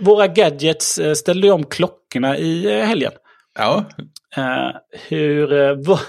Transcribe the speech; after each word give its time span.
våra 0.00 0.28
gadgets 0.28 0.98
eh, 0.98 1.14
ställde 1.14 1.46
ju 1.46 1.52
om 1.52 1.64
klockorna 1.64 2.38
i 2.38 2.78
eh, 2.78 2.86
helgen. 2.86 3.12
Ja. 3.58 3.84
Uh, 4.38 4.76
hur, 5.08 5.52
uh, 5.80 6.00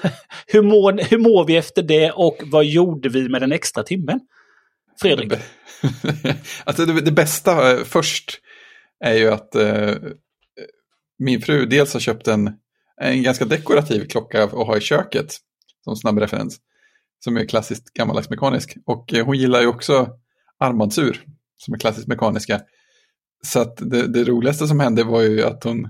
hur, 0.47 0.62
mår, 0.62 1.09
hur 1.09 1.17
mår 1.17 1.46
vi 1.46 1.58
efter 1.58 1.81
det 1.81 2.12
och 2.12 2.38
vad 2.46 2.65
gjorde 2.65 3.10
vi 3.10 3.29
med 3.29 3.41
den 3.41 3.52
extra 3.52 3.83
timmen? 3.83 4.20
Fredrik? 5.02 5.33
alltså 6.63 6.86
det, 6.86 7.02
det 7.02 7.12
bästa 7.12 7.73
uh, 7.73 7.83
först 7.83 8.39
är 9.05 9.13
ju 9.13 9.29
att 9.29 9.55
min 11.20 11.42
fru 11.42 11.66
dels 11.66 11.94
har 11.94 12.00
köpt 12.00 12.28
en, 12.28 12.52
en 13.02 13.24
ganska 13.24 13.46
dekorativ 13.46 14.08
klocka 14.08 14.44
att 14.44 14.52
ha 14.52 14.78
i 14.78 14.82
köket 14.82 15.38
som 15.84 15.96
snabb 15.96 16.20
referens. 16.20 16.60
Som 17.24 17.38
är 17.38 17.46
klassiskt 17.46 17.94
gammaldags 17.94 18.30
mekanisk. 18.30 18.78
Och 18.86 19.14
hon 19.26 19.38
gillar 19.38 19.62
ju 19.62 19.68
också 19.68 20.10
armbandsur 20.60 21.24
som 21.58 21.74
är 21.74 21.78
klassiskt 21.78 22.08
mekaniska. 22.08 22.62
Så 23.42 23.60
att 23.60 23.78
det, 23.78 24.08
det, 24.08 24.24
roligaste 24.24 24.68
som 24.68 24.80
hände 24.80 25.04
var 25.04 25.21
ju 25.21 25.44
att 25.44 25.64
hon 25.64 25.88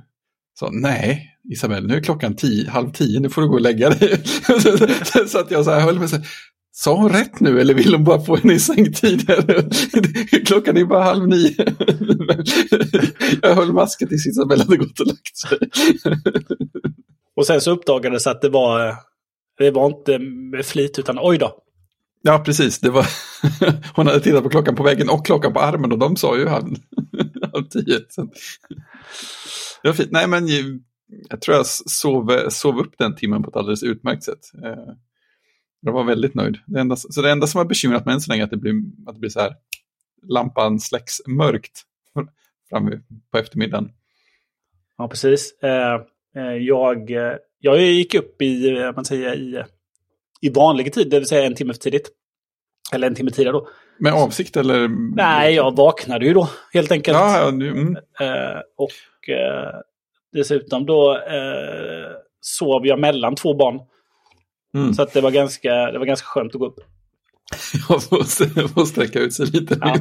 sa 0.60 0.70
nej, 0.72 1.26
Isabelle, 1.52 1.88
nu 1.88 1.96
är 1.96 2.02
klockan 2.02 2.36
tio, 2.36 2.70
halv 2.70 2.92
tio, 2.92 3.20
nu 3.20 3.30
får 3.30 3.42
du 3.42 3.48
gå 3.48 3.54
och 3.54 3.62
lägga 3.62 3.90
dig. 3.90 4.24
så 5.28 5.40
att 5.40 5.52
jag 5.52 5.66
så 5.66 5.72
här 5.72 5.80
höll 5.80 6.00
med 6.00 6.10
sig. 6.10 6.22
Sa 6.72 6.96
hon 6.96 7.10
rätt 7.10 7.40
nu 7.40 7.62
eller 7.62 7.74
vill 7.74 7.94
hon 7.94 8.04
bara 8.04 8.22
få 8.22 8.36
henne 8.36 8.54
i 8.54 8.60
säng 8.60 8.94
tidigare? 8.94 9.70
Klockan 10.46 10.78
är 10.78 10.86
bara 10.86 11.04
halv 11.04 11.28
nio. 11.28 11.56
jag 13.42 13.56
höll 13.56 13.74
masken 13.74 14.08
tills 14.08 14.28
Isabelle 14.28 14.64
hade 14.64 14.78
gått 14.78 15.00
och 15.00 15.08
lagt 15.08 15.38
sig. 15.38 15.58
och 17.36 17.46
sen 17.46 17.62
så 17.62 17.72
uppdagades 17.72 18.28
att 18.28 18.42
det 18.42 18.50
var, 18.50 18.96
det 19.58 19.72
var 19.72 19.86
inte 19.86 20.20
med 20.20 20.66
flit 20.66 21.00
utan 21.00 21.18
oj 21.22 21.38
då. 21.38 21.56
Ja, 22.22 22.40
precis. 22.40 22.80
Det 22.80 22.90
var 22.90 23.06
hon 23.96 24.08
hade 24.08 24.20
tittat 24.20 24.44
på 24.44 24.50
klockan 24.50 24.76
på 24.76 24.84
väggen 24.84 25.10
och 25.10 25.26
klockan 25.26 25.54
på 25.54 25.60
armen 25.60 25.92
och 25.92 26.00
de 26.00 26.16
sa 26.16 26.38
ju 26.38 26.48
halv, 26.48 26.76
av 27.54 27.62
10. 27.62 28.00
Så. 28.10 28.22
Det 29.82 29.90
var 29.90 29.94
fint. 29.94 30.12
Nej, 30.12 30.28
men 30.28 30.48
jag 31.30 31.42
tror 31.42 31.58
jag 31.58 31.66
sov, 31.66 32.50
sov 32.50 32.80
upp 32.80 32.98
den 32.98 33.16
timmen 33.16 33.44
på 33.44 33.50
ett 33.50 33.56
alldeles 33.56 33.84
utmärkt 33.84 34.24
sätt. 34.24 34.52
Eh, 34.64 34.94
jag 35.82 35.94
var 35.94 36.04
väldigt 36.04 36.36
nöjd. 36.36 36.58
Det 36.68 36.80
enda, 36.80 36.96
så 36.96 37.22
det 37.22 37.32
enda 37.32 37.48
som 37.48 37.58
har 37.58 37.66
bekymrat 37.66 38.06
mig 38.06 38.14
än 38.14 38.22
så 38.22 38.32
länge 38.32 38.42
är 38.42 38.46
att 38.46 38.52
det 38.52 38.58
blir, 38.58 38.74
att 39.08 39.14
det 39.14 39.20
blir 39.20 39.30
så 39.30 39.40
här, 39.40 39.56
lampan 40.28 40.80
släcks 40.80 41.28
mörkt 41.28 41.84
framme 42.70 43.00
på 43.32 43.38
eftermiddagen. 43.38 43.92
Ja, 44.98 45.08
precis. 45.08 45.54
Eh, 45.64 46.02
eh, 46.36 46.54
jag, 46.54 47.12
jag 47.60 47.82
gick 47.82 48.16
upp 48.16 48.42
i, 48.42 48.72
man 48.96 49.06
säger, 49.06 49.36
i, 49.36 49.64
i 50.42 50.50
vanlig 50.50 50.94
tid, 50.94 51.10
det 51.10 51.20
vill 51.20 51.28
säga 51.28 51.46
en 51.46 51.56
timme 51.56 51.74
för 51.74 51.80
tidigt. 51.80 52.10
Eller 52.94 53.08
en 53.08 53.16
timme 53.16 53.32
tidigare 53.32 53.54
då. 53.54 53.70
Med 54.00 54.14
avsikt 54.14 54.58
eller? 54.58 54.88
Nej, 55.16 55.56
jag 55.56 55.76
vaknade 55.76 56.26
ju 56.26 56.34
då 56.34 56.50
helt 56.74 56.92
enkelt. 56.92 57.18
Ja, 57.18 57.48
mm. 57.48 57.98
och 58.78 58.92
Dessutom 60.34 60.86
då 60.86 61.16
eh, 61.16 62.12
sov 62.42 62.88
jag 62.88 63.00
mellan 63.00 63.36
två 63.36 63.54
barn. 63.54 63.80
Mm. 64.74 64.94
Så 64.94 65.02
att 65.02 65.14
det, 65.14 65.22
var 65.22 65.32
ganska, 65.32 65.74
det 65.92 66.00
var 66.00 66.06
ganska 66.06 66.26
skönt 66.26 66.56
att 66.56 66.60
gå 66.60 66.68
upp. 66.68 66.80
Jag 68.56 68.72
får 68.72 68.86
sträcka 68.86 69.20
ut 69.20 69.34
sig 69.34 69.46
lite. 69.46 69.78
Ja. 69.82 69.96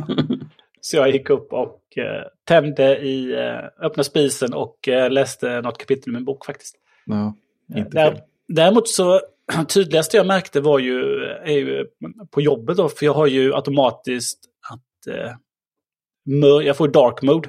Så 0.80 0.96
jag 0.96 1.10
gick 1.10 1.30
upp 1.30 1.52
och 1.52 1.98
eh, 1.98 2.24
tände 2.44 2.98
i, 2.98 3.32
eh, 3.32 3.84
öppnade 3.86 4.04
spisen 4.04 4.54
och 4.54 4.88
eh, 4.88 5.10
läste 5.10 5.60
något 5.60 5.78
kapitel 5.78 6.12
i 6.12 6.14
min 6.14 6.24
bok 6.24 6.46
faktiskt. 6.46 6.76
Ja, 7.04 7.34
inte 7.76 7.90
Där, 7.90 8.20
däremot 8.48 8.88
så 8.88 9.20
tydligaste 9.68 10.16
jag 10.16 10.26
märkte 10.26 10.60
var 10.60 10.78
ju, 10.78 11.22
är 11.24 11.58
ju 11.58 11.86
på 12.30 12.40
jobbet 12.40 12.76
då, 12.76 12.88
för 12.88 13.06
jag 13.06 13.14
har 13.14 13.26
ju 13.26 13.54
automatiskt 13.54 14.38
att 14.70 15.14
eh, 15.14 15.32
jag 16.64 16.76
får 16.76 16.88
dark 16.88 17.22
mode 17.22 17.48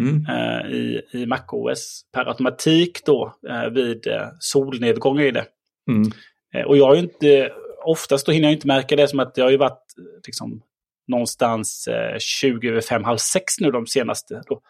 mm. 0.00 0.26
eh, 0.26 0.70
i, 0.70 1.02
i 1.12 1.26
MacOS 1.26 2.02
per 2.12 2.28
automatik 2.28 3.04
då 3.04 3.34
eh, 3.48 3.70
vid 3.70 4.06
eh, 4.06 4.28
solnedgång 4.38 5.20
i 5.20 5.30
det. 5.30 5.44
Mm. 5.90 6.12
Eh, 6.54 6.62
och 6.62 6.76
jag 6.76 6.86
har 6.86 6.94
ju 6.94 7.00
inte, 7.00 7.52
oftast 7.84 8.26
då 8.26 8.32
hinner 8.32 8.48
jag 8.48 8.52
inte 8.52 8.66
märka 8.66 8.96
det 8.96 9.08
som 9.08 9.20
att 9.20 9.34
det 9.34 9.42
har 9.42 9.50
ju 9.50 9.56
varit 9.56 9.84
liksom, 10.26 10.62
någonstans 11.08 11.88
20 12.18 12.68
över 12.68 12.80
5, 12.80 13.04
halv 13.04 13.16
6 13.18 13.60
nu 13.60 13.70
de 13.70 13.86
senaste. 13.86 14.42
Då. 14.46 14.60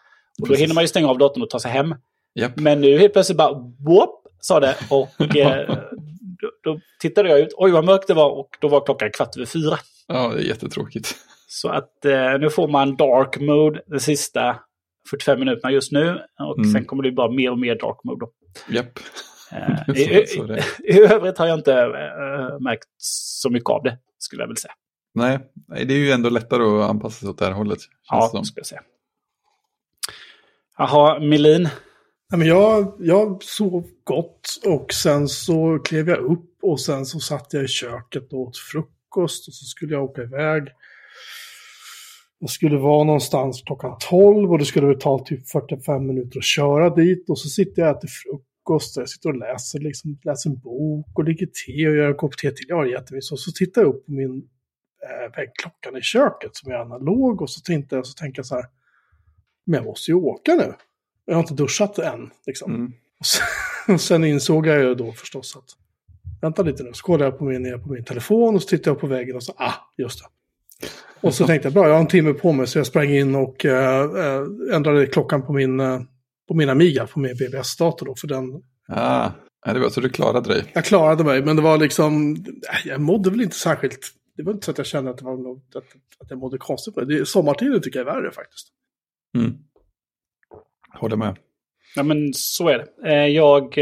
Och 0.41 0.47
då 0.47 0.55
hinner 0.55 0.73
man 0.73 0.83
ju 0.83 0.87
stänga 0.87 1.07
av 1.07 1.17
datorn 1.17 1.43
och 1.43 1.49
ta 1.49 1.59
sig 1.59 1.71
hem. 1.71 1.95
Yep. 2.39 2.51
Men 2.55 2.81
nu 2.81 2.97
helt 2.97 3.13
plötsligt 3.13 3.37
bara 3.37 3.53
whoop, 3.79 4.27
sa 4.39 4.59
det. 4.59 4.75
Och 4.89 5.21
eh, 5.35 5.77
då, 6.43 6.71
då, 6.71 6.79
tittade 6.99 7.29
jag 7.29 7.39
ut, 7.39 7.53
oj 7.57 7.71
vad 7.71 7.85
mörkt 7.85 8.07
det 8.07 8.13
var 8.13 8.29
och 8.29 8.49
då 8.61 8.67
var 8.67 8.85
klockan 8.85 9.11
kvart 9.11 9.35
över 9.37 9.45
fyra. 9.45 9.77
Ja, 10.07 10.27
det 10.27 10.41
är 10.41 10.45
jättetråkigt. 10.45 11.15
Så 11.47 11.69
att 11.69 12.05
eh, 12.05 12.39
nu 12.39 12.49
får 12.49 12.67
man 12.67 12.95
dark 12.95 13.39
mode 13.39 13.81
det 13.87 13.99
sista 13.99 14.55
45 15.09 15.39
minuterna 15.39 15.71
just 15.71 15.91
nu. 15.91 16.19
Och 16.39 16.57
mm. 16.57 16.71
sen 16.71 16.85
kommer 16.85 17.03
det 17.03 17.11
bara 17.11 17.31
mer 17.31 17.51
och 17.51 17.59
mer 17.59 17.75
dark 17.75 18.03
mode. 18.03 18.25
Japp. 18.69 18.99
Uh, 19.53 19.95
i, 19.95 20.01
i, 20.01 20.93
I 20.93 20.99
övrigt 20.99 21.37
har 21.37 21.47
jag 21.47 21.59
inte 21.59 21.71
uh, 21.71 22.59
märkt 22.59 22.87
så 22.97 23.49
mycket 23.49 23.69
av 23.69 23.83
det, 23.83 23.97
skulle 24.17 24.41
jag 24.41 24.47
vilja 24.47 24.59
säga. 24.59 24.73
Nej, 25.15 25.39
det 25.85 25.93
är 25.93 25.97
ju 25.97 26.11
ändå 26.11 26.29
lättare 26.29 26.63
att 26.63 26.89
anpassa 26.89 27.19
sig 27.19 27.29
åt 27.29 27.37
det 27.37 27.45
här 27.45 27.51
hållet. 27.51 27.79
Ja, 28.09 28.31
det 28.33 28.45
skulle 28.45 28.59
jag 28.59 28.65
säga. 28.65 28.81
Jaha, 30.77 31.19
Melin? 31.19 31.69
Men 32.37 32.47
jag, 32.47 32.95
jag 32.99 33.43
sov 33.43 33.87
gott 34.03 34.47
och 34.65 34.93
sen 34.93 35.27
så 35.27 35.79
klev 35.79 36.09
jag 36.09 36.17
upp 36.17 36.49
och 36.61 36.81
sen 36.81 37.05
så 37.05 37.19
satt 37.19 37.53
jag 37.53 37.63
i 37.63 37.67
köket 37.67 38.33
och 38.33 38.39
åt 38.39 38.57
frukost 38.57 39.47
och 39.47 39.53
så 39.53 39.65
skulle 39.65 39.93
jag 39.93 40.03
åka 40.03 40.21
iväg. 40.21 40.67
Jag 42.39 42.49
skulle 42.49 42.77
vara 42.77 43.03
någonstans 43.03 43.63
klockan 43.65 43.97
12 44.09 44.51
och 44.51 44.59
det 44.59 44.65
skulle 44.65 44.95
ta 44.95 45.25
typ 45.25 45.49
45 45.49 46.07
minuter 46.07 46.37
att 46.37 46.45
köra 46.45 46.89
dit. 46.89 47.29
Och 47.29 47.39
så 47.39 47.49
sitter 47.49 47.81
jag 47.81 47.91
och 47.91 47.97
äter 47.97 48.07
frukost 48.07 48.97
och 48.97 49.01
jag 49.01 49.09
sitter 49.09 49.29
och 49.29 49.37
läser, 49.37 49.79
liksom, 49.79 50.19
läser 50.23 50.49
en 50.49 50.59
bok 50.59 51.07
och 51.15 51.25
dricker 51.25 51.45
te 51.65 51.87
och 51.87 51.95
gör 51.95 52.07
en 52.07 52.15
kopp 52.15 52.37
te 52.37 52.51
till. 52.51 52.65
Jag 52.67 52.75
har 52.75 52.85
jättemycket. 52.85 53.31
Och 53.31 53.39
så 53.39 53.51
tittar 53.51 53.81
jag 53.81 53.89
upp 53.89 54.05
på 54.05 54.11
min 54.11 54.43
eh, 55.03 55.25
äh, 55.25 55.35
väggklockan 55.35 55.97
i 55.97 56.01
köket 56.01 56.55
som 56.55 56.71
är 56.71 56.75
analog 56.75 57.41
och 57.41 57.49
så 57.49 57.61
tänkte 57.61 57.95
jag, 57.95 58.05
så 58.05 58.13
tänker 58.13 58.39
jag 58.39 58.45
så 58.45 58.55
här, 58.55 58.65
men 59.65 59.75
jag 59.75 59.85
måste 59.85 60.11
ju 60.11 60.15
åka 60.15 60.55
nu. 60.55 60.73
Jag 61.25 61.35
har 61.35 61.41
inte 61.41 61.53
duschat 61.53 61.99
än. 61.99 62.29
Liksom. 62.47 62.75
Mm. 62.75 62.93
Och, 63.19 63.25
sen, 63.25 63.45
och 63.95 64.01
sen 64.01 64.23
insåg 64.23 64.67
jag 64.67 64.79
ju 64.79 64.95
då 64.95 65.11
förstås 65.11 65.55
att, 65.55 65.69
vänta 66.41 66.63
lite 66.63 66.83
nu, 66.83 66.93
så 66.93 67.03
kollade 67.03 67.23
jag 67.23 67.39
på 67.39 67.45
min, 67.45 67.81
på 67.81 67.89
min 67.89 68.03
telefon 68.03 68.55
och 68.55 68.61
så 68.61 68.67
tittade 68.67 68.89
jag 68.89 68.99
på 68.99 69.07
väggen 69.07 69.35
och 69.35 69.43
så, 69.43 69.53
ah, 69.57 69.73
just 69.97 70.19
det. 70.19 70.25
Och 71.21 71.33
så 71.33 71.47
tänkte 71.47 71.65
jag, 71.65 71.73
bra, 71.73 71.87
jag 71.87 71.93
har 71.93 72.01
en 72.01 72.07
timme 72.07 72.33
på 72.33 72.51
mig, 72.51 72.67
så 72.67 72.79
jag 72.79 72.87
sprang 72.87 73.09
in 73.09 73.35
och 73.35 73.65
äh, 73.65 74.09
ändrade 74.73 75.07
klockan 75.07 75.45
på 75.45 75.53
min, 75.53 75.79
äh, 75.79 76.01
på 76.47 76.53
min 76.53 76.69
Amiga, 76.69 77.07
på 77.07 77.19
min 77.19 77.37
BBS-dator 77.37 78.05
då, 78.05 78.15
för 78.15 78.27
den... 78.27 78.63
Ah, 78.87 79.31
det 79.65 79.79
var 79.79 79.89
så 79.89 80.01
du 80.01 80.09
klarade 80.09 80.53
dig? 80.53 80.71
Jag 80.73 80.85
klarade 80.85 81.23
mig, 81.23 81.45
men 81.45 81.55
det 81.55 81.61
var 81.61 81.77
liksom, 81.77 82.37
jag 82.85 83.01
mådde 83.01 83.29
väl 83.29 83.41
inte 83.41 83.55
särskilt, 83.55 83.99
det 84.37 84.43
var 84.43 84.53
inte 84.53 84.65
så 84.65 84.71
att 84.71 84.77
jag 84.77 84.87
kände 84.87 85.11
att, 85.11 85.17
det 85.17 85.25
var 85.25 85.37
något, 85.37 85.75
att, 85.75 85.83
att 86.19 86.29
jag 86.29 86.39
mådde 86.39 86.57
konstigt 86.57 86.95
med 86.95 87.07
det. 87.07 87.27
Sommartiden 87.27 87.81
tycker 87.81 87.99
jag 87.99 88.07
är 88.07 88.13
värre 88.13 88.31
faktiskt. 88.31 88.67
Mm. 89.37 89.53
Håller 90.93 91.15
med. 91.15 91.37
Ja, 91.95 92.03
men 92.03 92.33
så 92.33 92.69
är 92.69 92.77
det. 92.77 93.27
Jag, 93.27 93.77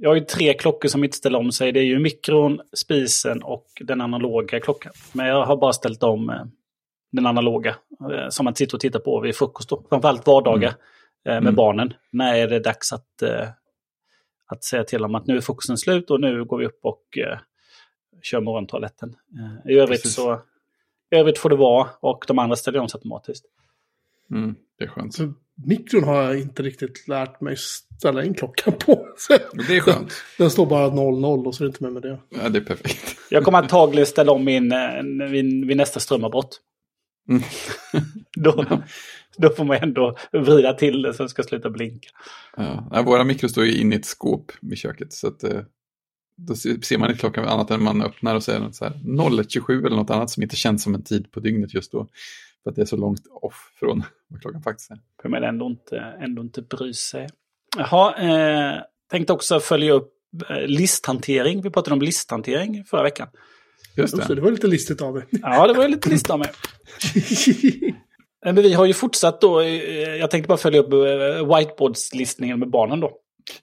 jag 0.00 0.10
har 0.10 0.14
ju 0.14 0.24
tre 0.24 0.54
klockor 0.54 0.88
som 0.88 1.04
inte 1.04 1.16
ställer 1.16 1.38
om 1.38 1.52
sig. 1.52 1.72
Det 1.72 1.80
är 1.80 1.84
ju 1.84 1.98
mikron, 1.98 2.60
spisen 2.72 3.42
och 3.42 3.66
den 3.80 4.00
analoga 4.00 4.60
klockan. 4.60 4.92
Men 5.12 5.26
jag 5.26 5.46
har 5.46 5.56
bara 5.56 5.72
ställt 5.72 6.02
om 6.02 6.50
den 7.12 7.26
analoga 7.26 7.76
eh, 8.12 8.28
som 8.28 8.44
man 8.44 8.54
sitter 8.54 8.76
och 8.76 8.80
tittar 8.80 9.00
på 9.00 9.20
vid 9.20 9.36
frukost. 9.36 9.68
Då. 9.68 9.86
Framförallt 9.88 10.26
vardagar 10.26 10.68
mm. 10.68 10.80
Eh, 11.24 11.32
med 11.32 11.42
mm. 11.42 11.54
barnen. 11.54 11.94
När 12.10 12.34
är 12.34 12.48
det 12.48 12.60
dags 12.60 12.92
att, 12.92 13.22
eh, 13.22 13.48
att 14.46 14.64
säga 14.64 14.84
till 14.84 15.02
dem 15.02 15.14
att 15.14 15.26
nu 15.26 15.36
är 15.36 15.40
frukosten 15.40 15.78
slut 15.78 16.10
och 16.10 16.20
nu 16.20 16.44
går 16.44 16.58
vi 16.58 16.66
upp 16.66 16.78
och 16.82 17.18
kör 18.22 18.40
morgontoaletten. 18.40 19.16
I 19.68 19.78
övrigt, 19.78 20.08
så, 20.08 20.34
I 21.10 21.16
övrigt 21.16 21.38
får 21.38 21.50
det 21.50 21.56
vara 21.56 21.88
och 22.00 22.24
de 22.28 22.38
andra 22.38 22.56
ställer 22.56 22.78
om 22.78 22.88
sig 22.88 22.98
automatiskt. 22.98 23.44
Mm, 24.30 24.54
det 24.78 24.84
är 24.84 24.88
skönt. 24.88 25.18
Mikron 25.64 26.04
har 26.04 26.22
jag 26.22 26.40
inte 26.40 26.62
riktigt 26.62 27.08
lärt 27.08 27.40
mig 27.40 27.56
ställa 27.98 28.24
in 28.24 28.34
klockan 28.34 28.74
på. 28.78 29.08
Det 29.68 29.76
är 29.76 29.80
skönt. 29.80 29.98
Den, 29.98 30.08
den 30.38 30.50
står 30.50 30.66
bara 30.66 30.94
00 30.94 31.46
och 31.46 31.54
så 31.54 31.64
är 31.64 31.66
det 31.66 31.68
inte 31.68 31.82
med 31.84 31.92
med 31.92 32.02
det. 32.02 32.18
Ja, 32.28 32.48
det 32.48 32.58
är 32.58 32.64
perfekt. 32.64 33.18
Jag 33.30 33.44
kommer 33.44 33.58
antagligen 33.58 34.06
ställa 34.06 34.32
om 34.32 34.44
min 34.44 34.74
vid, 35.30 35.66
vid 35.66 35.76
nästa 35.76 36.00
strömavbrott. 36.00 36.60
Mm. 37.28 37.42
då, 38.36 38.82
då 39.36 39.50
får 39.50 39.64
man 39.64 39.76
ändå 39.76 40.16
vrida 40.32 40.72
till 40.72 41.02
det 41.02 41.14
så 41.14 41.22
det 41.22 41.28
ska 41.28 41.42
sluta 41.42 41.70
blinka. 41.70 42.08
Ja, 42.56 43.02
våra 43.06 43.24
mikro 43.24 43.48
står 43.48 43.64
ju 43.64 43.80
inne 43.80 43.94
i 43.94 43.98
ett 43.98 44.04
skåp 44.04 44.52
vid 44.60 44.78
köket. 44.78 45.12
Så 45.12 45.28
att, 45.28 45.44
eh, 45.44 45.60
då 46.36 46.54
ser 46.56 46.98
man 46.98 47.10
inte 47.10 47.20
klockan 47.20 47.48
annat 47.48 47.70
än 47.70 47.82
man 47.82 48.02
öppnar 48.02 48.34
och 48.34 48.42
säger 48.42 48.60
något 48.60 48.74
så 48.74 48.84
här 48.84 48.94
01.27 49.04 49.86
eller 49.86 49.96
något 49.96 50.10
annat 50.10 50.30
som 50.30 50.42
inte 50.42 50.56
känns 50.56 50.82
som 50.82 50.94
en 50.94 51.04
tid 51.04 51.32
på 51.32 51.40
dygnet 51.40 51.74
just 51.74 51.92
då. 51.92 52.08
För 52.62 52.70
att 52.70 52.76
det 52.76 52.82
är 52.82 52.86
så 52.86 52.96
långt 52.96 53.26
off 53.42 53.72
från 53.78 54.02
vad 54.28 54.40
klockan 54.40 54.62
faktiskt 54.62 54.90
är. 54.90 54.98
För 55.22 55.28
man 55.28 55.44
ändå 55.44 55.66
inte, 55.66 55.98
ändå 55.98 56.42
inte 56.42 56.62
bry 56.62 56.94
sig. 56.94 57.28
Jaha, 57.76 58.14
eh, 58.14 58.82
tänkte 59.10 59.32
också 59.32 59.60
följa 59.60 59.92
upp 59.92 60.12
eh, 60.50 60.66
listhantering. 60.66 61.62
Vi 61.62 61.70
pratade 61.70 61.94
om 61.94 62.02
listhantering 62.02 62.84
förra 62.84 63.02
veckan. 63.02 63.28
Just 63.96 64.28
det. 64.28 64.34
det 64.34 64.40
var 64.40 64.50
lite 64.50 64.66
listigt 64.66 65.02
av 65.02 65.14
mig. 65.14 65.24
Ja, 65.30 65.66
det 65.66 65.72
var 65.72 65.88
lite 65.88 66.08
listigt 66.08 66.30
av 66.30 66.38
mig. 66.38 66.50
men 68.44 68.54
vi 68.54 68.72
har 68.72 68.84
ju 68.86 68.92
fortsatt 68.92 69.40
då, 69.40 69.62
jag 69.62 70.30
tänkte 70.30 70.48
bara 70.48 70.58
följa 70.58 70.80
upp 70.80 70.92
whiteboardslistningen 71.56 72.58
med 72.58 72.70
barnen 72.70 73.00
då. 73.00 73.12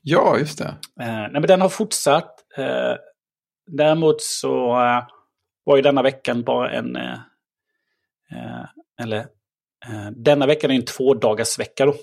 Ja, 0.01 0.38
just 0.38 0.57
det. 0.57 0.75
nej, 0.95 1.30
men 1.31 1.42
den 1.42 1.62
har 1.62 1.69
fortsatt. 1.69 2.39
däremot 3.68 4.21
så 4.21 4.68
var 5.63 5.75
ju 5.75 5.81
denna 5.81 6.01
veckan 6.01 6.44
bara 6.44 6.71
en... 6.71 6.98
eller 9.01 9.25
denna 10.12 10.45
veckan 10.45 10.71
är 10.71 10.75
en 10.75 10.85
två 10.85 11.13
dagars 11.13 11.59
vecka 11.59 11.85
då. 11.85 11.95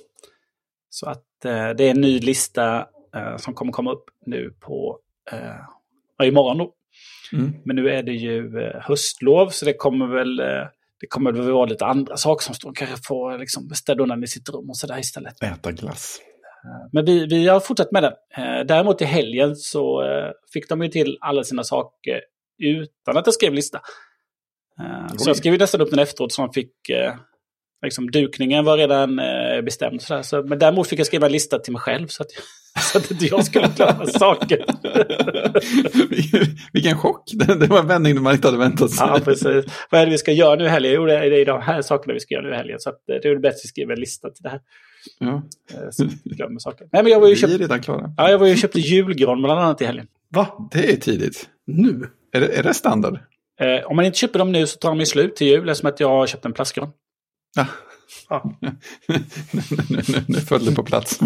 Så 0.89 1.09
att 1.09 1.25
det 1.43 1.85
är 1.85 1.91
en 1.91 2.01
ny 2.01 2.21
lista 2.21 2.87
som 3.39 3.55
kommer 3.55 3.73
komma 3.73 3.93
upp 3.93 4.05
nu 4.27 4.55
på 4.61 4.99
eh, 5.33 6.27
imorgon 6.27 6.59
då. 6.59 6.73
Mm. 7.33 7.53
Men 7.65 7.77
nu 7.77 7.91
är 7.91 8.03
det 8.03 8.13
ju 8.13 8.61
eh, 8.61 8.81
höstlov 8.81 9.49
så 9.49 9.65
det 9.65 9.75
kommer 9.75 10.07
väl 10.07 10.41
eh, 10.41 10.67
det 11.01 11.07
kommer 11.07 11.33
väl 11.33 11.53
vara 11.53 11.67
lite 11.67 11.87
andra 11.87 12.17
saker 12.17 12.45
som 12.45 12.55
står. 12.55 12.73
Kanske 12.75 12.97
få 13.05 13.37
liksom, 13.37 13.71
städa 13.71 14.03
undan 14.03 14.25
i 14.25 14.27
sitt 14.27 14.49
rum 14.49 14.71
och 14.71 14.77
sådär 14.77 14.99
istället. 14.99 15.43
Äta 15.43 15.73
glass. 15.73 16.21
Eh, 16.65 16.89
men 16.93 17.05
vi, 17.05 17.27
vi 17.27 17.49
har 17.49 17.61
fortsatt 17.61 17.93
med 17.93 18.03
den. 18.03 18.13
Däremot 18.67 19.03
i 19.03 19.05
helgen 19.05 19.57
så 19.57 20.03
fick 20.53 20.69
de 20.69 20.83
ju 20.83 20.89
till 20.89 21.19
alla 21.21 21.45
sina 21.45 21.65
saker 21.65 22.21
utan 22.59 23.17
att 23.17 23.27
jag 23.27 23.35
skrev 23.35 23.55
lista. 23.55 23.81
Så 25.17 25.31
jag 25.31 25.37
skrev 25.37 25.59
nästan 25.59 25.81
upp 25.81 25.91
den 25.91 25.99
efteråt 25.99 26.33
så 26.33 26.43
de 26.43 26.53
fick... 26.53 26.73
Liksom, 27.83 28.11
dukningen 28.11 28.65
var 28.65 28.77
redan 28.77 29.17
bestämd. 29.65 30.03
Sådär. 30.03 30.23
Så, 30.23 30.43
men 30.43 30.59
däremot 30.59 30.89
fick 30.89 30.99
jag 30.99 31.07
skriva 31.07 31.27
en 31.27 31.33
lista 31.33 31.59
till 31.59 31.73
mig 31.73 31.81
själv. 31.81 32.07
Så 32.07 32.23
att 32.23 32.29
Så 32.93 32.99
att 32.99 33.11
inte 33.11 33.27
jag 33.27 33.45
skulle 33.45 33.69
glömma 33.77 34.07
saker. 34.07 34.65
Vilken 36.73 36.99
chock. 36.99 37.31
Det 37.33 37.67
var 37.67 37.79
en 37.79 37.87
vändning 37.87 38.23
man 38.23 38.35
inte 38.35 38.49
hade 38.49 38.59
väntat 38.59 38.91
sig. 38.91 39.07
Ja, 39.07 39.21
precis. 39.25 39.65
Vad 39.91 40.01
är 40.01 40.07
det 40.07 40.11
vi 40.13 40.19
ska 40.19 40.33
göra 40.33 40.55
nu 40.55 40.65
i 40.65 40.69
helgen? 40.69 40.93
Jo, 40.93 41.07
det 41.07 41.15
är 41.15 41.47
de 41.47 41.63
här 41.63 41.83
sakerna 41.83 42.15
vi 42.15 42.21
ska 42.21 42.35
göra 42.35 42.45
nu 42.45 42.53
i 42.53 42.57
helgen. 42.57 42.81
Så 42.81 42.91
att 42.91 42.95
eh, 42.95 43.17
det 43.23 43.29
är 43.29 43.37
bättre 43.37 43.49
att 43.49 43.65
vi 43.65 43.69
skriver 43.69 43.93
en 43.93 44.01
lista 44.01 44.31
till 44.31 44.43
det 44.43 44.49
här. 44.49 44.61
Ja. 45.19 45.43
Eh, 45.75 45.91
så 45.91 46.09
glömmer 46.25 46.59
saker. 46.59 46.89
Nej, 46.93 47.03
men 47.03 47.13
jag 47.13 47.21
var 47.21 47.29
ju 47.29 47.35
vi 47.35 47.41
köpt... 47.41 47.53
är 47.53 47.59
redan 47.59 47.81
klara. 47.81 48.15
Ja, 48.17 48.31
jag 48.31 48.39
var 48.39 48.47
ju 48.47 48.57
köpte 48.57 48.81
julgran 48.81 49.43
bland 49.43 49.61
annat 49.61 49.83
i 49.83 49.85
helgen. 49.85 50.07
Va? 50.29 50.69
Det 50.73 50.93
är 50.93 50.97
tidigt. 50.97 51.49
Nu? 51.67 52.07
Är 52.33 52.41
det, 52.41 52.59
är 52.59 52.63
det 52.63 52.75
standard? 52.75 53.19
Eh, 53.61 53.87
om 53.87 53.97
man 53.97 54.05
inte 54.05 54.19
köper 54.19 54.39
dem 54.39 54.53
nu 54.53 54.67
så 54.67 54.79
tar 54.79 54.89
de 54.89 54.99
ju 54.99 55.07
slut 55.07 55.37
till 55.37 55.47
jul. 55.47 55.69
Eftersom 55.69 55.89
att 55.89 56.01
jag 56.01 56.09
har 56.09 56.27
köpt 56.27 56.45
en 56.45 56.53
plastgran. 56.53 56.93
Ja. 57.57 57.67
ja. 58.29 58.59
nu, 58.61 58.75
nu, 59.89 60.25
nu, 60.29 60.41
föll 60.41 60.65
det 60.65 60.75
på 60.75 60.83
plats. 60.83 61.19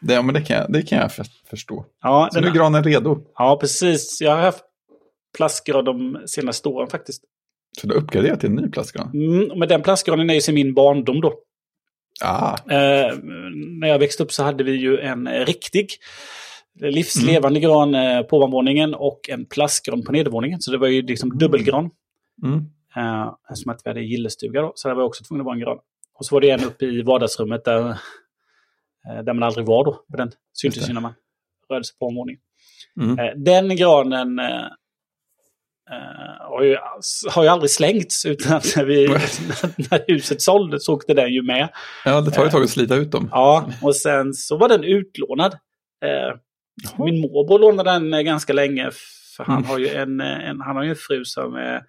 det, 0.00 0.22
men 0.22 0.34
det, 0.34 0.42
kan 0.42 0.56
jag, 0.56 0.72
det 0.72 0.82
kan 0.82 0.98
jag 0.98 1.12
förstå. 1.50 1.86
Ja, 2.02 2.28
Så 2.32 2.40
nu 2.40 2.46
är 2.46 2.52
granen 2.52 2.84
redo. 2.84 3.18
Ja, 3.34 3.58
precis. 3.60 4.20
Jag 4.20 4.30
har 4.36 4.42
haft 4.42 4.64
plastgran 5.36 5.84
de 5.84 6.22
senaste 6.26 6.68
åren 6.68 6.90
faktiskt. 6.90 7.22
Så 7.80 7.86
du 7.86 7.94
har 7.94 8.02
uppgraderat 8.02 8.40
till 8.40 8.48
en 8.48 8.56
ny 8.56 8.68
plastgran? 8.68 9.10
Mm, 9.14 9.58
men 9.58 9.68
den 9.68 9.82
plastgranen 9.82 10.30
är 10.30 10.34
ju 10.34 10.40
sedan 10.40 10.54
min 10.54 10.74
barndom 10.74 11.20
då. 11.20 11.34
Ah. 12.24 12.54
Eh, 12.70 13.16
när 13.80 13.88
jag 13.88 13.98
växte 13.98 14.22
upp 14.22 14.32
så 14.32 14.42
hade 14.42 14.64
vi 14.64 14.72
ju 14.72 14.98
en 14.98 15.28
riktig 15.28 15.90
livslevande 16.80 17.58
mm. 17.58 17.70
gran 17.70 17.94
eh, 17.94 18.22
på 18.22 18.36
ovanvåningen 18.36 18.94
och 18.94 19.20
en 19.28 19.44
plastgran 19.44 20.02
på 20.02 20.12
nedervåningen. 20.12 20.60
Så 20.60 20.70
det 20.70 20.78
var 20.78 20.88
ju 20.88 21.02
liksom 21.02 21.28
mm. 21.28 21.38
dubbelgran. 21.38 21.90
Mm. 22.42 22.64
Eh, 22.96 23.34
som 23.54 23.72
att 23.72 23.80
vi 23.84 23.90
hade 23.90 24.00
gillestuga 24.00 24.62
då, 24.62 24.72
så 24.74 24.88
det 24.88 24.94
var 24.94 25.04
också 25.04 25.24
tvungen 25.24 25.40
att 25.40 25.44
vara 25.46 25.54
en 25.54 25.60
gran. 25.60 25.78
Och 26.14 26.26
så 26.26 26.34
var 26.34 26.40
det 26.40 26.50
en 26.50 26.64
uppe 26.64 26.84
i 26.84 27.02
vardagsrummet 27.02 27.64
där 27.64 27.98
Eh, 29.08 29.22
där 29.24 29.32
man 29.32 29.42
aldrig 29.42 29.66
var 29.66 29.84
då. 29.84 30.04
För 30.10 30.16
den 30.16 30.32
syntes 30.52 30.88
ju 30.88 30.92
när 30.92 31.00
man 31.00 31.14
rörde 31.70 31.84
sig 31.84 31.98
på 31.98 32.06
omvåningen. 32.06 32.40
Mm. 33.00 33.18
Eh, 33.18 33.32
den 33.36 33.76
granen 33.76 34.38
uh, 34.38 34.68
har, 36.40 36.62
ju, 36.62 36.76
har 37.30 37.42
ju 37.42 37.48
aldrig 37.48 37.70
slängts 37.70 38.26
utan 38.26 38.60
när, 38.76 38.84
vi, 38.84 39.08
när 39.90 40.04
huset 40.12 40.42
såldes 40.42 40.84
så 40.84 40.94
åkte 40.94 41.14
den 41.14 41.32
ju 41.32 41.42
med. 41.42 41.68
Ja, 42.04 42.20
det 42.20 42.30
tar 42.30 42.42
ju 42.42 42.46
ett 42.46 42.52
tag 42.52 42.62
att 42.62 42.70
slita 42.70 42.94
ut 42.94 43.10
dem. 43.10 43.28
Ja, 43.32 43.70
och 43.82 43.96
sen 43.96 44.34
så 44.34 44.56
var 44.56 44.68
den 44.68 44.84
utlånad. 44.84 45.52
Uh, 46.04 46.38
min 47.04 47.20
morbror 47.20 47.58
lånade 47.58 47.90
den 47.90 48.24
ganska 48.24 48.52
länge 48.52 48.90
för 49.36 49.44
han, 49.44 49.56
mm. 49.56 49.68
har 49.68 49.78
ju 49.78 49.88
en, 49.88 50.20
en, 50.20 50.60
han 50.60 50.76
har 50.76 50.82
ju 50.82 50.90
en 50.90 50.96
fru 50.96 51.24
som 51.24 51.54
är 51.54 51.82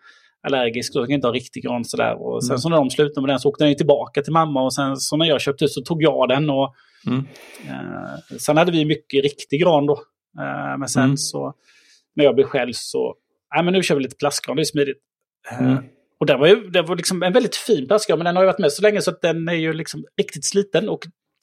allergisk, 0.47 0.93
så 0.93 0.99
jag 0.99 1.07
kan 1.07 1.15
inte 1.15 1.27
ha 1.27 1.33
riktig 1.33 1.63
gran 1.63 1.85
sådär. 1.85 2.21
Och 2.25 2.43
sen 2.43 2.51
mm. 2.51 2.57
så 2.57 2.69
när 2.69 2.77
de 2.77 2.89
slutade 2.89 3.21
med 3.21 3.29
den 3.29 3.39
så 3.39 3.49
åkte 3.49 3.65
den 3.65 3.75
tillbaka 3.75 4.21
till 4.21 4.33
mamma 4.33 4.63
och 4.63 4.73
sen 4.73 4.97
så 4.97 5.17
när 5.17 5.25
jag 5.25 5.41
köpte 5.41 5.67
så 5.67 5.81
tog 5.81 6.03
jag 6.03 6.29
den 6.29 6.49
och 6.49 6.75
Mm. 7.07 7.25
Eh, 7.67 8.37
sen 8.39 8.57
hade 8.57 8.71
vi 8.71 8.85
mycket 8.85 9.23
riktig 9.23 9.61
gran 9.61 9.85
då. 9.85 9.93
Eh, 10.39 10.77
men 10.77 10.87
sen 10.87 11.03
mm. 11.03 11.17
så, 11.17 11.53
när 12.15 12.25
jag 12.25 12.35
blev 12.35 12.45
själv 12.45 12.71
så, 12.73 13.15
nej 13.55 13.63
men 13.63 13.73
nu 13.73 13.83
kör 13.83 13.95
vi 13.95 14.03
lite 14.03 14.15
plastgran, 14.15 14.55
det 14.55 14.61
är 14.61 14.65
smidigt. 14.65 14.97
Eh, 15.51 15.59
mm. 15.59 15.83
Och 16.19 16.25
det 16.25 16.37
var 16.37 16.47
ju 16.47 16.69
det 16.69 16.81
var 16.81 16.95
liksom 16.95 17.23
en 17.23 17.33
väldigt 17.33 17.55
fin 17.55 17.87
plastgran, 17.87 18.19
men 18.19 18.25
den 18.25 18.35
har 18.35 18.43
ju 18.43 18.47
varit 18.47 18.59
med 18.59 18.71
så 18.71 18.81
länge 18.81 19.01
så 19.01 19.11
att 19.11 19.21
den 19.21 19.47
är 19.47 19.53
ju 19.53 19.73
liksom 19.73 20.05
riktigt 20.17 20.45
sliten. 20.45 20.89
Och 20.89 20.99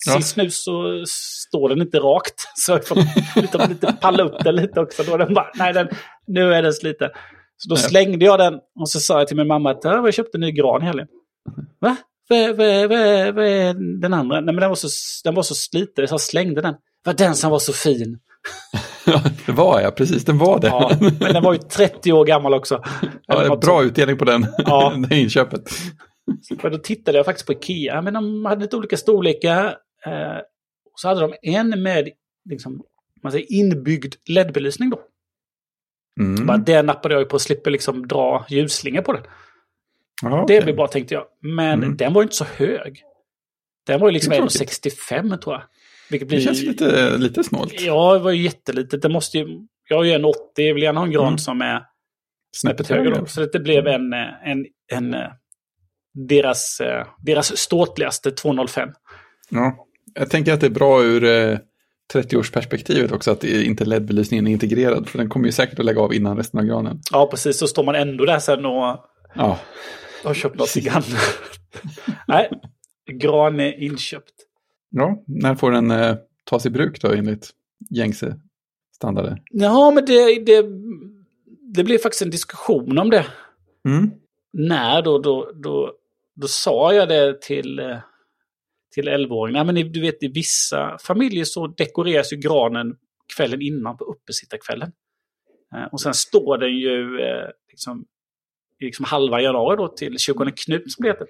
ja. 0.07 0.17
sist 0.17 0.37
nu 0.37 0.51
så 0.51 1.05
står 1.07 1.69
den 1.69 1.81
inte 1.81 1.99
rakt. 1.99 2.35
Så 2.55 2.73
jag 2.73 2.87
får 2.87 2.97
lite, 3.43 3.67
lite 3.69 3.97
palla 4.01 4.23
upp 4.23 4.45
den 4.45 4.57
lite 4.57 4.81
också. 4.81 5.03
Då 5.03 5.17
den 5.17 5.35
bara, 5.35 5.51
nej 5.55 5.73
den, 5.73 5.89
nu 6.27 6.55
är 6.55 6.63
den 6.63 6.73
sliten. 6.73 7.11
Så 7.63 7.69
då 7.69 7.77
slängde 7.77 8.25
jag 8.25 8.39
den 8.39 8.55
och 8.81 8.89
så 8.89 9.01
sa 9.01 9.19
jag 9.19 9.29
till 9.29 9.37
min 9.37 9.47
mamma 9.47 9.71
att 9.71 9.85
jag 9.85 10.15
köpte 10.15 10.37
en 10.37 10.41
ny 10.41 10.53
gran 10.53 10.83
i 10.83 10.87
helgen. 10.87 11.07
Va? 11.79 11.97
Vad, 12.29 12.39
är 12.39 14.01
den 14.01 14.15
andra? 14.15 14.41
Nej, 14.41 14.55
men 14.55 14.61
den 14.61 14.69
var 14.69 14.77
så, 14.77 14.89
den 15.25 15.35
var 15.35 15.43
så 15.43 15.55
sliten 15.55 16.09
så 16.09 16.13
jag 16.13 16.21
slängde 16.21 16.61
den. 16.61 16.75
Vad 17.05 17.17
den 17.17 17.35
som 17.35 17.51
var 17.51 17.59
så 17.59 17.73
fin. 17.73 18.19
Ja, 19.07 19.23
det 19.47 19.53
var 19.53 19.81
jag, 19.81 19.97
precis. 19.97 20.25
Den 20.25 20.39
var 20.39 20.61
det. 20.61 20.67
Ja, 20.67 20.97
men 21.01 21.33
den 21.33 21.43
var 21.43 21.53
ju 21.53 21.59
30 21.59 22.13
år 22.13 22.25
gammal 22.25 22.55
också. 22.55 22.85
Ja, 23.27 23.57
bra 23.57 23.85
utdelning 23.85 24.19
på 24.19 24.25
den, 24.25 24.47
ja. 24.59 24.95
det 25.09 25.19
inköpet. 25.19 25.63
För 26.61 26.71
då 26.71 26.79
tittade 26.79 27.19
jag 27.19 27.25
faktiskt 27.25 27.47
på 27.47 27.53
Ikea, 27.53 28.03
men 28.03 28.15
de 28.15 28.45
hade 28.45 28.63
lite 28.63 28.77
olika 28.77 28.97
storlekar. 28.97 29.65
Eh, 30.07 30.39
så 30.95 31.09
hade 31.09 31.21
de 31.21 31.35
en 31.43 31.83
med 31.83 32.09
liksom, 32.51 32.83
man 33.23 33.33
säger, 33.33 33.53
inbyggd 33.53 34.15
LED-belysning 34.29 34.91
då. 34.91 35.01
Mm. 36.21 36.47
Bara 36.47 36.57
det 36.57 36.83
nappade 36.83 37.15
jag 37.15 37.29
på 37.29 37.35
och 37.35 37.41
slipper 37.41 37.71
liksom 37.71 38.09
dra 38.09 38.47
ljusslingor 38.49 39.03
på 39.03 39.13
den. 39.13 39.23
Aha, 40.25 40.43
okay. 40.43 40.57
Det 40.57 40.65
blir 40.65 40.75
bra 40.75 40.87
tänkte 40.87 41.15
jag. 41.15 41.25
Men 41.43 41.83
mm. 41.83 41.97
den 41.97 42.13
var 42.13 42.23
ju 42.23 42.25
inte 42.25 42.37
så 42.37 42.45
hög. 42.45 43.03
Den 43.87 44.01
var 44.01 44.09
ju 44.09 44.13
liksom 44.13 44.33
1,65 44.33 45.37
tror 45.37 45.55
jag. 45.55 45.63
Vilket 46.11 46.29
blir... 46.29 46.39
Det 46.39 46.45
känns 46.45 46.63
lite, 46.63 47.19
lite 47.19 47.45
snålt. 47.45 47.81
Ja, 47.81 48.15
det 48.15 48.21
var 48.21 48.31
ju 48.31 48.43
jättelitet. 48.43 49.03
Det 49.03 49.09
måste 49.09 49.39
ju... 49.39 49.67
Jag 49.89 50.01
är 50.01 50.05
ju 50.05 50.13
en 50.13 50.25
80, 50.25 50.39
jag 50.55 50.75
vill 50.75 50.83
gärna 50.83 51.01
ha 51.01 51.07
en 51.07 51.13
gran 51.13 51.27
mm. 51.27 51.39
som 51.39 51.63
är 51.63 51.83
snäppet 52.57 52.89
högre. 52.89 53.27
Så 53.27 53.47
det 53.47 53.61
blev 53.61 53.87
en, 53.87 54.13
en, 54.45 54.67
en, 54.93 55.17
deras, 56.29 56.81
deras 57.19 57.59
ståtligaste 57.59 58.31
205. 58.31 58.89
Ja, 59.49 59.87
jag 60.15 60.31
tänker 60.31 60.53
att 60.53 60.61
det 60.61 60.67
är 60.67 60.71
bra 60.71 61.03
ur 61.03 61.59
30-årsperspektivet 62.13 63.13
också 63.13 63.31
att 63.31 63.45
inte 63.45 63.85
LED-belysningen 63.85 64.47
är 64.47 64.53
integrerad. 64.53 65.09
För 65.09 65.19
den 65.19 65.29
kommer 65.29 65.47
ju 65.47 65.53
säkert 65.53 65.79
att 65.79 65.85
lägga 65.85 66.01
av 66.01 66.15
innan 66.15 66.37
resten 66.37 66.61
av 66.61 66.67
granen. 66.67 67.01
Ja, 67.13 67.27
precis. 67.31 67.59
Så 67.59 67.67
står 67.67 67.85
man 67.85 67.95
ändå 67.95 68.25
där 68.25 68.39
sen 68.39 68.67
och 68.67 69.07
ja. 69.35 69.59
har 70.25 70.35
köpt 70.35 70.59
något 70.59 70.77
annat. 70.91 71.39
Nej, 72.29 72.51
gran 73.13 73.61
är 73.61 73.83
inköpt. 73.83 74.33
Ja, 74.91 75.23
när 75.27 75.55
får 75.55 75.71
den 75.71 75.91
eh, 75.91 76.17
tas 76.45 76.67
i 76.67 76.71
bruk 76.71 77.03
då 77.03 77.13
enligt 77.13 77.51
gängse 77.91 78.41
standarder? 78.95 79.43
Ja, 79.51 79.91
men 79.91 80.05
det, 80.05 80.45
det, 80.45 80.65
det 81.75 81.85
blev 81.85 81.99
faktiskt 81.99 82.23
en 82.23 82.31
diskussion 82.31 82.99
om 82.99 83.11
det. 83.11 83.27
Mm. 83.89 84.11
När 84.53 85.03
då, 85.03 85.19
då, 85.19 85.51
då, 85.55 85.93
då 86.35 86.47
sa 86.47 86.93
jag 86.93 87.09
det 87.09 87.43
till, 87.43 87.79
eh, 87.79 87.97
till 88.95 89.09
11-åringen. 89.09 89.65
Men 89.67 89.93
du 89.93 90.01
vet, 90.01 90.23
i 90.23 90.29
vissa 90.29 90.99
familjer 91.01 91.45
så 91.45 91.67
dekoreras 91.67 92.33
ju 92.33 92.37
granen 92.37 92.97
kvällen 93.37 93.63
innan 93.63 93.97
på 93.97 94.05
uppesittarkvällen. 94.05 94.93
Eh, 95.75 95.85
och 95.93 96.01
sen 96.01 96.15
står 96.15 96.59
den 96.59 96.77
ju 96.77 97.21
eh, 97.21 97.49
liksom 97.71 98.07
liksom 98.81 99.05
halva 99.05 99.41
januari 99.41 99.77
då 99.77 99.89
till 99.89 100.19
20 100.19 100.53
Knut 100.57 100.93
som 100.93 101.03
det 101.03 101.09
heter. 101.09 101.27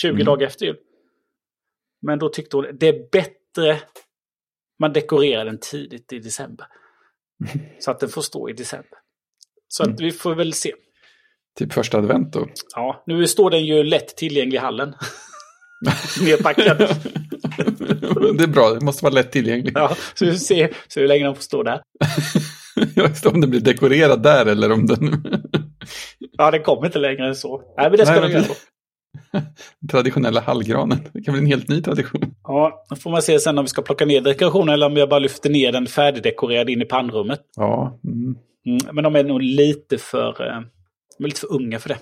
20 0.00 0.10
mm. 0.10 0.24
dagar 0.24 0.46
efter 0.46 0.66
jul. 0.66 0.76
Men 2.02 2.18
då 2.18 2.28
tyckte 2.28 2.56
hon 2.56 2.66
det 2.80 2.88
är 2.88 3.10
bättre 3.12 3.80
man 4.78 4.92
dekorerar 4.92 5.44
den 5.44 5.58
tidigt 5.60 6.12
i 6.12 6.18
december. 6.18 6.66
Mm. 7.44 7.66
Så 7.78 7.90
att 7.90 8.00
den 8.00 8.08
får 8.08 8.22
stå 8.22 8.50
i 8.50 8.52
december. 8.52 8.98
Så 9.68 9.82
att 9.82 9.88
mm. 9.88 9.98
vi 10.00 10.10
får 10.10 10.34
väl 10.34 10.52
se. 10.52 10.72
Typ 11.58 11.72
första 11.72 11.98
advent 11.98 12.32
då? 12.32 12.48
Ja, 12.74 13.02
nu 13.06 13.26
står 13.26 13.50
den 13.50 13.66
ju 13.66 13.82
lätt 13.82 14.16
tillgänglig 14.16 14.56
i 14.56 14.60
hallen. 14.60 14.94
Nerpackad. 16.20 16.78
det 18.38 18.44
är 18.44 18.46
bra, 18.46 18.70
det 18.70 18.84
måste 18.84 19.04
vara 19.04 19.14
lätt 19.14 19.32
tillgänglig. 19.32 19.72
Ja, 19.74 19.96
så 20.14 20.24
vi 20.24 20.30
får 20.30 20.38
se 20.38 20.68
så 20.88 21.00
hur 21.00 21.08
länge 21.08 21.24
den 21.24 21.34
får 21.34 21.42
stå 21.42 21.62
där. 21.62 21.80
Jag 22.94 23.08
vet 23.08 23.26
om 23.26 23.40
den 23.40 23.50
blir 23.50 23.60
dekorerad 23.60 24.22
där 24.22 24.46
eller 24.46 24.72
om 24.72 24.86
den... 24.86 25.24
ja, 26.38 26.50
den 26.50 26.62
kommer 26.62 26.86
inte 26.86 26.98
längre 26.98 27.28
än 27.28 27.34
så. 27.34 27.62
Nej, 27.76 27.90
men 27.90 27.98
det 27.98 28.06
ska 28.06 28.20
den 28.20 28.30
göra. 28.30 28.44
Traditionella 29.90 30.40
hallgranen. 30.40 30.98
Det 31.12 31.22
kan 31.22 31.32
bli 31.32 31.40
en 31.40 31.46
helt 31.46 31.68
ny 31.68 31.82
tradition. 31.82 32.34
Ja, 32.42 32.84
då 32.90 32.96
får 32.96 33.10
man 33.10 33.22
se 33.22 33.38
sen 33.38 33.58
om 33.58 33.64
vi 33.64 33.68
ska 33.68 33.82
plocka 33.82 34.04
ner 34.04 34.20
dekorationen 34.20 34.74
eller 34.74 34.86
om 34.86 34.96
jag 34.96 35.08
bara 35.08 35.20
lyfter 35.20 35.50
ner 35.50 35.72
den 35.72 35.86
färdigdekorerad 35.86 36.70
in 36.70 36.82
i 36.82 36.84
pannrummet. 36.84 37.40
Ja. 37.56 38.00
Mm. 38.04 38.36
Mm, 38.66 38.94
men 38.94 39.04
de 39.04 39.16
är 39.16 39.24
nog 39.24 39.42
lite 39.42 39.98
för, 39.98 40.28
eh, 40.28 40.60
de 41.18 41.24
är 41.24 41.28
lite 41.28 41.40
för 41.40 41.52
unga 41.52 41.78
för 41.78 41.88
det. 41.88 41.98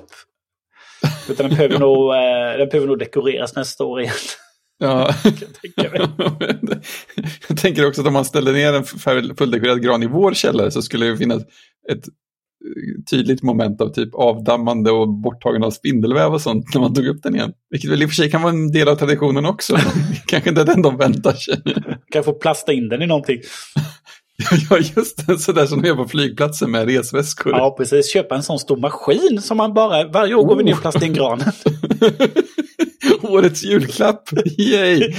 Utan 1.30 1.48
den 1.48 1.56
behöver, 1.56 1.78
nog, 1.78 2.14
eh, 2.14 2.58
den 2.58 2.68
behöver 2.68 2.86
nog 2.86 2.98
dekoreras 2.98 3.56
nästa 3.56 3.84
år 3.84 4.00
igen. 4.00 4.14
Ja. 4.78 5.14
Jag 5.74 5.94
jag 7.48 7.58
tänker 7.58 7.86
också 7.86 8.00
att 8.00 8.06
om 8.06 8.12
man 8.12 8.24
ställer 8.24 8.52
ner 8.52 8.72
en 8.72 8.84
fulldekorerad 9.36 9.82
gran 9.82 10.02
i 10.02 10.06
vår 10.06 10.34
källare 10.34 10.70
så 10.70 10.82
skulle 10.82 11.06
det 11.06 11.16
finnas 11.16 11.42
ett 11.92 12.04
tydligt 13.10 13.42
moment 13.42 13.80
av 13.80 13.88
typ 13.88 14.14
avdammande 14.14 14.90
och 14.90 15.08
borttagande 15.08 15.66
av 15.66 15.70
spindelväv 15.70 16.34
och 16.34 16.40
sånt 16.40 16.74
när 16.74 16.80
man 16.80 16.94
tog 16.94 17.06
upp 17.06 17.22
den 17.22 17.34
igen. 17.34 17.52
Vilket 17.70 17.90
väl 17.90 18.02
i 18.02 18.06
och 18.06 18.10
för 18.10 18.14
sig 18.14 18.30
kan 18.30 18.42
vara 18.42 18.52
en 18.52 18.72
del 18.72 18.88
av 18.88 18.96
traditionen 18.96 19.46
också. 19.46 19.76
Kanske 20.26 20.50
inte 20.50 20.64
den 20.64 20.82
de 20.82 20.96
väntar 20.96 21.32
sig. 21.32 21.62
Kan 22.12 22.24
få 22.24 22.32
plasta 22.32 22.72
in 22.72 22.88
den 22.88 23.02
i 23.02 23.06
någonting. 23.06 23.40
ja, 24.70 24.78
just 24.96 25.26
det. 25.26 25.38
Sådär 25.38 25.66
som 25.66 25.82
de 25.82 25.88
gör 25.88 25.96
på 25.96 26.08
flygplatsen 26.08 26.70
med 26.70 26.88
resväskor. 26.88 27.52
Ja, 27.52 27.74
precis. 27.78 28.12
Köpa 28.12 28.34
en 28.34 28.42
sån 28.42 28.58
stor 28.58 28.76
maskin 28.76 29.42
som 29.42 29.56
man 29.56 29.74
bara, 29.74 30.08
varje 30.08 30.34
år 30.34 30.44
går 30.44 30.56
vi 30.56 30.64
ner 30.64 30.72
och 30.72 30.80
plastar 30.80 31.06
in 31.06 31.12
granen. 31.12 31.52
Årets 33.22 33.64
julklapp, 33.64 34.28
yay! 34.58 35.14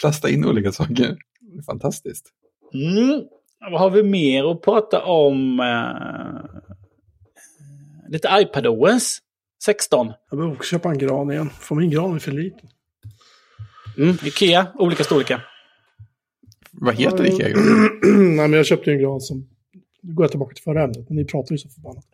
Plasta 0.00 0.28
in 0.28 0.44
olika 0.44 0.72
saker. 0.72 1.16
Fantastiskt. 1.66 2.26
Mm. 2.74 3.22
Vad 3.70 3.80
har 3.80 3.90
vi 3.90 4.02
mer 4.02 4.50
att 4.50 4.62
prata 4.62 5.02
om? 5.04 5.60
Uh, 5.60 6.60
lite 8.08 8.28
iPadOS 8.32 9.18
16. 9.64 10.12
Jag 10.30 10.38
behöver 10.38 10.56
också 10.56 10.70
köpa 10.70 10.88
en 10.88 10.98
gran 10.98 11.30
igen, 11.30 11.50
för 11.60 11.74
min 11.74 11.90
gran 11.90 12.14
är 12.14 12.18
för 12.18 12.32
liten. 12.32 12.68
Mm. 13.98 14.18
Ikea, 14.24 14.66
olika 14.74 15.04
storlekar. 15.04 15.55
Vad 16.80 16.94
heter 16.94 17.22
det 17.22 17.28
Ikea? 17.28 17.48
Nej, 18.02 18.48
men 18.48 18.52
jag 18.52 18.66
köpte 18.66 18.92
en 18.92 18.98
gran 18.98 19.20
som... 19.20 19.48
Nu 20.02 20.14
går 20.14 20.24
jag 20.24 20.30
tillbaka 20.30 20.54
till 20.54 20.64
förra 20.64 20.82
ämnet, 20.82 21.08
men 21.08 21.16
ni 21.16 21.24
pratar 21.24 21.52
ju 21.52 21.58
så 21.58 21.68
förbannat. 21.68 22.04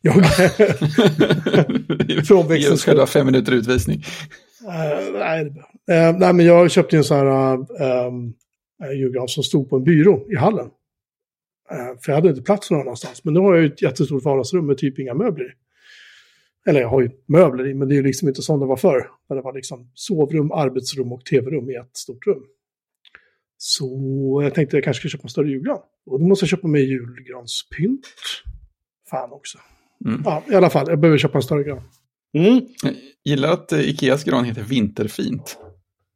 Jag... 0.00 0.14
Från 2.26 2.48
växeln 2.48 2.78
ska 2.78 2.94
du 2.94 3.00
ha 3.00 3.06
fem 3.06 3.26
minuter 3.26 3.52
utvisning. 3.52 4.02
Uh, 4.66 5.18
nej, 5.18 5.46
uh, 5.46 5.52
nej, 6.18 6.32
men 6.32 6.46
jag 6.46 6.70
köpte 6.70 6.96
en 6.96 7.04
sån 7.04 7.16
här 7.16 7.56
um, 8.06 8.34
julgran 8.94 9.28
som 9.28 9.42
stod 9.42 9.70
på 9.70 9.76
en 9.76 9.84
byrå 9.84 10.26
i 10.30 10.36
hallen. 10.36 10.66
Uh, 11.72 12.00
för 12.00 12.12
jag 12.12 12.14
hade 12.14 12.28
inte 12.28 12.42
plats 12.42 12.70
någon 12.70 12.80
annanstans. 12.80 13.24
Men 13.24 13.34
nu 13.34 13.40
har 13.40 13.54
jag 13.54 13.62
ju 13.62 13.68
ett 13.68 13.82
jättestort 13.82 14.24
vardagsrum 14.24 14.66
med 14.66 14.78
typ 14.78 14.98
inga 14.98 15.14
möbler 15.14 15.44
i. 15.44 15.52
Eller 16.66 16.80
jag 16.80 16.88
har 16.88 17.00
ju 17.00 17.10
möbler 17.26 17.66
i, 17.66 17.74
men 17.74 17.88
det 17.88 17.94
är 17.94 17.96
ju 17.96 18.02
liksom 18.02 18.28
inte 18.28 18.42
som 18.42 18.60
det 18.60 18.66
var 18.66 18.76
förr. 18.76 19.10
Där 19.28 19.36
det 19.36 19.42
var 19.42 19.52
liksom 19.52 19.90
sovrum, 19.94 20.52
arbetsrum 20.52 21.12
och 21.12 21.24
tv-rum 21.24 21.70
i 21.70 21.74
ett 21.74 21.96
stort 21.96 22.26
rum. 22.26 22.42
Så 23.62 24.40
jag 24.44 24.54
tänkte 24.54 24.76
jag 24.76 24.84
kanske 24.84 25.00
ska 25.00 25.08
köpa 25.08 25.22
en 25.22 25.28
större 25.28 25.48
julgran. 25.48 25.78
Och 26.06 26.20
då 26.20 26.26
måste 26.26 26.42
jag 26.44 26.50
köpa 26.50 26.68
mig 26.68 26.82
julgranspynt. 26.90 28.06
Fan 29.10 29.32
också. 29.32 29.58
Mm. 30.06 30.22
Ja, 30.24 30.42
i 30.50 30.54
alla 30.54 30.70
fall, 30.70 30.86
jag 30.88 31.00
behöver 31.00 31.18
köpa 31.18 31.38
en 31.38 31.42
större 31.42 31.62
gran. 31.64 31.82
Mm. 32.38 32.60
Jag 32.82 32.94
gillar 33.24 33.52
att 33.52 33.72
eh, 33.72 33.80
Ikeas 33.80 34.24
gran 34.24 34.44
heter 34.44 34.62
Vinterfint. 34.62 35.58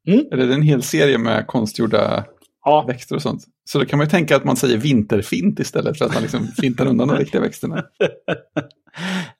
Mm. 0.06 0.26
Eller 0.32 0.46
det 0.46 0.52
är 0.52 0.56
en 0.56 0.62
hel 0.62 0.82
serie 0.82 1.18
med 1.18 1.46
konstgjorda 1.46 2.24
Ja. 2.64 2.84
växter 2.88 3.16
och 3.16 3.22
sånt. 3.22 3.44
Så 3.64 3.78
då 3.78 3.84
kan 3.84 3.96
man 3.96 4.06
ju 4.06 4.10
tänka 4.10 4.36
att 4.36 4.44
man 4.44 4.56
säger 4.56 4.78
vinterfint 4.78 5.60
istället 5.60 5.98
för 5.98 6.04
att 6.04 6.14
man 6.14 6.22
liksom 6.22 6.46
fintar 6.60 6.86
undan 6.86 7.08
de 7.08 7.16
riktiga 7.16 7.40
växterna. 7.40 7.84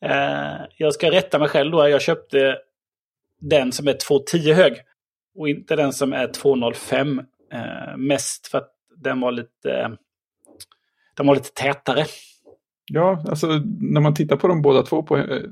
Eh, 0.01 0.67
jag 0.77 0.95
ska 0.95 1.11
rätta 1.11 1.39
mig 1.39 1.49
själv 1.49 1.73
då. 1.73 1.89
Jag 1.89 2.03
köpte 2.03 2.57
den 3.41 3.73
som 3.73 3.89
är 3.89 3.93
2,10 3.93 4.53
hög. 4.55 4.73
Och 5.39 5.49
inte 5.49 5.77
den 5.77 5.93
som 5.93 6.13
är 6.13 6.29
2,05. 6.29 7.25
Eh, 7.55 7.97
mest 7.97 8.47
för 8.47 8.59
att 8.59 8.71
den 8.97 9.21
var 9.21 9.33
lite, 9.33 9.97
den 11.17 11.27
var 11.27 11.35
lite 11.35 11.51
tätare. 11.53 12.05
Ja, 12.93 13.25
alltså 13.29 13.47
när 13.81 14.01
man 14.01 14.15
tittar 14.15 14.37
på 14.37 14.49
de 14.49 14.63
båda 14.63 14.83
två 14.83 15.03
på 15.03 15.17
eh, 15.17 15.43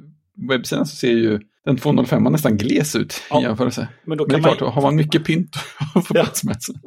webbsidan 0.48 0.86
så 0.86 0.96
ser 0.96 1.12
ju 1.12 1.40
den 1.64 1.76
205 1.76 2.22
nästan 2.22 2.56
gles 2.56 2.96
ut 2.96 3.22
Ja, 3.30 3.40
i 3.40 3.42
jämförelse. 3.42 3.88
Men 4.04 4.18
då 4.18 4.24
Men 4.24 4.28
det 4.28 4.34
kan 4.42 4.52
är 4.52 4.56
klart, 4.56 4.60
man, 4.60 4.72
har 4.72 4.82
man 4.82 4.96
mycket 4.96 5.24
pynt 5.24 5.56
få 5.94 6.00
Ja. 6.08 6.22
plats 6.22 6.44
med. 6.44 6.56
Så. 6.62 6.72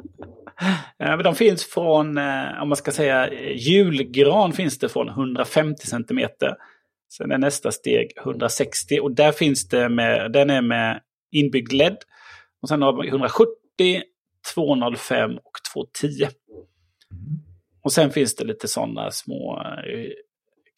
Eh, 0.98 1.08
men 1.08 1.22
de 1.22 1.34
finns 1.34 1.64
från, 1.64 2.18
om 2.62 2.68
man 2.68 2.76
ska 2.76 2.90
säga 2.90 3.32
julgran 3.54 4.52
finns 4.52 4.78
det 4.78 4.88
från 4.88 5.08
150 5.08 5.86
centimeter. 5.86 6.54
Sen 7.16 7.32
är 7.32 7.38
nästa 7.38 7.72
steg 7.72 8.12
160 8.24 8.98
och 9.02 9.14
där 9.14 9.32
finns 9.32 9.68
det 9.68 9.88
med, 9.88 10.32
den 10.32 10.50
är 10.50 10.62
med 10.62 11.00
inbyggd 11.32 11.72
LED. 11.72 11.96
Och 12.62 12.68
sen 12.68 12.82
har 12.82 13.02
vi 13.02 13.08
170, 13.08 13.52
205 14.54 15.36
och 15.36 15.58
210. 15.72 16.26
Och 17.82 17.92
sen 17.92 18.10
finns 18.10 18.36
det 18.36 18.44
lite 18.44 18.68
sådana 18.68 19.10
små 19.10 19.62
eh, 19.62 20.10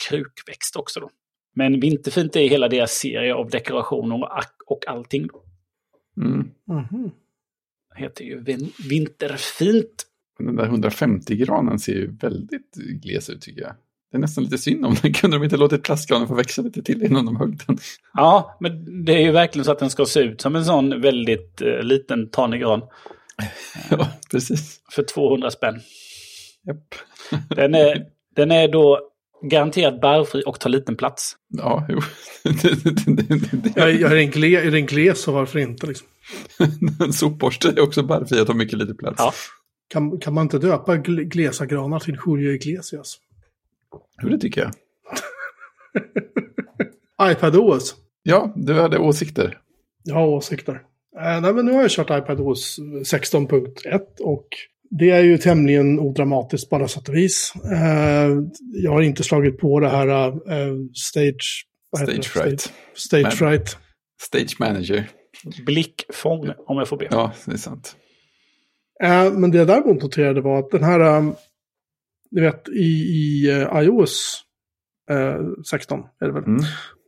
krukväxt 0.08 0.76
också 0.76 1.00
då. 1.00 1.10
Men 1.54 1.80
vinterfint 1.80 2.36
är 2.36 2.48
hela 2.48 2.68
deras 2.68 2.92
serie 2.92 3.34
av 3.34 3.50
dekorationer 3.50 4.22
och, 4.22 4.30
och 4.66 4.88
allting. 4.88 5.26
Då. 5.26 5.44
Mm. 6.22 6.50
Det 7.94 8.00
heter 8.00 8.24
ju 8.24 8.40
vin 8.40 8.72
vinterfint. 8.88 10.04
Den 10.38 10.56
där 10.56 10.66
150-granen 10.66 11.78
ser 11.78 11.92
ju 11.92 12.16
väldigt 12.16 12.74
gles 12.74 13.30
ut 13.30 13.42
tycker 13.42 13.60
jag. 13.60 13.74
Det 14.10 14.16
är 14.16 14.20
nästan 14.20 14.44
lite 14.44 14.58
synd 14.58 14.86
om 14.86 14.94
den. 15.02 15.12
Kunde 15.14 15.36
de 15.36 15.44
inte 15.44 15.56
låtit 15.56 15.82
plastgranen 15.82 16.28
få 16.28 16.34
växa 16.34 16.62
lite 16.62 16.82
till 16.82 17.02
innan 17.02 17.26
de 17.26 17.36
högg 17.36 17.60
den? 17.66 17.78
Ja, 18.14 18.56
men 18.60 19.04
det 19.04 19.12
är 19.12 19.20
ju 19.20 19.30
verkligen 19.30 19.64
så 19.64 19.72
att 19.72 19.78
den 19.78 19.90
ska 19.90 20.04
se 20.04 20.20
ut 20.20 20.40
som 20.40 20.56
en 20.56 20.64
sån 20.64 21.00
väldigt 21.00 21.62
eh, 21.62 21.82
liten 21.82 22.30
tanig 22.30 22.60
gran. 22.60 22.82
Ja, 23.90 24.08
precis. 24.30 24.80
För 24.92 25.02
200 25.02 25.50
spänn. 25.50 25.80
Japp. 26.66 26.94
Den 27.48 27.74
är, 27.74 28.06
den 28.36 28.50
är 28.50 28.68
då 28.68 29.00
garanterat 29.42 30.00
barrfri 30.00 30.42
och 30.46 30.60
tar 30.60 30.70
liten 30.70 30.96
plats. 30.96 31.36
Ja, 31.48 31.86
jo. 31.88 32.00
Det- 32.62 32.84
det- 32.84 33.22
det- 33.22 33.56
det- 33.56 33.72
Ja, 33.76 33.88
är, 33.90 34.14
den 34.14 34.30
gle, 34.30 34.46
är 34.66 34.70
den 34.70 34.86
gles 34.86 35.22
så 35.22 35.32
varför 35.32 35.58
inte? 35.58 35.86
Liksom? 35.86 36.06
En 37.04 37.12
sopborste 37.12 37.68
är 37.68 37.80
också 37.80 38.02
barrfri 38.02 38.40
och 38.42 38.46
tar 38.46 38.54
mycket 38.54 38.78
lite 38.78 38.94
plats. 38.94 39.16
Ja. 39.18 39.32
Kan, 39.88 40.18
kan 40.20 40.34
man 40.34 40.42
inte 40.42 40.58
döpa 40.58 40.96
gle, 40.96 41.24
glesa 41.24 41.66
granar 41.66 41.98
till 42.00 42.18
Julio 42.26 42.52
Iglesias? 42.52 43.16
Jo, 44.22 44.28
det 44.28 44.38
tycker 44.38 44.60
jag. 44.60 44.72
iPadOS. 47.32 47.96
Ja, 48.22 48.52
du 48.56 48.74
hade 48.80 48.98
åsikter. 48.98 49.58
Jag 50.02 50.14
har 50.14 50.26
åsikter. 50.26 50.82
Eh, 51.16 51.40
nej, 51.40 51.52
men 51.54 51.66
nu 51.66 51.72
har 51.72 51.82
jag 51.82 51.90
kört 51.90 52.10
iPadOS 52.10 52.78
16.1 52.78 54.00
och 54.20 54.46
det 54.90 55.10
är 55.10 55.22
ju 55.22 55.38
tämligen 55.38 56.00
odramatiskt 56.00 56.70
på 56.70 56.76
alla 56.76 56.88
sätt 56.88 57.08
och 57.08 57.14
vis. 57.14 57.52
Eh, 57.72 58.30
jag 58.72 58.92
har 58.92 59.02
inte 59.02 59.22
slagit 59.22 59.58
på 59.58 59.80
det 59.80 59.88
här 59.88 60.08
eh, 60.08 60.74
stage... 60.94 61.64
Stage 61.96 62.24
fright. 62.26 62.72
Stage, 62.94 63.32
fright. 63.32 63.76
Stage 64.22 64.56
manager. 64.60 65.08
Blickfång, 65.66 66.50
om 66.66 66.78
jag 66.78 66.88
får 66.88 66.96
be. 66.96 67.08
Ja, 67.10 67.32
det 67.46 67.52
är 67.52 67.56
sant. 67.56 67.96
Men 69.32 69.50
det 69.50 69.58
jag 69.58 69.66
däremot 69.66 70.02
noterade 70.02 70.40
var 70.40 70.58
att 70.58 70.70
den 70.70 70.84
här, 70.84 71.00
um, 71.18 71.34
du 72.30 72.40
vet 72.42 72.68
i, 72.68 72.82
i 72.82 73.46
iOS 73.74 74.42
eh, 75.10 75.36
16 75.70 76.00
är 76.20 76.26
det 76.26 76.32
väl. 76.32 76.44
Mm. 76.44 76.60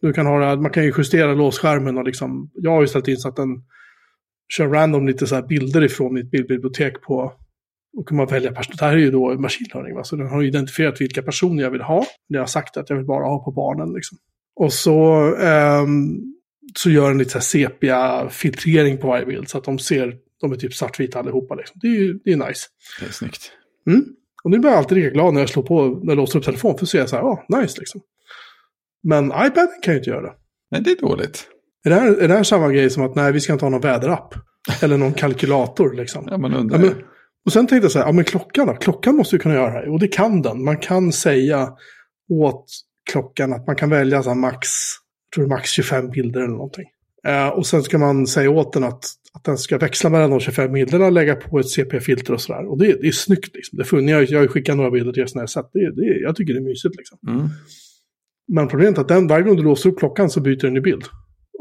Du 0.02 0.12
kan 0.12 0.26
ha, 0.26 0.38
det 0.38 0.45
här- 0.47 0.57
man 0.57 0.71
kan 0.71 0.85
ju 0.85 0.92
justera 0.99 1.35
låsskärmen 1.35 1.99
och 1.99 2.04
liksom, 2.04 2.50
jag 2.54 2.71
har 2.71 2.80
ju 2.80 2.87
ställt 2.87 3.09
in 3.09 3.16
så 3.16 3.28
att 3.28 3.37
den 3.37 3.49
kör 4.50 4.69
random 4.69 5.07
lite 5.07 5.26
så 5.26 5.42
bilder 5.42 5.85
ifrån 5.85 6.14
mitt 6.14 6.30
bildbibliotek 6.30 7.02
på, 7.02 7.33
och 7.97 8.09
kan 8.09 8.16
man 8.16 8.26
välja 8.26 8.52
person. 8.52 8.75
Det 8.78 8.85
här 8.85 8.92
är 8.92 8.97
ju 8.97 9.11
då 9.11 9.35
machine 9.35 9.69
learning, 9.75 9.95
va? 9.95 10.04
så 10.04 10.16
den 10.16 10.26
har 10.26 10.42
identifierat 10.42 11.00
vilka 11.00 11.23
personer 11.23 11.62
jag 11.62 11.71
vill 11.71 11.80
ha. 11.80 12.07
Det 12.28 12.38
har 12.38 12.47
sagt 12.47 12.76
att 12.76 12.90
jag 12.90 12.97
vill 12.97 13.07
bara 13.07 13.25
ha 13.25 13.45
på 13.45 13.50
barnen 13.50 13.95
liksom. 13.95 14.19
Och 14.57 14.73
så, 14.73 15.14
ehm, 15.37 16.21
så 16.75 16.90
gör 16.90 17.09
den 17.09 17.19
lite 17.19 17.40
sepia-filtrering 17.40 18.99
på 18.99 19.07
varje 19.07 19.26
bild 19.26 19.49
så 19.49 19.59
att 19.59 19.64
de 19.64 19.78
ser, 19.78 20.16
de 20.40 20.52
är 20.52 20.57
typ 20.57 20.75
svartvita 20.75 21.19
allihopa 21.19 21.54
liksom. 21.54 21.78
Det 21.83 21.87
är 21.87 21.99
ju 21.99 22.21
det 22.25 22.33
är 22.33 22.37
nice. 22.37 22.66
Det 23.00 23.07
är 23.07 23.12
snyggt. 23.12 23.52
Mm. 23.87 24.04
Och 24.45 24.50
nu 24.50 24.59
blir 24.59 24.71
jag 24.71 24.78
alltid 24.78 24.99
lika 24.99 25.11
glad 25.11 25.35
när 25.35 25.40
jag 25.40 25.49
slår 25.49 25.62
på, 25.62 25.87
när 25.87 26.11
jag 26.11 26.16
låser 26.16 26.38
upp 26.38 26.45
telefon, 26.45 26.78
för 26.78 26.87
så 26.87 26.97
är 26.97 27.00
jag 27.00 27.09
så 27.09 27.16
här, 27.16 27.23
ja, 27.23 27.61
nice 27.61 27.78
liksom. 27.78 28.00
Men 29.02 29.26
iPad 29.26 29.69
kan 29.83 29.95
ju 29.95 29.99
inte 29.99 30.11
göra 30.11 30.23
det. 30.23 30.33
Nej, 30.71 30.80
det 30.80 30.90
är 30.90 30.97
dåligt. 30.97 31.49
Är 31.84 31.90
det, 31.90 31.96
här, 31.96 32.16
är 32.16 32.28
det 32.28 32.34
här 32.34 32.42
samma 32.42 32.72
grej 32.72 32.90
som 32.90 33.02
att 33.02 33.14
nej, 33.14 33.32
vi 33.32 33.40
ska 33.40 33.52
inte 33.52 33.64
ha 33.64 33.70
någon 33.70 33.80
väderapp? 33.80 34.34
Eller 34.82 34.96
någon 34.96 35.12
kalkylator 35.12 35.94
liksom? 35.94 36.28
Ja, 36.30 36.38
man 36.38 36.54
undrar. 36.54 36.78
Ja, 36.78 36.84
men, 36.84 36.94
och 37.46 37.52
sen 37.52 37.66
tänkte 37.66 37.84
jag 37.84 37.92
så 37.92 37.99
här, 37.99 38.06
ja 38.06 38.12
men 38.12 38.25
klockan 38.25 38.66
då? 38.66 38.75
Klockan 38.75 39.16
måste 39.16 39.37
ju 39.37 39.40
kunna 39.40 39.54
göra 39.54 39.66
det 39.66 39.72
här. 39.72 39.88
Och 39.88 39.99
det 39.99 40.08
kan 40.08 40.42
den. 40.42 40.64
Man 40.64 40.76
kan 40.76 41.12
säga 41.12 41.68
åt 42.30 42.64
klockan 43.10 43.52
att 43.52 43.66
man 43.66 43.76
kan 43.76 43.90
välja 43.90 44.22
så 44.22 44.34
max, 44.34 44.68
jag 45.30 45.34
tror 45.34 45.49
max 45.49 45.70
25 45.70 46.10
bilder 46.10 46.40
eller 46.40 46.52
någonting. 46.52 46.87
Eh, 47.26 47.49
och 47.49 47.66
sen 47.66 47.82
ska 47.82 47.99
man 47.99 48.26
säga 48.26 48.50
åt 48.50 48.72
den 48.72 48.84
att, 48.84 49.04
att 49.32 49.44
den 49.44 49.58
ska 49.58 49.78
växla 49.78 50.10
mellan 50.10 50.30
de 50.30 50.40
25 50.40 50.72
bilderna 50.72 51.06
och 51.06 51.12
lägga 51.12 51.34
på 51.34 51.58
ett 51.58 51.68
CP-filter 51.68 52.32
och 52.32 52.40
sådär. 52.40 52.70
Och 52.70 52.78
det, 52.78 52.87
det 53.00 53.08
är 53.08 53.12
snyggt 53.12 53.56
liksom. 53.56 53.78
Det 53.78 53.84
fungerar, 53.84 54.20
jag, 54.20 54.42
jag 54.42 54.50
skickat 54.50 54.76
några 54.76 54.90
bilder 54.90 55.12
till 55.12 55.22
er 55.22 55.26
sådana 55.26 55.42
här 55.42 55.46
sätt. 55.46 55.70
Det, 55.72 55.94
det, 55.94 56.20
jag 56.20 56.37
tycker 56.37 56.52
det 56.52 56.60
är 56.60 56.64
mysigt 56.64 56.96
liksom. 56.96 57.18
Mm. 57.28 57.49
Men 58.52 58.68
problemet 58.68 58.99
är 58.99 59.02
att 59.02 59.08
den, 59.08 59.26
varje 59.26 59.44
gång 59.44 59.56
du 59.56 59.62
låser 59.62 59.90
upp 59.90 59.99
klockan 59.99 60.30
så 60.30 60.40
byter 60.40 60.60
den 60.60 60.75
ju 60.75 60.80
bild. 60.80 61.04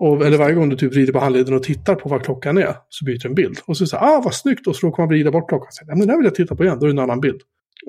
Och, 0.02 0.26
eller 0.26 0.38
varje 0.38 0.56
gång 0.56 0.70
du 0.70 0.76
typ 0.76 0.94
vrider 0.94 1.14
på 1.14 1.20
handleden 1.20 1.54
och 1.54 1.64
tittar 1.64 1.96
på 1.96 2.10
vad 2.10 2.24
klockan 2.26 2.58
är 2.58 2.76
så 2.90 3.06
byter 3.06 3.24
den 3.24 3.36
bild. 3.36 3.60
Och 3.66 3.78
så 3.78 3.88
säger 3.88 4.04
ah 4.04 4.22
vad 4.24 4.34
snyggt, 4.34 4.68
och 4.68 4.76
så 4.76 4.88
råkar 4.88 5.04
man 5.04 5.10
vrida 5.10 5.32
bort 5.32 5.50
klockan. 5.50 5.68
Så, 5.72 5.84
ja, 5.88 5.96
men 5.96 6.08
den 6.08 6.18
vill 6.18 6.26
jag 6.26 6.36
titta 6.36 6.56
på 6.56 6.64
igen, 6.64 6.78
då 6.80 6.86
är 6.86 6.88
det 6.88 6.94
en 6.94 7.00
annan 7.00 7.22
bild. 7.22 7.42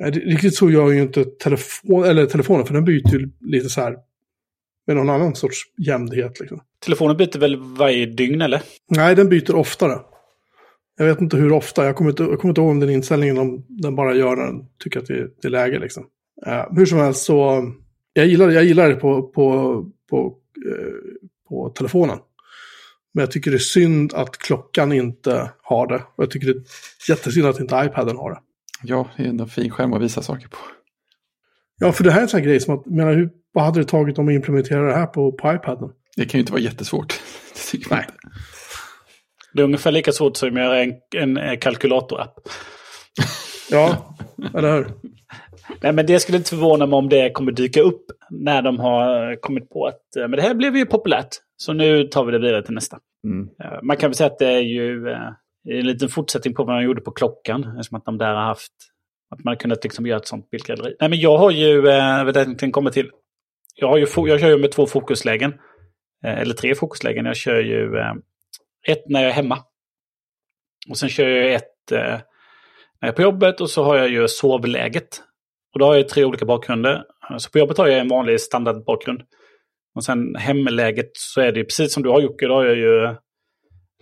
Eh, 0.03 0.13
Riktigt 0.13 0.55
så 0.55 0.71
gör 0.71 0.91
ju 0.91 1.03
inte 1.03 1.25
telefon, 1.25 2.05
eller 2.05 2.27
telefonen, 2.27 2.67
för 2.67 2.75
den 2.75 2.85
byter 2.85 3.13
ju 3.13 3.29
lite 3.41 3.69
så 3.69 3.81
här 3.81 3.97
med 4.87 4.97
någon 4.97 5.11
annan 5.11 5.35
sorts 5.35 5.59
jämnhet. 5.87 6.41
Liksom. 6.41 6.61
Telefonen 6.85 7.17
byter 7.17 7.39
väl 7.39 7.57
varje 7.57 8.07
dygn 8.07 8.41
eller? 8.41 8.63
Nej, 8.91 9.15
den 9.15 9.29
byter 9.29 9.55
oftare. 9.55 9.99
Jag 10.99 11.07
vet 11.07 11.21
inte 11.21 11.37
hur 11.37 11.53
ofta, 11.53 11.85
jag 11.85 11.97
kommer 11.97 12.11
inte, 12.11 12.23
jag 12.23 12.41
kommer 12.41 12.51
inte 12.51 12.61
ihåg 12.61 12.71
om 12.71 12.81
den 12.81 12.91
inställningen 12.91 13.39
om 13.39 13.65
den 13.69 13.95
bara 13.95 14.15
gör 14.15 14.37
när 14.37 14.47
den 14.47 14.65
tycker 14.83 15.01
att 15.01 15.07
det, 15.07 15.29
det 15.43 15.49
är 15.49 15.51
läge. 15.51 15.79
Liksom. 15.79 16.03
Uh, 16.47 16.77
hur 16.77 16.87
som 16.87 16.99
helst 16.99 17.23
så, 17.23 17.71
jag 18.13 18.27
gillar, 18.27 18.51
jag 18.51 18.65
gillar 18.65 18.89
det 18.89 18.95
på, 18.95 19.23
på, 19.23 19.87
på, 20.11 20.27
uh, 20.67 21.21
på 21.51 21.71
telefonen. 21.71 22.19
Men 23.15 23.23
jag 23.23 23.31
tycker 23.31 23.51
det 23.51 23.57
är 23.57 23.59
synd 23.59 24.15
att 24.15 24.39
klockan 24.39 24.93
inte 24.93 25.51
har 25.63 25.87
det. 25.87 26.03
Och 26.17 26.25
jag 26.25 26.31
tycker 26.31 26.47
det 26.47 26.53
är 26.53 26.63
jättesynd 27.09 27.47
att 27.47 27.61
inte 27.61 27.83
iPaden 27.87 28.17
har 28.17 28.31
det. 28.31 28.39
Ja, 28.83 29.11
det 29.17 29.23
är 29.23 29.29
en 29.29 29.49
fin 29.49 29.71
skärm 29.71 29.93
att 29.93 30.03
visa 30.03 30.23
saker 30.23 30.49
på. 30.49 30.57
Ja, 31.79 31.93
för 31.93 32.05
det 32.05 32.11
här 32.11 32.19
är 32.19 32.23
en 32.23 32.29
sån 32.29 32.41
här 32.41 32.47
grej 32.47 32.61
som 32.61 32.75
att, 32.75 32.87
menar, 32.87 33.15
hur, 33.15 33.31
vad 33.53 33.65
hade 33.65 33.81
det 33.81 33.85
tagit 33.85 34.19
om 34.19 34.29
att 34.29 34.35
implementera 34.35 34.87
det 34.87 34.95
här 34.95 35.07
på, 35.07 35.33
på 35.33 35.53
iPaden? 35.53 35.91
Det 36.17 36.25
kan 36.25 36.39
ju 36.39 36.41
inte 36.41 36.53
vara 36.53 36.63
jättesvårt. 36.63 37.21
Det 37.55 37.71
tycker 37.71 37.95
Nej. 37.95 38.05
Inte. 38.09 38.37
Det 39.53 39.61
är 39.61 39.65
ungefär 39.65 39.93
lika 39.93 40.13
svårt 40.13 40.37
som 40.37 40.49
att 40.49 40.55
göra 40.55 40.83
en, 40.83 41.37
en 41.37 41.59
kalkylator-app. 41.59 42.35
ja, 43.71 44.17
eller 44.55 44.77
hur? 44.77 44.87
Nej, 45.83 45.93
men 45.93 46.07
det 46.07 46.21
skulle 46.21 46.39
inte 46.39 46.51
förvåna 46.51 46.87
mig 46.87 46.97
om 46.97 47.09
det 47.09 47.31
kommer 47.31 47.53
dyka 47.53 47.81
upp 47.81 48.05
när 48.31 48.63
de 48.63 48.79
har 48.79 49.37
kommit 49.41 49.71
på 49.71 49.87
att 49.87 50.17
eh, 50.17 50.21
men 50.21 50.31
det 50.31 50.43
här 50.43 50.55
blev 50.55 50.77
ju 50.77 50.87
populärt. 50.87 51.29
Så 51.57 51.73
nu 51.73 52.05
tar 52.05 52.25
vi 52.25 52.33
det 52.33 52.39
vidare 52.39 52.63
till 52.63 52.75
nästa. 52.75 52.99
Mm. 53.25 53.49
Eh, 53.65 53.83
man 53.83 53.97
kan 53.97 54.11
väl 54.11 54.15
säga 54.15 54.27
att 54.27 54.39
det 54.39 54.47
är 54.47 54.61
ju 54.61 55.09
en 55.69 55.87
liten 55.87 56.09
fortsättning 56.09 56.55
på 56.55 56.65
vad 56.65 56.75
man 56.75 56.85
gjorde 56.85 57.01
på 57.01 57.11
klockan. 57.11 57.65
Eftersom 57.65 57.99
att 57.99 58.05
de 58.05 58.19
där 58.19 58.35
har 58.35 58.43
haft 58.43 58.73
att 59.31 59.45
man 59.45 59.53
har 59.53 59.57
kunnat 59.57 59.85
liksom 59.85 60.07
göra 60.07 60.19
ett 60.21 60.27
sånt 60.27 60.51
bildgalleri. 60.51 60.95
Nej, 61.01 61.11
men 61.11 61.21
jag 61.21 61.39
har 61.39 61.51
ju, 61.51 61.89
eh, 61.89 62.57
jag 62.61 62.73
kommer 62.73 62.91
till, 62.91 63.11
jag, 63.75 63.89
har 63.89 63.97
ju, 63.97 64.07
jag 64.17 64.41
kör 64.41 64.49
ju 64.49 64.59
med 64.59 64.73
två 64.73 64.87
fokuslägen. 64.87 65.55
eller 66.25 66.55
tre 66.55 66.75
fokuslägen. 66.75 67.27
Jag 67.27 67.37
kör 67.37 67.61
ju 67.61 67.99
ett 68.87 69.09
när 69.09 69.21
jag 69.21 69.31
är 69.31 69.35
hemma. 69.35 69.59
Och 70.89 70.97
sen 70.97 71.09
kör 71.09 71.29
jag 71.29 71.55
ett 71.55 71.93
eh, 71.93 71.99
när 71.99 72.21
jag 73.01 73.09
är 73.09 73.13
på 73.13 73.23
jobbet 73.23 73.61
och 73.61 73.71
så 73.71 73.85
har 73.85 73.97
jag 73.97 74.09
ju 74.09 74.29
sovläget. 74.29 75.23
Och 75.73 75.79
då 75.79 75.87
har 75.87 75.95
jag 75.95 76.09
tre 76.09 76.25
olika 76.25 76.45
bakgrunder. 76.45 77.05
Så 77.39 77.51
på 77.51 77.59
jobbet 77.59 77.79
har 77.79 77.87
jag 77.87 78.01
en 78.01 78.09
vanlig 78.09 78.41
standardbakgrund. 78.41 79.23
Och 79.95 80.05
sen 80.05 80.35
hemläget 80.35 81.11
så 81.13 81.41
är 81.41 81.53
det 81.53 81.65
precis 81.65 81.95
som 81.95 82.03
du 82.03 82.09
har 82.09 82.21
Jocke, 82.21 82.47
då 82.47 82.55
har 82.55 82.65
jag 82.65 82.77
ju 82.77 83.05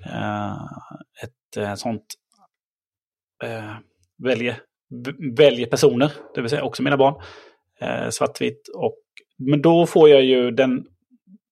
eh, 0.05 0.53
ett 1.23 1.57
eh, 1.57 1.75
sånt 1.75 2.05
eh, 3.45 3.75
väljer, 4.23 4.61
välje 5.37 5.67
personer, 5.67 6.13
det 6.35 6.41
vill 6.41 6.51
säga 6.51 6.63
också 6.63 6.83
mina 6.83 6.97
barn. 6.97 7.23
Eh, 7.81 8.09
svartvitt. 8.11 8.69
Och, 8.75 8.99
men 9.39 9.63
då 9.63 9.87
får 9.87 10.09
jag 10.09 10.25
ju 10.25 10.51
den, 10.51 10.87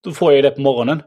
då 0.04 0.12
får 0.12 0.32
jag 0.32 0.44
det 0.44 0.50
på 0.50 0.60
morgonen. 0.60 1.02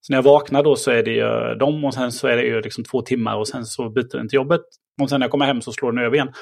Så 0.00 0.12
när 0.12 0.18
jag 0.18 0.22
vaknar 0.22 0.62
då 0.62 0.76
så 0.76 0.90
är 0.90 1.02
det 1.02 1.10
ju 1.10 1.54
dem 1.54 1.84
och 1.84 1.94
sen 1.94 2.12
så 2.12 2.28
är 2.28 2.36
det 2.36 2.42
ju 2.42 2.60
liksom 2.60 2.84
två 2.84 3.02
timmar 3.02 3.36
och 3.36 3.48
sen 3.48 3.64
så 3.64 3.90
byter 3.90 4.16
den 4.16 4.28
till 4.28 4.36
jobbet. 4.36 4.60
Och 5.02 5.08
sen 5.08 5.20
när 5.20 5.24
jag 5.24 5.30
kommer 5.30 5.46
hem 5.46 5.62
så 5.62 5.72
slår 5.72 5.92
den 5.92 6.04
över 6.04 6.14
igen. 6.14 6.32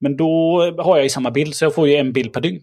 Men 0.00 0.16
då 0.16 0.60
har 0.78 0.96
jag 0.96 1.02
ju 1.02 1.08
samma 1.08 1.30
bild 1.30 1.54
så 1.54 1.64
jag 1.64 1.74
får 1.74 1.88
ju 1.88 1.94
en 1.94 2.12
bild 2.12 2.32
per 2.32 2.40
dygn. 2.40 2.62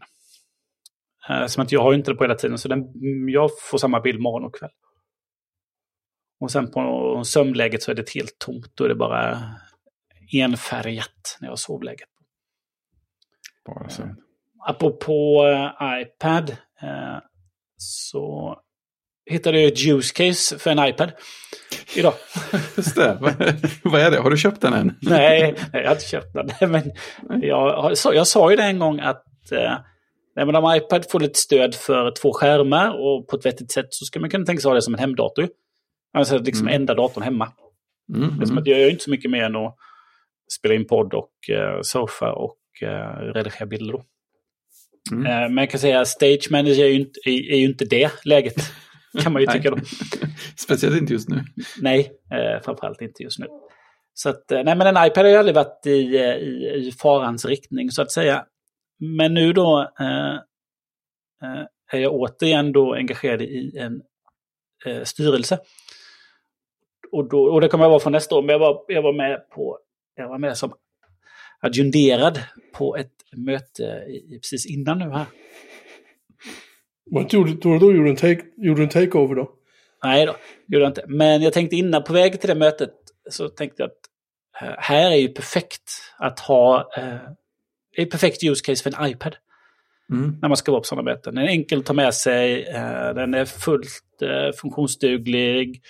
Eh, 1.30 1.46
som 1.46 1.64
att 1.64 1.72
jag 1.72 1.82
har 1.82 1.94
inte 1.94 2.12
det 2.12 2.16
på 2.16 2.24
hela 2.24 2.36
tiden 2.36 2.58
så 2.58 2.68
den, 2.68 2.84
jag 3.30 3.50
får 3.62 3.78
samma 3.78 4.00
bild 4.00 4.20
morgon 4.20 4.48
och 4.48 4.56
kväll. 4.56 4.72
Och 6.40 6.52
sen 6.52 6.72
på 6.72 7.22
sömnläget 7.26 7.84
så 7.84 7.92
är 7.92 7.96
det 7.96 8.10
helt 8.10 8.40
tomt. 8.40 8.72
Då 8.76 8.84
är 8.84 8.90
det 8.90 8.96
bara 8.96 9.38
enfärgat 10.34 11.38
när 11.40 11.48
jag 11.48 11.52
har 11.52 11.58
sovläget. 11.58 12.10
Bara 13.66 13.90
så. 13.90 14.02
Eh, 14.02 14.10
apropå 14.68 15.46
uh, 15.46 16.02
iPad 16.02 16.58
så 17.78 18.56
hittade 19.32 19.62
jag 19.62 19.68
ett 19.68 19.80
juice 19.80 20.12
case 20.12 20.60
för 20.60 20.72
en 20.72 20.88
iPad 20.90 21.12
idag. 21.96 22.14
Just 22.78 22.96
det. 22.96 23.18
Vad 23.84 24.02
är 24.02 24.12
det? 24.12 24.18
Har 24.18 24.30
du 24.30 24.38
köpt 24.38 24.62
den 24.62 24.74
än? 24.74 24.98
nej, 25.02 25.56
jag 25.74 25.84
har 25.84 25.92
inte 25.92 26.06
köpt 26.06 26.34
den. 26.34 26.72
Men 26.72 26.92
jag, 27.42 27.96
jag 28.14 28.28
sa 28.28 28.52
ju 28.52 28.58
det 28.58 28.64
en 28.64 28.80
gång 28.80 29.00
att 29.00 29.24
eh, 29.52 29.78
men 30.36 30.56
om 30.56 30.76
iPad 30.76 31.06
får 31.12 31.20
lite 31.20 31.40
stöd 31.40 31.76
för 31.76 32.12
två 32.22 32.34
skärmar 32.34 32.90
och 32.90 33.28
på 33.28 33.36
ett 33.36 33.46
vettigt 33.46 33.72
sätt 33.72 33.88
så 33.90 34.06
ska 34.06 34.20
man 34.20 34.30
kunna 34.30 34.46
tänka 34.46 34.62
sig 34.62 34.70
ha 34.70 34.76
det 34.76 34.82
som 34.82 34.94
en 34.94 35.00
hemdator. 35.00 35.50
Alltså 36.14 36.38
liksom 36.38 36.68
mm. 36.68 36.82
enda 36.82 36.94
datorn 36.94 37.24
hemma. 37.24 37.52
Mm, 38.16 38.38
det 38.38 38.44
är 38.44 38.46
som 38.46 38.58
att 38.58 38.68
jag 38.68 38.80
gör 38.80 38.90
inte 38.90 39.04
så 39.04 39.10
mycket 39.10 39.32
mer 39.32 39.44
än 39.44 39.56
att 39.56 39.76
spela 40.52 40.74
in 40.74 40.88
podd 40.88 41.14
och 41.14 41.32
uh, 41.50 41.82
surfa 41.82 42.34
och 42.34 42.58
uh, 42.84 43.34
redigera 43.34 43.66
bilder. 43.66 44.02
Mm. 45.12 45.26
Uh, 45.26 45.50
men 45.50 45.58
jag 45.58 45.70
kan 45.70 45.80
säga 45.80 46.00
att 46.00 46.08
Stage 46.08 46.48
Manager 46.52 46.84
är 46.84 46.90
ju 46.90 47.00
inte, 47.00 47.20
är, 47.26 47.52
är 47.52 47.58
ju 47.58 47.66
inte 47.66 47.86
det 47.86 48.12
läget. 48.26 48.56
Kan 49.24 49.34
man 49.34 49.42
ju 49.42 49.48
tycka 49.48 49.70
då. 49.70 49.78
Speciellt 50.58 50.98
inte 50.98 51.14
just 51.14 51.30
nu. 51.30 51.44
Nej, 51.82 52.12
eh, 52.32 52.62
framförallt 52.64 53.02
inte 53.02 53.24
just 53.24 53.40
nu. 53.40 53.48
Så 54.14 54.30
att, 54.30 54.52
eh, 54.52 54.64
nej 54.64 54.76
men 54.76 54.88
en 54.88 55.08
iPad 55.08 55.26
har 55.26 55.32
ju 55.32 55.36
aldrig 55.36 55.56
varit 55.56 55.86
i, 55.86 56.18
eh, 56.18 56.36
i, 56.36 56.88
i 56.88 56.92
farans 56.92 57.46
riktning 57.46 57.92
så 57.92 58.02
att 58.02 58.12
säga. 58.12 58.46
Men 59.00 59.34
nu 59.34 59.54
då 59.54 59.92
eh, 60.00 60.36
eh, 61.44 61.66
är 61.92 62.00
jag 62.00 62.14
återigen 62.14 62.72
då 62.72 62.94
engagerad 62.94 63.42
i 63.42 63.78
en 63.78 64.02
eh, 64.86 65.04
styrelse. 65.04 65.60
Och, 67.12 67.30
då, 67.30 67.44
och 67.44 67.62
det 67.62 67.68
kommer 67.68 67.86
jag 67.86 67.90
vara 67.90 68.00
från 68.00 68.14
nästa 68.14 68.36
år, 68.36 68.42
men 68.42 68.50
jag 68.50 68.60
var, 68.60 68.86
jag 68.88 69.02
var 69.02 69.14
med 69.14 69.50
på, 69.50 69.80
jag 70.16 70.30
var 70.30 70.38
med 70.38 70.58
som 70.58 70.74
adjunderad 71.60 72.40
på 72.74 72.96
ett 72.96 73.12
möte 73.36 73.84
i, 73.84 74.40
precis 74.42 74.66
innan 74.66 75.00
nu 75.00 75.10
här. 75.10 75.26
Gjorde, 77.12 77.54
då, 77.54 77.78
då 77.78 77.92
gjorde, 77.94 78.04
du 78.04 78.10
en 78.10 78.16
take, 78.16 78.42
gjorde 78.58 78.84
en 78.84 78.90
takeover 78.90 79.36
då? 79.36 79.52
Nej 80.04 80.26
då, 80.26 80.36
gjorde 80.68 80.84
jag 80.84 80.90
inte. 80.90 81.06
Men 81.08 81.42
jag 81.42 81.54
tänkte 81.54 81.76
innan, 81.76 82.04
på 82.04 82.14
väg 82.14 82.40
till 82.40 82.50
det 82.50 82.56
mötet, 82.56 82.90
så 83.30 83.50
tänkte 83.50 83.84
jag 83.84 83.88
att 83.88 84.68
uh, 84.70 84.76
här 84.78 85.12
är 85.12 85.16
ju 85.16 85.28
perfekt 85.28 85.92
att 86.18 86.40
ha, 86.40 86.92
uh, 86.98 87.20
är 87.98 88.06
perfekt 88.06 88.44
use 88.44 88.66
case 88.66 88.84
för 88.84 89.04
en 89.04 89.12
iPad. 89.12 89.36
Mm. 90.12 90.38
När 90.42 90.50
man 90.50 90.58
ska 90.58 90.72
vara 90.72 90.82
på 90.82 90.88
sådana 90.88 91.12
möten. 91.12 91.36
Den 91.36 91.44
är 91.44 91.48
enkel 91.48 91.80
att 91.80 91.86
ta 91.86 91.94
med 91.94 92.14
sig, 92.14 92.60
uh, 92.68 93.16
den 93.16 93.34
är 93.34 93.46
fullt 93.46 93.88
funktionsduglig. 94.62 95.82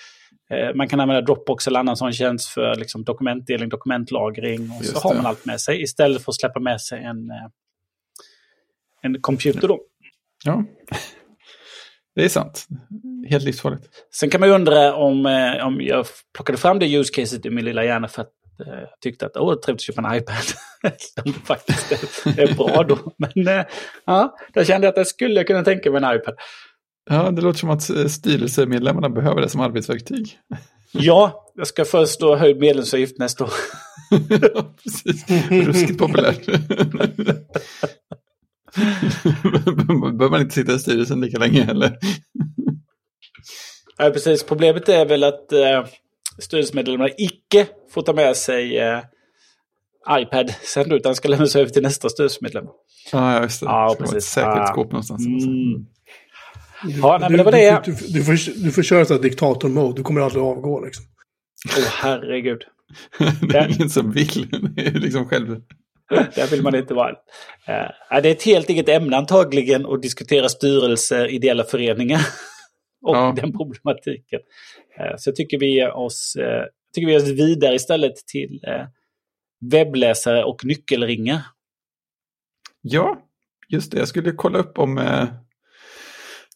Man 0.75 0.87
kan 0.87 0.99
använda 0.99 1.21
Dropbox 1.21 1.67
eller 1.67 1.79
annan 1.79 1.97
sån 1.97 2.13
tjänst 2.13 2.49
för 2.49 2.75
liksom, 2.75 3.03
dokumentdelning, 3.03 3.69
dokumentlagring. 3.69 4.61
Och 4.61 4.83
Just 4.83 4.97
så 4.97 4.99
har 4.99 5.15
man 5.15 5.25
allt 5.25 5.45
med 5.45 5.61
sig 5.61 5.81
istället 5.81 6.23
för 6.23 6.31
att 6.31 6.35
släppa 6.35 6.59
med 6.59 6.81
sig 6.81 7.03
en, 7.03 7.31
en 9.01 9.21
computer. 9.21 9.67
Då. 9.67 9.79
Ja, 10.43 10.63
det 12.15 12.25
är 12.25 12.29
sant. 12.29 12.67
Helt 13.29 13.43
livsfarligt. 13.43 13.83
Sen 14.19 14.29
kan 14.29 14.39
man 14.39 14.49
ju 14.49 14.55
undra 14.55 14.95
om, 14.95 15.25
eh, 15.25 15.67
om 15.67 15.81
jag 15.81 16.05
plockade 16.35 16.57
fram 16.57 16.79
det 16.79 16.85
use 16.85 17.13
caset 17.13 17.45
i 17.45 17.49
min 17.49 17.65
lilla 17.65 17.83
hjärna 17.83 18.07
för 18.07 18.21
att 18.21 18.31
jag 18.57 18.67
eh, 18.67 18.87
tyckte 19.01 19.25
att 19.25 19.37
åh, 19.37 19.55
trevligt 19.55 19.81
att 19.81 19.81
köpa 19.81 20.01
en 20.01 20.17
iPad. 20.17 20.35
Som 21.23 21.33
faktiskt 21.33 21.91
är, 22.37 22.55
bra 22.55 22.83
då. 22.83 22.97
Men 23.17 23.59
eh, 23.59 23.65
ja, 24.05 24.37
då 24.53 24.63
kände 24.63 24.87
jag 24.87 24.91
att 24.91 24.97
jag 24.97 25.07
skulle 25.07 25.43
kunna 25.43 25.63
tänka 25.63 25.91
mig 25.91 26.03
en 26.03 26.15
iPad. 26.15 26.35
Ja, 27.09 27.31
det 27.31 27.41
låter 27.41 27.59
som 27.59 27.69
att 27.69 28.11
styrelsemedlemmarna 28.11 29.09
behöver 29.09 29.41
det 29.41 29.49
som 29.49 29.61
arbetsverktyg. 29.61 30.37
Ja, 30.93 31.51
jag 31.55 31.67
ska 31.67 31.85
först 31.85 32.19
då 32.19 32.35
höjd 32.35 32.59
medlemsavgift 32.59 33.17
nästa 33.17 33.43
år. 33.43 33.51
ja, 34.53 34.73
precis. 34.83 35.25
Ruskigt 35.49 35.99
populärt. 35.99 36.47
Behöver 39.43 40.29
man 40.29 40.41
inte 40.41 40.55
sitta 40.55 40.73
i 40.73 40.79
styrelsen 40.79 41.21
lika 41.21 41.39
länge 41.39 41.63
heller. 41.63 41.97
ja, 43.97 44.09
precis. 44.09 44.43
Problemet 44.43 44.89
är 44.89 45.05
väl 45.05 45.23
att 45.23 45.51
eh, 45.51 45.85
styrelsemedlemmarna 46.39 47.09
icke 47.17 47.67
får 47.93 48.01
ta 48.01 48.13
med 48.13 48.37
sig 48.37 48.77
eh, 48.77 48.99
iPad 50.09 50.53
sen 50.61 50.91
utan 50.91 51.15
ska 51.15 51.27
lämnas 51.27 51.55
över 51.55 51.69
till 51.69 51.83
nästa 51.83 52.09
styrelsemedlem. 52.09 52.65
Ja, 53.11 53.41
just 53.41 53.59
det. 53.59 53.65
Ja, 53.65 53.89
det 53.89 54.03
precis. 54.03 54.17
Ett 54.17 54.23
säkerhetsskåp 54.23 54.87
ah. 54.87 54.91
någonstans. 54.91 55.25
Mm. 55.25 55.85
Ja, 57.01 57.17
nej, 57.21 57.29
men 57.29 57.37
det 57.37 57.43
var 57.43 57.51
det. 57.51 57.81
Du, 57.85 57.91
du, 57.91 58.07
du, 58.07 58.23
får, 58.23 58.63
du 58.63 58.71
får 58.71 58.83
köra 58.83 59.05
så 59.05 59.17
diktator-mode, 59.17 59.95
du 59.95 60.03
kommer 60.03 60.21
aldrig 60.21 60.43
avgå 60.43 60.85
liksom. 60.85 61.05
Åh, 61.69 61.83
oh, 61.83 61.87
herregud. 61.87 62.61
det 63.41 63.57
är 63.57 63.75
ingen 63.75 63.89
som 63.89 64.11
vill, 64.11 64.49
det 64.75 64.87
är 64.87 64.91
liksom 64.91 65.27
själv... 65.27 65.61
Där 66.35 66.51
vill 66.51 66.61
man 66.61 66.75
inte 66.75 66.93
vara. 66.93 67.11
Uh, 67.11 68.21
det 68.21 68.29
är 68.29 68.31
ett 68.31 68.43
helt 68.43 68.69
eget 68.69 68.89
ämne 68.89 69.17
antagligen 69.17 69.85
att 69.85 70.01
diskutera 70.01 70.49
styrelser, 70.49 71.27
ideella 71.27 71.63
föreningar 71.63 72.21
och 73.01 73.15
ja. 73.15 73.33
den 73.35 73.51
problematiken. 73.51 74.39
Uh, 74.99 75.15
så 75.17 75.29
jag 75.29 75.35
tycker 75.35 75.59
vi 75.59 75.75
ger 75.75 75.91
oss, 75.91 76.35
uh, 76.39 76.63
tycker 76.93 77.07
vi 77.07 77.13
ger 77.13 77.21
oss 77.21 77.29
vidare 77.29 77.75
istället 77.75 78.15
till 78.15 78.59
webbläsare 79.71 80.43
och 80.43 80.65
nyckelringar. 80.65 81.41
Ja, 82.81 83.21
just 83.69 83.91
det. 83.91 83.99
Jag 83.99 84.07
skulle 84.07 84.31
kolla 84.31 84.59
upp 84.59 84.79
om 84.79 84.95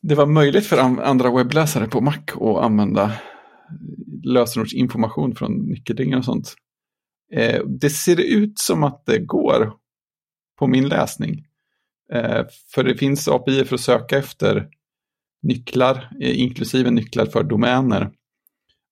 det 0.01 0.15
var 0.15 0.25
möjligt 0.25 0.65
för 0.65 0.77
andra 0.77 1.31
webbläsare 1.31 1.87
på 1.87 2.01
Mac 2.01 2.17
att 2.33 2.63
använda 2.63 3.13
lösenordsinformation 4.23 5.35
från 5.35 5.51
nyckelringar 5.51 6.17
och 6.17 6.25
sånt. 6.25 6.55
Eh, 7.33 7.63
det 7.65 7.89
ser 7.89 8.19
ut 8.19 8.59
som 8.59 8.83
att 8.83 9.05
det 9.05 9.19
går 9.19 9.73
på 10.59 10.67
min 10.67 10.88
läsning. 10.88 11.45
Eh, 12.13 12.45
för 12.73 12.83
det 12.83 12.95
finns 12.95 13.27
API 13.27 13.65
för 13.65 13.75
att 13.75 13.81
söka 13.81 14.17
efter 14.17 14.67
nycklar, 15.41 16.09
eh, 16.21 16.39
inklusive 16.39 16.91
nycklar 16.91 17.25
för 17.25 17.43
domäner. 17.43 18.11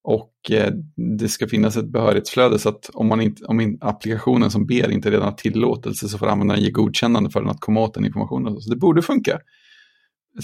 Och 0.04 0.52
eh, 0.52 0.74
det 1.20 1.30
ska 1.30 1.48
finnas 1.48 1.78
ett 1.78 1.92
behörighetsflöde 1.92 2.60
så 2.60 2.70
att 2.70 2.90
om, 2.94 3.08
man 3.08 3.22
inte, 3.22 3.46
om 3.46 3.78
applikationen 3.82 4.52
som 4.52 4.66
ber 4.66 4.92
inte 4.92 5.12
redan 5.12 5.26
har 5.26 5.32
tillåtelse 5.32 6.10
så 6.10 6.18
får 6.18 6.28
användaren 6.28 6.62
ge 6.62 6.72
godkännande 6.72 7.30
för 7.30 7.42
den 7.42 7.50
att 7.50 7.60
komma 7.60 7.80
åt 7.80 7.94
den 7.94 8.06
informationen. 8.06 8.62
Så 8.62 8.70
det 8.70 8.76
borde 8.76 9.02
funka. 9.02 9.40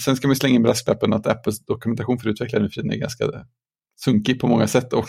Sen 0.04 0.16
ska 0.16 0.28
man 0.28 0.36
slänga 0.36 0.54
in 0.54 0.62
brasklappen 0.62 1.12
att 1.12 1.26
Apples 1.26 1.64
dokumentation 1.64 2.18
för 2.18 2.28
utvecklare 2.28 2.68
nu 2.82 2.94
är 2.94 2.98
ganska 2.98 3.24
sunkig 4.04 4.40
på 4.40 4.46
många 4.46 4.66
sätt 4.66 4.92
och 4.92 5.06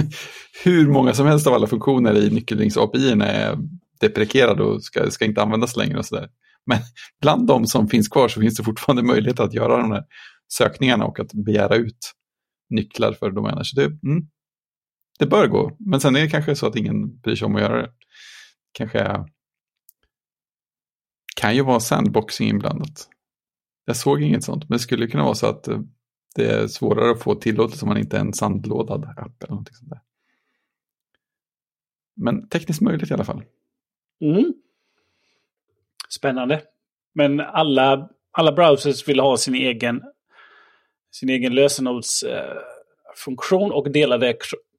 hur 0.64 0.88
många 0.88 1.14
som 1.14 1.26
helst 1.26 1.46
av 1.46 1.54
alla 1.54 1.66
funktioner 1.66 2.16
i 2.16 2.30
nyckelrings-API 2.30 3.22
är 3.22 3.58
deprekerade 4.00 4.62
och 4.62 4.84
ska, 4.84 5.10
ska 5.10 5.24
inte 5.24 5.42
användas 5.42 5.76
längre 5.76 5.98
och 5.98 6.06
sådär. 6.06 6.28
Men 6.66 6.78
bland 7.20 7.46
de 7.46 7.66
som 7.66 7.88
finns 7.88 8.08
kvar 8.08 8.28
så 8.28 8.40
finns 8.40 8.56
det 8.56 8.64
fortfarande 8.64 9.02
möjlighet 9.02 9.40
att 9.40 9.54
göra 9.54 9.76
de 9.76 9.90
här 9.92 10.04
sökningarna 10.52 11.04
och 11.04 11.20
att 11.20 11.32
begära 11.32 11.76
ut 11.76 12.12
nycklar 12.70 13.12
för 13.12 13.30
domäner. 13.30 13.62
Så 13.62 13.76
det, 13.80 13.84
mm, 13.84 14.28
det 15.18 15.26
bör 15.26 15.46
gå, 15.46 15.76
men 15.78 16.00
sen 16.00 16.16
är 16.16 16.20
det 16.20 16.28
kanske 16.28 16.56
så 16.56 16.66
att 16.66 16.76
ingen 16.76 17.20
bryr 17.20 17.36
sig 17.36 17.46
om 17.46 17.56
att 17.56 17.62
göra 17.62 17.82
det. 17.82 17.90
Kanske 18.72 19.24
kan 21.36 21.56
ju 21.56 21.62
vara 21.62 21.80
sandboxing 21.80 22.48
inblandat. 22.48 23.08
Jag 23.84 23.96
såg 23.96 24.22
inget 24.22 24.44
sånt, 24.44 24.68
men 24.68 24.76
det 24.76 24.82
skulle 24.82 25.06
kunna 25.06 25.24
vara 25.24 25.34
så 25.34 25.46
att 25.46 25.68
eh, 25.68 25.80
det 26.34 26.50
är 26.50 26.68
svårare 26.68 27.10
att 27.10 27.22
få 27.22 27.34
tillåtelse 27.34 27.84
om 27.84 27.88
man 27.88 27.98
inte 27.98 28.16
är 28.16 28.20
en 28.20 28.32
sandlådad 28.32 29.04
app 29.04 29.42
eller 29.42 29.50
någonting 29.50 29.74
sånt 29.74 29.90
där. 29.90 30.00
Men 32.16 32.48
tekniskt 32.48 32.80
möjligt 32.80 33.10
i 33.10 33.14
alla 33.14 33.24
fall. 33.24 33.42
Mm. 34.20 34.54
Spännande. 36.08 36.62
Men 37.12 37.40
alla, 37.40 38.08
alla 38.30 38.52
browsers 38.52 39.08
vill 39.08 39.20
ha 39.20 39.36
sin 39.36 39.54
egen, 39.54 40.02
sin 41.10 41.28
egen 41.28 41.54
lösenordsfunktion 41.54 43.70
eh, 43.70 43.76
och 43.76 43.90
dela 43.90 44.18
det 44.18 44.36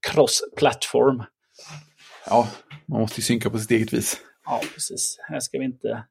cross-plattform. 0.08 1.24
Ja, 2.26 2.50
man 2.86 3.02
måste 3.02 3.20
ju 3.20 3.24
synka 3.24 3.50
på 3.50 3.60
sitt 3.60 3.72
eget 3.72 3.94
vis. 3.94 4.22
Ja, 4.46 4.62
precis. 4.74 5.18
Här 5.30 5.40
ska 5.40 5.60
vi 5.60 5.66
inte, 5.66 6.04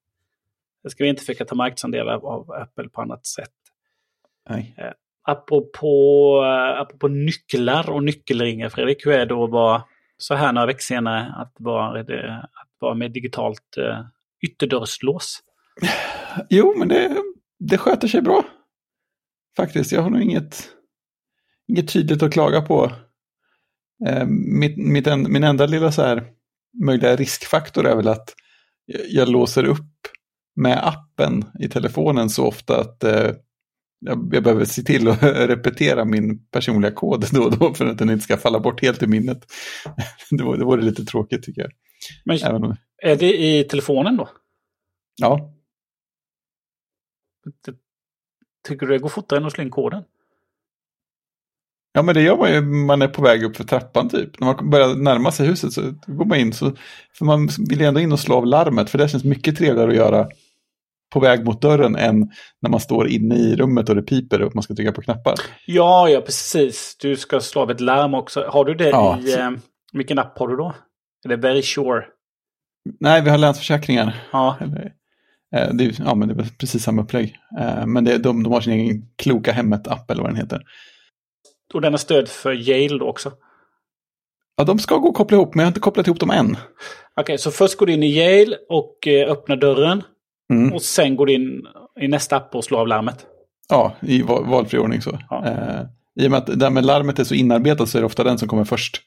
här 0.83 0.91
ska 0.91 1.05
vi 1.05 1.11
inte 1.11 1.23
försöka 1.23 1.45
ta 1.45 1.55
marknadsandelar 1.55 2.15
av 2.15 2.51
Apple 2.51 2.89
på 2.89 3.03
annat 3.03 3.27
sätt. 3.27 3.53
Nej. 4.49 4.75
Apropå, 5.27 6.43
eh, 6.45 6.81
apropå 6.81 7.09
nycklar 7.09 7.91
och 7.91 8.05
nyckelringar, 8.05 8.69
Fredrik, 8.69 9.07
hur 9.07 9.13
är 9.13 9.27
det 9.27 9.35
att 9.35 9.51
vara 9.51 9.83
så 10.17 10.35
här 10.35 10.53
några 10.53 10.67
veckor 10.67 10.81
senare 10.81 11.35
att 11.37 11.53
vara, 11.59 12.01
eh, 12.01 12.39
att 12.39 12.71
vara 12.79 12.95
med 12.95 13.13
digitalt 13.13 13.77
eh, 13.77 14.01
ytterdörrslås? 14.47 15.41
Jo, 16.51 16.75
men 16.77 16.89
det, 16.89 17.17
det 17.59 17.79
sköter 17.79 18.09
sig 18.09 18.23
bra. 18.23 18.45
Faktiskt, 19.57 19.93
jag 19.93 20.03
har 20.03 20.11
nog 20.11 20.23
inget, 20.23 20.71
inget 21.69 21.93
tydligt 21.93 22.23
att 22.23 22.33
klaga 22.33 22.61
på. 22.63 22.93
Eh, 24.07 24.27
mitt, 24.29 24.77
mitt 24.77 25.07
en, 25.07 25.33
min 25.33 25.45
enda 25.45 25.67
lilla 25.67 25.93
så 25.93 26.03
här 26.03 26.25
möjliga 26.85 27.17
riskfaktor 27.17 27.87
är 27.87 27.97
väl 27.97 28.09
att 28.09 28.35
jag, 28.87 29.01
jag 29.09 29.29
låser 29.29 29.65
upp 29.65 29.91
med 30.57 30.87
appen 30.87 31.45
i 31.61 31.69
telefonen 31.69 32.31
så 32.31 32.47
ofta 32.47 32.81
att 32.81 33.05
eh, 33.05 33.31
jag, 34.05 34.31
jag 34.33 34.43
behöver 34.43 34.65
se 34.65 34.83
till 34.83 35.09
att 35.09 35.23
repetera 35.23 36.05
min 36.05 36.47
personliga 36.47 36.91
kod 36.91 37.27
då 37.33 37.43
och 37.43 37.59
då 37.59 37.75
för 37.75 37.87
att 37.87 37.99
den 37.99 38.11
inte 38.11 38.25
ska 38.25 38.37
falla 38.37 38.61
bort 38.61 38.83
helt 38.83 39.03
i 39.03 39.07
minnet. 39.07 39.53
Det 40.31 40.45
vore, 40.45 40.59
det 40.59 40.65
vore 40.65 40.83
lite 40.83 41.05
tråkigt 41.05 41.43
tycker 41.43 41.61
jag. 41.61 41.71
Men 42.25 42.65
om... 42.65 42.77
är 43.03 43.17
det 43.17 43.45
i 43.45 43.65
telefonen 43.65 44.17
då? 44.17 44.29
Ja. 45.17 45.53
Tycker 48.69 48.87
du 48.87 48.93
det 48.93 48.99
går 48.99 49.09
fortare 49.09 49.41
än 49.41 49.47
att 49.47 49.53
slå 49.53 49.65
in 49.65 49.71
koden? 49.71 50.05
Ja 51.93 52.03
men 52.03 52.15
det 52.15 52.23
gör 52.23 52.37
man 52.37 52.53
ju 52.53 52.61
man 52.61 53.03
är 53.03 53.09
på 53.09 53.23
väg 53.23 53.45
upp 53.45 53.57
för 53.57 53.65
trappan 53.65 54.09
typ. 54.09 54.41
När 54.41 54.47
man 54.47 54.71
börjar 54.71 54.95
närma 54.95 55.33
sig 55.33 55.47
huset 55.47 55.73
så 55.73 55.95
går 56.07 56.25
man 56.25 56.39
in 56.39 56.53
så, 56.53 56.73
för 57.13 57.25
man 57.25 57.49
vill 57.69 57.81
ändå 57.81 58.01
in 58.01 58.13
och 58.13 58.21
slå 58.21 58.37
av 58.37 58.47
larmet 58.47 58.91
för 58.91 58.99
det 58.99 59.09
känns 59.09 59.25
mycket 59.25 59.57
trevligare 59.57 59.91
att 59.91 59.97
göra 59.97 60.29
på 61.15 61.21
väg 61.21 61.45
mot 61.45 61.63
dörren 61.63 61.97
än 61.97 62.31
när 62.63 62.71
man 62.71 62.81
står 62.81 63.09
inne 63.09 63.35
i 63.35 63.57
rummet 63.57 63.89
och 63.89 63.95
det 63.95 64.03
piper 64.03 64.43
och 64.43 64.55
man 64.55 64.63
ska 64.63 64.75
trycka 64.75 64.93
på 64.93 65.03
knappar. 65.03 65.35
Ja, 65.67 66.09
ja 66.09 66.21
precis. 66.21 66.97
Du 67.01 67.17
ska 67.17 67.41
slå 67.41 67.63
av 67.63 67.71
ett 67.71 67.81
larm 67.81 68.15
också. 68.15 68.45
Har 68.49 68.65
du 68.65 68.75
det 68.75 68.89
ja, 68.89 69.19
i... 69.19 69.35
Eh, 69.35 69.51
vilken 69.93 70.19
app 70.19 70.39
har 70.39 70.49
du 70.49 70.57
då? 70.57 70.75
Är 71.25 71.29
det 71.29 71.37
Very 71.37 71.63
Sure? 71.63 72.05
Nej, 73.01 73.23
vi 73.23 73.31
har 73.31 73.39
Länsförsäkringar. 73.39 74.25
Ja. 74.33 74.57
Eh, 75.57 75.69
det 75.73 75.99
ja, 75.99 76.15
men 76.15 76.29
det 76.29 76.35
är 76.35 76.59
precis 76.59 76.83
samma 76.83 77.03
upplägg. 77.03 77.37
Eh, 77.61 77.87
men 77.87 78.05
det, 78.05 78.19
de, 78.19 78.43
de 78.43 78.53
har 78.53 78.61
sin 78.61 78.73
egen 78.73 79.03
Kloka 79.17 79.53
Hemmet-app 79.53 80.11
eller 80.11 80.23
vad 80.23 80.31
den 80.31 80.41
heter. 80.41 80.63
Och 81.75 81.81
den 81.81 81.93
har 81.93 81.99
stöd 81.99 82.29
för 82.29 82.53
Yale 82.53 82.99
då 82.99 83.09
också? 83.09 83.33
Ja, 84.57 84.65
de 84.65 84.79
ska 84.79 84.97
gå 84.97 85.09
att 85.09 85.15
koppla 85.15 85.37
ihop, 85.37 85.55
men 85.55 85.63
jag 85.63 85.67
har 85.67 85.71
inte 85.71 85.81
kopplat 85.81 86.07
ihop 86.07 86.21
dem 86.21 86.31
än. 86.31 86.51
Okej, 86.51 86.61
okay, 87.21 87.39
så 87.39 87.51
först 87.51 87.79
går 87.79 87.87
du 87.87 87.93
in 87.93 88.03
i 88.03 88.19
Yale 88.19 88.57
och 88.69 89.09
eh, 89.09 89.31
öppnar 89.31 89.57
dörren. 89.57 90.03
Mm. 90.53 90.73
Och 90.73 90.83
sen 90.83 91.17
går 91.17 91.27
du 91.27 91.33
in 91.35 91.67
i 92.01 92.09
nästa 92.09 92.37
app 92.37 92.55
och 92.55 92.65
slår 92.65 92.81
av 92.81 92.89
larmet. 92.89 93.27
Ja, 93.69 93.97
i 94.03 94.23
valfri 94.23 94.79
ordning 94.79 95.03
så. 95.03 95.19
Ja. 95.31 95.47
Eh, 95.47 95.87
I 96.25 96.27
och 96.27 96.31
med 96.31 96.39
att 96.39 96.47
det 96.47 96.57
där 96.57 96.71
med 96.71 96.85
larmet 96.85 97.19
är 97.19 97.25
så 97.25 97.35
inarbetat 97.35 97.89
så 97.89 97.99
är 97.99 98.03
det 98.03 98.07
ofta 98.07 98.25
den 98.25 98.39
som 98.39 98.49
kommer 98.49 98.65
först. 98.65 99.03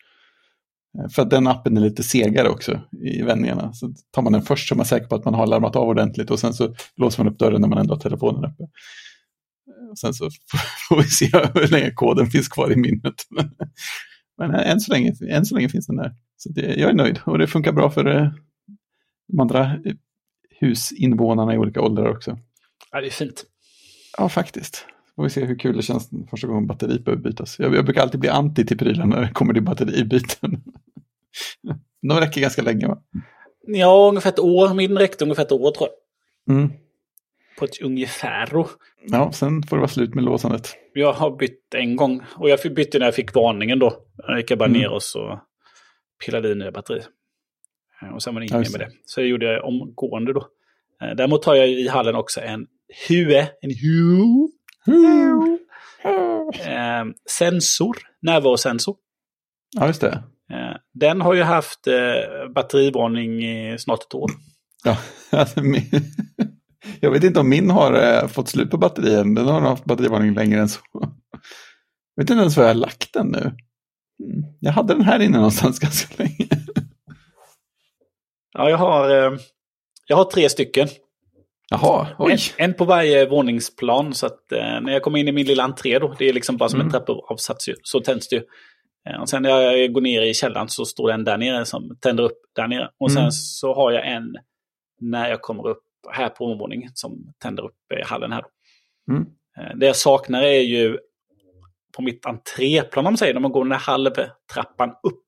Eh, 0.99 1.09
för 1.09 1.21
att 1.21 1.29
den 1.29 1.47
appen 1.47 1.77
är 1.77 1.81
lite 1.81 2.03
segare 2.03 2.49
också 2.49 2.81
i 3.05 3.21
vändningarna. 3.21 3.73
Så 3.73 3.93
tar 4.11 4.21
man 4.21 4.33
den 4.33 4.41
först 4.41 4.67
så 4.67 4.75
är 4.75 4.77
man 4.77 4.85
säker 4.85 5.07
på 5.07 5.15
att 5.15 5.25
man 5.25 5.33
har 5.33 5.47
larmat 5.47 5.75
av 5.75 5.87
ordentligt 5.87 6.31
och 6.31 6.39
sen 6.39 6.53
så 6.53 6.75
låser 6.95 7.23
man 7.23 7.33
upp 7.33 7.39
dörren 7.39 7.61
när 7.61 7.67
man 7.67 7.77
ändå 7.77 7.93
har 7.93 7.99
telefonen 7.99 8.51
uppe. 8.51 8.63
Eh, 8.63 9.93
sen 9.95 10.13
så 10.13 10.29
får 10.89 10.97
vi 10.97 11.03
se 11.03 11.25
hur 11.53 11.71
länge 11.71 11.91
koden 11.91 12.27
finns 12.27 12.47
kvar 12.47 12.71
i 12.71 12.75
minnet. 12.75 13.15
Men 14.37 14.55
än 14.55 14.79
så 14.79 14.91
länge, 14.91 15.13
än 15.29 15.45
så 15.45 15.55
länge 15.55 15.69
finns 15.69 15.87
den 15.87 15.95
där. 15.95 16.13
Så 16.37 16.49
det, 16.49 16.61
jag 16.61 16.89
är 16.89 16.93
nöjd 16.93 17.19
och 17.25 17.37
det 17.37 17.47
funkar 17.47 17.71
bra 17.71 17.89
för 17.89 18.03
de 19.27 19.39
andra 19.39 19.79
husinvånarna 20.59 21.53
i 21.53 21.57
olika 21.57 21.81
åldrar 21.81 22.09
också. 22.09 22.37
Ja, 22.91 23.01
det 23.01 23.07
är 23.07 23.11
fint. 23.11 23.45
Ja, 24.17 24.29
faktiskt. 24.29 24.85
Får 25.15 25.23
vi 25.23 25.29
se 25.29 25.45
hur 25.45 25.59
kul 25.59 25.75
det 25.75 25.81
känns 25.81 26.09
första 26.29 26.47
gången 26.47 26.67
batteri 26.67 26.99
behöver 26.99 27.23
bytas. 27.23 27.59
Jag, 27.59 27.75
jag 27.75 27.85
brukar 27.85 28.01
alltid 28.01 28.19
bli 28.19 28.29
anti 28.29 28.65
till 28.65 28.77
prylar 28.77 29.05
när 29.05 29.21
det 29.21 29.31
kommer 29.33 29.53
till 29.53 29.63
batteribyten. 29.63 30.63
De 32.01 32.19
räcker 32.19 32.41
ganska 32.41 32.61
länge 32.61 32.87
va? 32.87 32.97
Ja, 33.67 34.07
ungefär 34.09 34.29
ett 34.29 34.39
år. 34.39 34.73
Min 34.73 34.97
räckte 34.97 35.23
ungefär 35.25 35.43
ett 35.43 35.51
år 35.51 35.71
tror 35.71 35.89
jag. 35.89 36.55
Mm. 36.55 36.71
På 37.59 37.65
ett 37.65 37.81
ungefär. 37.81 38.65
Ja, 39.05 39.31
sen 39.31 39.63
får 39.63 39.77
det 39.77 39.81
vara 39.81 39.87
slut 39.87 40.15
med 40.15 40.23
låsandet. 40.23 40.75
Jag 40.93 41.13
har 41.13 41.37
bytt 41.37 41.73
en 41.75 41.95
gång. 41.95 42.23
Och 42.35 42.49
jag 42.49 42.59
bytte 42.75 42.99
när 42.99 43.05
jag 43.05 43.15
fick 43.15 43.33
varningen 43.33 43.79
då. 43.79 43.97
Jag 44.27 44.37
gick 44.37 44.57
bara 44.57 44.65
mm. 44.65 44.81
ner 44.81 44.89
och 44.89 45.03
så 45.03 45.39
pillade 46.25 46.51
i 46.51 46.55
nya 46.55 46.71
batteri. 46.71 47.01
Eh, 48.01 48.09
och 48.09 48.23
sen 48.23 48.33
var 48.33 48.41
det 48.41 48.45
inget 48.45 48.71
mer 48.71 48.79
med 48.79 48.87
det. 48.87 48.91
Så 49.05 49.21
det 49.21 49.27
gjorde 49.27 49.45
jag 49.45 49.65
omgående 49.65 50.33
då. 50.33 50.47
Eh, 51.01 51.15
däremot 51.15 51.45
har 51.45 51.55
jag 51.55 51.69
i 51.69 51.87
hallen 51.87 52.15
också 52.15 52.41
en 52.41 52.67
HUE, 53.07 53.47
en 53.61 53.71
HUE, 53.71 54.49
eh, 56.65 57.05
sensor, 57.29 57.97
närvarosensor. 58.21 58.95
Ja, 59.75 59.87
just 59.87 60.01
det. 60.01 60.23
Eh, 60.51 60.75
den 60.93 61.21
har 61.21 61.33
ju 61.33 61.43
haft 61.43 61.87
eh, 61.87 62.51
batterivarning 62.55 63.43
i 63.43 63.77
snart 63.79 64.03
ett 64.03 64.15
år. 64.15 64.31
Ja, 64.83 64.97
alltså, 65.37 65.59
jag 66.99 67.11
vet 67.11 67.23
inte 67.23 67.39
om 67.39 67.49
min 67.49 67.69
har 67.69 67.93
eh, 67.93 68.27
fått 68.27 68.49
slut 68.49 68.71
på 68.71 68.77
batterien. 68.77 69.35
Den 69.35 69.47
har 69.47 69.61
haft 69.61 69.85
batterivarning 69.85 70.33
längre 70.33 70.59
än 70.59 70.69
så. 70.69 70.79
Jag 70.93 71.09
vet 72.23 72.29
inte 72.29 72.41
ens 72.41 72.57
var 72.57 72.63
jag 72.63 72.69
har 72.69 72.75
lagt 72.75 73.13
den 73.13 73.27
nu. 73.27 73.39
Mm. 74.23 74.43
Jag 74.59 74.71
hade 74.71 74.93
den 74.93 75.03
här 75.03 75.19
inne 75.19 75.37
någonstans 75.37 75.79
ganska 75.79 76.23
länge. 76.23 76.47
Ja, 78.53 78.69
jag 78.69 78.77
har, 78.77 79.09
eh, 79.09 79.39
jag 80.07 80.17
har 80.17 80.23
tre 80.23 80.49
stycken. 80.49 80.87
Jaha, 81.69 82.07
oj. 82.17 82.31
En, 82.31 82.39
en, 82.65 82.73
på 82.73 82.85
varje 82.85 83.29
våningsplan. 83.29 84.13
Så 84.13 84.25
att 84.25 84.51
eh, 84.51 84.81
när 84.81 84.91
jag 84.91 85.01
kommer 85.01 85.19
in 85.19 85.27
i 85.27 85.31
min 85.31 85.47
lilla 85.47 85.63
entré 85.63 85.99
då, 85.99 86.15
det 86.19 86.29
är 86.29 86.33
liksom 86.33 86.57
bara 86.57 86.69
som 86.69 86.81
mm. 86.81 86.87
en 86.87 87.05
trappavsats, 87.05 87.69
så 87.83 87.99
tänds 87.99 88.29
det 88.29 88.35
ju. 88.35 88.43
Eh, 89.09 89.21
och 89.21 89.29
sen 89.29 89.43
när 89.43 89.49
jag 89.49 89.93
går 89.93 90.01
ner 90.01 90.21
i 90.21 90.33
källaren 90.33 90.69
så 90.69 90.85
står 90.85 91.09
den 91.09 91.23
där 91.23 91.37
nere 91.37 91.65
som 91.65 91.97
tänder 92.01 92.23
upp 92.23 92.41
där 92.55 92.67
nere. 92.67 92.89
Och 92.99 93.11
sen 93.11 93.21
mm. 93.21 93.31
så 93.31 93.73
har 93.73 93.91
jag 93.91 94.07
en 94.07 94.35
när 95.01 95.29
jag 95.29 95.41
kommer 95.41 95.67
upp 95.67 95.83
här 96.11 96.29
på 96.29 96.45
omvåningen 96.45 96.91
som 96.93 97.33
tänder 97.39 97.65
upp 97.65 97.91
i 97.99 98.03
hallen 98.03 98.31
här. 98.31 98.43
Mm. 99.11 99.25
Det 99.79 99.85
jag 99.85 99.95
saknar 99.95 100.43
är 100.43 100.61
ju 100.61 100.97
på 101.95 102.01
mitt 102.01 102.25
entréplan, 102.25 103.05
om 103.05 103.11
man 103.11 103.17
säger, 103.17 103.33
när 103.33 103.41
man 103.41 103.51
går 103.51 103.63
den 103.63 103.71
här 103.71 103.79
halvtrappan 103.79 104.89
upp. 104.89 105.23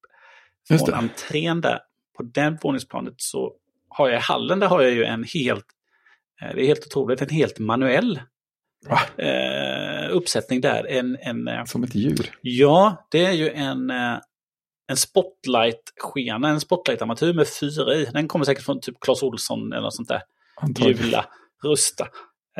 Från 0.67 0.93
entrén 0.93 1.61
där 1.61 1.79
på 2.19 2.23
den 2.23 2.57
våningsplanet 2.61 3.13
så 3.17 3.53
har 3.89 4.09
jag 4.09 4.17
i 4.17 4.21
hallen, 4.21 4.59
där 4.59 4.67
har 4.67 4.81
jag 4.81 4.91
ju 4.91 5.03
en 5.03 5.23
helt, 5.23 5.65
eh, 6.41 6.55
det 6.55 6.61
är 6.61 6.67
helt 6.67 6.85
otroligt, 6.85 7.21
en 7.21 7.29
helt 7.29 7.59
manuell 7.59 8.19
eh, 9.17 10.15
uppsättning 10.15 10.61
där. 10.61 10.87
En, 10.89 11.17
en, 11.21 11.47
eh, 11.47 11.65
Som 11.65 11.83
ett 11.83 11.95
djur? 11.95 12.35
Ja, 12.41 13.07
det 13.11 13.25
är 13.25 13.31
ju 13.31 13.49
en, 13.49 13.89
en 14.87 14.97
spotlight-skena, 14.97 16.49
en 16.49 16.59
spotlight-armatur 16.59 17.33
med 17.33 17.47
fyra 17.47 17.95
i. 17.95 18.05
Den 18.05 18.27
kommer 18.27 18.45
säkert 18.45 18.63
från 18.63 18.81
typ 18.81 18.99
Clas 18.99 19.23
Olsson 19.23 19.73
eller 19.73 19.81
något 19.81 19.95
sånt 19.95 20.09
där. 20.09 20.21
Jula, 20.79 21.25
Rusta. 21.63 22.07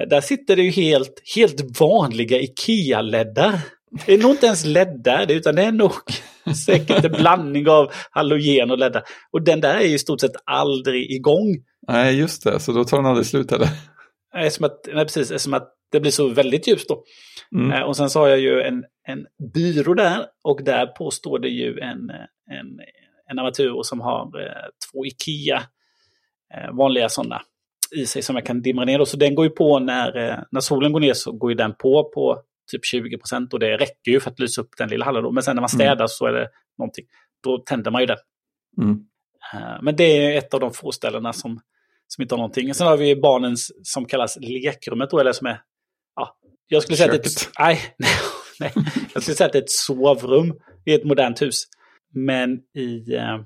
Där 0.10 0.22
sitter 0.22 0.56
det 0.56 0.62
ju 0.62 0.72
helt, 0.72 1.22
helt 1.36 1.80
vanliga 1.80 2.40
IKEA-leddar. 2.40 3.60
Det 4.06 4.14
är 4.14 4.18
nog 4.18 4.32
inte 4.32 4.46
ens 4.46 4.66
leddar, 4.66 5.32
utan 5.32 5.56
det 5.56 5.64
är 5.64 5.72
nog 5.72 5.92
säkert 6.56 7.06
en 7.06 7.12
blandning 7.12 7.70
av 7.70 7.92
halogen 8.12 8.72
och 8.72 8.78
leddar. 8.78 9.04
Och 9.32 9.42
den 9.42 9.62
där 9.62 9.76
är 9.76 9.86
ju 9.86 9.96
i 9.96 10.00
stort 10.00 10.22
sett 10.22 10.36
aldrig 10.44 11.12
igång. 11.12 11.58
Nej, 11.88 12.20
just 12.20 12.44
det, 12.44 12.60
så 12.60 12.72
då 12.72 12.84
tar 12.84 12.98
den 12.98 13.06
aldrig 13.06 13.26
slut 13.26 13.52
heller. 13.52 13.68
Nej, 14.34 14.52
som 14.52 14.66
att, 14.66 14.88
nej, 14.94 15.06
precis, 15.06 15.42
som 15.42 15.54
att 15.54 15.74
det 15.92 16.00
blir 16.00 16.12
så 16.12 16.28
väldigt 16.28 16.68
ljust 16.68 16.90
då. 16.90 17.04
Mm. 17.56 17.72
Eh, 17.72 17.82
och 17.82 17.98
sen 17.98 18.10
så 18.10 18.20
har 18.20 18.28
jag 18.28 18.40
ju 18.40 18.62
en, 18.62 18.84
en 19.08 19.26
byrå 19.54 19.94
där 19.94 20.26
och 20.44 20.64
där 20.64 20.86
på 20.86 21.12
står 21.12 21.40
det 21.40 21.50
ju 21.50 21.80
en, 21.80 22.10
en, 22.52 22.80
en 23.30 23.40
armatur 23.40 23.84
som 23.84 24.02
har 24.02 24.42
eh, 24.42 24.70
två 24.92 25.06
Ikea 25.06 25.64
eh, 26.54 26.76
vanliga 26.76 27.10
sådana 27.10 27.42
i 27.96 28.06
sig 28.06 28.22
som 28.22 28.36
jag 28.36 28.46
kan 28.46 28.62
dimra 28.62 28.86
ner. 28.86 29.06
Så 29.06 29.18
den 29.18 29.36
går 29.36 29.46
ju 29.46 29.52
på 29.52 29.80
när, 29.80 30.18
eh, 30.18 30.38
när 30.52 30.62
solen 30.62 30.92
går 30.92 31.00
ner 31.00 31.14
så 31.14 31.32
går 31.32 31.52
ju 31.52 31.56
den 31.56 31.74
på 31.74 32.12
på 32.14 32.42
typ 32.72 32.86
20 32.86 33.18
procent 33.18 33.54
och 33.54 33.60
det 33.60 33.78
räcker 33.78 34.12
ju 34.12 34.20
för 34.20 34.32
att 34.32 34.40
lysa 34.40 34.62
upp 34.62 34.78
den 34.78 34.90
lilla 34.90 35.06
hallen. 35.06 35.24
Då. 35.24 35.32
Men 35.32 35.44
sen 35.44 35.56
när 35.56 35.62
man 35.62 35.70
mm. 35.74 35.80
städar 35.80 35.96
mm. 35.96 36.08
så 36.08 36.26
är 36.26 36.34
det 36.34 36.50
någonting. 36.78 37.06
Då 37.44 37.58
tänder 37.58 37.92
man 37.92 38.02
ju 38.02 38.08
den. 38.08 38.18
Mm. 38.82 38.92
Uh, 39.54 39.82
men 39.82 39.96
det 39.96 40.04
är 40.04 40.38
ett 40.38 40.54
av 40.54 40.60
de 40.60 40.74
få 40.74 40.92
ställena 40.92 41.34
som, 41.34 41.60
som 42.08 42.22
inte 42.22 42.36
har 42.36 42.38
någonting. 42.38 42.74
Sen 42.74 42.88
har 42.88 42.98
vi 42.98 43.16
barnens 43.16 43.72
som 43.84 44.06
kallas 44.06 44.38
lekrummet 44.42 45.10
då, 45.10 45.20
eller 45.20 45.32
som 45.32 45.48
är... 45.48 45.62
Ja, 46.16 46.38
jag 46.68 46.84
skulle 46.84 46.98
säga 46.98 47.14
att 47.14 47.24
det 47.24 47.28
är 47.28 47.32
ett, 47.32 47.50
nej, 47.60 47.96
nej, 48.60 48.72
jag 49.14 49.24
skulle 49.24 49.36
säga 49.36 49.48
att 49.48 49.54
det 49.54 49.60
är 49.60 49.64
ett 49.64 49.72
sovrum 49.72 50.54
i 50.86 50.94
ett 50.94 51.04
modernt 51.04 51.42
hus. 51.42 51.64
Men 52.14 52.60
i, 52.76 53.16
uh, 53.16 53.42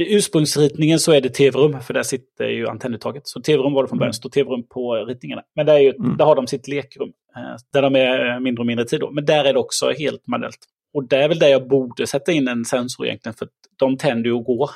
i 0.00 0.14
ursprungsritningen 0.14 0.98
så 0.98 1.12
är 1.12 1.20
det 1.20 1.28
tv-rum, 1.28 1.80
för 1.80 1.94
där 1.94 2.02
sitter 2.02 2.44
ju 2.44 2.68
antennuttaget. 2.68 3.28
Så 3.28 3.40
tv-rum 3.40 3.72
var 3.72 3.82
det 3.82 3.88
från 3.88 3.98
början, 3.98 4.08
mm. 4.08 4.12
står 4.12 4.30
tv-rum 4.30 4.66
på 4.68 4.94
ritningarna. 4.94 5.42
Men 5.56 5.66
där, 5.66 5.74
är 5.74 5.78
ju, 5.78 5.94
mm. 5.94 6.16
där 6.16 6.24
har 6.24 6.36
de 6.36 6.46
sitt 6.46 6.68
lekrum, 6.68 7.12
eh, 7.36 7.56
där 7.72 7.82
de 7.82 7.96
är 7.96 8.34
eh, 8.34 8.40
mindre 8.40 8.62
och 8.62 8.66
mindre 8.66 8.84
tid. 8.84 9.00
Då. 9.00 9.10
Men 9.10 9.24
där 9.24 9.44
är 9.44 9.52
det 9.52 9.58
också 9.58 9.92
helt 9.92 10.26
manuellt. 10.26 10.58
Och 10.94 11.08
det 11.08 11.16
är 11.16 11.28
väl 11.28 11.38
där 11.38 11.48
jag 11.48 11.68
borde 11.68 12.06
sätta 12.06 12.32
in 12.32 12.48
en 12.48 12.64
sensor 12.64 13.06
egentligen, 13.06 13.34
för 13.34 13.48
de 13.76 13.96
tänder 13.96 14.24
ju 14.24 14.32
och 14.32 14.44
går. 14.44 14.70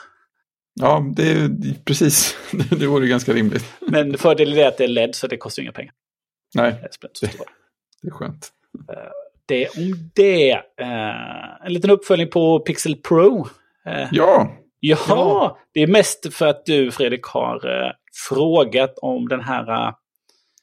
Ja, 0.80 1.04
det 1.16 1.32
är 1.32 1.50
precis. 1.84 2.36
det 2.70 2.86
vore 2.86 3.06
ganska 3.06 3.32
rimligt. 3.32 3.64
Men 3.80 4.18
fördelen 4.18 4.58
är 4.58 4.68
att 4.68 4.78
det 4.78 4.84
är 4.84 4.88
LED, 4.88 5.14
så 5.14 5.26
det 5.26 5.36
kostar 5.36 5.62
inga 5.62 5.72
pengar. 5.72 5.92
Nej, 6.54 6.74
det, 7.20 7.26
det 8.02 8.08
är 8.08 8.12
skönt. 8.12 8.52
Eh, 8.92 8.96
det 9.46 9.68
om 9.68 10.10
det. 10.14 10.60
En 11.64 11.72
liten 11.72 11.90
uppföljning 11.90 12.30
på 12.30 12.60
Pixel 12.60 12.96
Pro. 12.96 13.46
Ja, 14.12 14.52
Ja, 14.86 14.98
ja, 15.08 15.58
det 15.72 15.80
är 15.80 15.86
mest 15.86 16.34
för 16.34 16.46
att 16.46 16.66
du 16.66 16.90
Fredrik 16.90 17.24
har 17.24 17.54
eh, 17.54 17.90
frågat 18.28 18.98
om 18.98 19.28
den 19.28 19.40
här... 19.40 19.86
Eh, 19.88 19.94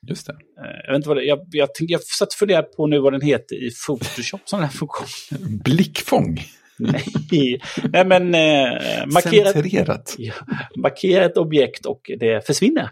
Just 0.08 0.28
det. 0.28 0.34
Eh, 0.34 0.80
jag 0.86 0.92
vet 0.92 0.96
inte 0.96 1.08
vad 1.08 1.18
det, 1.18 1.24
jag, 1.24 1.40
jag, 1.52 1.74
tänkte, 1.74 1.92
jag 1.92 2.02
satt 2.02 2.28
och 2.28 2.34
funderade 2.34 2.68
på 2.68 2.88
nu 2.88 3.00
vad 3.00 3.14
den 3.14 3.22
heter 3.22 3.56
i 3.56 3.72
Photoshop, 3.88 4.42
sån 4.46 4.60
här 4.60 4.70
funktion. 4.70 5.08
Blickfång? 5.64 6.40
Nej, 6.78 7.62
Nej 7.84 8.06
men 8.06 8.36
eh, 8.36 9.06
markera, 9.06 9.52
Centrerat. 9.52 10.16
Ja, 10.18 10.34
markera 10.76 11.26
ett 11.26 11.38
objekt 11.38 11.86
och 11.86 12.02
det 12.20 12.48
försvinner. 12.48 12.90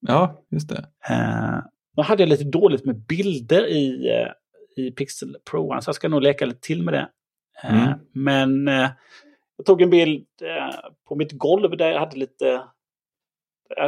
Ja, 0.00 0.44
just 0.50 0.68
det. 0.68 0.84
Eh, 1.08 1.58
nu 1.96 2.02
hade 2.02 2.22
jag 2.22 2.28
lite 2.28 2.44
dåligt 2.44 2.84
med 2.84 3.06
bilder 3.06 3.66
i, 3.66 4.08
eh, 4.08 4.84
i 4.84 4.90
Pixel 4.90 5.36
Pro, 5.50 5.80
så 5.80 5.88
jag 5.88 5.94
ska 5.94 6.08
nog 6.08 6.22
leka 6.22 6.46
lite 6.46 6.60
till 6.60 6.82
med 6.82 6.94
det. 6.94 7.08
Eh, 7.62 7.84
mm. 7.84 7.98
Men 8.12 8.68
eh, 8.68 8.90
jag 9.62 9.66
tog 9.66 9.82
en 9.82 9.90
bild 9.90 10.26
eh, 10.42 10.90
på 11.08 11.14
mitt 11.14 11.32
golv 11.32 11.76
där 11.76 11.90
jag 11.90 12.00
hade 12.00 12.16
lite... 12.16 12.62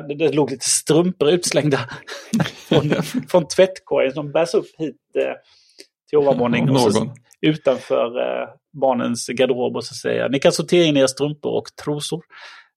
Det 0.09 0.33
låg 0.33 0.51
lite 0.51 0.69
strumpor 0.69 1.31
utslängda 1.31 1.79
från, 2.69 2.91
från 3.29 3.49
tvättkorgen 3.49 4.13
som 4.13 4.33
bärs 4.33 4.55
upp 4.55 4.67
hit 4.79 4.97
eh, 5.19 5.33
till 6.09 6.19
ovanvåning. 6.19 6.69
utanför 7.41 8.21
eh, 8.21 8.49
barnens 8.73 9.27
garderob 9.29 9.77
och 9.77 9.85
så 9.85 9.95
säger 9.95 10.21
jag 10.21 10.33
ni 10.33 10.39
kan 10.39 10.53
sortera 10.53 10.85
in 10.85 10.97
era 10.97 11.09
strumpor 11.09 11.53
och 11.53 11.77
trosor. 11.85 12.23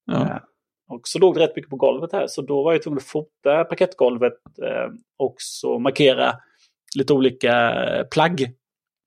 Ja. 0.06 0.22
Eh, 0.22 0.38
och 0.90 1.02
så 1.04 1.20
låg 1.20 1.36
det 1.36 1.40
rätt 1.40 1.56
mycket 1.56 1.70
på 1.70 1.76
golvet 1.76 2.12
här 2.12 2.28
så 2.28 2.42
då 2.42 2.64
var 2.64 2.72
jag 2.72 2.84
tvungen 2.84 2.98
att 2.98 3.04
fota 3.04 3.64
parkettgolvet 3.64 4.34
eh, 4.64 4.94
och 5.18 5.36
så 5.38 5.80
markera 5.80 6.34
lite 6.96 7.14
olika 7.14 7.86
eh, 7.86 8.08
plagg. 8.08 8.52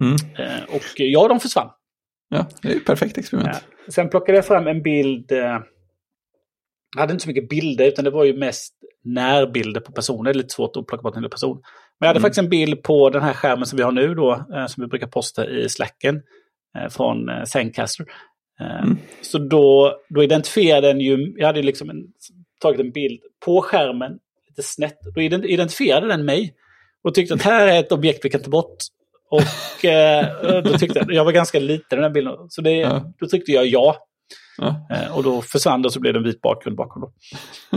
Mm. 0.03 0.17
Eh, 0.39 0.75
och 0.75 0.83
ja, 0.97 1.29
de 1.29 1.41
försvann. 1.41 1.71
Ja, 2.31 2.47
det 2.63 2.69
är 2.69 2.73
ju 2.73 2.79
ett 2.79 2.87
perfekt 2.87 3.19
experiment. 3.19 3.57
Ja. 3.87 3.93
Sen 3.93 4.11
plockade 4.11 4.39
jag 4.39 4.47
fram 4.47 4.67
en 4.67 4.83
bild. 4.83 5.33
Eh, 5.33 5.39
jag 6.95 7.01
hade 7.01 7.13
inte 7.13 7.23
så 7.23 7.29
mycket 7.29 7.49
bilder 7.49 7.87
utan 7.87 8.05
det 8.05 8.11
var 8.11 8.25
ju 8.25 8.37
mest 8.37 8.75
närbilder 9.05 9.81
på 9.81 9.93
personer. 9.93 10.25
Det 10.25 10.31
är 10.31 10.35
lite 10.35 10.55
svårt 10.55 10.77
att 10.77 10.87
plocka 10.87 11.03
bort 11.03 11.17
en 11.17 11.31
person. 11.31 11.57
Men 12.01 12.07
jag 12.07 12.07
hade 12.07 12.19
mm. 12.19 12.23
faktiskt 12.23 12.39
en 12.39 12.49
bild 12.49 12.83
på 12.83 13.11
den 13.11 13.23
här 13.23 13.33
skärmen 13.33 13.67
som 13.67 13.77
vi 13.77 13.83
har 13.83 13.93
nu 13.93 14.15
då, 14.15 14.47
eh, 14.55 14.67
som 14.67 14.85
vi 14.85 14.89
brukar 14.89 15.07
posta 15.07 15.51
i 15.51 15.69
slacken 15.69 16.23
eh, 16.79 16.89
från 16.89 17.47
Zencaster. 17.47 18.07
Mm. 18.61 18.99
Så 19.23 19.39
då, 19.39 19.99
då 20.09 20.23
identifierade 20.23 20.87
den 20.87 21.01
ju, 21.01 21.35
jag 21.37 21.47
hade 21.47 21.63
liksom 21.63 21.91
en, 21.91 22.05
tagit 22.61 22.81
en 22.81 22.91
bild 22.91 23.21
på 23.45 23.63
skärmen 23.63 24.19
lite 24.49 24.63
snett. 24.63 24.99
Då 25.15 25.21
identifierade 25.23 26.09
den 26.09 26.25
mig 26.25 26.55
och 27.03 27.15
tyckte 27.15 27.35
att 27.35 27.43
här 27.43 27.67
är 27.67 27.81
ett 27.81 27.93
objekt 27.93 28.25
vi 28.25 28.31
kan 28.31 28.43
ta 28.43 28.51
bort. 28.51 28.77
Och 29.31 29.85
eh, 29.85 30.63
då 30.63 30.79
tyckte 30.79 30.99
jag, 30.99 31.13
jag 31.13 31.25
var 31.25 31.33
ganska 31.33 31.59
liten 31.59 31.99
i 31.99 32.01
den 32.01 32.03
här 32.03 32.11
bilden, 32.11 32.37
så 32.49 32.63
det, 32.63 32.73
ja. 32.73 33.13
då 33.19 33.29
tryckte 33.29 33.53
jag 33.53 33.67
ja. 33.67 33.97
ja. 34.59 34.87
Eh, 34.91 35.17
och 35.17 35.23
då 35.23 35.43
försvann 35.43 35.83
det 35.83 35.87
och 35.87 35.93
så 35.93 36.01
blev 36.01 36.13
det 36.13 36.19
en 36.19 36.25
vit 36.25 36.41
bakgrund 36.41 36.77
bakom. 36.77 37.03
Då. 37.03 37.13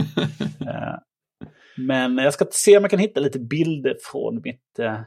eh, 0.70 0.98
men 1.76 2.18
jag 2.18 2.34
ska 2.34 2.46
se 2.50 2.76
om 2.76 2.84
jag 2.84 2.90
kan 2.90 2.98
hitta 2.98 3.20
lite 3.20 3.38
bilder 3.38 3.96
från 4.02 4.40
mitt... 4.44 4.78
Eh, 4.78 5.00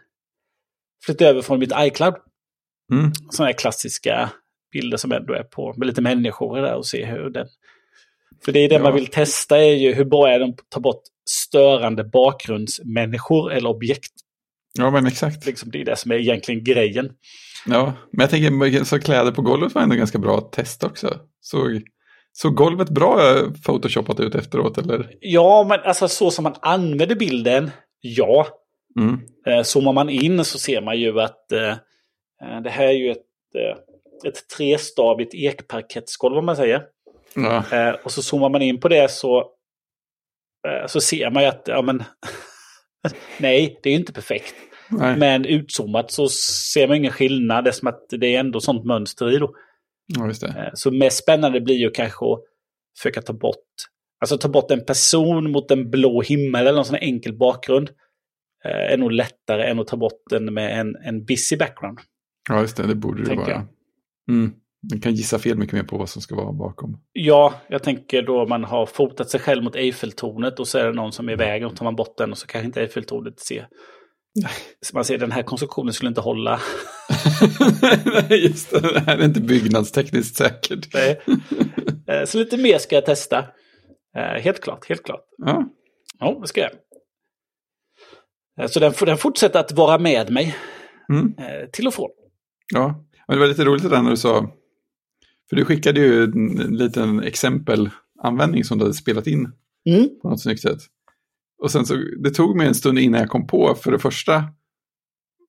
flytta 1.05 1.25
över 1.25 1.41
från 1.41 1.60
mitt 1.60 1.73
iCloud. 1.77 2.15
Mm. 2.93 3.12
Sådana 3.29 3.47
här 3.47 3.57
klassiska 3.57 4.29
bilder 4.71 4.97
som 4.97 5.12
ändå 5.12 5.33
är 5.33 5.43
på 5.43 5.73
med 5.77 5.88
lite 5.88 6.01
människor 6.01 6.62
där 6.62 6.75
och 6.75 6.86
se 6.86 7.05
hur 7.05 7.29
den... 7.29 7.47
För 8.45 8.51
det 8.51 8.60
är 8.60 8.69
det 8.69 8.75
ja. 8.75 8.83
man 8.83 8.93
vill 8.93 9.07
testa 9.07 9.57
är 9.57 9.73
ju 9.73 9.93
hur 9.93 10.05
bra 10.05 10.29
är 10.29 10.39
de 10.39 10.49
att 10.49 10.69
ta 10.69 10.79
bort 10.79 11.01
störande 11.29 12.03
bakgrundsmänniskor 12.03 13.51
eller 13.51 13.69
objekt 13.69 14.12
Ja, 14.77 14.91
men 14.91 15.07
exakt. 15.07 15.45
Liksom, 15.45 15.71
det 15.71 15.81
är 15.81 15.85
det 15.85 15.95
som 15.95 16.11
är 16.11 16.15
egentligen 16.15 16.63
grejen. 16.63 17.11
Ja, 17.65 17.93
men 18.11 18.19
jag 18.23 18.29
tänker 18.29 18.83
så 18.83 18.99
kläder 18.99 19.31
på 19.31 19.41
golvet 19.41 19.75
var 19.75 19.81
ändå 19.81 19.95
ganska 19.95 20.17
bra 20.17 20.37
att 20.37 20.51
testa 20.51 20.87
också. 20.87 21.19
Så, 21.41 21.79
så 22.31 22.49
golvet 22.49 22.89
bra 22.89 23.41
photoshopat 23.65 24.19
ut 24.19 24.35
efteråt 24.35 24.77
eller? 24.77 25.11
Ja, 25.19 25.65
men 25.69 25.79
alltså 25.79 26.07
så 26.07 26.31
som 26.31 26.43
man 26.43 26.55
använder 26.61 27.15
bilden, 27.15 27.71
ja. 28.01 28.47
Mm. 28.99 29.19
Eh, 29.47 29.63
zoomar 29.63 29.93
man 29.93 30.09
in 30.09 30.45
så 30.45 30.59
ser 30.59 30.81
man 30.81 30.99
ju 30.99 31.21
att 31.21 31.51
eh, 31.51 31.71
eh 32.41 32.61
det 32.63 32.69
här 32.69 32.87
är 32.87 32.91
ju 32.91 33.11
ett, 33.11 33.17
eh, 33.55 34.29
ett 34.29 34.49
trestavigt 34.57 35.33
ekparkettsgolv 35.33 36.37
om 36.37 36.45
man 36.45 36.55
säger. 36.55 36.83
Ja. 37.35 37.63
Eh, 37.71 37.95
och 38.03 38.11
så 38.11 38.21
zoomar 38.21 38.49
man 38.49 38.61
in 38.61 38.79
på 38.79 38.87
det 38.87 39.11
så, 39.11 39.39
eh, 40.67 40.87
så 40.87 41.01
ser 41.01 41.29
man 41.29 41.43
ju 41.43 41.49
att 41.49 41.63
ja, 41.65 41.81
men, 41.81 42.03
nej, 43.37 43.79
det 43.83 43.89
är 43.89 43.93
ju 43.93 43.99
inte 43.99 44.13
perfekt. 44.13 44.55
Nej. 44.89 45.17
Men 45.17 45.45
utzoomat 45.45 46.12
så 46.12 46.28
ser 46.73 46.88
man 46.88 46.97
ingen 46.97 47.12
skillnad. 47.12 47.63
Det 47.63 47.69
är 47.69 47.71
som 47.71 47.88
att 47.88 48.06
det 48.10 48.36
är 48.36 48.39
ändå 48.39 48.60
sånt 48.60 48.86
mönster 48.86 49.36
i 49.36 49.38
då. 49.38 49.54
Ja, 50.08 50.28
just 50.28 50.41
det. 50.41 50.47
Eh, 50.47 50.69
så 50.73 50.91
mest 50.91 51.23
spännande 51.23 51.62
blir 51.62 51.76
ju 51.76 51.91
kanske 51.91 52.26
att 52.26 52.39
försöka 52.97 53.21
ta 53.21 53.34
bort, 53.34 53.65
alltså 54.21 54.38
ta 54.38 54.50
bort 54.50 54.71
en 54.71 54.86
person 54.86 55.52
mot 55.52 55.71
en 55.71 55.89
blå 55.89 56.21
himmel 56.21 56.62
eller 56.62 56.76
någon 56.76 56.86
sån 56.86 56.95
enkel 56.95 57.38
bakgrund. 57.38 57.89
Eh, 58.65 58.93
är 58.93 58.97
nog 58.97 59.12
lättare 59.12 59.63
än 59.63 59.80
att 59.80 59.88
ta 59.88 59.97
bort 59.97 60.21
den 60.30 60.54
med 60.54 60.80
en, 60.80 60.95
en 60.95 61.26
busy 61.26 61.58
background. 61.58 62.00
Ja, 62.50 62.62
just 62.62 62.78
det. 62.78 62.88
Det 62.88 62.95
borde 62.95 63.23
det 63.23 63.36
vara. 63.36 63.67
Mm. 64.30 64.52
Man 64.91 65.02
kan 65.02 65.13
gissa 65.13 65.39
fel 65.39 65.58
mycket 65.58 65.73
mer 65.73 65.84
på 65.84 65.97
vad 65.97 66.10
som 66.10 66.21
ska 66.21 66.36
vara 66.36 66.54
bakom. 66.54 67.02
Ja, 67.13 67.54
jag 67.69 67.84
tänker 67.84 68.21
då 68.21 68.45
man 68.45 68.63
har 68.63 68.86
fotat 68.86 69.30
sig 69.30 69.39
själv 69.39 69.63
mot 69.63 69.76
Eiffeltornet 69.76 70.60
och 70.60 70.67
så 70.67 70.78
är 70.78 70.86
det 70.86 70.93
någon 70.93 71.12
som 71.12 71.30
är 71.30 71.34
i 71.34 71.36
vägen 71.36 71.67
och 71.67 71.76
tar 71.76 71.84
man 71.84 71.95
bort 71.95 72.17
den 72.17 72.32
och 72.32 72.38
så 72.38 72.47
kanske 72.47 72.65
inte 72.65 72.82
Eiffeltornet 72.82 73.39
ser 73.39 73.67
man 74.93 75.06
ser 75.06 75.17
den 75.17 75.32
här 75.32 75.43
konstruktionen 75.43 75.93
skulle 75.93 76.10
inte 76.10 76.21
hålla. 76.21 76.60
Nej, 78.30 78.47
just 78.47 78.71
det. 78.71 78.80
Det 78.80 79.00
här 79.00 79.17
är 79.17 79.26
inte 79.26 79.41
byggnadstekniskt 79.41 80.36
säkert. 80.36 80.93
Nej. 80.93 81.21
Eh, 82.08 82.26
så 82.26 82.38
lite 82.38 82.58
mer 82.58 82.78
ska 82.78 82.95
jag 82.95 83.06
testa. 83.06 83.38
Eh, 84.17 84.41
helt 84.41 84.63
klart, 84.63 84.89
helt 84.89 85.06
klart. 85.06 85.23
Ja, 85.38 85.69
ja 86.19 86.39
det 86.41 86.47
ska 86.47 86.62
jag. 86.62 86.71
Eh, 88.60 88.67
så 88.67 88.80
den, 88.80 88.93
den 89.00 89.17
fortsätter 89.17 89.60
att 89.60 89.71
vara 89.71 89.97
med 89.97 90.32
mig. 90.32 90.56
Mm. 91.10 91.34
Till 91.73 91.88
och 91.88 91.93
från. 91.93 92.10
Ja, 92.73 93.06
och 93.28 93.34
det 93.34 93.39
var 93.39 93.47
lite 93.47 93.65
roligt 93.65 93.84
det 93.84 93.89
där 93.89 94.02
när 94.02 94.10
du 94.10 94.17
sa. 94.17 94.52
För 95.50 95.56
du 95.56 95.65
skickade 95.65 96.00
ju 96.00 96.23
en 96.23 96.78
liten 96.78 97.23
exempelanvändning 97.23 98.63
som 98.63 98.78
du 98.78 98.84
hade 98.84 98.93
spelat 98.93 99.28
in. 99.28 99.52
Mm. 99.89 100.10
På 100.21 100.30
något 100.30 100.41
snyggt 100.41 100.62
sätt. 100.62 100.80
Och 101.63 101.72
sen 101.72 101.86
så, 101.86 101.96
det 102.24 102.30
tog 102.30 102.56
mig 102.56 102.67
en 102.67 102.76
stund 102.76 103.00
innan 103.00 103.20
jag 103.20 103.30
kom 103.30 103.48
på 103.48 103.76
för 103.76 103.91
det 103.91 104.00
första 104.00 104.43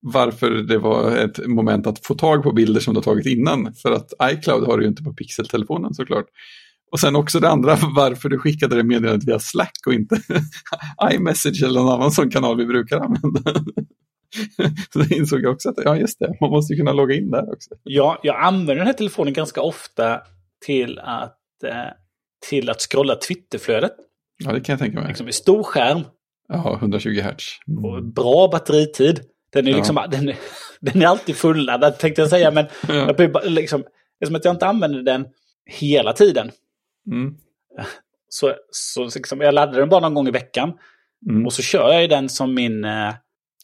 varför 0.01 0.49
det 0.49 0.77
var 0.77 1.15
ett 1.15 1.47
moment 1.47 1.87
att 1.87 2.05
få 2.05 2.15
tag 2.15 2.43
på 2.43 2.51
bilder 2.51 2.81
som 2.81 2.93
du 2.93 2.97
har 2.97 3.03
tagit 3.03 3.25
innan. 3.25 3.73
För 3.73 3.91
att 3.91 4.13
iCloud 4.23 4.63
har 4.63 4.77
du 4.77 4.83
ju 4.83 4.89
inte 4.89 5.03
på 5.03 5.13
pixeltelefonen 5.13 5.93
såklart. 5.93 6.25
Och 6.91 6.99
sen 6.99 7.15
också 7.15 7.39
det 7.39 7.49
andra, 7.49 7.75
varför 7.95 8.29
du 8.29 8.39
skickade 8.39 8.75
det 8.75 8.83
meddelandet 8.83 9.27
via 9.27 9.39
Slack 9.39 9.77
och 9.87 9.93
inte 9.93 10.21
iMessage 11.13 11.63
eller 11.63 11.79
någon 11.79 11.93
annan 11.93 12.11
sån 12.11 12.29
kanal 12.29 12.57
vi 12.57 12.65
brukar 12.65 12.99
använda. 12.99 13.53
Så 14.93 14.99
det 14.99 15.15
insåg 15.15 15.41
jag 15.41 15.53
också 15.53 15.69
att, 15.69 15.75
ja 15.85 15.97
just 15.97 16.19
det, 16.19 16.37
man 16.41 16.49
måste 16.49 16.73
ju 16.73 16.77
kunna 16.77 16.93
logga 16.93 17.15
in 17.15 17.31
där 17.31 17.53
också. 17.53 17.69
Ja, 17.83 18.19
jag 18.23 18.43
använder 18.43 18.75
den 18.75 18.85
här 18.85 18.93
telefonen 18.93 19.33
ganska 19.33 19.61
ofta 19.61 20.21
till 20.65 20.99
att, 20.99 21.63
eh, 21.63 21.91
till 22.49 22.69
att 22.69 22.81
scrolla 22.81 23.15
Twitterflödet. 23.15 23.95
Ja, 24.39 24.51
det 24.51 24.61
kan 24.61 24.73
jag 24.73 24.79
tänka 24.79 24.99
mig. 24.99 25.07
Liksom 25.07 25.31
stor 25.31 25.63
skärm. 25.63 26.01
Ja, 26.47 26.77
120 26.79 27.09
Hz. 27.09 27.43
Mm. 27.67 28.11
Bra 28.11 28.47
batteritid. 28.51 29.21
Den 29.53 29.67
är, 29.67 29.73
liksom, 29.73 29.95
ja. 29.95 30.07
den, 30.07 30.29
är, 30.29 30.35
den 30.79 31.01
är 31.01 31.05
alltid 31.05 31.35
fulladdad 31.35 31.97
tänkte 31.99 32.21
jag 32.21 32.29
säga, 32.29 32.51
men 32.51 32.65
ja. 32.87 33.15
jag, 33.17 33.45
liksom, 33.45 33.81
det 34.19 34.25
är 34.25 34.25
som 34.25 34.35
att 34.35 34.45
jag 34.45 34.55
inte 34.55 34.67
använder 34.67 35.01
den 35.01 35.25
hela 35.65 36.13
tiden. 36.13 36.51
Mm. 37.11 37.35
Så, 38.29 38.53
så 38.71 39.03
liksom, 39.15 39.41
jag 39.41 39.53
laddar 39.53 39.79
den 39.79 39.89
bara 39.89 39.99
någon 39.99 40.13
gång 40.13 40.27
i 40.27 40.31
veckan. 40.31 40.73
Mm. 41.29 41.45
Och 41.45 41.53
så 41.53 41.61
kör 41.61 41.93
jag 41.93 42.09
den 42.09 42.29
som 42.29 42.53
min... 42.53 42.85
Eh, 42.85 43.13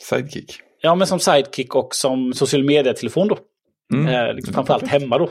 sidekick. 0.01 0.59
Ja, 0.81 0.95
men 0.95 1.07
som 1.07 1.19
sidekick 1.19 1.75
och 1.75 1.95
som 1.95 2.33
social 2.33 2.63
media-telefon 2.63 3.27
då. 3.27 3.37
Mm. 3.93 4.07
Eh, 4.07 4.33
liksom, 4.33 4.53
framförallt 4.53 4.87
hemma 4.87 5.17
då. 5.17 5.29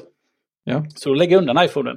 Ja. 0.65 0.87
Så 0.97 1.09
då 1.09 1.15
lägger 1.15 1.33
jag 1.33 1.41
undan 1.41 1.65
iPhonen. 1.65 1.97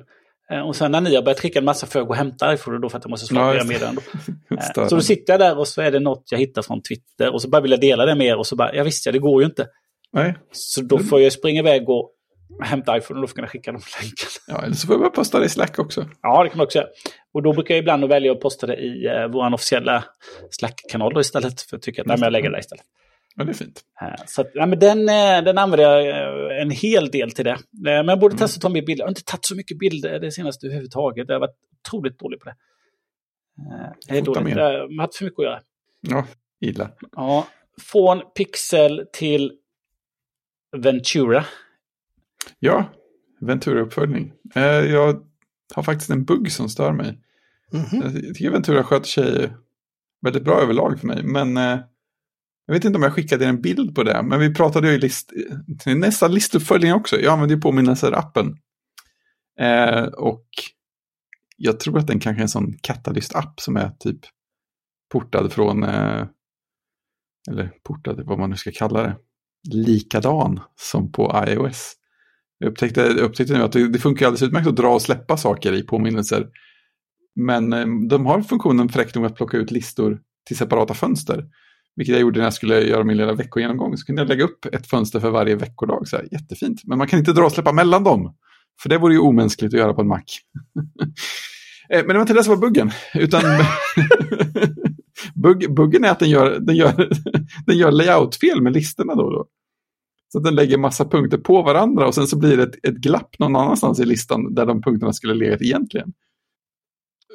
Eh, 0.51 0.59
och 0.59 0.75
sen 0.75 0.91
när 0.91 1.01
ni 1.01 1.15
har 1.15 1.21
börjat 1.21 1.39
skicka 1.39 1.59
en 1.59 1.65
massa 1.65 1.87
för 1.87 1.99
att 1.99 2.07
gå 2.07 2.11
och 2.11 2.17
hämta 2.17 2.53
iPhone 2.53 2.79
då 2.79 2.89
för 2.89 2.97
att 2.97 3.03
jag 3.03 3.09
måste 3.09 3.27
svara 3.27 3.57
ja, 3.57 3.63
meddelanden. 3.63 4.03
Eh, 4.51 4.87
så 4.87 4.95
då 4.95 5.01
sitter 5.01 5.33
jag 5.33 5.39
där 5.39 5.57
och 5.57 5.67
så 5.67 5.81
är 5.81 5.91
det 5.91 5.99
något 5.99 6.23
jag 6.31 6.39
hittar 6.39 6.61
från 6.61 6.81
Twitter 6.81 7.33
och 7.33 7.41
så 7.41 7.49
bara 7.49 7.61
vill 7.61 7.71
jag 7.71 7.81
dela 7.81 8.05
det 8.05 8.15
med 8.15 8.27
er 8.27 8.37
och 8.37 8.47
så 8.47 8.55
bara, 8.55 8.75
ja 8.75 8.83
visst 8.83 9.05
ja, 9.05 9.11
det 9.11 9.19
går 9.19 9.41
ju 9.41 9.45
inte. 9.45 9.67
Nej. 10.13 10.37
Så 10.51 10.81
då 10.81 10.99
får 10.99 11.21
jag 11.21 11.33
springa 11.33 11.59
iväg 11.59 11.89
och 11.89 12.11
hämta 12.63 12.97
iPhone 12.97 13.19
och 13.19 13.21
då 13.21 13.27
får 13.27 13.39
jag 13.39 13.49
skicka 13.49 13.71
dem 13.71 13.81
länken. 14.01 14.27
Ja, 14.47 14.61
eller 14.63 14.75
så 14.75 14.87
får 14.87 14.93
jag 14.93 15.01
bara 15.01 15.09
posta 15.09 15.39
det 15.39 15.45
i 15.45 15.49
Slack 15.49 15.79
också. 15.79 16.05
Ja, 16.21 16.43
det 16.43 16.49
kan 16.49 16.57
man 16.57 16.65
också 16.65 16.77
göra. 16.77 16.87
Och 17.33 17.43
då 17.43 17.53
brukar 17.53 17.75
jag 17.75 17.79
ibland 17.79 18.05
välja 18.05 18.31
att 18.31 18.39
posta 18.39 18.67
det 18.67 18.75
i 18.75 19.07
uh, 19.07 19.27
vår 19.31 19.53
officiella 19.53 20.03
Slack-kanal 20.51 21.19
istället. 21.19 21.61
För 21.61 21.77
att 21.77 21.83
tycka 21.83 22.01
att 22.01 22.07
nej, 22.07 22.17
men 22.17 22.23
jag 22.23 22.31
lägger 22.31 22.49
det 22.49 22.59
istället. 22.59 22.85
Ja, 23.37 23.43
det 23.43 23.51
är 23.51 23.53
fint. 23.53 23.81
Uh, 24.01 24.23
så 24.25 24.41
att, 24.41 24.51
nej, 24.55 24.67
men 24.67 24.79
den, 24.79 24.99
uh, 24.99 25.45
den 25.45 25.57
använder 25.57 25.89
jag 25.89 26.61
en 26.61 26.71
hel 26.71 27.11
del 27.11 27.31
till 27.31 27.45
det. 27.45 27.57
men 27.71 28.07
jag 28.07 28.19
borde 28.19 28.33
mm. 28.33 28.37
testa 28.37 28.57
att 28.57 28.61
ta 28.61 28.69
mer 28.69 28.85
bilder. 28.85 29.01
Jag 29.01 29.05
har 29.05 29.11
inte 29.11 29.23
tagit 29.23 29.45
så 29.45 29.55
mycket 29.55 29.79
bilder 29.79 30.19
det 30.19 30.31
senaste 30.31 30.67
överhuvudtaget. 30.67 31.27
Jag 31.27 31.35
har 31.35 31.39
varit 31.39 31.57
otroligt 31.85 32.19
dålig 32.19 32.39
på 32.39 32.45
det. 32.45 32.55
jag 34.07 34.17
är 34.17 34.21
dåligt. 34.21 34.55
Jag 34.55 34.63
har 34.63 35.01
haft 35.01 35.15
för 35.15 35.25
mycket 35.25 35.39
att 35.39 35.45
göra. 35.45 35.61
Ja, 36.01 36.25
illa. 36.61 36.89
Ja, 37.11 37.47
från 37.81 38.21
Pixel 38.35 39.05
till 39.13 39.51
Ventura. 40.77 41.45
Ja, 42.59 42.85
Ventura-uppföljning. 43.39 44.33
Eh, 44.55 44.63
jag 44.63 45.23
har 45.75 45.83
faktiskt 45.83 46.09
en 46.09 46.25
bugg 46.25 46.51
som 46.51 46.69
stör 46.69 46.91
mig. 46.91 47.19
Mm 47.73 47.85
-hmm. 47.85 48.25
Jag 48.25 48.35
tycker 48.35 48.51
Ventura 48.51 48.83
sköter 48.83 49.07
sig 49.07 49.53
väldigt 50.21 50.43
bra 50.43 50.61
överlag 50.61 50.99
för 50.99 51.07
mig, 51.07 51.23
men 51.23 51.57
eh, 51.57 51.79
jag 52.67 52.73
vet 52.73 52.85
inte 52.85 52.97
om 52.97 53.03
jag 53.03 53.13
skickade 53.13 53.45
en 53.45 53.61
bild 53.61 53.95
på 53.95 54.03
det, 54.03 54.23
men 54.23 54.39
vi 54.39 54.53
pratade 54.53 54.87
ju 54.87 54.93
i 54.93 54.99
list, 54.99 55.33
nästa 55.85 56.27
listuppföljning 56.27 56.93
också. 56.93 57.19
Jag 57.19 57.33
använder 57.33 57.55
ju 57.55 57.61
påminnelser-appen. 57.61 58.57
Eh, 59.59 60.03
och 60.03 60.45
jag 61.57 61.79
tror 61.79 61.97
att 61.97 62.07
den 62.07 62.19
kanske 62.19 62.39
är 62.39 62.43
en 62.43 62.49
sån 62.49 62.77
Catalyst-app 62.81 63.59
som 63.59 63.77
är 63.77 63.89
typ 63.89 64.19
portad 65.11 65.51
från, 65.51 65.83
eh, 65.83 66.25
eller 67.49 67.71
portad, 67.83 68.21
vad 68.25 68.39
man 68.39 68.49
nu 68.49 68.55
ska 68.55 68.71
kalla 68.71 69.01
det, 69.01 69.15
likadan 69.73 70.59
som 70.75 71.11
på 71.11 71.43
iOS. 71.47 71.93
Jag 72.57 72.69
upptäckte, 72.69 73.03
upptäckte 73.03 73.53
nu 73.53 73.63
att 73.63 73.71
det, 73.71 73.87
det 73.87 73.99
funkar 73.99 74.25
alldeles 74.25 74.43
utmärkt 74.43 74.67
att 74.67 74.75
dra 74.75 74.93
och 74.93 75.01
släppa 75.01 75.37
saker 75.37 75.73
i 75.73 75.83
påminnelser. 75.83 76.47
Men 77.35 77.73
eh, 77.73 77.85
de 78.09 78.25
har 78.25 78.41
funktionen 78.41 78.89
fräckt 78.89 79.15
nog 79.15 79.25
att 79.25 79.35
plocka 79.35 79.57
ut 79.57 79.71
listor 79.71 80.21
till 80.47 80.57
separata 80.57 80.93
fönster. 80.93 81.45
Vilket 81.97 82.13
jag 82.13 82.21
gjorde 82.21 82.39
när 82.39 82.45
jag 82.45 82.53
skulle 82.53 82.81
göra 82.81 83.03
min 83.03 83.17
lilla 83.17 83.33
veckogenomgång. 83.33 83.97
Så 83.97 84.05
kunde 84.05 84.21
jag 84.21 84.29
lägga 84.29 84.43
upp 84.43 84.65
ett 84.65 84.87
fönster 84.87 85.19
för 85.19 85.29
varje 85.29 85.55
veckodag. 85.55 86.07
Så 86.07 86.15
här, 86.15 86.27
jättefint. 86.31 86.81
Men 86.83 86.97
man 86.97 87.07
kan 87.07 87.19
inte 87.19 87.33
dra 87.33 87.45
och 87.45 87.51
släppa 87.51 87.71
mellan 87.71 88.03
dem. 88.03 88.35
För 88.81 88.89
det 88.89 88.97
vore 88.97 89.13
ju 89.13 89.19
omänskligt 89.19 89.73
att 89.73 89.79
göra 89.79 89.93
på 89.93 90.01
en 90.01 90.07
Mac. 90.07 90.23
Eh, 91.89 91.99
men 91.99 92.07
det 92.07 92.13
var 92.13 92.21
inte 92.21 92.33
det 92.33 92.43
som 92.43 92.53
var 92.53 92.61
buggen. 92.61 92.91
Utan 93.13 93.41
bugg, 95.35 95.75
buggen 95.75 96.05
är 96.05 96.09
att 96.09 96.19
den 96.19 96.29
gör, 96.29 96.59
den 96.59 96.75
gör, 96.75 97.09
den 97.65 97.77
gör 97.77 97.91
layoutfel 97.91 98.61
med 98.61 98.73
listorna 98.73 99.15
då 99.15 99.23
och 99.23 99.31
då. 99.31 99.47
Så 100.31 100.37
att 100.37 100.43
den 100.43 100.55
lägger 100.55 100.77
massa 100.77 101.05
punkter 101.05 101.37
på 101.37 101.61
varandra 101.61 102.07
och 102.07 102.15
sen 102.15 102.27
så 102.27 102.37
blir 102.37 102.57
det 102.57 102.63
ett, 102.63 102.85
ett 102.85 102.95
glapp 102.95 103.39
någon 103.39 103.55
annanstans 103.55 103.99
i 103.99 104.05
listan 104.05 104.53
där 104.53 104.65
de 104.65 104.81
punkterna 104.81 105.13
skulle 105.13 105.33
legat 105.33 105.61
egentligen. 105.61 106.13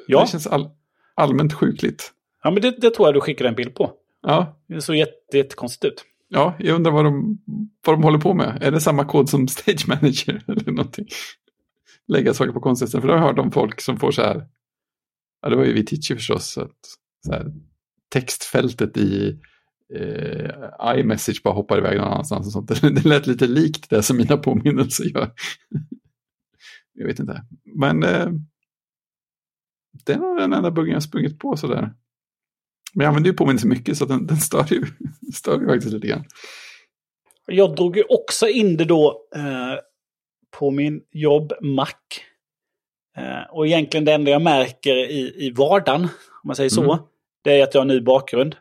Ja. 0.06 0.20
Det 0.20 0.26
känns 0.26 0.46
all, 0.46 0.68
allmänt 1.14 1.52
sjukligt. 1.52 2.12
Ja, 2.42 2.50
men 2.50 2.62
det, 2.62 2.70
det, 2.80 2.90
tror 2.90 3.08
jag 3.08 3.14
du 3.14 3.20
skickar 3.20 3.44
en 3.44 3.54
bild 3.54 3.74
på. 3.74 3.92
Ja. 4.22 4.60
Det 4.68 4.80
såg 4.80 4.96
jätte, 4.96 5.36
jättekonstigt 5.36 5.84
ut. 5.84 6.04
Ja, 6.28 6.54
jag 6.58 6.74
undrar 6.76 6.92
vad 6.92 7.04
de, 7.04 7.38
vad 7.86 7.96
de 7.96 8.02
håller 8.02 8.18
på 8.18 8.34
med. 8.34 8.62
Är 8.62 8.70
det 8.70 8.80
samma 8.80 9.04
kod 9.04 9.28
som 9.28 9.48
Stage 9.48 9.88
Manager 9.88 10.44
eller 10.50 10.72
någonting? 10.72 11.06
Lägga 12.08 12.34
saker 12.34 12.52
på 12.52 12.60
konstnären. 12.60 13.00
För 13.00 13.08
då 13.08 13.14
har 13.14 13.20
jag 13.20 13.26
hört 13.26 13.38
om 13.38 13.52
folk 13.52 13.80
som 13.80 13.96
får 13.96 14.10
så 14.10 14.22
här. 14.22 14.46
Ja, 15.42 15.48
det 15.48 15.56
var 15.56 15.64
ju 15.64 15.72
vi 15.72 15.84
teacher 15.84 16.14
förstås. 16.14 16.52
Så 16.52 16.60
att, 16.60 16.78
så 17.26 17.32
här, 17.32 17.52
textfältet 18.12 18.96
i 18.96 19.40
eh, 19.94 20.50
iMessage 20.96 21.40
bara 21.44 21.54
hoppar 21.54 21.78
iväg 21.78 21.98
någon 21.98 22.08
annanstans. 22.08 22.46
Och 22.46 22.52
sånt. 22.52 22.68
Det 22.82 23.04
lät 23.04 23.26
lite 23.26 23.46
likt 23.46 23.90
det 23.90 24.02
som 24.02 24.16
mina 24.16 24.36
påminnelser 24.36 25.04
gör. 25.04 25.32
jag 26.92 27.06
vet 27.06 27.18
inte. 27.18 27.44
Men 27.64 28.02
eh, 28.02 28.28
det 30.04 30.12
är 30.12 30.18
nog 30.18 30.36
den 30.36 30.52
enda 30.52 30.70
buggen 30.70 30.92
jag 30.92 31.02
sprungit 31.02 31.38
på 31.38 31.56
sådär. 31.56 31.94
Men 32.94 33.04
jag 33.04 33.08
använder 33.08 33.30
ju 33.30 33.36
påminnelser 33.36 33.68
mycket 33.68 33.98
så 33.98 34.04
den, 34.04 34.26
den 34.26 34.36
stör, 34.36 34.66
ju, 34.70 34.86
stör 35.34 35.60
ju 35.60 35.66
faktiskt 35.66 35.92
lite 35.92 36.06
grann. 36.06 36.24
Jag 37.46 37.76
drog 37.76 37.96
ju 37.96 38.02
också 38.02 38.48
in 38.48 38.76
det 38.76 38.84
då 38.84 39.26
eh, 39.34 39.78
på 40.50 40.70
min 40.70 41.02
jobb 41.10 41.52
Mac. 41.60 41.88
Eh, 43.16 43.50
och 43.50 43.66
egentligen 43.66 44.04
det 44.04 44.12
enda 44.12 44.30
jag 44.30 44.42
märker 44.42 44.96
i, 44.96 45.46
i 45.46 45.50
vardagen, 45.50 46.02
om 46.02 46.08
man 46.44 46.56
säger 46.56 46.70
så, 46.70 46.82
mm. 46.82 47.04
det 47.44 47.60
är 47.60 47.62
att 47.62 47.74
jag 47.74 47.80
har 47.80 47.86
ny 47.86 48.00
bakgrund. 48.00 48.56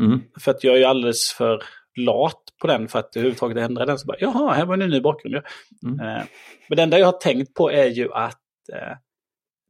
Mm. 0.00 0.22
För 0.40 0.50
att 0.50 0.64
jag 0.64 0.80
är 0.80 0.86
alldeles 0.86 1.32
för 1.32 1.62
lat 1.96 2.42
på 2.60 2.66
den 2.66 2.88
för 2.88 2.98
att 2.98 3.16
överhuvudtaget 3.16 3.56
ändra 3.58 3.86
den. 3.86 3.98
Så 3.98 4.06
bara, 4.06 4.16
Jaha, 4.20 4.52
här 4.52 4.66
var 4.66 4.78
en 4.78 4.90
ny 4.90 5.00
bakgrund. 5.00 5.34
Mm. 5.82 6.00
Eh, 6.00 6.22
men 6.68 6.76
det 6.76 6.82
enda 6.82 6.98
jag 6.98 7.06
har 7.06 7.12
tänkt 7.12 7.54
på 7.54 7.70
är 7.70 7.86
ju 7.86 8.12
att 8.12 8.40
eh, 8.72 8.96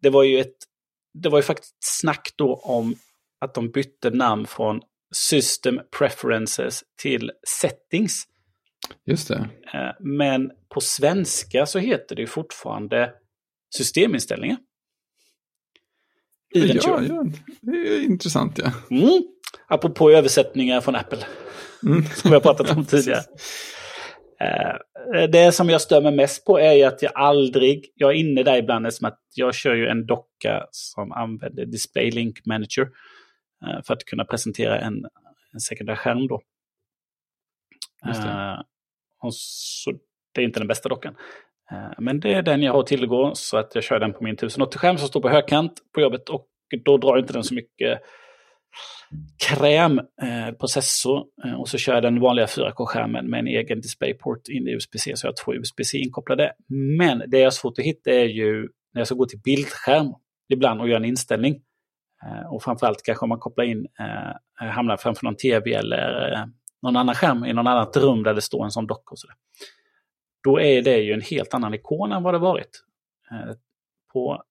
det 0.03 0.11
var 0.11 0.23
ju 0.23 0.41
ett 0.41 0.57
det 1.15 1.29
var 1.29 1.39
ju 1.39 1.43
faktiskt 1.43 1.77
snack 1.81 2.29
då 2.37 2.55
om 2.55 2.95
att 3.45 3.55
de 3.55 3.71
bytte 3.71 4.11
namn 4.11 4.47
från 4.47 4.81
System 5.15 5.81
Preferences 5.99 6.83
till 7.03 7.31
Settings. 7.61 8.25
Just 9.07 9.29
det. 9.29 9.49
Eh, 9.75 9.91
men 10.01 10.51
på 10.75 10.81
svenska 10.81 11.67
så 11.67 11.79
heter 11.79 12.17
det 12.17 12.27
fortfarande 12.27 13.13
systeminställningar. 13.77 14.57
I 16.55 16.67
ja, 16.67 17.03
ja, 17.09 17.25
det 17.61 17.77
är 17.77 18.05
intressant 18.05 18.59
ja. 18.59 18.73
Mm. 18.91 19.23
Apropå 19.69 20.11
översättningar 20.11 20.81
från 20.81 20.97
Apple. 20.97 21.19
Mm. 21.87 22.05
Som 22.15 22.31
vi 22.31 22.35
har 22.35 22.41
pratat 22.41 22.71
om 22.71 22.85
tidigare. 22.85 23.23
Eh, 24.41 25.29
det 25.33 25.53
som 25.53 25.69
jag 25.69 25.81
stör 25.81 26.01
mig 26.01 26.13
mest 26.13 26.45
på 26.45 26.61
är 26.61 26.87
att 26.87 27.03
jag 27.03 27.13
aldrig, 27.15 27.93
jag 27.95 28.11
är 28.11 28.15
inne 28.15 28.43
där 28.43 28.57
ibland 28.57 28.95
som 28.95 29.09
att 29.09 29.21
jag 29.35 29.55
kör 29.55 29.75
ju 29.75 29.87
en 29.87 30.07
docka 30.07 30.67
som 30.71 31.13
använder 31.13 31.67
Display 31.67 32.11
Link 32.11 32.47
Manager 32.47 32.89
för 33.87 33.95
att 33.95 34.05
kunna 34.05 34.25
presentera 34.25 34.81
en, 34.81 35.07
en 35.53 35.61
sekundär 35.61 35.97
skärm 35.97 36.27
då. 36.29 36.41
Det. 38.05 38.65
Och 39.21 39.35
så, 39.35 39.93
det 40.35 40.41
är 40.41 40.45
inte 40.45 40.61
den 40.61 40.69
bästa 40.69 40.89
dockan. 40.89 41.17
Men 41.99 42.21
det 42.21 42.35
är 42.35 42.43
den 42.43 42.63
jag 42.63 42.73
har 42.73 42.81
att 42.81 42.87
tillgå 42.87 43.35
så 43.35 43.57
att 43.57 43.75
jag 43.75 43.85
kör 43.85 44.01
den 44.01 44.13
på 44.13 44.25
min 44.25 44.37
1080-skärm 44.37 44.99
som 44.99 45.09
står 45.09 45.21
på 45.21 45.29
högkant 45.29 45.73
på 45.95 46.01
jobbet 46.01 46.29
och 46.29 46.49
då 46.85 46.97
drar 46.97 47.19
inte 47.19 47.33
den 47.33 47.45
så 47.45 47.55
mycket 47.55 48.01
krämprocessor 49.47 51.25
eh, 51.45 51.51
eh, 51.51 51.61
och 51.61 51.69
så 51.69 51.79
kör 51.79 51.95
jag 51.95 52.03
den 52.03 52.21
vanliga 52.21 52.47
4K-skärmen 52.47 53.31
med 53.31 53.41
en 53.41 53.47
egen 53.47 53.81
DisplayPort 53.81 54.49
in 54.49 54.69
i 54.69 54.71
USB-C 54.71 55.13
så 55.17 55.27
jag 55.27 55.31
har 55.31 55.45
två 55.45 55.55
USB-C 55.55 55.99
inkopplade. 55.99 56.53
Men 56.99 57.23
det 57.27 57.39
jag 57.39 57.47
har 57.47 57.51
svårt 57.51 57.79
att 57.79 57.85
hitta 57.85 58.11
är 58.11 58.25
ju 58.25 58.69
när 58.93 59.01
jag 59.01 59.07
ska 59.07 59.15
gå 59.15 59.27
till 59.27 59.41
bildskärm 59.41 60.15
ibland 60.49 60.81
och 60.81 60.89
göra 60.89 60.99
en 60.99 61.05
inställning. 61.05 61.61
Eh, 62.25 62.53
och 62.53 62.63
framförallt 62.63 63.03
kanske 63.03 63.25
om 63.25 63.29
man 63.29 63.39
kopplar 63.39 63.65
in, 63.65 63.87
eh, 64.61 64.67
hamnar 64.67 64.97
framför 64.97 65.25
någon 65.25 65.37
tv 65.37 65.75
eller 65.75 66.33
eh, 66.33 66.45
någon 66.83 66.97
annan 66.97 67.15
skärm 67.15 67.45
i 67.45 67.53
någon 67.53 67.67
annat 67.67 67.97
rum 67.97 68.23
där 68.23 68.35
det 68.35 68.43
står 68.43 68.65
en 68.65 68.71
sån 68.71 68.87
docka 68.87 69.11
och 69.11 69.19
sådär. 69.19 69.37
Då 70.45 70.61
är 70.61 70.83
det 70.83 70.97
ju 70.97 71.13
en 71.13 71.21
helt 71.21 71.55
annan 71.55 71.75
ikon 71.75 72.13
än 72.13 72.23
vad 72.23 72.35
det 72.35 72.39
varit. 72.39 72.83
Eh, 73.31 73.55
på, 74.13 74.43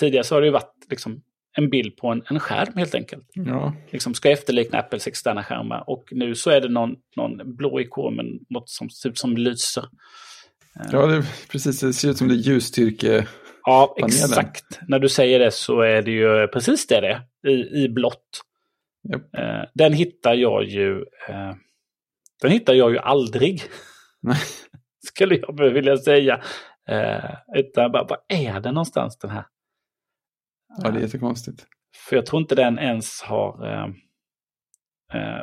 tidigare 0.00 0.24
så 0.24 0.34
har 0.34 0.40
det 0.40 0.46
ju 0.46 0.52
varit 0.52 0.86
liksom 0.90 1.22
en 1.56 1.70
bild 1.70 1.96
på 1.96 2.08
en, 2.08 2.22
en 2.30 2.40
skärm 2.40 2.76
helt 2.76 2.94
enkelt. 2.94 3.28
Ja. 3.32 3.74
Liksom 3.90 4.14
ska 4.14 4.30
efterlikna 4.30 4.78
Apples 4.78 5.06
externa 5.06 5.44
skärmar. 5.44 5.90
Och 5.90 6.04
nu 6.10 6.34
så 6.34 6.50
är 6.50 6.60
det 6.60 6.68
någon, 6.68 6.96
någon 7.16 7.56
blå 7.56 7.80
ikon 7.80 8.16
med 8.16 8.26
något 8.48 8.68
som 8.68 8.90
ser 8.90 9.08
ut 9.08 9.18
som 9.18 9.36
lyser. 9.36 9.84
Ja, 10.92 11.06
det, 11.06 11.24
precis. 11.50 11.80
Det 11.80 11.92
ser 11.92 12.10
ut 12.10 12.16
som 12.16 12.28
det 12.28 12.34
är 12.34 12.36
ljusstyrke 12.36 13.26
Ja, 13.64 13.94
exakt. 13.98 14.80
När 14.88 14.98
du 14.98 15.08
säger 15.08 15.38
det 15.38 15.50
så 15.50 15.80
är 15.80 16.02
det 16.02 16.10
ju 16.10 16.48
precis 16.48 16.86
det 16.86 17.00
det 17.00 17.08
är, 17.08 17.50
i, 17.50 17.84
i 17.84 17.88
blått. 17.88 18.42
Yep. 19.08 19.34
Eh, 19.34 19.62
den 19.74 19.92
hittar 19.92 20.34
jag 20.34 20.64
ju... 20.64 20.98
Eh, 21.28 21.54
den 22.42 22.50
hittar 22.50 22.74
jag 22.74 22.90
ju 22.90 22.98
aldrig. 22.98 23.62
Skulle 25.06 25.36
jag 25.36 25.70
vilja 25.70 25.96
säga. 25.96 26.42
Eh, 26.88 27.30
utan 27.56 27.92
bara, 27.92 28.04
vad 28.04 28.18
är 28.28 28.60
det 28.60 28.72
någonstans 28.72 29.18
den 29.18 29.30
här? 29.30 29.44
Ja, 30.82 30.90
det 30.90 30.98
är 30.98 31.02
jättekonstigt. 31.02 31.66
För 32.08 32.16
jag 32.16 32.26
tror 32.26 32.42
inte 32.42 32.54
den 32.54 32.78
ens 32.78 33.22
har... 33.22 33.92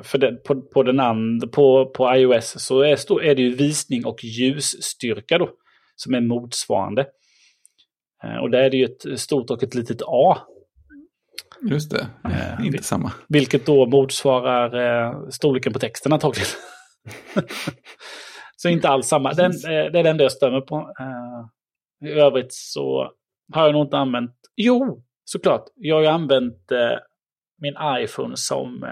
För 0.03 0.17
det, 0.17 0.31
på, 0.31 0.61
på, 0.61 0.83
den 0.83 0.99
andra, 0.99 1.47
på, 1.47 1.85
på 1.85 2.15
iOS 2.15 2.55
så 2.63 2.81
är, 2.81 3.21
är 3.23 3.35
det 3.35 3.41
ju 3.41 3.55
visning 3.55 4.05
och 4.05 4.23
ljusstyrka 4.23 5.37
då. 5.37 5.49
Som 5.95 6.13
är 6.13 6.21
motsvarande. 6.21 7.05
Eh, 8.23 8.37
och 8.37 8.49
där 8.49 8.59
är 8.59 8.69
det 8.69 8.77
ju 8.77 8.85
ett 8.85 9.19
stort 9.19 9.49
och 9.49 9.63
ett 9.63 9.75
litet 9.75 10.01
A. 10.01 10.37
Just 11.61 11.91
det, 11.91 12.07
eh, 12.23 12.65
inte 12.65 12.83
samma. 12.83 13.11
Vilket 13.27 13.65
då 13.65 13.85
motsvarar 13.85 14.75
eh, 14.75 15.29
storleken 15.29 15.73
på 15.73 15.79
texten 15.79 16.13
antagligen. 16.13 16.47
så 18.55 18.69
inte 18.69 18.89
alls 18.89 19.07
samma. 19.07 19.33
Den, 19.33 19.51
eh, 19.51 19.91
det 19.91 19.99
är 19.99 20.03
den 20.03 20.17
jag 20.17 20.31
stämmer 20.31 20.61
på. 20.61 20.93
Eh, 20.99 22.09
I 22.09 22.11
övrigt 22.11 22.53
så 22.53 23.11
har 23.53 23.65
jag 23.65 23.73
nog 23.73 23.85
inte 23.85 23.97
använt... 23.97 24.35
Jo, 24.55 25.03
såklart. 25.23 25.65
Jag 25.75 25.95
har 25.95 26.01
ju 26.01 26.07
använt 26.07 26.71
eh, 26.71 26.99
min 27.57 27.75
iPhone 28.03 28.37
som 28.37 28.83
eh, 28.83 28.89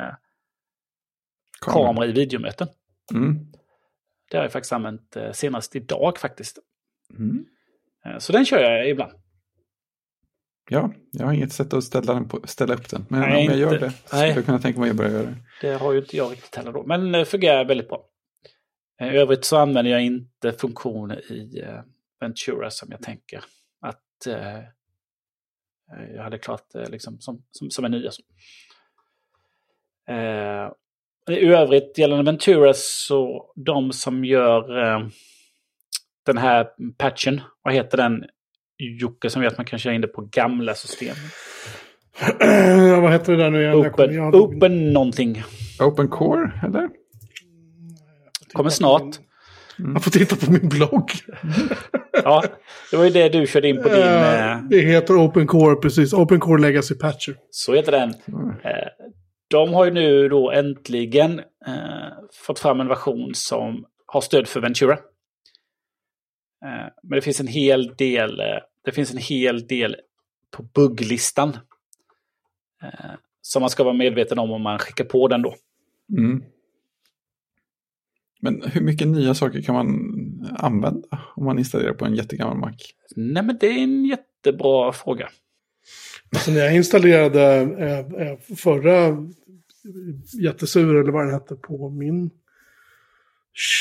kamera. 1.62 1.88
kamera 1.88 2.06
i 2.06 2.12
videomöten. 2.12 2.68
Mm. 3.14 3.52
Det 4.32 4.38
har 4.38 4.44
jag 4.44 4.52
faktiskt 4.52 4.74
använt 4.74 5.18
senast 5.32 5.76
idag 5.76 6.18
faktiskt. 6.18 6.58
Mm. 7.18 7.46
Eh, 8.08 8.18
så 8.18 8.34
den 8.34 8.46
kör 8.46 8.60
jag 8.60 8.90
ibland. 8.90 9.12
Ja, 10.70 10.94
jag 11.12 11.26
har 11.26 11.34
inget 11.34 11.54
sätt 11.54 11.74
att 11.74 11.84
ställa, 11.84 12.14
den 12.14 12.28
på, 12.28 12.42
ställa 12.48 12.74
upp 12.74 12.90
den. 12.90 13.06
Men 13.10 13.20
Nej, 13.20 13.48
om 13.48 13.54
jag 13.54 13.58
gör 13.58 13.80
det 13.80 13.92
så 13.92 14.08
skulle 14.08 14.28
jag 14.28 14.46
kunna 14.46 14.60
tänka 14.60 14.80
mig 14.80 14.90
att 14.90 14.96
börja 14.96 15.12
göra 15.12 15.24
det. 15.24 15.36
Det 15.62 15.74
har 15.74 15.94
ju 15.94 16.00
inte 16.00 16.18
jag 16.18 16.32
riktigt 16.32 16.56
heller 16.56 16.72
då. 16.72 16.84
Men 16.84 17.12
det 17.12 17.26
fungerar 17.26 17.66
väldigt 17.66 17.90
bra. 17.90 18.06
Eh, 19.02 19.14
I 19.14 19.18
övrigt 19.18 19.46
så 19.46 19.58
använder 19.58 19.92
jag 19.92 20.02
inte 20.02 20.52
funktioner 20.52 21.32
i 21.32 21.66
Ventura 22.20 22.70
som 22.70 22.88
jag 22.92 23.02
tänker 23.02 23.44
att 23.82 24.28
eh, 24.28 24.64
jag 26.16 26.24
hade 26.24 26.38
klart 26.38 26.76
eh, 26.76 26.90
liksom, 26.90 27.20
som, 27.20 27.44
som, 27.52 27.72
som 27.72 27.86
är 27.86 27.90
nya. 27.90 28.12
Eh, 30.10 30.72
I 31.36 31.46
övrigt 31.46 31.98
gällande 31.98 32.32
Ventura 32.32 32.74
så 32.76 33.52
de 33.56 33.92
som 33.92 34.26
gör 34.26 34.84
eh, 34.84 35.08
den 36.34 36.42
här 36.42 36.68
patchen, 36.98 37.42
vad 37.64 37.74
heter 37.74 37.98
den 37.98 38.26
Jocke 38.78 39.30
som 39.30 39.42
vet 39.42 39.58
man 39.58 39.66
kan 39.66 39.80
köra 39.80 39.94
in 39.94 40.02
det 40.02 40.08
på 40.08 40.22
gamla 40.32 40.74
system? 40.74 41.16
Ja, 42.90 43.00
vad 43.02 43.12
heter 43.12 43.32
det 43.32 43.44
där 43.44 43.50
nu 43.50 43.62
igen? 43.62 43.76
Open, 43.76 44.36
open 44.36 44.94
någonting. 44.94 45.44
Open 45.80 46.08
Core, 46.08 46.52
eller? 46.64 46.90
Kommer 48.54 48.70
snart. 48.70 49.20
Mm. 49.80 49.94
Man 49.94 50.02
får 50.02 50.12
titta 50.12 50.36
på 50.36 50.52
min 50.52 50.70
blogg. 50.70 51.12
ja, 52.24 52.44
det 52.92 52.98
var 52.98 53.04
ju 53.04 53.10
det 53.10 53.30
du 53.30 53.48
körde 53.48 53.70
in 53.70 53.84
på 53.84 53.90
din... 53.90 53.98
Uh, 53.98 54.64
det 54.70 54.80
heter 54.80 55.14
Open 55.14 55.48
Core, 55.48 55.76
precis. 55.76 56.14
Open 56.14 56.40
Core 56.40 56.62
Legacy 56.62 56.96
Patcher. 56.96 57.36
Så 57.50 57.74
heter 57.74 57.92
den. 57.92 58.14
Mm. 58.28 58.56
De 59.50 59.74
har 59.74 59.86
ju 59.86 59.92
nu 59.92 60.30
då 60.30 60.52
äntligen 60.52 61.40
uh, 61.40 61.76
fått 62.46 62.60
fram 62.60 62.80
en 62.80 62.88
version 62.88 63.32
som 63.34 63.86
har 64.06 64.22
stöd 64.22 64.48
för 64.48 64.60
Ventura. 64.60 64.98
Men 67.04 67.16
det 67.16 67.22
finns 67.22 67.40
en 67.40 67.48
hel 67.48 67.96
del, 67.96 68.38
det 68.86 68.92
finns 68.92 69.12
en 69.12 69.18
hel 69.18 69.68
del 69.68 69.96
på 70.52 70.64
bugglistan. 70.64 71.58
som 73.42 73.60
man 73.60 73.70
ska 73.70 73.84
vara 73.84 73.94
medveten 73.94 74.40
om 74.40 74.52
om 74.52 74.62
man 74.62 74.80
skickar 74.80 75.06
på 75.06 75.28
den 75.28 75.42
då. 75.42 75.56
Mm. 76.18 76.44
Men 78.42 78.62
hur 78.62 78.82
mycket 78.82 79.08
nya 79.08 79.34
saker 79.34 79.62
kan 79.62 79.76
man 79.76 79.88
använda 80.58 81.20
om 81.36 81.46
man 81.46 81.60
installerar 81.60 81.94
på 81.94 82.06
en 82.06 82.16
jättegammal 82.16 82.58
Mac? 82.58 82.78
Nej, 83.16 83.44
men 83.44 83.58
det 83.60 83.68
är 83.68 83.84
en 83.84 84.06
jättebra 84.06 84.94
fråga. 84.94 85.30
Alltså 86.36 86.52
när 86.52 86.60
jag 86.60 86.76
installerade 86.76 87.44
eh, 87.62 88.28
eh 88.28 88.38
förra 88.58 89.28
jättesur 90.44 90.96
eller 90.96 91.12
vad 91.12 91.26
den 91.26 91.34
hette 91.34 91.56
på 91.56 91.90
min 91.90 92.30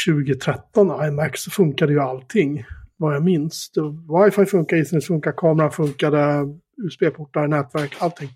2013 0.07 1.09
iMac 1.09 1.31
så 1.35 1.51
funkade 1.51 1.93
ju 1.93 2.01
allting. 2.01 2.65
Vad 2.97 3.15
jag 3.15 3.25
minns. 3.25 3.71
Det, 3.71 3.81
Wifi 3.81 4.47
funkade, 4.47 4.81
internet 4.81 5.05
funkade, 5.05 5.37
kameran 5.37 5.71
funkade, 5.71 6.45
USB-portar, 6.77 7.47
nätverk, 7.49 7.97
allting. 7.99 8.29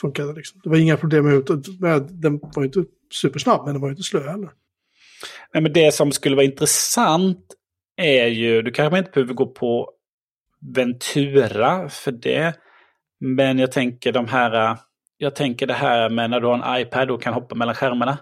Funkade 0.00 0.32
liksom. 0.32 0.60
Det 0.64 0.70
var 0.70 0.76
inga 0.76 0.96
problem 0.96 1.24
med, 1.80 2.02
den 2.10 2.38
var 2.38 2.62
ju 2.62 2.64
inte 2.64 2.84
supersnabb 3.14 3.64
men 3.64 3.74
den 3.74 3.80
var 3.80 3.88
ju 3.88 3.92
inte 3.92 4.02
slö 4.02 4.30
heller. 4.30 4.50
Nej, 5.54 5.62
men 5.62 5.72
det 5.72 5.94
som 5.94 6.12
skulle 6.12 6.36
vara 6.36 6.44
intressant 6.44 7.54
är 7.96 8.26
ju, 8.26 8.62
du 8.62 8.70
kanske 8.70 8.98
inte 8.98 9.10
behöver 9.10 9.34
gå 9.34 9.46
på 9.46 9.90
Ventura 10.74 11.88
för 11.88 12.12
det. 12.12 12.54
Men 13.20 13.58
jag 13.58 13.72
tänker 13.72 14.12
de 14.12 14.26
här, 14.26 14.78
jag 15.16 15.34
tänker 15.34 15.66
det 15.66 15.74
här 15.74 16.10
med 16.10 16.30
när 16.30 16.40
du 16.40 16.46
har 16.46 16.54
en 16.54 16.80
iPad 16.80 17.10
och 17.10 17.22
kan 17.22 17.34
hoppa 17.34 17.54
mellan 17.54 17.74
skärmarna. 17.74 18.18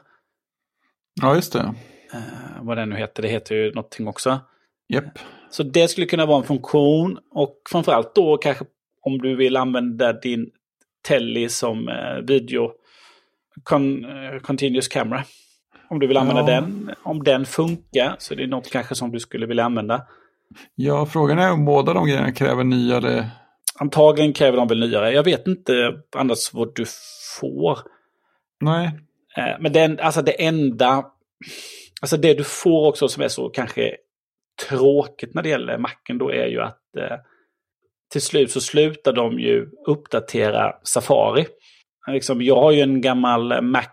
Ja, 1.20 1.34
just 1.34 1.52
det. 1.52 1.74
Uh, 2.14 2.64
vad 2.64 2.76
det 2.76 2.86
nu 2.86 2.96
heter, 2.96 3.22
det 3.22 3.28
heter 3.28 3.54
ju 3.54 3.72
någonting 3.74 4.08
också. 4.08 4.40
Yep. 4.94 5.04
Så 5.50 5.62
det 5.62 5.88
skulle 5.88 6.06
kunna 6.06 6.26
vara 6.26 6.38
en 6.38 6.44
funktion 6.44 7.18
och 7.30 7.62
framförallt 7.70 8.14
då 8.14 8.36
kanske 8.36 8.64
om 9.02 9.18
du 9.18 9.36
vill 9.36 9.56
använda 9.56 10.12
din 10.12 10.50
Telly 11.08 11.48
som 11.48 11.88
uh, 11.88 12.26
video 12.26 12.72
con, 13.62 14.04
uh, 14.04 14.40
continuous 14.40 14.88
camera. 14.88 15.24
Om 15.90 15.98
du 15.98 16.06
vill 16.06 16.16
använda 16.16 16.52
ja. 16.52 16.60
den. 16.60 16.90
Om 17.02 17.22
den 17.22 17.46
funkar 17.46 18.16
så 18.18 18.34
är 18.34 18.38
det 18.38 18.46
något 18.46 18.70
kanske 18.70 18.94
som 18.94 19.12
du 19.12 19.20
skulle 19.20 19.46
vilja 19.46 19.64
använda. 19.64 20.06
Ja, 20.74 21.06
frågan 21.06 21.38
är 21.38 21.52
om 21.52 21.64
båda 21.64 21.92
de 21.92 22.06
grejerna 22.06 22.32
kräver 22.32 22.64
nyare... 22.64 23.30
Antagligen 23.78 24.32
kräver 24.32 24.56
de 24.56 24.68
väl 24.68 24.80
nyare. 24.80 25.12
Jag 25.12 25.24
vet 25.24 25.46
inte 25.46 26.00
annars 26.16 26.54
vad 26.54 26.74
du 26.74 26.84
får. 27.40 27.78
Nej. 28.60 28.86
Eh, 29.36 29.60
men 29.60 29.72
den, 29.72 30.00
alltså 30.00 30.22
det 30.22 30.44
enda... 30.44 31.04
Alltså 32.02 32.16
det 32.16 32.34
du 32.34 32.44
får 32.44 32.88
också 32.88 33.08
som 33.08 33.22
är 33.22 33.28
så 33.28 33.48
kanske 33.48 33.96
tråkigt 34.68 35.34
när 35.34 35.42
det 35.42 35.48
gäller 35.48 35.78
Macen 35.78 36.18
då 36.18 36.32
är 36.32 36.46
ju 36.46 36.60
att 36.60 36.96
eh, 36.98 37.16
till 38.12 38.22
slut 38.22 38.50
så 38.50 38.60
slutar 38.60 39.12
de 39.12 39.40
ju 39.40 39.70
uppdatera 39.86 40.74
Safari. 40.82 41.46
Liksom, 42.06 42.42
jag 42.42 42.56
har 42.56 42.72
ju 42.72 42.80
en 42.80 43.00
gammal 43.00 43.62
Mac 43.62 43.88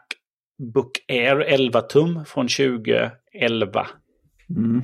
Book 0.73 0.91
Air 1.07 1.39
11 1.39 1.81
tum 1.81 2.25
från 2.25 2.47
2011. 2.47 3.87
Mm. 4.49 4.81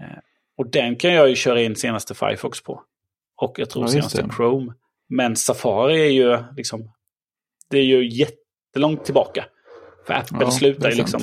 Eh, 0.00 0.18
och 0.56 0.70
den 0.70 0.96
kan 0.96 1.14
jag 1.14 1.28
ju 1.28 1.34
köra 1.34 1.62
in 1.62 1.76
senaste 1.76 2.14
Firefox 2.14 2.62
på. 2.62 2.82
Och 3.36 3.58
jag 3.58 3.70
tror 3.70 3.84
ja, 3.84 3.88
senaste 3.88 4.28
Chrome. 4.36 4.74
Men 5.08 5.36
Safari 5.36 6.00
är 6.00 6.10
ju 6.10 6.38
liksom... 6.56 6.92
Det 7.70 7.78
är 7.78 7.84
ju 7.84 8.08
jättelångt 8.08 9.04
tillbaka. 9.04 9.44
För 10.06 10.14
Apple 10.14 10.38
ja, 10.40 10.50
slutar 10.50 10.90
ju 10.90 10.96
liksom... 10.96 11.20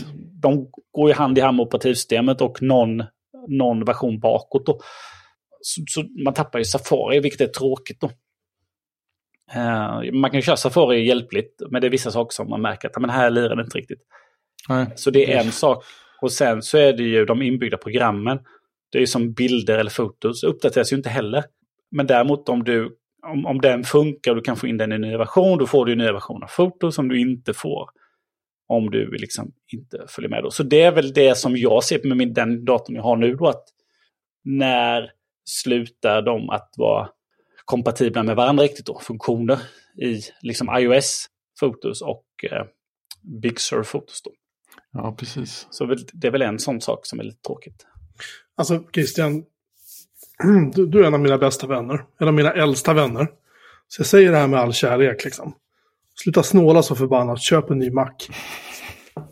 De 0.49 0.67
går 0.91 1.09
ju 1.09 1.15
hand 1.15 1.37
i 1.37 1.41
hand 1.41 1.57
med 1.57 1.63
operativsystemet 1.63 2.41
och 2.41 2.61
någon, 2.61 3.03
någon 3.47 3.85
version 3.85 4.19
bakåt. 4.19 4.65
Då. 4.65 4.79
Så, 5.61 5.81
så, 5.87 6.03
man 6.23 6.33
tappar 6.33 6.59
ju 6.59 6.65
Safari, 6.65 7.19
vilket 7.19 7.41
är 7.41 7.47
tråkigt 7.47 8.01
då. 8.01 8.07
Uh, 9.55 10.13
man 10.13 10.31
kan 10.31 10.37
ju 10.37 10.41
köra 10.41 10.57
Safari 10.57 11.07
hjälpligt, 11.07 11.61
men 11.69 11.81
det 11.81 11.87
är 11.87 11.91
vissa 11.91 12.11
saker 12.11 12.33
som 12.33 12.49
man 12.49 12.61
märker 12.61 12.87
att 12.87 13.01
men 13.01 13.09
här 13.09 13.29
lirar 13.29 13.55
det 13.55 13.63
inte 13.63 13.77
riktigt. 13.77 14.01
Nej. 14.69 14.87
Så 14.95 15.11
det 15.11 15.33
är 15.33 15.39
en 15.39 15.51
sak. 15.51 15.83
Och 16.21 16.31
sen 16.31 16.61
så 16.61 16.77
är 16.77 16.93
det 16.93 17.03
ju 17.03 17.25
de 17.25 17.41
inbyggda 17.41 17.77
programmen. 17.77 18.39
Det 18.91 18.97
är 18.97 18.99
ju 18.99 19.07
som 19.07 19.33
bilder 19.33 19.77
eller 19.77 19.91
fotos, 19.91 20.43
uppdateras 20.43 20.93
ju 20.93 20.97
inte 20.97 21.09
heller. 21.09 21.43
Men 21.91 22.07
däremot 22.07 22.49
om, 22.49 22.63
du, 22.63 22.97
om, 23.27 23.45
om 23.45 23.61
den 23.61 23.83
funkar 23.83 24.31
och 24.31 24.37
du 24.37 24.43
kan 24.43 24.55
få 24.55 24.67
in 24.67 24.77
den 24.77 24.91
i 24.91 24.95
en 24.95 25.01
ny 25.01 25.17
version, 25.17 25.57
då 25.57 25.67
får 25.67 25.85
du 25.85 25.91
en 25.91 25.97
ny 25.97 26.11
version 26.11 26.43
av 26.43 26.47
fotos 26.47 26.95
som 26.95 27.07
du 27.07 27.19
inte 27.19 27.53
får 27.53 27.89
om 28.67 28.91
du 28.91 29.11
liksom 29.11 29.51
inte 29.73 30.05
följer 30.07 30.29
med. 30.29 30.43
Då. 30.43 30.51
Så 30.51 30.63
det 30.63 30.81
är 30.81 30.91
väl 30.91 31.13
det 31.13 31.37
som 31.37 31.57
jag 31.57 31.83
ser 31.83 32.07
med 32.07 32.17
min, 32.17 32.33
den 32.33 32.65
datorn 32.65 32.95
jag 32.95 33.03
har 33.03 33.15
nu 33.15 33.35
då, 33.35 33.47
att 33.47 33.63
när 34.43 35.11
slutar 35.45 36.21
de 36.21 36.49
att 36.49 36.73
vara 36.77 37.09
kompatibla 37.65 38.23
med 38.23 38.35
varandra 38.35 38.63
riktigt 38.63 38.85
då, 38.85 38.99
funktioner 38.99 39.59
i 40.01 40.21
liksom 40.41 40.69
iOS 40.79 41.25
Fotos 41.59 42.01
och 42.01 42.25
eh, 42.51 42.65
Big 43.41 43.59
Sur 43.59 43.83
Fotos. 43.83 44.21
Då. 44.21 44.31
Ja, 44.91 45.15
precis. 45.19 45.67
Så 45.69 45.95
det 46.13 46.27
är 46.27 46.31
väl 46.31 46.41
en 46.41 46.59
sån 46.59 46.81
sak 46.81 47.05
som 47.05 47.19
är 47.19 47.23
lite 47.23 47.41
tråkigt. 47.41 47.85
Alltså 48.55 48.83
Christian, 48.93 49.45
du, 50.73 50.87
du, 50.87 51.03
är 51.03 51.07
en 51.07 51.13
av 51.13 51.19
mina 51.19 51.37
bästa 51.37 51.67
vänner, 51.67 52.05
en 52.19 52.27
av 52.27 52.33
mina 52.33 52.51
äldsta 52.51 52.93
vänner. 52.93 53.27
Så 53.87 53.99
jag 53.99 54.07
säger 54.07 54.31
det 54.31 54.37
här 54.37 54.47
med 54.47 54.59
all 54.59 54.73
kärlek 54.73 55.25
liksom. 55.25 55.55
Sluta 56.23 56.43
snåla 56.43 56.83
så 56.83 56.95
förbannat, 56.95 57.41
köp 57.41 57.69
en 57.69 57.79
ny 57.79 57.91
Mac. 57.91 58.09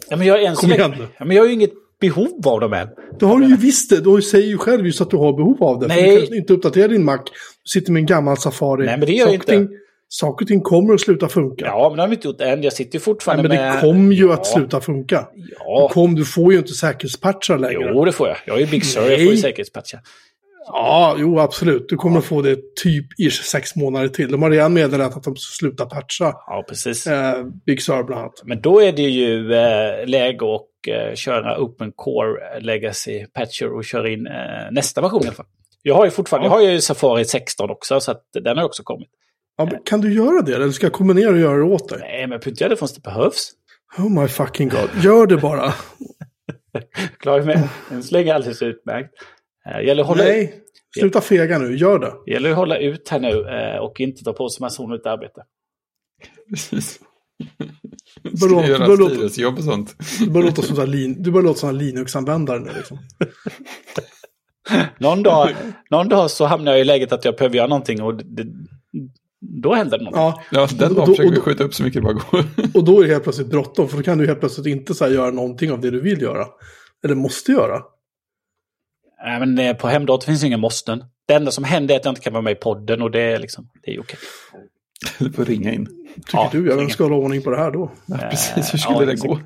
Ja, 0.09 0.15
men 0.17 0.27
jag, 0.27 0.43
än 0.43 0.55
Kom 0.55 0.71
igen 0.71 0.93
nu. 0.97 1.07
Ja, 1.17 1.25
men 1.25 1.35
jag 1.35 1.43
har 1.43 1.47
ju 1.47 1.53
inget 1.53 1.73
behov 2.01 2.47
av 2.47 2.59
dem 2.59 2.73
än. 2.73 2.87
Det 3.19 3.25
har 3.25 3.39
du 3.39 3.47
ju 3.47 3.57
visst 3.57 3.89
det. 3.89 4.01
Du 4.01 4.21
säger 4.21 4.47
ju 4.47 4.57
själv 4.57 4.85
just 4.85 5.01
att 5.01 5.09
du 5.09 5.17
har 5.17 5.33
behov 5.33 5.63
av 5.63 5.79
det. 5.79 5.87
Nej. 5.87 6.19
Du 6.21 6.27
kan 6.27 6.35
inte 6.37 6.53
uppdatera 6.53 6.87
din 6.87 7.03
Mac. 7.05 7.17
Du 7.17 7.69
sitter 7.69 7.91
med 7.91 7.99
en 7.99 8.05
gammal 8.05 8.37
Safari. 8.37 8.85
Nej, 8.85 8.97
men 8.97 9.07
det 9.07 9.13
gör 9.13 9.25
jag 9.25 9.33
inte. 9.33 9.67
Saker 10.07 10.45
och 10.45 10.47
ting 10.47 10.61
kommer 10.61 10.93
att 10.93 11.01
sluta 11.01 11.27
funka. 11.27 11.65
Ja, 11.65 11.89
men 11.89 11.95
det 11.97 12.03
har 12.03 12.07
vi 12.07 12.15
inte 12.15 12.27
gjort 12.27 12.41
än. 12.41 12.63
Jag 12.63 12.73
sitter 12.73 12.93
ju 12.93 12.99
Nej, 12.99 13.03
fortfarande 13.03 13.49
men 13.49 13.57
med... 13.57 13.75
det 13.75 13.81
kommer 13.81 14.13
ju 14.15 14.27
ja, 14.27 14.33
att 14.33 14.47
sluta 14.47 14.81
funka. 14.81 15.27
Ja, 15.59 15.87
Du, 15.89 15.93
kom, 15.93 16.15
du 16.15 16.25
får 16.25 16.53
ju 16.53 16.59
inte 16.59 16.73
säkerhetspatchar 16.73 17.57
längre. 17.57 17.91
jo 17.93 18.05
det 18.05 18.11
får 18.11 18.27
jag. 18.27 18.37
Jag 18.45 18.55
är 18.55 18.61
ju 18.61 18.67
Big 18.67 18.85
Sur, 18.85 19.01
jag 19.01 19.23
får 19.23 19.31
ju 19.31 19.37
säkerhetspatchar. 19.37 19.99
Ja, 20.67 21.15
jo 21.19 21.39
absolut. 21.39 21.89
Du 21.89 21.95
kommer 21.95 22.19
att 22.19 22.25
få 22.25 22.41
det 22.41 22.75
typ 22.75 23.19
i 23.19 23.29
sex 23.29 23.75
månader 23.75 24.07
till. 24.07 24.31
De 24.31 24.41
har 24.43 24.49
redan 24.51 24.73
meddelat 24.73 25.17
att 25.17 25.23
de 25.23 25.35
ska 25.35 25.65
sluta 25.65 25.85
patcha 25.85 26.33
Ja, 26.47 26.63
precis. 26.69 27.07
eh, 27.07 27.43
Big 27.65 27.81
Sur 27.81 28.03
bland 28.03 28.21
annat. 28.21 28.41
Men 28.43 28.61
då 28.61 28.81
är 28.81 28.91
det 28.91 29.01
ju 29.01 29.53
eh, 29.53 30.07
läge 30.07 30.55
att 30.55 30.61
eh, 30.87 31.15
köra 31.15 31.59
Open 31.61 31.91
Core 31.95 32.59
Legacy 32.59 33.25
Patcher 33.33 33.75
och 33.75 33.85
köra 33.85 34.09
in 34.09 34.27
eh, 34.27 34.33
nästa 34.71 35.01
version 35.01 35.23
i 35.23 35.27
alla 35.27 35.35
fall. 35.35 35.45
Jag 35.81 35.95
har 35.95 36.05
ju 36.05 36.11
fortfarande, 36.11 36.47
jag 36.47 36.53
har 36.53 36.61
ju 36.61 36.81
Safari 36.81 37.25
16 37.25 37.69
också, 37.69 37.99
så 37.99 38.11
att 38.11 38.23
den 38.43 38.57
har 38.57 38.63
också 38.65 38.83
kommit. 38.83 39.09
Ja, 39.57 39.69
kan 39.85 40.01
du 40.01 40.13
göra 40.13 40.41
det? 40.41 40.55
Eller 40.55 40.69
ska 40.69 40.85
jag 40.85 40.93
komma 40.93 41.13
ner 41.13 41.33
och 41.33 41.39
göra 41.39 41.57
det 41.57 41.63
åt 41.63 41.89
dig? 41.89 41.99
Nej, 42.01 42.21
men 42.27 42.31
jag 42.31 42.47
inte 42.47 42.63
göra 42.63 42.69
det 42.69 42.77
förrän 42.77 42.89
det 42.95 43.01
behövs. 43.03 43.51
Oh 43.97 44.21
my 44.21 44.27
fucking 44.27 44.69
god. 44.69 44.89
Gör 45.03 45.27
det 45.27 45.37
bara. 45.37 45.73
Klarar 47.19 47.43
med. 47.43 47.69
Än 47.91 48.03
så 48.03 48.13
länge 48.15 48.33
alldeles 48.33 48.61
utmärkt. 48.61 49.09
Eh, 49.69 49.85
gäller 49.85 50.01
att 50.01 50.07
hålla, 50.07 50.23
Nej, 50.23 50.53
sluta 50.99 51.21
fega 51.21 51.57
nu. 51.59 51.75
Gör 51.77 51.99
det. 51.99 52.31
gäller 52.31 52.49
att 52.49 52.55
hålla 52.57 52.77
ut 52.77 53.09
här 53.09 53.19
nu 53.19 53.49
eh, 53.49 53.77
och 53.79 53.99
inte 53.99 54.23
ta 54.23 54.33
på 54.33 54.49
sig 54.49 54.61
massa 54.61 54.83
onödigt 54.83 55.05
arbete. 55.05 55.41
Precis. 56.49 56.99
Låt- 58.23 58.67
göra 58.67 58.87
låt- 58.87 59.11
styrelsejobb 59.11 59.57
och 59.57 59.63
sånt. 59.63 59.95
Du 60.19 60.29
börjar 60.29 60.47
låta 60.47 60.61
som, 60.61 60.89
lin, 60.89 61.23
du 61.23 61.41
låta 61.41 61.69
en 61.69 61.77
Linux-användare 61.77 62.59
nu. 62.59 62.69
Liksom. 62.75 62.97
Någon 64.99 65.23
dag, 65.23 65.49
någon 65.91 66.09
dag 66.09 66.31
så 66.31 66.45
hamnar 66.45 66.71
jag 66.71 66.81
i 66.81 66.83
läget 66.83 67.11
att 67.11 67.25
jag 67.25 67.35
behöver 67.35 67.55
göra 67.55 67.67
någonting 67.67 68.01
och 68.01 68.15
det, 68.15 68.23
det, 68.43 68.45
då 69.39 69.73
händer 69.73 69.97
det 69.97 70.03
något. 70.03 70.13
Ja, 70.15 70.43
Ja, 70.51 70.67
den 70.79 70.89
Och 70.89 70.95
dagen 70.95 71.05
då- 71.05 71.05
försöker 71.05 71.29
och 71.31 71.35
vi 71.37 71.39
skjuta 71.41 71.63
upp 71.63 71.73
så 71.73 71.83
mycket 71.83 72.01
det 72.01 72.13
bara 72.13 72.13
går. 72.13 72.43
och 72.73 72.83
då 72.83 72.99
är 72.99 73.07
det 73.07 73.11
helt 73.13 73.23
plötsligt 73.23 73.47
bråttom. 73.47 73.87
För 73.89 73.97
då 73.97 74.03
kan 74.03 74.17
du 74.17 74.27
helt 74.27 74.39
plötsligt 74.39 74.67
inte 74.67 74.93
så 74.93 75.05
här, 75.05 75.11
göra 75.11 75.31
någonting 75.31 75.71
av 75.71 75.81
det 75.81 75.91
du 75.91 76.01
vill 76.01 76.21
göra. 76.21 76.45
Eller 77.05 77.15
måste 77.15 77.51
göra. 77.51 77.81
Nej, 79.25 79.39
men 79.39 79.59
eh, 79.59 79.75
på 79.75 79.87
hemdator 79.87 80.25
finns 80.25 80.43
inga 80.43 80.57
måsten. 80.57 81.03
Det 81.27 81.33
enda 81.33 81.51
som 81.51 81.63
händer 81.63 81.95
är 81.95 81.99
att 81.99 82.05
jag 82.05 82.11
inte 82.11 82.21
kan 82.21 82.33
vara 82.33 82.41
med 82.41 82.51
i 82.51 82.55
podden 82.55 83.01
och 83.01 83.11
det 83.11 83.21
är 83.21 83.39
liksom, 83.39 83.69
det 83.83 83.91
är 83.95 83.99
okej. 83.99 84.19
Du 85.19 85.31
får 85.31 85.45
ringa 85.45 85.73
in. 85.73 85.85
Tycker 86.15 86.37
Ja, 86.37 86.49
du? 86.51 86.67
Jag 86.67 86.77
ingen- 86.77 86.89
ska 86.89 87.03
hålla 87.03 87.15
ordning 87.15 87.41
på 87.41 87.49
det 87.51 87.57
här 87.57 87.71
då? 87.71 87.91
Ja, 88.05 88.17
precis, 88.29 88.73
hur 88.73 88.77
skulle 88.79 88.99
ja, 88.99 89.05
det 89.05 89.15
gå? 89.15 89.39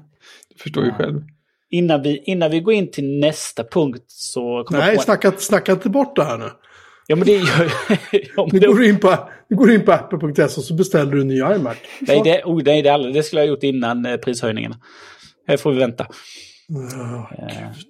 Du 0.49 0.59
förstår 0.63 0.85
ju 0.85 0.91
själv. 0.91 1.21
Innan 1.69 2.01
vi, 2.01 2.23
innan 2.25 2.51
vi 2.51 2.59
går 2.59 2.73
in 2.73 2.91
till 2.91 3.19
nästa 3.19 3.63
punkt 3.63 4.03
så... 4.07 4.65
jag 4.69 4.79
Nej, 4.79 4.95
på 4.95 5.01
snacka, 5.01 5.31
snacka 5.37 5.71
inte 5.71 5.89
bort 5.89 6.15
det 6.15 6.23
här 6.23 6.37
nu. 6.37 6.49
Ja, 7.07 7.15
men 7.15 7.25
det 7.25 7.31
gör 7.37 7.71
ja, 8.35 8.47
men 8.51 8.61
Nu 8.61 8.67
går 8.67 8.75
du 8.75 8.89
in 8.89 8.99
på, 8.99 9.29
du 9.49 9.55
går 9.55 9.71
in 9.71 9.85
på 9.85 9.91
apple.se 9.91 10.43
och 10.43 10.51
så 10.51 10.73
beställer 10.73 11.11
du 11.11 11.21
en 11.21 11.27
ny 11.27 11.35
iMac. 11.35 11.77
nej, 11.99 12.21
det, 12.23 12.43
oh, 12.43 12.61
nej, 12.65 12.81
det, 12.81 12.89
aldrig, 12.89 13.13
det 13.13 13.23
skulle 13.23 13.41
jag 13.41 13.47
ha 13.47 13.53
gjort 13.53 13.63
innan 13.63 14.05
eh, 14.05 14.17
prishöjningarna. 14.17 14.75
Här 15.47 15.57
får 15.57 15.71
vi 15.71 15.79
vänta. 15.79 16.07
Ja, 16.67 17.31
gud. 17.37 17.85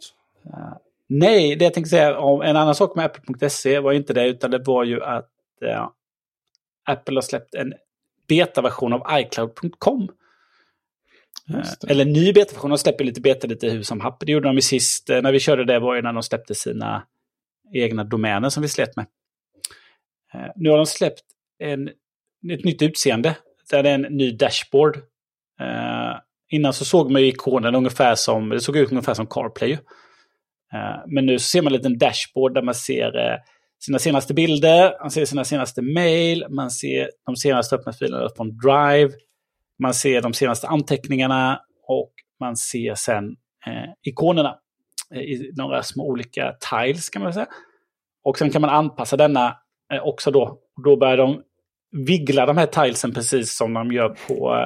Nej, 1.10 1.55
det 1.55 1.66
jag 1.66 1.74
tänkte 1.74 1.89
säga 1.89 2.18
om 2.20 2.41
en 2.41 2.55
annan 2.57 2.76
sak 2.76 2.95
med 2.95 3.05
Apple.se 3.05 3.80
var 3.80 3.93
inte 3.93 4.14
det, 4.14 4.28
utan 4.28 4.51
det 4.51 4.60
var 4.60 4.84
ju 4.84 5.03
att 5.03 5.32
eh, 5.66 5.89
Apple 6.86 7.16
har 7.16 7.22
släppt 7.22 7.55
en 7.55 7.74
betaversion 8.28 8.93
av 8.93 9.20
iCloud.com. 9.20 10.10
Eh, 11.53 11.91
Eller 11.91 12.05
ny 12.05 12.34
betaversion, 12.34 12.70
de 12.70 12.78
släpper 12.78 13.03
lite 13.03 13.22
beta 13.22 13.47
lite 13.47 13.70
hur 13.70 13.84
som 13.84 13.99
happ. 13.99 14.20
Det 14.26 14.32
gjorde 14.32 14.47
de 14.47 14.55
ju 14.55 14.62
sist, 14.62 15.10
eh, 15.10 15.22
när 15.22 15.32
vi 15.32 15.39
körde 15.39 15.66
det 15.66 15.80
var 15.80 15.95
ju 15.95 16.01
när 16.01 16.14
de 16.14 16.24
släppte 16.24 16.55
sina 16.55 17.03
egna 17.74 18.03
domäner 18.03 18.49
som 18.49 18.62
vi 18.62 18.70
slet 18.70 18.95
med. 18.95 19.05
Eh, 20.34 20.51
Nu 20.55 20.70
har 20.70 20.78
de 20.78 20.86
släppt 20.86 21.24
en, 21.60 21.88
ett 22.51 22.64
nytt 22.64 22.82
utseende, 22.82 23.38
där 23.72 23.84
det 23.84 23.89
är 23.89 23.93
en 23.95 24.01
ny 24.01 24.32
dashboard. 24.32 24.97
Eh, 25.60 26.16
innan 26.49 26.74
så 26.74 26.86
såg 26.86 27.12
man 27.12 27.22
ju 27.22 27.28
ikonen 27.28 27.76
ungefär 27.76 28.16
som, 28.16 28.49
det 28.49 28.60
såg 28.60 28.78
ut 28.78 28.91
ungefär 28.91 29.14
som 29.14 29.28
CarPlay. 29.28 29.78
Eh, 30.74 31.03
men 31.07 31.26
nu 31.26 31.39
ser 31.39 31.61
man 31.61 31.74
en 31.74 31.78
liten 31.78 31.97
dashboard 31.97 32.53
där 32.53 32.61
man 32.61 32.76
ser 32.76 33.17
eh, 33.17 33.38
sina 33.80 33.99
senaste 33.99 34.34
bilder, 34.34 35.01
man 35.01 35.11
ser 35.11 35.26
sina 35.26 35.43
senaste 35.43 35.82
mail, 35.82 36.45
man 36.49 36.72
ser 36.72 37.09
de 37.26 37.36
senaste 37.36 37.76
öppna 37.76 37.93
filerna 37.93 38.30
från 38.36 38.57
Drive, 38.57 39.13
man 39.80 39.93
ser 39.93 40.22
de 40.22 40.34
senaste 40.34 40.67
anteckningarna 40.67 41.59
och 41.88 42.11
man 42.39 42.55
ser 42.55 42.95
sen 42.95 43.26
eh, 43.65 43.89
ikonerna 44.03 44.55
eh, 45.15 45.22
i 45.22 45.51
några 45.57 45.84
små 45.84 46.07
olika 46.07 46.55
tiles 46.70 47.09
kan 47.09 47.22
man 47.22 47.34
säga. 47.34 47.47
Och 48.24 48.38
sen 48.38 48.49
kan 48.49 48.61
man 48.61 48.70
anpassa 48.70 49.17
denna 49.17 49.57
eh, 49.93 50.03
också 50.03 50.32
då. 50.32 50.59
Då 50.86 50.97
börjar 50.97 51.17
de 51.17 51.41
viggla 52.07 52.45
de 52.45 52.57
här 52.57 52.65
tilesen 52.65 53.13
precis 53.13 53.57
som 53.57 53.74
de 53.74 53.91
gör 53.91 54.09
på 54.09 54.65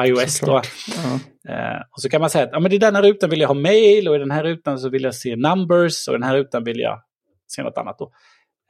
iOS. 0.00 0.40
Då. 0.40 0.62
Ja. 0.88 1.18
Eh, 1.52 1.80
och 1.90 2.00
så 2.00 2.08
kan 2.08 2.20
man 2.20 2.30
säga 2.30 2.44
att 2.44 2.50
ja, 2.52 2.60
men 2.60 2.72
i 2.72 2.78
denna 2.78 3.02
rutan 3.02 3.30
vill 3.30 3.40
jag 3.40 3.48
ha 3.48 3.54
mail 3.54 4.08
och 4.08 4.16
i 4.16 4.18
den 4.18 4.30
här 4.30 4.44
rutan 4.44 4.78
så 4.78 4.88
vill 4.88 5.02
jag 5.02 5.14
se 5.14 5.36
numbers 5.36 6.08
och 6.08 6.14
i 6.14 6.16
den 6.16 6.22
här 6.28 6.36
rutan 6.36 6.64
vill 6.64 6.80
jag 6.80 7.02
se 7.46 7.62
något 7.62 7.78
annat. 7.78 7.98
Då. 7.98 8.12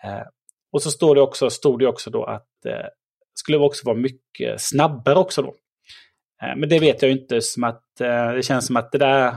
Eh, 0.05 0.23
och 0.73 0.83
så 0.83 0.91
står 0.91 1.15
det 1.15 1.21
också, 1.21 1.51
stod 1.51 1.79
det 1.79 1.87
också 1.87 2.11
då 2.11 2.25
att 2.25 2.67
eh, 2.67 2.87
skulle 3.35 3.59
också 3.59 3.87
vara 3.87 3.97
mycket 3.97 4.61
snabbare 4.61 5.19
också 5.19 5.43
då. 5.43 5.55
Men 6.57 6.69
det 6.69 6.79
vet 6.79 7.03
jag 7.03 7.11
inte 7.11 7.41
som 7.41 7.65
att 7.65 7.85
det 8.35 8.45
känns 8.45 8.67
som 8.67 8.77
att 8.77 8.93
det 8.93 8.99
där 8.99 9.35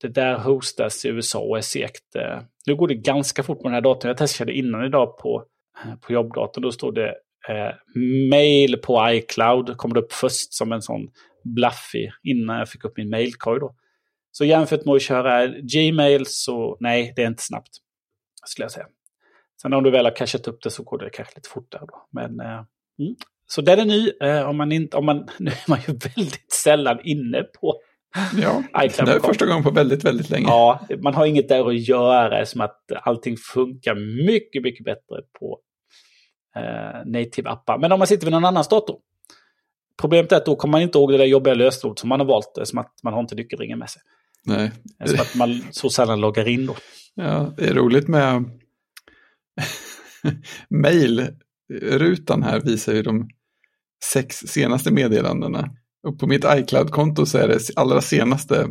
det 0.00 0.08
där 0.08 0.38
hostas 0.38 1.04
i 1.04 1.08
USA 1.08 1.38
och 1.38 1.58
är 1.58 1.62
segt. 1.62 2.04
Nu 2.66 2.76
går 2.76 2.88
det 2.88 2.94
ganska 2.94 3.42
fort 3.42 3.58
på 3.58 3.64
den 3.64 3.74
här 3.74 3.80
datorn. 3.80 4.08
Jag 4.08 4.16
testade 4.16 4.52
innan 4.52 4.84
idag 4.84 5.18
på, 5.18 5.44
på 6.00 6.12
jobbdatorn. 6.12 6.62
Då 6.62 6.72
stod 6.72 6.94
det 6.94 7.14
eh, 7.48 7.74
mail 8.30 8.76
på 8.76 9.10
iCloud. 9.10 9.76
Kom 9.76 9.92
det 9.92 10.00
upp 10.00 10.12
först 10.12 10.54
som 10.54 10.72
en 10.72 10.82
sån 10.82 11.10
bluffig 11.44 12.10
innan 12.22 12.58
jag 12.58 12.68
fick 12.68 12.84
upp 12.84 12.96
min 12.96 13.10
mailkorg 13.10 13.60
då. 13.60 13.74
Så 14.32 14.44
jämfört 14.44 14.84
med 14.84 14.94
att 14.94 15.02
köra 15.02 15.46
Gmail 15.46 16.26
så 16.26 16.76
nej, 16.80 17.12
det 17.16 17.22
är 17.22 17.26
inte 17.26 17.42
snabbt. 17.42 17.70
Skulle 18.44 18.64
jag 18.64 18.72
säga. 18.72 18.86
Sen 19.62 19.72
om 19.72 19.82
du 19.82 19.90
väl 19.90 20.04
har 20.04 20.16
cashat 20.16 20.48
upp 20.48 20.62
det 20.62 20.70
så 20.70 20.82
går 20.82 20.98
det 20.98 21.10
kanske 21.10 21.34
lite 21.36 21.48
fortare 21.48 21.82
då. 21.88 22.06
Men, 22.10 22.40
eh, 22.40 22.64
mm. 22.98 23.14
Så 23.46 23.60
den 23.60 23.80
är 23.80 23.84
ny. 23.84 24.10
Eh, 24.20 24.48
om 24.48 24.56
man 24.56 24.72
inte, 24.72 24.96
om 24.96 25.06
man, 25.06 25.28
nu 25.38 25.50
är 25.50 25.70
man 25.70 25.78
ju 25.88 25.92
väldigt 26.16 26.52
sällan 26.52 27.00
inne 27.04 27.42
på 27.42 27.80
Ja, 28.42 28.62
iCloud. 28.84 29.08
det 29.08 29.14
är 29.14 29.20
första 29.20 29.46
gången 29.46 29.62
på 29.62 29.70
väldigt, 29.70 30.04
väldigt 30.04 30.30
länge. 30.30 30.46
Ja, 30.48 30.86
man 31.02 31.14
har 31.14 31.26
inget 31.26 31.48
där 31.48 31.68
att 31.68 31.88
göra 31.88 32.46
som 32.46 32.60
att 32.60 32.82
allting 33.02 33.36
funkar 33.36 33.94
mycket, 34.26 34.62
mycket 34.62 34.84
bättre 34.84 35.16
på 35.38 35.58
eh, 36.56 37.04
native-appar. 37.06 37.78
Men 37.78 37.92
om 37.92 37.98
man 37.98 38.06
sitter 38.06 38.26
vid 38.26 38.32
någon 38.32 38.44
annans 38.44 38.68
dator. 38.68 38.98
Problemet 40.00 40.32
är 40.32 40.36
att 40.36 40.46
då 40.46 40.56
kommer 40.56 40.72
man 40.72 40.82
inte 40.82 40.98
ihåg 40.98 41.12
det 41.12 41.18
där 41.18 41.24
jobbiga 41.24 41.54
lösenordet 41.54 41.98
som 41.98 42.08
man 42.08 42.20
har 42.20 42.26
valt, 42.26 42.58
eh, 42.58 42.64
som 42.64 42.78
att 42.78 42.92
man 43.02 43.12
har 43.12 43.20
inte 43.20 43.34
nyckelringen 43.34 43.78
med 43.78 43.90
sig. 43.90 44.02
Nej. 44.44 44.70
Eh, 45.00 45.06
Som 45.06 45.20
att 45.20 45.34
man 45.34 45.62
så 45.70 45.90
sällan 45.90 46.20
loggar 46.20 46.48
in 46.48 46.66
då. 46.66 46.76
Ja, 47.14 47.54
det 47.56 47.68
är 47.68 47.74
roligt 47.74 48.08
med 48.08 48.44
mail-rutan 50.68 52.42
här 52.42 52.60
visar 52.60 52.92
ju 52.92 53.02
de 53.02 53.28
sex 54.12 54.36
senaste 54.36 54.92
meddelandena. 54.92 55.70
Och 56.06 56.18
på 56.18 56.26
mitt 56.26 56.44
iCloud-konto 56.48 57.26
så 57.26 57.38
är 57.38 57.48
det 57.48 57.60
allra 57.76 58.00
senaste 58.00 58.68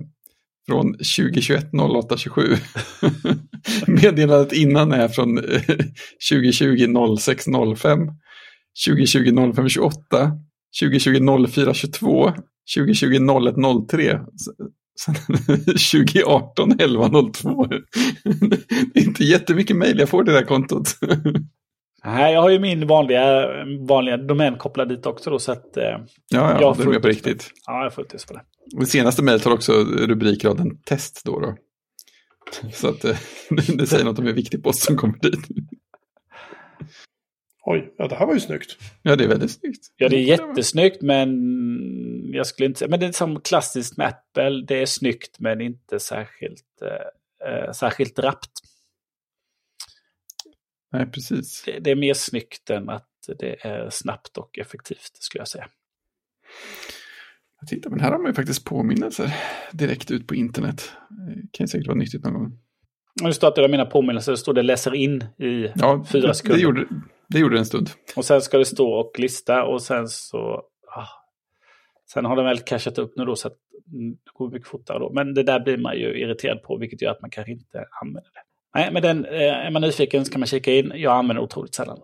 från 0.70 0.94
2021 0.94 1.66
08 1.74 2.18
27. 2.18 2.42
Meddelandet 3.88 4.54
innan 4.54 4.92
är 4.92 5.08
från 5.08 5.38
2020 6.32 7.18
06 7.18 7.46
05, 7.78 8.00
2020 8.88 9.54
05 9.56 9.70
28, 9.70 10.32
2020 10.82 11.48
04 11.48 11.74
22, 11.74 12.34
2020 12.76 13.08
01 13.08 13.90
03. 13.90 14.20
Sen 15.00 15.16
2018 15.92 16.80
11 16.80 17.10
02. 17.34 17.66
Det 18.94 19.00
är 19.00 19.08
inte 19.08 19.24
jättemycket 19.24 19.76
mejl 19.78 20.00
jag 20.00 20.10
får 20.10 20.24
till 20.24 20.34
det 20.34 20.40
här 20.40 20.46
kontot. 20.46 20.98
Nej, 22.06 22.34
jag 22.34 22.42
har 22.42 22.50
ju 22.50 22.60
min 22.60 22.88
vanliga, 22.88 23.48
vanliga 23.88 24.18
domän 24.18 24.58
kopplad 24.58 24.90
dit 24.90 25.06
också 25.06 25.30
då, 25.30 25.40
så 25.40 25.52
att... 25.52 25.78
Eh, 25.78 25.84
Ja, 25.84 26.04
ja, 26.30 26.62
Jag 26.62 26.80
är 26.80 26.90
med 26.90 27.02
på 27.02 27.08
riktigt. 27.08 27.52
ja, 27.66 27.74
jag 27.78 27.84
har 27.84 27.90
fullt 27.90 28.28
på 28.28 28.34
det. 28.34 28.42
Det 28.80 28.86
senaste 28.86 29.24
mejlet 29.24 29.46
har 29.46 29.52
också 29.52 29.74
rubrikraden 29.84 30.78
test 30.86 31.22
då. 31.26 31.40
då. 31.40 31.56
Så 32.74 32.88
att 32.90 33.06
eh, 33.06 33.18
det 33.78 33.88
säger 33.88 34.06
något 34.06 34.20
om 34.20 34.26
hur 34.26 34.34
viktig 34.34 34.64
post 34.64 34.84
som 34.84 34.98
kommer 34.98 35.18
dit. 35.20 35.48
Oj, 37.64 37.94
ja 37.98 38.08
det 38.08 38.16
här 38.16 38.26
var 38.26 38.34
ju 38.34 38.40
snyggt. 38.40 38.78
Ja, 39.02 39.16
det 39.16 39.24
är 39.24 39.28
väldigt 39.28 39.52
snyggt. 39.52 39.86
Ja, 39.98 40.10
det 40.10 40.16
är 40.16 40.24
jättesnyggt, 40.24 41.02
men 41.02 41.30
jag 42.34 42.48
skulle 42.48 42.66
inte 42.66 42.80
säga... 42.80 42.90
Men 42.90 43.00
det 43.00 43.06
är 43.06 43.12
som 43.12 43.42
klassiskt 43.42 43.98
med 43.98 44.08
Apple. 44.08 44.66
Det 44.68 44.82
är 44.82 44.86
snyggt, 44.86 45.40
men 45.40 45.62
inte 45.62 46.00
särskilt, 46.00 46.82
eh, 46.82 47.54
eh, 47.54 47.72
särskilt 47.72 48.20
rappt. 48.20 48.50
Nej, 50.92 51.06
precis. 51.12 51.64
Det, 51.66 51.80
det 51.80 51.92
är 51.92 51.96
mer 51.96 52.14
snyggt 52.14 52.70
än 52.70 52.90
att 52.90 53.08
det 53.40 53.66
är 53.66 53.90
snabbt 53.90 54.38
och 54.38 54.60
effektivt, 54.60 55.12
skulle 55.14 55.40
jag 55.42 55.48
säga. 55.48 55.68
Jag 57.60 57.70
tittar, 57.70 57.90
men 57.90 58.00
här 58.00 58.12
har 58.12 58.18
man 58.18 58.28
ju 58.28 58.34
faktiskt 58.34 58.66
påminnelser 58.66 59.36
direkt 59.72 60.12
ut 60.12 60.28
på 60.28 60.36
internet. 60.36 60.92
Det 61.10 61.48
kan 61.52 61.64
ju 61.64 61.68
säkert 61.68 61.88
vara 61.88 61.98
nyttigt 61.98 62.24
någon 62.24 62.34
gång. 62.34 62.60
Nu 63.24 63.34
startade 63.34 63.62
jag 63.62 63.72
mina 63.72 63.86
påminnelser, 63.86 64.32
det 64.32 64.38
står 64.38 64.54
det 64.54 64.64
läser 64.64 64.96
in 64.96 65.24
i 65.38 65.72
ja, 65.76 66.06
fyra 66.12 66.34
sekunder. 66.34 66.58
Det 66.58 66.64
gjorde, 66.64 66.88
det 67.28 67.40
gjorde 67.40 67.58
en 67.58 67.66
stund. 67.66 67.90
Och 68.16 68.26
sen 68.26 68.42
ska 68.42 68.58
det 68.58 68.66
stå 68.66 68.92
och 68.92 69.20
lista 69.20 69.64
och 69.64 69.82
sen 69.82 70.08
så... 70.08 70.64
Ah, 70.96 71.08
sen 72.14 72.26
har 72.26 72.36
den 72.36 72.46
väl 72.46 72.60
cashat 72.60 72.98
upp 72.98 73.14
nu 73.16 73.26
då 73.26 73.36
så 73.36 73.48
att 73.48 73.58
det 73.86 74.32
går 74.34 74.52
mycket 74.52 74.68
fortare 74.68 75.00
då. 75.00 75.14
Men 75.14 75.34
det 75.34 75.44
där 75.44 75.60
blir 75.60 75.78
man 75.78 75.98
ju 75.98 76.22
irriterad 76.22 76.64
på 76.64 76.78
vilket 76.78 77.02
gör 77.02 77.12
att 77.12 77.22
man 77.22 77.30
kanske 77.30 77.52
inte 77.52 77.86
använder 78.02 78.32
det. 78.34 78.51
Nej, 78.76 78.92
men 78.92 79.02
den, 79.02 79.26
eh, 79.26 79.66
är 79.66 79.72
man 79.72 79.82
nyfiken 79.82 80.26
så 80.26 80.32
kan 80.32 80.40
man 80.40 80.48
kika 80.48 80.74
in. 80.74 80.92
Jag 80.96 81.14
använder 81.14 81.44
otroligt 81.44 81.76
sällan. 81.76 82.00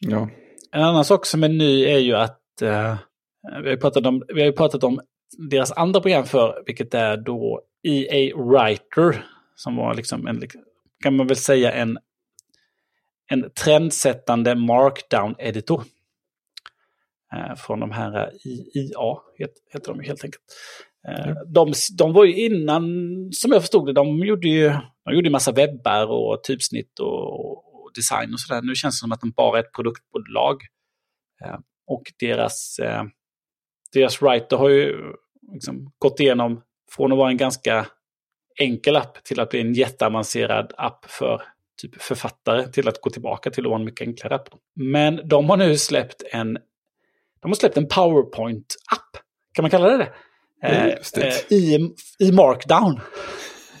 Ja. 0.00 0.28
En 0.72 0.82
annan 0.82 1.04
sak 1.04 1.26
som 1.26 1.44
är 1.44 1.48
ny 1.48 1.84
är 1.84 1.98
ju 1.98 2.14
att 2.14 2.62
eh, 2.62 2.96
vi, 3.62 3.70
har 3.70 3.76
pratat 3.76 4.06
om, 4.06 4.22
vi 4.28 4.44
har 4.44 4.52
pratat 4.52 4.84
om 4.84 5.00
deras 5.50 5.72
andra 5.72 6.00
program 6.00 6.24
för, 6.24 6.62
vilket 6.66 6.94
är 6.94 7.16
då 7.16 7.62
EA 7.82 8.36
Writer, 8.36 9.24
som 9.54 9.76
var 9.76 9.94
liksom 9.94 10.26
en, 10.26 10.42
kan 11.02 11.16
man 11.16 11.26
väl 11.26 11.36
säga 11.36 11.72
en, 11.72 11.98
en 13.30 13.50
trendsättande 13.50 14.54
markdown-editor. 14.54 15.82
Eh, 17.34 17.54
från 17.54 17.80
de 17.80 17.90
här 17.90 18.30
IA, 18.74 19.18
heter 19.72 19.92
de 19.92 20.00
helt 20.00 20.24
enkelt. 20.24 20.42
Eh, 21.08 21.34
de, 21.46 21.72
de 21.98 22.12
var 22.12 22.24
ju 22.24 22.46
innan, 22.46 22.84
som 23.32 23.52
jag 23.52 23.62
förstod 23.62 23.86
det, 23.86 23.92
de 23.92 24.18
gjorde 24.18 24.48
ju 24.48 24.72
de 25.10 25.14
gjorde 25.14 25.30
massa 25.30 25.52
webbar 25.52 26.06
och 26.06 26.44
typsnitt 26.44 26.98
och, 27.00 27.84
och 27.84 27.90
design 27.94 28.32
och 28.32 28.40
sådär. 28.40 28.62
Nu 28.62 28.74
känns 28.74 28.94
det 28.96 29.00
som 29.00 29.12
att 29.12 29.20
de 29.20 29.30
bara 29.30 29.58
är 29.58 29.62
ett 29.62 29.72
produktbolag. 29.72 30.62
Eh, 31.44 31.58
och 31.86 32.02
deras, 32.18 32.80
deras 33.92 34.22
writer 34.22 34.56
har 34.56 34.68
ju 34.68 34.96
liksom 35.52 35.92
gått 35.98 36.20
igenom 36.20 36.62
från 36.90 37.12
att 37.12 37.18
vara 37.18 37.30
en 37.30 37.36
ganska 37.36 37.86
enkel 38.58 38.96
app 38.96 39.24
till 39.24 39.40
att 39.40 39.50
bli 39.50 39.60
en 39.60 39.74
jätteavancerad 39.74 40.72
app 40.76 41.04
för 41.04 41.42
typ 41.82 42.02
författare 42.02 42.72
till 42.72 42.88
att 42.88 43.00
gå 43.00 43.10
tillbaka 43.10 43.50
till 43.50 43.64
att 43.64 43.70
vara 43.70 43.78
en 43.78 43.84
mycket 43.84 44.08
enklare 44.08 44.34
app. 44.34 44.48
Men 44.74 45.28
de 45.28 45.50
har 45.50 45.56
nu 45.56 45.76
släppt 45.76 46.22
en, 46.32 46.54
de 47.40 47.50
har 47.50 47.54
släppt 47.54 47.76
en 47.76 47.88
PowerPoint-app. 47.88 49.22
Kan 49.54 49.62
man 49.62 49.70
kalla 49.70 49.88
det 49.88 49.96
det? 49.96 50.12
Eh, 50.62 50.98
i, 51.50 51.94
I 52.18 52.32
markdown. 52.32 53.00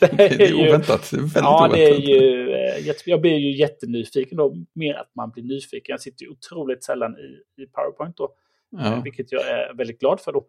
Det 0.00 0.06
är, 0.06 0.38
det 0.38 0.44
är 0.44 0.54
oväntat. 0.54 1.12
Väldigt 1.12 1.32
ja, 1.34 1.58
oväntat. 1.58 1.78
det 1.78 1.84
är 1.84 2.00
ju, 2.00 2.50
eh, 2.52 2.94
jag 3.04 3.20
blir 3.20 3.36
ju 3.36 3.56
jättenyfiken 3.56 4.38
då. 4.38 4.56
Mer 4.72 4.94
att 4.94 5.10
man 5.14 5.30
blir 5.30 5.44
nyfiken. 5.44 5.92
Jag 5.92 6.00
sitter 6.00 6.24
ju 6.24 6.30
otroligt 6.30 6.84
sällan 6.84 7.16
i, 7.16 7.62
i 7.62 7.66
PowerPoint 7.66 8.16
då. 8.16 8.34
Ja. 8.70 8.86
Eh, 8.86 9.02
vilket 9.02 9.32
jag 9.32 9.48
är 9.48 9.74
väldigt 9.74 10.00
glad 10.00 10.20
för 10.20 10.32
då. 10.32 10.46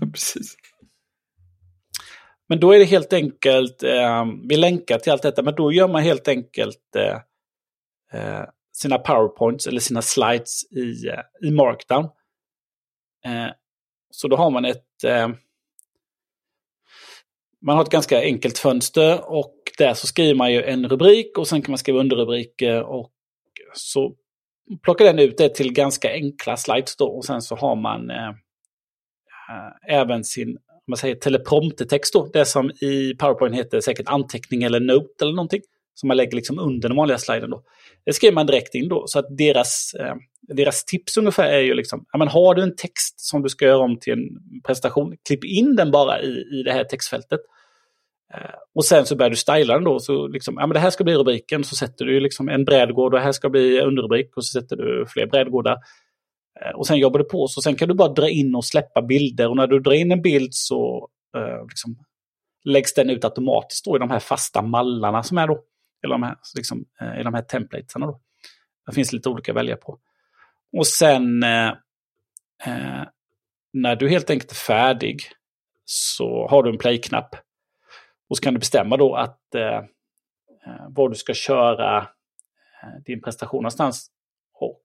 Precis. 0.12 0.56
Men 2.48 2.60
då 2.60 2.72
är 2.72 2.78
det 2.78 2.84
helt 2.84 3.12
enkelt, 3.12 3.82
eh, 3.82 4.24
vi 4.48 4.56
länkar 4.56 4.98
till 4.98 5.12
allt 5.12 5.22
detta, 5.22 5.42
men 5.42 5.54
då 5.54 5.72
gör 5.72 5.88
man 5.88 6.02
helt 6.02 6.28
enkelt 6.28 6.96
eh, 6.96 7.20
eh, 8.12 8.44
sina 8.72 8.98
powerpoints 8.98 9.66
eller 9.66 9.80
sina 9.80 10.02
slides 10.02 10.72
i, 10.72 11.10
i 11.42 11.50
markdown. 11.50 12.04
Eh, 13.24 13.48
så 14.10 14.28
då 14.28 14.36
har 14.36 14.50
man 14.50 14.64
ett 14.64 15.04
eh, 15.04 15.28
man 17.66 17.76
har 17.76 17.82
ett 17.82 17.90
ganska 17.90 18.20
enkelt 18.20 18.58
fönster 18.58 19.30
och 19.30 19.54
där 19.78 19.94
så 19.94 20.06
skriver 20.06 20.34
man 20.34 20.52
ju 20.52 20.62
en 20.62 20.88
rubrik 20.88 21.38
och 21.38 21.48
sen 21.48 21.62
kan 21.62 21.70
man 21.72 21.78
skriva 21.78 22.00
underrubriker 22.00 22.82
och 22.82 23.10
så 23.72 24.14
plockar 24.82 25.04
den 25.04 25.18
ut 25.18 25.38
det 25.38 25.54
till 25.54 25.72
ganska 25.72 26.12
enkla 26.12 26.56
slides 26.56 26.96
då 26.96 27.06
och 27.06 27.24
sen 27.24 27.42
så 27.42 27.56
har 27.56 27.76
man 27.76 28.10
eh, 28.10 28.28
eh 28.28 29.98
även 30.00 30.24
sin 30.24 30.58
man 30.88 30.96
säger 30.96 31.14
telepromptertext 31.14 32.12
då, 32.12 32.30
det 32.32 32.44
som 32.44 32.70
i 32.70 33.14
PowerPoint 33.18 33.56
heter 33.56 33.80
säkert 33.80 34.08
anteckning 34.08 34.62
eller 34.62 34.80
note 34.80 35.24
eller 35.24 35.32
någonting. 35.32 35.60
Som 36.00 36.08
man 36.08 36.16
lägger 36.16 36.36
liksom 36.36 36.58
under 36.58 36.88
den 36.88 36.96
vanliga 36.96 37.18
sliden 37.18 37.50
då. 37.50 37.62
Det 38.04 38.12
skriver 38.12 38.34
man 38.34 38.46
direkt 38.46 38.74
in 38.74 38.88
då, 38.88 39.04
så 39.06 39.18
att 39.18 39.36
deras, 39.38 39.94
eh, 40.00 40.14
deras 40.48 40.84
tips 40.84 41.16
ungefär 41.16 41.48
är 41.48 41.60
ju 41.60 41.74
liksom, 41.74 42.04
ja 42.12 42.18
men 42.18 42.28
har 42.28 42.54
du 42.54 42.62
en 42.62 42.76
text 42.76 43.20
som 43.20 43.42
du 43.42 43.48
ska 43.48 43.64
göra 43.64 43.78
om 43.78 43.98
till 43.98 44.12
en 44.12 44.28
presentation, 44.66 45.16
klipp 45.26 45.44
in 45.44 45.76
den 45.76 45.90
bara 45.90 46.20
i, 46.22 46.44
i 46.52 46.62
det 46.64 46.72
här 46.72 46.84
textfältet. 46.84 47.40
Eh, 48.34 48.54
och 48.74 48.84
sen 48.84 49.06
så 49.06 49.16
börjar 49.16 49.30
du 49.30 49.36
styla 49.36 49.74
den 49.74 49.84
då, 49.84 49.98
så 49.98 50.28
liksom, 50.28 50.54
ja 50.58 50.66
men 50.66 50.74
det 50.74 50.80
här 50.80 50.90
ska 50.90 51.04
bli 51.04 51.14
rubriken, 51.14 51.64
så 51.64 51.76
sätter 51.76 52.04
du 52.04 52.20
liksom 52.20 52.48
en 52.48 52.64
brädgård 52.64 53.14
och 53.14 53.20
här 53.20 53.32
ska 53.32 53.48
bli 53.48 53.80
underrubrik 53.80 54.36
och 54.36 54.44
så 54.44 54.60
sätter 54.60 54.76
du 54.76 55.06
fler 55.08 55.26
brädgårdar. 55.26 55.76
Eh, 56.60 56.76
och 56.76 56.86
sen 56.86 56.98
jobbar 56.98 57.18
du 57.18 57.24
på 57.24 57.48
så 57.48 57.62
sen 57.62 57.76
kan 57.76 57.88
du 57.88 57.94
bara 57.94 58.12
dra 58.12 58.28
in 58.28 58.54
och 58.54 58.64
släppa 58.64 59.02
bilder 59.02 59.48
och 59.48 59.56
när 59.56 59.66
du 59.66 59.80
drar 59.80 59.92
in 59.92 60.12
en 60.12 60.22
bild 60.22 60.54
så 60.54 61.08
eh, 61.36 61.66
liksom, 61.68 61.96
läggs 62.64 62.94
den 62.94 63.10
ut 63.10 63.24
automatiskt 63.24 63.84
då 63.84 63.96
i 63.96 63.98
de 63.98 64.10
här 64.10 64.18
fasta 64.18 64.62
mallarna 64.62 65.22
som 65.22 65.38
är 65.38 65.46
då. 65.46 65.58
Eller 66.06 66.14
de 66.14 66.22
här, 66.22 66.36
liksom, 66.56 66.84
eh, 67.00 67.20
i 67.20 67.22
de 67.22 67.34
här 67.34 67.42
templatesarna 67.42 68.06
då. 68.06 68.20
Det 68.86 68.92
finns 68.92 69.12
lite 69.12 69.28
olika 69.28 69.52
att 69.52 69.56
välja 69.56 69.76
på. 69.76 69.98
Och 70.76 70.86
sen 70.86 71.42
eh, 71.42 71.68
eh, 72.64 73.04
när 73.72 73.96
du 73.96 74.08
helt 74.08 74.30
enkelt 74.30 74.50
är 74.50 74.56
färdig 74.56 75.22
så 75.84 76.48
har 76.48 76.62
du 76.62 76.70
en 76.70 76.78
play-knapp. 76.78 77.36
Och 78.28 78.36
så 78.36 78.42
kan 78.42 78.54
du 78.54 78.58
bestämma 78.60 78.96
då 78.96 79.14
att 79.14 79.54
eh, 79.54 79.76
eh 80.66 80.86
var 80.88 81.08
du 81.08 81.14
ska 81.14 81.34
köra 81.34 81.98
eh, 82.82 83.02
din 83.04 83.22
prestation 83.22 83.62
någonstans. 83.62 84.10
Och 84.54 84.82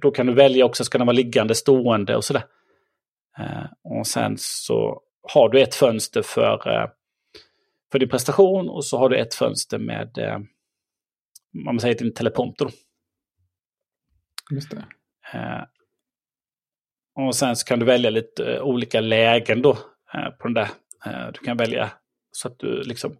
då 0.00 0.10
kan 0.10 0.26
du 0.26 0.34
välja 0.34 0.64
också, 0.64 0.84
ska 0.84 0.98
den 0.98 1.06
vara 1.06 1.16
liggande, 1.16 1.54
stående 1.54 2.16
och 2.16 2.24
sådär. 2.24 2.44
Eh, 3.38 3.64
och 3.98 4.06
sen 4.06 4.34
så 4.38 5.02
har 5.32 5.48
du 5.48 5.60
ett 5.60 5.74
fönster 5.74 6.22
för, 6.22 6.68
eh, 6.74 6.88
för 7.92 7.98
din 7.98 8.08
prestation 8.08 8.68
och 8.68 8.84
så 8.84 8.98
har 8.98 9.08
du 9.08 9.18
ett 9.18 9.34
fönster 9.34 9.78
med, 9.78 10.18
eh, 10.18 10.38
man 11.64 11.80
säger 11.80 11.98
din 11.98 12.14
teleprompter. 12.14 12.68
Just 14.50 14.70
det. 14.70 14.84
Och 17.14 17.36
sen 17.36 17.56
så 17.56 17.66
kan 17.66 17.78
du 17.78 17.86
välja 17.86 18.10
lite 18.10 18.60
olika 18.60 19.00
lägen 19.00 19.62
då 19.62 19.78
på 20.38 20.48
den 20.48 20.54
där. 20.54 20.68
Du 21.32 21.40
kan 21.40 21.56
välja 21.56 21.92
så 22.32 22.48
att 22.48 22.58
du 22.58 22.82
liksom 22.82 23.16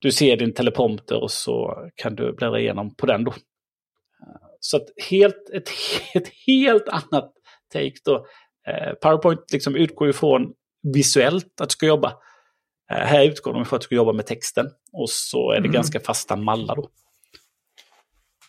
du 0.00 0.12
ser 0.12 0.36
din 0.36 0.54
teleprompter 0.54 1.22
och 1.22 1.30
så 1.30 1.84
kan 1.94 2.14
du 2.14 2.32
bläddra 2.32 2.60
igenom 2.60 2.94
på 2.94 3.06
den 3.06 3.24
då. 3.24 3.34
Så 4.60 4.76
att 4.76 4.86
helt, 5.10 5.50
ett, 5.54 5.68
ett 6.14 6.28
helt 6.46 6.88
annat 6.88 7.32
take 7.72 7.94
då. 8.04 8.26
Eh, 8.66 8.92
PowerPoint 8.94 9.52
liksom 9.52 9.76
utgår 9.76 10.06
ju 10.06 10.12
från 10.12 10.52
visuellt 10.94 11.60
att 11.60 11.68
du 11.68 11.72
ska 11.72 11.86
jobba. 11.86 12.12
Eh, 12.90 12.96
här 12.96 13.24
utgår 13.24 13.52
de 13.52 13.64
från 13.64 13.76
att 13.76 13.80
du 13.80 13.84
ska 13.84 13.94
jobba 13.94 14.12
med 14.12 14.26
texten. 14.26 14.66
Och 14.92 15.10
så 15.10 15.50
är 15.50 15.54
det 15.54 15.58
mm. 15.58 15.72
ganska 15.72 16.00
fasta 16.00 16.36
mallar 16.36 16.76
då. 16.76 16.88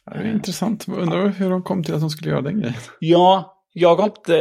det 0.06 0.18
är 0.18 0.32
intressant. 0.32 0.88
Undrar 0.88 1.28
hur 1.28 1.50
de 1.50 1.64
kom 1.64 1.84
till 1.84 1.94
att 1.94 2.02
de 2.02 2.10
skulle 2.10 2.32
göra 2.32 2.42
den 2.42 2.60
grejen. 2.60 2.76
Ja, 3.00 3.58
jag 3.74 3.96
har 3.96 4.06
inte, 4.06 4.34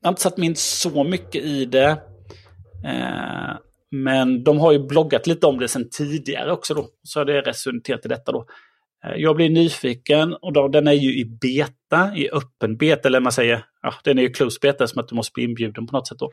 jag 0.00 0.08
har 0.08 0.08
inte 0.08 0.22
satt 0.22 0.36
mig 0.36 0.46
in 0.46 0.56
så 0.56 1.04
mycket 1.04 1.44
i 1.44 1.64
det. 1.64 1.90
Eh, 2.86 3.56
men 3.90 4.44
de 4.44 4.58
har 4.58 4.72
ju 4.72 4.86
bloggat 4.86 5.26
lite 5.26 5.46
om 5.46 5.58
det 5.58 5.68
sedan 5.68 5.88
tidigare 5.90 6.52
också 6.52 6.74
då. 6.74 6.88
Så 7.02 7.20
har 7.20 7.24
det 7.24 7.40
resulterat 7.40 8.06
i 8.06 8.08
detta 8.08 8.32
då. 8.32 8.46
Eh, 9.04 9.16
jag 9.16 9.36
blir 9.36 9.50
nyfiken 9.50 10.34
och 10.34 10.52
då, 10.52 10.68
den 10.68 10.86
är 10.86 10.92
ju 10.92 11.18
i 11.20 11.24
beta, 11.24 12.16
i 12.16 12.30
öppen 12.30 12.76
beta, 12.76 13.08
eller 13.08 13.20
man 13.20 13.32
säger, 13.32 13.64
ja, 13.82 13.94
den 14.04 14.18
är 14.18 14.22
ju 14.22 14.30
close 14.30 14.58
beta 14.62 14.86
som 14.86 15.00
att 15.00 15.08
du 15.08 15.14
måste 15.14 15.32
bli 15.34 15.44
inbjuden 15.44 15.86
på 15.86 15.96
något 15.96 16.08
sätt 16.08 16.18
då. 16.18 16.30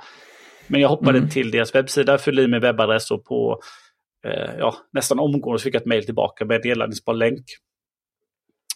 Men 0.72 0.82
jag 0.82 0.90
hoppade 0.90 1.18
mm. 1.18 1.30
till 1.30 1.52
deras 1.52 1.76
webbsida, 1.76 2.18
fyllde 2.18 2.42
i 2.42 2.48
min 2.48 2.62
webbadress 2.62 3.12
och 3.12 3.26
på 3.26 3.62
eh, 4.26 4.56
ja, 4.58 4.76
nästan 4.92 5.20
omgående 5.20 5.60
så 5.60 5.64
fick 5.64 5.76
jag 5.76 5.82
ett 5.82 5.88
mejl 5.88 6.06
tillbaka 6.06 6.46
med 6.46 6.56
en 6.56 6.62
nedladdningsbar 6.66 7.14
länk. 7.14 7.46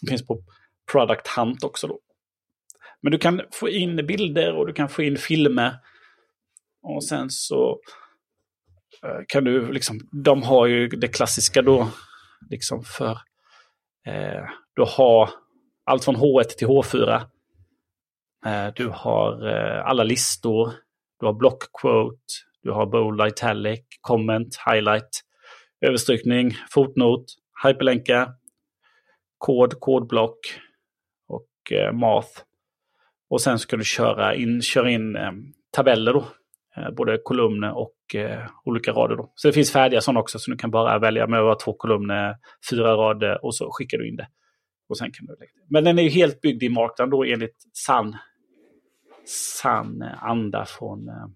Det 0.00 0.10
finns 0.10 0.26
på 0.26 0.42
Product 0.92 1.28
Hunt 1.28 1.64
också 1.64 1.86
då. 1.86 1.98
Men 3.02 3.12
du 3.12 3.18
kan 3.18 3.40
få 3.52 3.68
in 3.68 3.96
bilder 3.96 4.56
och 4.56 4.66
du 4.66 4.72
kan 4.72 4.88
få 4.88 5.02
in 5.02 5.16
filmer. 5.16 5.76
Och 6.82 7.04
sen 7.04 7.30
så 7.30 7.80
eh, 9.02 9.20
kan 9.28 9.44
du 9.44 9.72
liksom, 9.72 10.00
de 10.24 10.42
har 10.42 10.66
ju 10.66 10.88
det 10.88 11.08
klassiska 11.08 11.62
då, 11.62 11.88
liksom 12.50 12.84
för 12.84 13.18
Eh, 14.06 14.48
du 14.74 14.82
har 14.82 15.30
allt 15.84 16.04
från 16.04 16.16
H1 16.16 16.44
till 16.44 16.68
H4. 16.68 17.22
Eh, 18.46 18.72
du 18.74 18.88
har 18.88 19.48
eh, 19.48 19.86
alla 19.86 20.04
listor. 20.04 20.72
Du 21.20 21.26
har 21.26 21.32
block 21.32 21.62
quote. 21.80 22.24
Du 22.62 22.70
har 22.70 22.86
bold, 22.86 23.28
italic, 23.28 23.84
comment, 24.00 24.56
highlight, 24.66 25.08
överstrykning, 25.80 26.56
fotnot, 26.70 27.24
hyperlänka, 27.64 28.28
kod, 29.38 29.80
kodblock 29.80 30.38
och 31.28 31.72
eh, 31.72 31.92
math. 31.92 32.28
Och 33.30 33.40
sen 33.40 33.58
ska 33.58 33.76
du 33.76 33.84
köra 33.84 34.34
in, 34.34 34.62
köra 34.62 34.90
in 34.90 35.16
eh, 35.16 35.32
tabeller 35.70 36.12
då. 36.12 36.24
Eh, 36.76 36.90
både 36.90 37.18
kolumner 37.22 37.76
och 37.76 38.14
eh, 38.14 38.46
olika 38.64 38.92
rader. 38.92 39.16
Då. 39.16 39.32
Så 39.34 39.48
det 39.48 39.52
finns 39.52 39.72
färdiga 39.72 40.00
sådana 40.00 40.20
också, 40.20 40.38
så 40.38 40.50
du 40.50 40.56
kan 40.56 40.70
bara 40.70 40.98
välja 40.98 41.26
med 41.26 41.40
att 41.40 41.60
två 41.60 41.72
kolumner, 41.72 42.36
fyra 42.70 42.96
rader 42.96 43.44
och 43.44 43.54
så 43.54 43.70
skickar 43.72 43.98
du 43.98 44.08
in 44.08 44.16
det. 44.16 44.28
Och 44.88 44.98
sen 44.98 45.10
kan 45.12 45.26
du 45.26 45.32
lägga 45.32 45.52
det. 45.54 45.66
Men 45.70 45.84
den 45.84 45.98
är 45.98 46.02
ju 46.02 46.08
helt 46.08 46.40
byggd 46.40 46.62
i 46.62 46.68
Markdown 46.68 47.10
då 47.10 47.24
enligt 47.24 47.56
sann 47.72 48.16
sann 49.28 50.02
anda 50.02 50.64
från, 50.66 51.08
eh, 51.08 51.26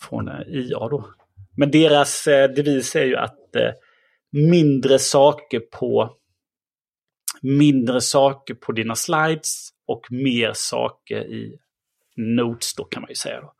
från 0.00 0.28
eh, 0.28 0.40
IA 0.48 0.78
då. 0.78 1.08
Men 1.56 1.70
deras 1.70 2.26
eh, 2.26 2.50
devis 2.50 2.96
är 2.96 3.04
ju 3.04 3.16
att 3.16 3.38
mindre 4.30 4.98
saker 4.98 5.60
på 5.60 6.16
mindre 7.42 8.00
saker 8.00 8.54
på 8.54 8.72
dina 8.72 8.94
slides 8.94 9.68
och 9.86 10.06
mer 10.10 10.52
saker 10.54 11.24
i 11.24 11.58
notes 12.16 12.74
då 12.74 12.84
kan 12.84 13.02
man 13.02 13.08
ju 13.08 13.14
säga. 13.14 13.40
Då. 13.40 13.54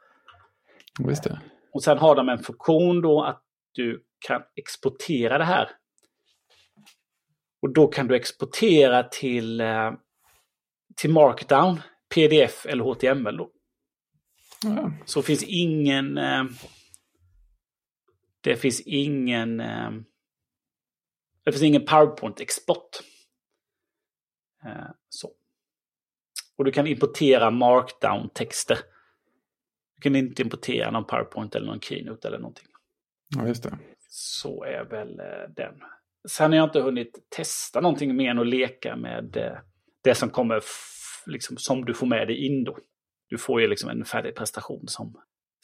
Just 1.08 1.24
det. 1.24 1.40
Och 1.72 1.82
sen 1.82 1.98
har 1.98 2.16
de 2.16 2.28
en 2.28 2.38
funktion 2.38 3.00
då 3.00 3.22
att 3.22 3.42
du 3.72 4.04
kan 4.26 4.42
exportera 4.54 5.38
det 5.38 5.44
här. 5.44 5.70
Och 7.62 7.72
då 7.72 7.86
kan 7.86 8.08
du 8.08 8.16
exportera 8.16 9.02
till, 9.02 9.62
till 10.96 11.10
Markdown, 11.10 11.80
PDF 12.14 12.66
eller 12.66 12.84
HTML. 12.84 13.36
Då. 13.36 13.50
Ja. 14.62 14.92
Så 15.04 15.22
finns 15.22 15.42
ingen... 15.42 16.18
Eh, 16.18 16.44
det 18.40 18.56
finns 18.56 18.80
ingen... 18.80 19.60
Eh, 19.60 19.90
det 21.44 21.52
finns 21.52 21.62
ingen 21.62 21.86
PowerPoint-export. 21.86 23.00
Eh, 24.64 24.90
så. 25.08 25.32
Och 26.56 26.64
du 26.64 26.72
kan 26.72 26.86
importera 26.86 27.50
markdown-texter. 27.50 28.78
Du 29.96 30.02
kan 30.02 30.16
inte 30.16 30.42
importera 30.42 30.90
någon 30.90 31.04
PowerPoint 31.06 31.54
eller 31.54 31.66
någon 31.66 31.80
Keynote 31.80 32.28
eller 32.28 32.38
någonting. 32.38 32.66
ja, 33.36 33.48
just 33.48 33.62
det. 33.62 33.78
Så 34.08 34.64
är 34.64 34.84
väl 34.84 35.20
eh, 35.20 35.54
den. 35.56 35.82
Sen 36.28 36.50
har 36.50 36.56
jag 36.56 36.66
inte 36.66 36.80
hunnit 36.80 37.26
testa 37.28 37.80
någonting 37.80 38.16
mer 38.16 38.30
än 38.30 38.38
att 38.38 38.46
leka 38.46 38.96
med 38.96 39.36
eh, 39.36 39.58
det 40.04 40.14
som 40.14 40.30
kommer, 40.30 40.62
liksom, 41.28 41.56
som 41.56 41.84
du 41.84 41.94
får 41.94 42.06
med 42.06 42.28
dig 42.28 42.46
in 42.46 42.64
då. 42.64 42.78
Du 43.28 43.38
får 43.38 43.60
ju 43.60 43.66
liksom 43.68 43.90
en 43.90 44.04
färdig 44.04 44.36
prestation 44.36 44.88
som 44.88 45.14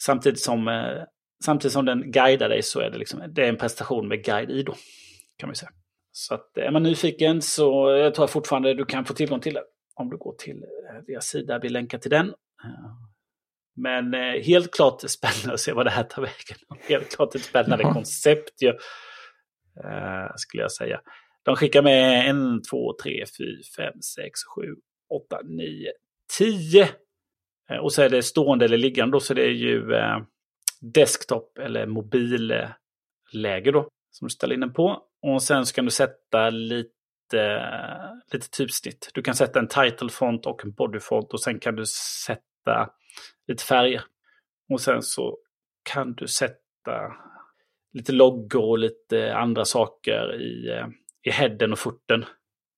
samtidigt 0.03 0.39
som, 0.39 0.67
eh, 0.67 1.03
samtidigt 1.45 1.73
som 1.73 1.85
den 1.85 2.11
guidar 2.11 2.49
dig 2.49 2.63
så 2.63 2.79
är 2.79 2.89
det, 2.89 2.97
liksom, 2.97 3.23
det 3.27 3.43
är 3.45 3.49
en 3.49 3.57
prestation 3.57 4.07
med 4.07 4.23
guide 4.25 4.51
i 4.51 4.63
då. 4.63 4.75
Kan 5.37 5.49
man 5.49 5.55
säga. 5.55 5.71
Så 6.11 6.33
att 6.35 6.57
är 6.57 6.71
man 6.71 6.83
nyfiken 6.83 7.41
så 7.41 7.89
jag 7.89 8.13
tror 8.15 8.23
jag 8.23 8.29
fortfarande 8.29 8.73
du 8.73 8.85
kan 8.85 9.05
få 9.05 9.13
tillgång 9.13 9.39
till 9.39 9.53
det. 9.53 9.63
Om 9.95 10.09
du 10.09 10.17
går 10.17 10.35
till 10.37 10.63
eh, 10.63 11.03
deras 11.07 11.25
sida, 11.25 11.59
vi 11.59 11.69
länkar 11.69 11.97
till 11.97 12.11
den. 12.11 12.27
Eh, 12.63 12.91
Men 13.75 14.13
eh, 14.13 14.43
helt 14.43 14.73
klart 14.73 15.01
spännande 15.09 15.53
att 15.53 15.59
se 15.59 15.73
vad 15.73 15.85
det 15.85 15.89
här 15.91 16.03
tar 16.03 16.21
vägen. 16.21 16.57
Helt 16.89 17.15
klart 17.15 17.35
ett 17.35 17.41
spännande 17.41 17.83
Jaha. 17.83 17.93
koncept 17.93 18.61
ju. 18.61 18.69
Eh, 19.83 20.31
skulle 20.35 20.63
jag 20.63 20.71
säga. 20.71 21.01
De 21.43 21.55
skickar 21.55 21.81
med 21.81 22.29
en, 22.29 22.61
två, 22.61 22.93
tre, 23.03 23.25
fyra, 23.37 23.61
fem, 23.77 24.01
sex, 24.01 24.39
sju, 24.55 24.75
åtta, 25.15 25.41
nio, 25.43 25.91
tio. 26.37 26.89
Eh, 27.69 27.77
och 27.77 27.93
så 27.93 28.01
är 28.01 28.09
det 28.09 28.23
stående 28.23 28.65
eller 28.65 28.77
liggande 28.77 29.15
då, 29.15 29.19
så 29.19 29.33
det 29.33 29.43
är 29.43 29.53
ju 29.53 29.93
eh, 29.93 30.17
desktop 30.81 31.57
eller 31.57 31.85
mobilläge 31.85 33.71
då. 33.73 33.89
Som 34.11 34.27
du 34.27 34.29
ställer 34.29 34.53
in 34.53 34.59
den 34.61 34.73
på. 34.73 35.01
Och 35.21 35.43
sen 35.43 35.65
så 35.65 35.75
kan 35.75 35.85
du 35.85 35.91
sätta 35.91 36.49
lite, 36.49 37.61
lite 38.31 38.49
typsnitt. 38.49 39.11
Du 39.13 39.21
kan 39.21 39.35
sätta 39.35 39.59
en 39.59 39.67
title 39.67 40.09
font 40.09 40.45
och 40.45 40.65
en 40.65 40.71
body 40.71 40.99
font 40.99 41.33
och 41.33 41.41
sen 41.41 41.59
kan 41.59 41.75
du 41.75 41.85
sätta 41.85 42.89
lite 43.47 43.63
färger. 43.63 44.03
Och 44.73 44.81
sen 44.81 45.01
så 45.01 45.37
kan 45.83 46.13
du 46.13 46.27
sätta 46.27 47.11
lite 47.93 48.11
loggor 48.11 48.69
och 48.69 48.79
lite 48.79 49.35
andra 49.35 49.65
saker 49.65 50.41
i, 50.41 50.69
eh, 50.69 50.87
i 51.23 51.31
headen 51.31 51.71
och 51.71 51.79
footen. 51.79 52.25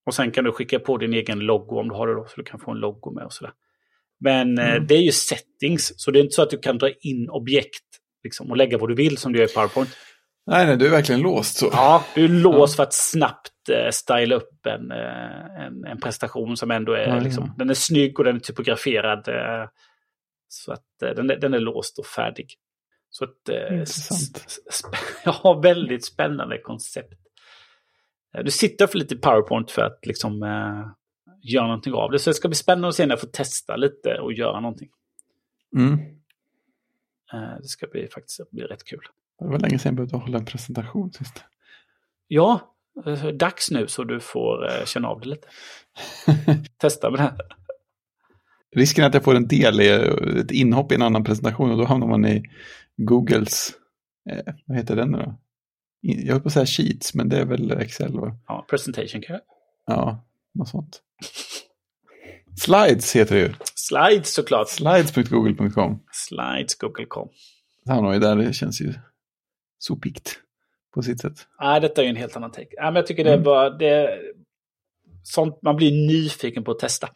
Och 0.08 0.14
sen 0.14 0.30
kan 0.30 0.44
du 0.44 0.52
skicka 0.52 0.78
på 0.78 0.96
din 0.96 1.12
egen 1.14 1.38
logo 1.38 1.80
om 1.80 1.88
du 1.88 1.94
har 1.94 2.06
det 2.06 2.14
då, 2.14 2.26
så 2.28 2.32
du 2.36 2.44
kan 2.44 2.60
få 2.60 2.70
en 2.70 2.78
logo 2.78 3.10
med 3.14 3.24
och 3.24 3.32
sådär. 3.32 3.52
Men 4.20 4.58
eh, 4.58 4.70
Mm. 4.70 4.86
det 4.86 4.94
är 4.94 5.02
ju 5.02 5.12
settings, 5.12 5.92
så 5.96 6.10
det 6.10 6.18
är 6.18 6.20
inte 6.22 6.34
så 6.34 6.42
att 6.42 6.50
du 6.50 6.58
kan 6.58 6.78
dra 6.78 6.90
in 7.00 7.28
objekt 7.30 7.84
liksom, 8.24 8.50
och 8.50 8.56
lägga 8.56 8.78
vad 8.78 8.88
du 8.88 8.94
vill 8.94 9.18
som 9.18 9.32
du 9.32 9.38
gör 9.38 9.46
i 9.50 9.52
PowerPoint. 9.54 9.90
Nej, 10.46 10.66
nej, 10.66 10.76
du 10.76 10.86
är 10.86 10.90
verkligen 10.90 11.20
låst 11.20 11.56
så. 11.58 11.68
Ja, 11.72 12.04
du 12.14 12.24
är 12.24 12.28
låst 12.28 12.76
för 12.76 12.82
att 12.82 12.92
snabbt 12.94 13.68
eh, 13.70 13.90
styla 13.90 14.34
upp 14.34 14.66
en, 14.66 14.90
eh, 14.90 15.64
en, 15.66 15.84
en 15.84 16.00
prestation 16.00 16.56
som 16.56 16.70
ändå 16.70 16.92
är, 16.92 17.08
Ja, 17.08 17.14
ja. 17.16 17.20
liksom, 17.20 17.54
den 17.58 17.70
är 17.70 17.74
snygg 17.74 18.18
och 18.18 18.24
den 18.24 18.36
är 18.36 18.40
typograferad. 18.40 19.28
Eh, 19.28 19.68
så 20.48 20.72
att 20.72 21.02
eh, 21.02 21.10
den, 21.10 21.30
är, 21.30 21.36
den 21.36 21.54
är 21.54 21.60
låst 21.60 21.98
och 21.98 22.06
färdig. 22.06 22.54
Så 23.10 23.24
att, 23.24 23.48
eh, 23.48 23.72
Intressant. 23.78 24.58
ja, 25.24 25.60
väldigt 25.62 26.04
spännande 26.04 26.58
koncept. 26.58 27.14
Eh, 28.38 28.44
Du 28.44 28.50
sitter 28.50 28.86
för 28.86 28.98
lite 28.98 29.14
i 29.14 29.18
PowerPoint 29.18 29.70
för 29.70 29.82
att 29.82 30.06
liksom 30.06 30.42
eh, 30.42 30.86
göra 31.42 31.66
någonting 31.66 31.94
av 31.94 32.10
det. 32.10 32.18
Så 32.18 32.30
det 32.30 32.34
ska 32.34 32.48
bli 32.48 32.56
spännande 32.56 32.88
att 32.88 32.94
se 32.94 33.06
när 33.06 33.12
jag 33.12 33.20
får 33.20 33.28
testa 33.28 33.76
lite 33.76 34.18
och 34.20 34.32
göra 34.32 34.60
någonting. 34.60 34.88
Mm. 35.76 35.92
Eh, 37.32 37.58
det 37.60 37.68
ska 37.68 37.86
bli 37.86 38.08
faktiskt 38.14 38.50
blir 38.50 38.64
rätt 38.64 38.84
kul. 38.84 39.00
Det 39.38 39.46
var 39.46 39.58
länge 39.58 39.78
sedan 39.78 39.90
jag 39.90 39.96
behövde 39.96 40.16
hålla 40.16 40.38
en 40.38 40.44
presentation 40.44 41.12
sist. 41.12 41.44
Ja, 42.28 42.74
eh, 43.06 43.26
dags 43.26 43.70
nu 43.70 43.86
så 43.86 44.04
du 44.04 44.20
får 44.20 44.66
eh, 44.66 44.84
känna 44.84 45.08
av 45.08 45.20
det 45.20 45.28
lite. 45.28 45.48
Testa 46.76 47.10
med 47.10 47.18
det 47.18 47.22
här. 47.22 47.34
Risken 48.76 49.04
att 49.04 49.14
jag 49.14 49.24
får 49.24 49.34
en 49.34 49.48
del 49.48 49.80
är 49.80 50.38
ett 50.38 50.50
inhopp 50.50 50.92
i 50.92 50.94
en 50.94 51.02
annan 51.02 51.24
presentation 51.24 51.70
och 51.70 51.78
då 51.78 51.84
hamnar 51.84 52.06
man 52.06 52.26
i 52.26 52.42
Googles, 52.96 53.72
eh, 54.30 54.54
vad 54.66 54.76
heter 54.76 54.96
den 54.96 55.10
nu 55.10 55.18
då? 55.18 55.34
Jag 56.00 56.32
höll 56.32 56.40
på 56.40 56.46
att 56.48 56.52
säga 56.52 56.66
Sheets, 56.66 57.14
men 57.14 57.28
det 57.28 57.38
är 57.38 57.44
väl 57.44 57.70
Excel 57.70 58.20
va? 58.20 58.36
Ja, 58.46 58.66
presentation 58.70 59.22
kan 59.22 59.34
jag. 59.34 59.40
Ja, 59.86 60.24
något 60.54 60.68
sånt. 60.68 61.02
Slides 62.58 63.16
heter 63.16 63.34
det 63.34 63.40
ju. 63.40 63.52
Slides 63.74 64.34
såklart. 64.34 64.68
Slides.google.com. 64.68 66.02
Slides, 66.12 66.74
Google.com. 66.78 67.28
Han 67.86 68.04
har 68.04 68.12
ju 68.12 68.18
där, 68.20 68.36
det 68.36 68.52
känns 68.52 68.80
ju 68.80 68.94
sopikt 69.78 70.38
på 70.94 71.02
sitt 71.02 71.20
sätt. 71.20 71.46
Nej, 71.60 71.80
detta 71.80 72.00
är 72.00 72.04
ju 72.04 72.10
en 72.10 72.16
helt 72.16 72.36
annan 72.36 72.50
take. 72.50 72.68
Ja, 72.70 72.84
men 72.84 72.94
jag 72.96 73.06
tycker 73.06 73.24
det 73.24 73.30
är 73.30 73.34
Mm. 73.34 73.44
bara... 73.44 73.70
Det, 73.70 74.18
sånt 75.22 75.62
man 75.62 75.76
blir 75.76 76.06
nyfiken 76.06 76.64
på 76.64 76.70
att 76.70 76.78
testa. 76.78 77.08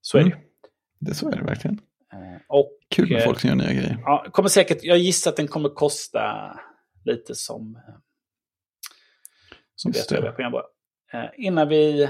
Så 0.00 0.18
är 0.18 0.22
det 0.22 0.28
ju. 0.28 0.32
Mm. 0.34 0.44
Det 1.00 1.14
så 1.14 1.28
är 1.30 1.36
det 1.36 1.42
verkligen. 1.44 1.80
Eh, 2.12 2.40
Och 2.48 2.70
Kul 2.90 3.08
med 3.10 3.18
eh, 3.20 3.24
folk 3.24 3.40
som 3.40 3.48
gör 3.48 3.56
nya 3.56 3.72
grejer. 3.72 3.98
ja, 4.04 4.26
kommer 4.32 4.48
säkert, 4.48 4.78
jag 4.82 4.98
gissar 4.98 5.30
att 5.30 5.36
den 5.36 5.48
kommer 5.48 5.68
kosta 5.68 6.20
lite 7.04 7.34
som, 7.34 7.76
eh, 7.76 7.94
som 9.84 9.92
Just 9.92 10.08
det 10.08 10.14
det. 10.14 10.18
övriga 10.18 10.32
program 10.32 10.52
bara. 10.52 10.64
Eh, 11.12 11.30
innan, 11.36 11.68
vi, 11.68 12.08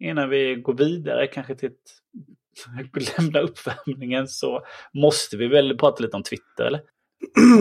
innan 0.00 0.30
vi 0.30 0.54
går 0.54 0.74
vidare 0.74 1.26
kanske 1.26 1.54
till 1.54 1.68
att 1.68 3.18
lämna 3.18 3.40
uppvärmningen 3.40 4.28
så 4.28 4.62
måste 4.94 5.36
vi 5.36 5.48
väl 5.48 5.78
prata 5.78 6.02
lite 6.02 6.16
om 6.16 6.22
Twitter, 6.22 6.64
eller? 6.64 6.80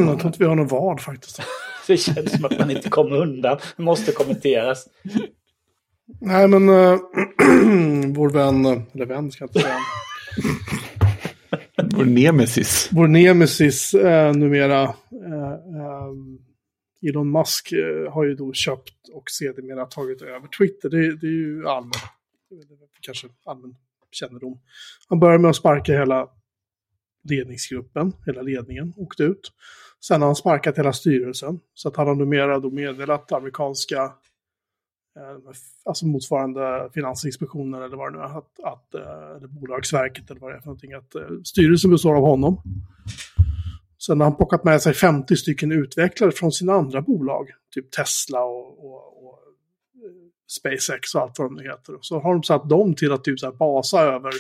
Jag 0.08 0.20
tror 0.20 0.28
inte 0.28 0.40
vi 0.40 0.46
har 0.46 0.56
någon 0.56 0.68
vad 0.68 1.02
faktiskt. 1.02 1.42
Det 1.88 1.98
känns 1.98 2.32
som 2.32 2.46
att 2.46 2.60
man 2.60 2.72
inte 2.72 2.90
kommer 2.90 3.16
undan. 3.16 3.58
Det 3.78 3.84
måste 3.84 4.12
kommenteras. 4.12 4.88
Nej, 6.22 6.48
men 6.48 6.70
äh, 6.70 6.76
vår 8.16 8.30
vän, 8.30 8.66
eller 8.66 9.06
vän 9.06 9.32
ska 9.32 9.44
jag 9.44 9.50
inte 9.50 9.60
säga. 9.60 9.78
Vår 11.96 12.06
nemesis. 12.06 12.90
Vår 12.92 13.08
nemesis 13.08 13.94
äh, 13.94 14.34
numera, 14.34 14.84
äh, 14.84 14.90
äh, 15.82 16.12
Elon 17.10 17.32
Musk 17.32 17.72
eh, 17.72 18.14
har 18.14 18.26
ju 18.26 18.36
då 18.36 18.54
köpt 18.54 19.10
och 19.14 19.30
sedermera 19.30 19.86
tagit 19.86 20.22
över 20.22 20.48
Twitter. 20.48 20.90
Det, 20.90 21.16
det 21.16 21.28
är 21.28 21.32
ju 21.32 21.68
allmän, 21.68 21.92
kanske 23.02 23.28
allmän 23.46 23.76
kännedom. 24.12 24.60
Han 25.10 25.20
började 25.20 25.42
med 25.42 25.50
att 25.50 25.56
sparka 25.56 25.94
hela 25.94 26.30
ledningsgruppen, 27.24 28.14
hela 28.26 28.42
ledningen, 28.42 28.94
åkte 28.98 29.24
ut. 29.24 29.52
Sen 30.08 30.22
har 30.22 30.28
han 30.28 30.36
sparkat 30.36 30.78
hela 30.78 30.94
styrelsen. 30.94 31.60
Så 31.74 31.88
att 31.88 31.96
han 31.96 32.08
har 32.08 32.16
numera 32.16 32.60
då 32.60 32.72
meddelat 32.72 33.32
amerikanska, 33.32 34.04
eh, 35.16 35.54
alltså 35.86 36.06
motsvarande 36.06 36.90
Finansinspektionen 36.94 37.84
eller 37.84 37.98
vad 37.98 38.14
det 38.14 38.18
nu 38.18 38.24
är, 38.24 38.38
att, 38.38 38.60
att, 38.64 38.94
eh, 38.94 39.36
eller 39.38 39.48
Bolagsverket 39.48 40.32
eller 40.32 40.42
vad 40.42 40.52
det 40.52 40.56
är 40.56 40.60
för 40.60 40.68
någonting, 40.68 40.94
att 40.94 41.16
eh, 41.16 41.22
styrelsen 41.44 41.92
består 41.92 42.16
av 42.16 42.22
honom. 42.22 42.62
Sen 44.06 44.20
har 44.20 44.28
han 44.28 44.38
plockat 44.38 44.64
med 44.64 44.82
sig 44.82 44.94
50 44.94 45.36
stycken 45.36 45.72
utvecklare 45.72 46.32
från 46.32 46.52
sina 46.52 46.74
andra 46.74 47.02
bolag, 47.02 47.50
typ 47.74 47.92
Tesla 47.92 48.44
och, 48.44 48.86
och, 48.86 49.26
och 49.26 49.40
eh, 49.96 50.12
SpaceX 50.48 51.16
och 51.16 51.22
allt 51.22 51.40
vad 51.40 51.48
de 51.48 51.60
heter. 51.60 51.98
Så 52.02 52.20
har 52.20 52.34
de 52.34 52.44
satt 52.44 52.70
dem 52.70 52.96
till 52.96 53.12
att 53.12 53.24
typ 53.24 53.40
så 53.40 53.46
här 53.46 53.54
basa 53.54 54.02
över 54.02 54.32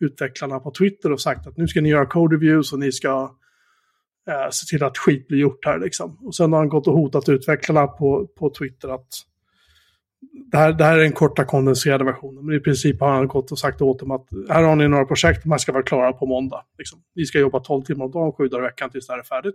utvecklarna 0.00 0.60
på 0.60 0.70
Twitter 0.70 1.12
och 1.12 1.20
sagt 1.20 1.46
att 1.46 1.56
nu 1.56 1.68
ska 1.68 1.80
ni 1.80 1.88
göra 1.88 2.06
code 2.06 2.36
reviews 2.36 2.72
och 2.72 2.78
ni 2.78 2.92
ska 2.92 3.34
eh, 4.28 4.50
se 4.50 4.66
till 4.66 4.84
att 4.84 4.98
skit 4.98 5.28
blir 5.28 5.38
gjort 5.38 5.66
här 5.66 5.78
liksom. 5.78 6.18
Och 6.26 6.34
sen 6.34 6.52
har 6.52 6.58
han 6.58 6.68
gått 6.68 6.86
och 6.86 6.94
hotat 6.94 7.28
utvecklarna 7.28 7.86
på, 7.86 8.26
på 8.26 8.50
Twitter 8.50 8.88
att 8.88 9.08
det 10.32 10.56
här, 10.56 10.72
det 10.72 10.84
här 10.84 10.98
är 10.98 11.02
den 11.02 11.12
korta 11.12 11.44
kondenserade 11.44 12.04
versionen, 12.04 12.46
men 12.46 12.56
i 12.56 12.60
princip 12.60 13.00
har 13.00 13.08
han 13.08 13.28
gått 13.28 13.52
och 13.52 13.58
sagt 13.58 13.80
åt 13.80 13.98
dem 13.98 14.10
att 14.10 14.28
här 14.48 14.62
har 14.62 14.76
ni 14.76 14.88
några 14.88 15.04
projekt, 15.04 15.42
de 15.42 15.50
här 15.50 15.58
ska 15.58 15.72
vara 15.72 15.82
klara 15.82 16.12
på 16.12 16.26
måndag. 16.26 16.64
Liksom. 16.78 17.02
Ni 17.14 17.26
ska 17.26 17.38
jobba 17.38 17.60
12 17.60 17.82
timmar 17.82 18.04
om 18.04 18.10
dagen, 18.10 18.32
7 18.32 18.48
dagar 18.48 18.64
i 18.64 18.66
veckan 18.66 18.90
tills 18.90 19.06
det 19.06 19.12
här 19.12 19.20
är 19.20 19.24
färdigt. 19.24 19.54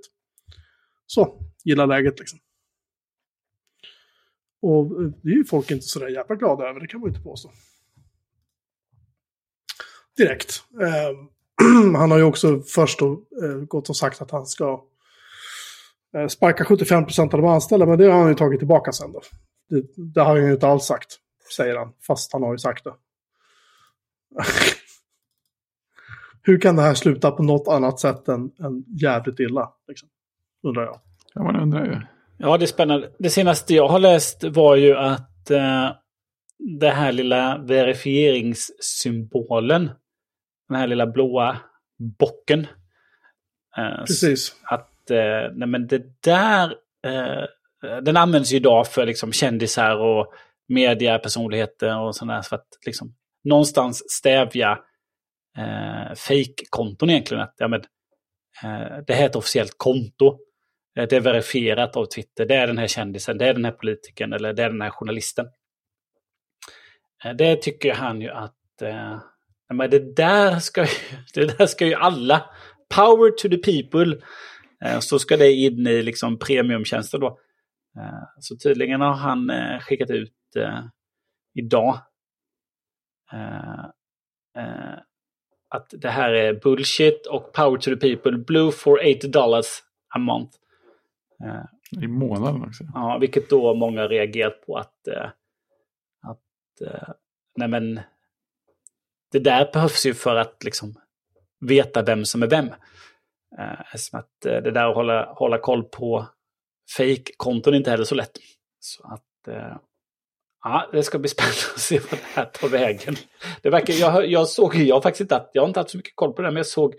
Så, 1.05 1.39
gilla 1.63 1.85
läget 1.85 2.19
liksom. 2.19 2.39
Och 4.61 4.85
eh, 4.85 5.07
det 5.23 5.29
är 5.29 5.35
ju 5.35 5.45
folk 5.45 5.71
inte 5.71 5.85
sådär 5.85 6.07
jävla 6.07 6.35
glada 6.35 6.69
över, 6.69 6.79
det 6.79 6.87
kan 6.87 6.99
man 6.99 7.09
ju 7.09 7.15
inte 7.15 7.23
påstå. 7.23 7.51
Direkt. 10.17 10.63
Eh, 10.81 11.17
han 11.97 12.11
har 12.11 12.17
ju 12.17 12.23
också 12.23 12.61
först 12.61 12.99
då, 12.99 13.11
eh, 13.43 13.57
gått 13.57 13.89
och 13.89 13.95
sagt 13.95 14.21
att 14.21 14.31
han 14.31 14.45
ska 14.45 14.83
eh, 16.15 16.27
sparka 16.27 16.63
75% 16.63 17.21
av 17.21 17.29
de 17.29 17.45
anställda, 17.45 17.85
men 17.85 17.97
det 17.97 18.05
har 18.05 18.19
han 18.19 18.29
ju 18.29 18.35
tagit 18.35 18.59
tillbaka 18.59 18.91
sen 18.91 19.11
då. 19.11 19.21
Det, 19.69 19.83
det 20.13 20.21
har 20.21 20.35
han 20.35 20.45
ju 20.45 20.53
inte 20.53 20.67
alls 20.67 20.85
sagt, 20.85 21.17
säger 21.57 21.75
han, 21.75 21.93
fast 22.07 22.33
han 22.33 22.43
har 22.43 22.51
ju 22.51 22.57
sagt 22.57 22.83
det. 22.83 22.93
Hur 26.43 26.59
kan 26.59 26.75
det 26.75 26.81
här 26.81 26.93
sluta 26.93 27.31
på 27.31 27.43
något 27.43 27.67
annat 27.67 27.99
sätt 27.99 28.27
än, 28.27 28.51
än 28.59 28.85
jävligt 29.01 29.39
illa? 29.39 29.73
Liksom? 29.87 30.09
Undrar 30.63 30.83
jag. 30.83 30.99
Ja, 31.33 31.43
man 31.43 31.55
undrar 31.55 31.85
ju. 31.85 32.01
Ja, 32.37 32.57
det 32.57 32.65
är 32.65 32.67
spännande. 32.67 33.11
Det 33.19 33.29
senaste 33.29 33.75
jag 33.75 33.87
har 33.87 33.99
läst 33.99 34.43
var 34.43 34.75
ju 34.75 34.95
att 34.95 35.51
eh, 35.51 35.89
det 36.57 36.89
här 36.89 37.11
lilla 37.11 37.57
verifieringssymbolen, 37.57 39.91
den 40.69 40.77
här 40.77 40.87
lilla 40.87 41.07
blåa 41.07 41.57
bocken. 41.97 42.67
Eh, 43.77 43.99
Precis. 44.07 44.55
Att, 44.63 45.11
eh, 45.11 45.51
nej 45.53 45.67
men 45.67 45.87
det 45.87 46.23
där, 46.23 46.75
eh, 47.05 47.43
Eh, 47.83 47.97
den 47.97 48.17
används 48.17 48.53
ju 48.53 48.57
idag 48.57 48.87
för 48.87 49.05
liksom 49.05 49.31
kändisar 49.31 49.95
och 49.95 50.33
mediapersonligheter 50.67 51.99
och 51.99 52.15
sådär. 52.15 52.41
För 52.41 52.55
att 52.55 52.67
liksom 52.85 53.15
någonstans 53.43 54.03
stävja 54.11 54.79
eh, 55.57 56.15
fake-konton 56.15 57.09
egentligen. 57.09 57.43
Att, 57.43 57.55
ja, 57.57 57.67
men, 57.67 57.81
eh, 58.63 58.97
det 59.07 59.13
här 59.13 59.23
är 59.23 59.29
ett 59.29 59.35
officiellt 59.35 59.73
konto. 59.77 60.39
Eh, 60.97 61.07
det 61.09 61.15
är 61.15 61.21
verifierat 61.21 61.95
av 61.95 62.05
Twitter. 62.05 62.45
Det 62.45 62.55
är 62.55 62.67
den 62.67 62.77
här 62.77 62.87
kändisen, 62.87 63.37
det 63.37 63.45
är 63.45 63.53
den 63.53 63.65
här 63.65 63.71
politikern 63.71 64.33
eller 64.33 64.53
det 64.53 64.63
är 64.63 64.69
den 64.69 64.81
här 64.81 64.89
journalisten. 64.89 65.45
Eh, 67.25 67.33
det 67.33 67.55
tycker 67.55 67.93
han 67.93 68.21
ju 68.21 68.29
att 68.29 68.81
eh, 68.81 69.19
men 69.73 69.89
det, 69.89 70.15
där 70.15 70.59
ska, 70.59 70.81
det 71.33 71.57
där 71.57 71.65
ska 71.65 71.85
ju 71.85 71.93
alla, 71.93 72.45
power 72.95 73.31
to 73.31 73.49
the 73.49 73.57
people, 73.57 74.21
eh, 74.85 74.99
så 74.99 75.19
ska 75.19 75.37
det 75.37 75.51
in 75.51 75.87
i 75.87 76.01
liksom 76.03 76.39
premiumtjänster 76.39 77.17
då. 77.17 77.39
Eh, 77.97 78.23
så 78.39 78.57
tydligen 78.57 79.01
har 79.01 79.13
han 79.13 79.49
eh, 79.49 79.79
skickat 79.79 80.09
ut 80.09 80.33
idag 81.53 81.99
att 85.69 85.93
det 85.97 86.09
här 86.09 86.33
är 86.33 86.53
bullshit 86.53 87.25
och 87.25 87.53
power 87.53 87.77
to 87.77 87.95
the 87.95 87.95
people, 87.95 88.37
blue 88.37 88.71
for 88.71 88.99
80 89.17 89.27
dollars 89.27 89.65
a 90.15 90.19
month. 90.19 90.57
I 92.01 92.07
månaden 92.07 92.63
också. 92.63 92.83
Ja, 92.93 93.17
vilket 93.21 93.49
då 93.49 93.73
många 93.73 94.07
reagerat 94.07 94.65
på 94.65 94.77
att, 94.77 95.07
att 96.21 96.89
nej 97.55 97.67
men 97.67 97.99
det 99.31 99.39
där 99.39 99.69
behövs 99.73 100.05
ju 100.05 100.13
för 100.13 100.35
att 100.35 100.63
liksom 100.63 100.95
veta 101.59 102.01
vem 102.01 102.25
som 102.25 102.43
är 102.43 102.47
vem. 102.47 102.69
Eh, 103.57 103.95
som 103.95 104.19
att 104.19 104.45
eh, 104.45 104.61
det 104.61 104.71
där 104.71 104.89
att 104.89 104.95
hålla, 104.95 105.33
hålla 105.33 105.57
koll 105.57 105.83
på 105.83 106.27
fake-konton 106.97 107.73
är 107.73 107.77
inte 107.77 107.91
heller 107.91 108.03
så 108.03 108.15
lätt. 108.15 108.31
Så 108.79 109.03
att 109.03 109.47
eh, 109.47 109.77
ja, 110.63 110.89
det 110.91 111.03
ska 111.03 111.19
bli 111.19 111.29
spännande 111.29 111.57
att 111.75 111.81
se 111.81 111.99
vad 111.99 112.19
det 112.19 112.25
här 112.33 112.45
tar 112.45 112.67
vägen. 112.67 113.15
Det 113.61 113.69
verkar, 113.69 113.93
jag, 113.93 114.27
jag 114.27 114.47
såg, 114.47 114.75
jag 114.75 114.95
har 114.95 115.01
faktiskt 115.01 115.21
inte, 115.21 115.45
jag 115.53 115.61
har 115.61 115.67
inte 115.67 115.79
haft 115.79 115.89
så 115.89 115.97
mycket 115.97 116.15
koll 116.15 116.33
på 116.33 116.41
det, 116.41 116.47
men 116.47 116.57
jag 116.57 116.65
såg, 116.65 116.93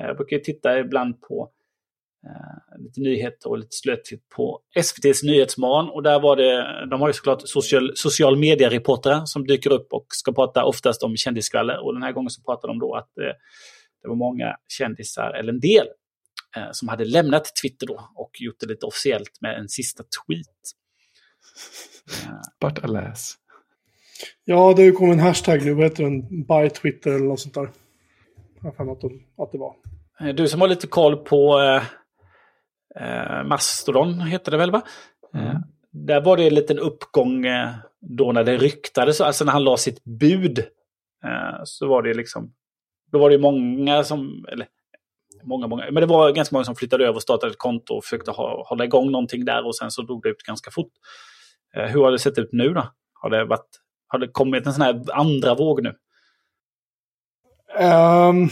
eh, 0.00 0.06
jag 0.06 0.16
brukar 0.16 0.38
titta 0.38 0.78
ibland 0.78 1.20
på 1.20 1.50
eh, 2.26 2.80
lite 2.80 3.00
nyheter 3.00 3.50
och 3.50 3.58
lite 3.58 3.76
slötigt 3.76 4.28
på 4.28 4.60
SVTs 4.76 5.22
Nyhetsmorgon. 5.22 5.90
Och 5.90 6.02
där 6.02 6.20
var 6.20 6.36
det, 6.36 6.86
de 6.90 7.00
har 7.00 7.08
ju 7.08 7.12
såklart 7.12 7.48
social, 7.48 7.92
social 7.94 8.36
media-reportrar 8.36 9.24
som 9.24 9.46
dyker 9.46 9.72
upp 9.72 9.92
och 9.92 10.06
ska 10.08 10.32
prata 10.32 10.64
oftast 10.64 11.02
om 11.02 11.16
kändisskvaller. 11.16 11.84
Och 11.84 11.94
den 11.94 12.02
här 12.02 12.12
gången 12.12 12.30
så 12.30 12.42
pratade 12.42 12.72
de 12.72 12.78
då 12.78 12.94
att 12.94 13.18
eh, 13.18 13.34
det 14.02 14.08
var 14.08 14.16
många 14.16 14.56
kändisar, 14.68 15.30
eller 15.30 15.52
en 15.52 15.60
del, 15.60 15.86
som 16.72 16.88
hade 16.88 17.04
lämnat 17.04 17.56
Twitter 17.62 17.86
då 17.86 18.10
och 18.14 18.30
gjort 18.40 18.60
det 18.60 18.66
lite 18.66 18.86
officiellt 18.86 19.40
med 19.40 19.58
en 19.58 19.68
sista 19.68 20.02
tweet. 20.02 20.46
But 22.60 22.84
alas. 22.84 23.38
Ja, 24.44 24.72
det 24.76 24.82
har 24.82 24.86
ju 24.86 24.92
kommit 24.92 25.12
en 25.12 25.20
hashtag 25.20 25.64
nu, 25.64 25.74
vad 25.74 25.84
heter 25.84 26.04
den? 26.04 26.20
By 26.28 26.70
Twitter 26.70 27.10
eller 27.10 27.26
något 27.26 27.40
sånt 27.40 27.54
där. 27.54 27.70
Jag 28.62 28.74
har 28.78 28.92
att, 28.92 29.04
att 29.38 29.52
det 29.52 29.58
var. 29.58 29.74
Eh, 30.20 30.34
du 30.34 30.48
som 30.48 30.60
har 30.60 30.68
lite 30.68 30.86
koll 30.86 31.16
på 31.16 31.60
eh, 31.60 31.82
eh, 33.04 33.44
Mastodon 33.44 34.20
heter 34.20 34.50
det 34.50 34.58
väl 34.58 34.70
va? 34.70 34.82
Mm. 35.34 35.46
Eh, 35.46 35.56
där 35.90 36.20
var 36.20 36.36
det 36.36 36.46
en 36.46 36.54
liten 36.54 36.78
uppgång 36.78 37.46
eh, 37.46 37.70
då 38.00 38.32
när 38.32 38.44
det 38.44 38.56
ryktades, 38.56 39.20
alltså 39.20 39.44
när 39.44 39.52
han 39.52 39.64
la 39.64 39.76
sitt 39.76 40.04
bud. 40.04 40.58
Eh, 41.24 41.60
så 41.64 41.88
var 41.88 42.02
det 42.02 42.14
liksom, 42.14 42.54
då 43.12 43.18
var 43.18 43.30
det 43.30 43.38
många 43.38 44.04
som, 44.04 44.46
eller 44.52 44.66
många, 45.42 45.66
många, 45.66 45.84
men 45.90 46.00
det 46.00 46.06
var 46.06 46.32
ganska 46.32 46.54
många 46.54 46.64
som 46.64 46.76
flyttade 46.76 47.04
över 47.04 47.14
och 47.14 47.22
startade 47.22 47.52
ett 47.52 47.58
konto 47.58 47.94
och 47.94 48.04
försökte 48.04 48.30
ha, 48.30 48.64
hålla 48.68 48.84
igång 48.84 49.10
någonting 49.10 49.44
där 49.44 49.66
och 49.66 49.76
sen 49.76 49.90
så 49.90 50.02
drog 50.02 50.22
det 50.22 50.28
ut 50.28 50.42
ganska 50.42 50.70
fort. 50.70 50.92
Eh, 51.76 51.84
hur 51.84 52.00
har 52.00 52.12
det 52.12 52.18
sett 52.18 52.38
ut 52.38 52.52
nu 52.52 52.74
då? 52.74 52.92
Har 53.12 53.30
det, 53.30 53.44
varit, 53.44 53.68
har 54.08 54.18
det 54.18 54.28
kommit 54.28 54.66
en 54.66 54.72
sån 54.72 54.82
här 54.82 55.04
andra 55.12 55.54
våg 55.54 55.82
nu? 55.82 55.94
Um, 57.80 58.48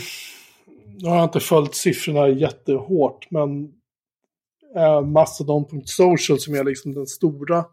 nu 1.03 1.09
har 1.09 1.17
jag 1.17 1.25
inte 1.25 1.41
följt 1.41 1.75
siffrorna 1.75 2.29
jättehårt, 2.29 3.31
men 3.31 3.69
eh, 4.77 5.01
Mastodon.social 5.01 6.41
som 6.41 6.55
är 6.55 6.65
liksom 6.65 6.95
den 6.95 7.07
stora, 7.07 7.65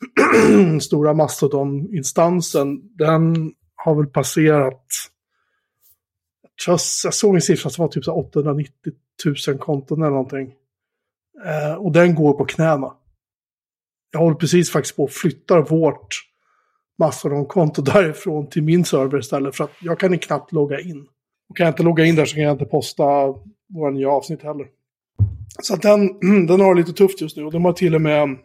stora 0.80 1.12
Mastodon-instansen, 1.14 2.80
den 2.98 3.52
har 3.76 3.94
väl 3.94 4.06
passerat, 4.06 4.84
jag, 6.66 6.80
jag 7.04 7.14
såg 7.14 7.34
en 7.34 7.40
siffra 7.40 7.70
som 7.70 7.82
var 7.82 7.88
typ 7.88 8.08
890 8.08 8.72
000 9.48 9.58
konton 9.58 10.02
eller 10.02 10.10
någonting. 10.10 10.54
Eh, 11.44 11.74
och 11.74 11.92
den 11.92 12.14
går 12.14 12.32
på 12.32 12.44
knäna. 12.44 12.94
Jag 14.12 14.20
håller 14.20 14.36
precis 14.36 14.70
faktiskt 14.70 14.96
på 14.96 15.04
att 15.04 15.12
flytta 15.12 15.60
vårt 15.60 16.28
Mastodon-konto 16.98 17.82
därifrån 17.92 18.46
till 18.46 18.62
min 18.62 18.84
server 18.84 19.18
istället 19.18 19.56
för 19.56 19.64
att 19.64 19.72
jag 19.80 20.00
kan 20.00 20.18
knappt 20.18 20.52
logga 20.52 20.80
in. 20.80 21.06
Och 21.48 21.56
kan 21.56 21.66
jag 21.66 21.72
inte 21.72 21.82
logga 21.82 22.04
in 22.04 22.16
där 22.16 22.24
så 22.24 22.34
kan 22.34 22.44
jag 22.44 22.52
inte 22.54 22.64
posta 22.64 23.04
våra 23.74 23.90
nya 23.90 24.10
avsnitt 24.10 24.42
heller. 24.42 24.66
Så 25.62 25.74
att 25.74 25.82
den, 25.82 26.20
den 26.46 26.60
har 26.60 26.74
lite 26.74 26.92
tufft 26.92 27.20
just 27.20 27.36
nu 27.36 27.44
och 27.44 27.52
de 27.52 27.64
har 27.64 27.72
till 27.72 27.94
och 27.94 28.00
med 28.00 28.38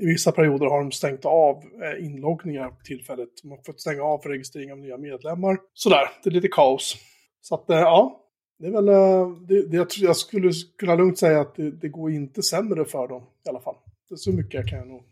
i 0.00 0.06
vissa 0.06 0.32
perioder 0.32 0.66
har 0.66 0.80
de 0.80 0.92
stängt 0.92 1.24
av 1.24 1.56
eh, 1.56 2.04
inloggningar 2.04 2.72
tillfället. 2.84 3.28
De 3.42 3.50
har 3.50 3.58
fått 3.66 3.80
stänga 3.80 4.02
av 4.02 4.18
för 4.18 4.30
registrering 4.30 4.72
av 4.72 4.78
nya 4.78 4.96
medlemmar. 4.96 5.58
Sådär, 5.74 6.08
det 6.22 6.30
är 6.30 6.34
lite 6.34 6.48
kaos. 6.48 6.96
Så 7.40 7.54
att 7.54 7.70
eh, 7.70 7.78
ja, 7.78 8.20
det 8.58 8.66
är 8.66 8.70
väl, 8.70 8.88
eh, 8.88 9.28
det, 9.48 9.70
det, 9.70 9.76
jag, 9.76 9.86
jag 9.96 10.16
skulle 10.16 10.52
kunna 10.78 10.94
lugnt 10.94 11.18
säga 11.18 11.40
att 11.40 11.54
det, 11.54 11.70
det, 11.70 11.88
går 11.88 12.12
inte 12.12 12.42
sämre 12.42 12.84
för 12.84 13.08
dem 13.08 13.22
i 13.46 13.48
alla 13.48 13.60
fall. 13.60 13.74
Det 14.08 14.14
är 14.14 14.16
så 14.16 14.32
mycket 14.32 14.68
kan 14.68 14.78
jag 14.78 14.88
nog 14.88 15.02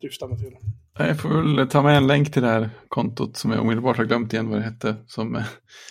drifta 0.00 0.26
mig 0.26 0.38
till. 0.38 0.56
Jag 0.98 1.20
får 1.20 1.56
väl 1.56 1.68
ta 1.68 1.82
med 1.82 1.96
en 1.96 2.06
länk 2.06 2.32
till 2.32 2.42
det 2.42 2.48
här 2.48 2.70
kontot 2.88 3.36
som 3.36 3.50
jag 3.50 3.60
omedelbart 3.60 3.96
har 3.96 4.04
glömt 4.04 4.32
igen 4.32 4.48
vad 4.48 4.58
det 4.58 4.64
hette. 4.64 4.96
Som... 5.06 5.42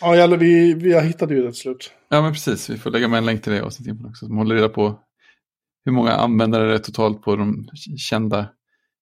Ja, 0.01 0.15
eller 0.15 0.37
vi, 0.37 0.73
vi 0.73 1.01
hittade 1.01 1.35
ju 1.35 1.41
det 1.41 1.51
till 1.51 1.61
slut. 1.61 1.91
Ja, 2.09 2.21
men 2.21 2.33
precis. 2.33 2.69
Vi 2.69 2.77
får 2.77 2.91
lägga 2.91 3.07
med 3.07 3.17
en 3.17 3.25
länk 3.25 3.43
till 3.43 3.53
det 3.53 3.61
avsnittet 3.61 4.05
också. 4.05 4.25
Som 4.25 4.37
håller 4.37 4.55
reda 4.55 4.69
på 4.69 4.99
hur 5.89 5.95
många 5.95 6.11
användare 6.11 6.67
det 6.67 6.73
är 6.73 6.79
totalt 6.79 7.21
på 7.21 7.35
de 7.35 7.69
kända 7.97 8.49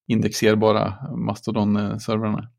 indexerbara 0.08 0.98
Mastodon-servrarna. 1.16 2.50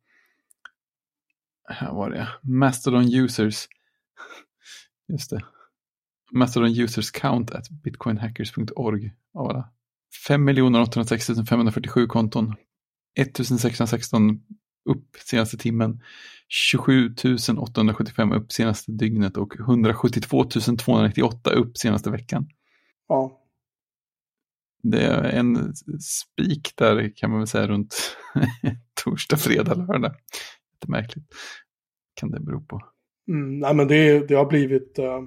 Här 1.69 1.93
var 1.93 2.11
det. 2.11 2.29
Mastodon 2.43 3.15
users. 3.15 3.69
Just 5.09 5.31
det. 5.31 5.41
Mastodon 6.33 6.71
users 6.71 7.11
count 7.11 7.51
at 7.51 7.71
bitcoinhackers.org 7.71 9.13
av 9.35 9.49
alla. 9.49 9.71
5 10.27 10.49
806 10.49 11.27
547 11.49 12.07
konton 12.07 12.55
1616 13.19 14.41
upp 14.85 15.17
senaste 15.27 15.57
timmen, 15.57 16.03
27 16.49 17.15
875 17.59 18.33
upp 18.33 18.53
senaste 18.53 18.93
dygnet 18.93 19.37
och 19.37 19.55
172 19.61 20.45
298 20.45 21.51
upp 21.51 21.77
senaste 21.77 22.11
veckan. 22.11 22.49
Ja. 23.09 23.38
Det 24.83 25.03
är 25.03 25.23
en 25.23 25.75
spik 26.01 26.73
där 26.77 27.17
kan 27.17 27.31
man 27.31 27.39
väl 27.39 27.47
säga 27.47 27.69
runt 27.69 28.17
torsdag, 29.05 29.37
fredag, 29.37 29.75
lördag. 29.75 30.15
Lite 30.73 30.91
märkligt. 30.91 31.25
Kan 32.15 32.31
det 32.31 32.41
bero 32.41 32.61
på. 32.61 32.81
Mm, 33.29 33.59
nej 33.59 33.75
men 33.75 33.89
det, 33.89 34.29
det 34.29 34.35
har 34.35 34.47
blivit, 34.47 34.99
uh, 34.99 35.23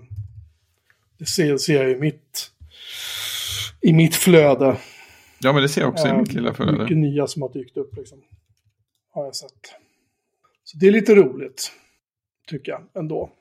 det 1.18 1.26
ser, 1.26 1.58
ser 1.58 1.84
jag 1.84 1.92
i 1.92 2.00
mitt, 2.00 2.52
i 3.82 3.94
mitt 3.94 4.16
flöde. 4.16 4.78
Ja, 5.40 5.54
men 5.54 5.62
det 5.62 5.70
ser 5.70 5.82
jag 5.82 5.90
också 5.90 6.08
i 6.08 6.14
mitt 6.14 6.34
lilla 6.34 6.54
flöde. 6.54 6.84
Mycket 6.84 6.98
nya 6.98 7.28
som 7.28 7.42
har 7.42 7.54
dykt 7.54 7.78
upp 7.78 7.98
liksom. 7.98 8.22
Har 9.12 9.26
jag 9.26 9.36
sett. 9.36 9.76
Så 10.64 10.78
det 10.78 10.88
är 10.88 10.92
lite 10.92 11.16
roligt. 11.16 11.72
Tycker 12.48 12.72
jag 12.72 12.84
ändå. 12.94 13.32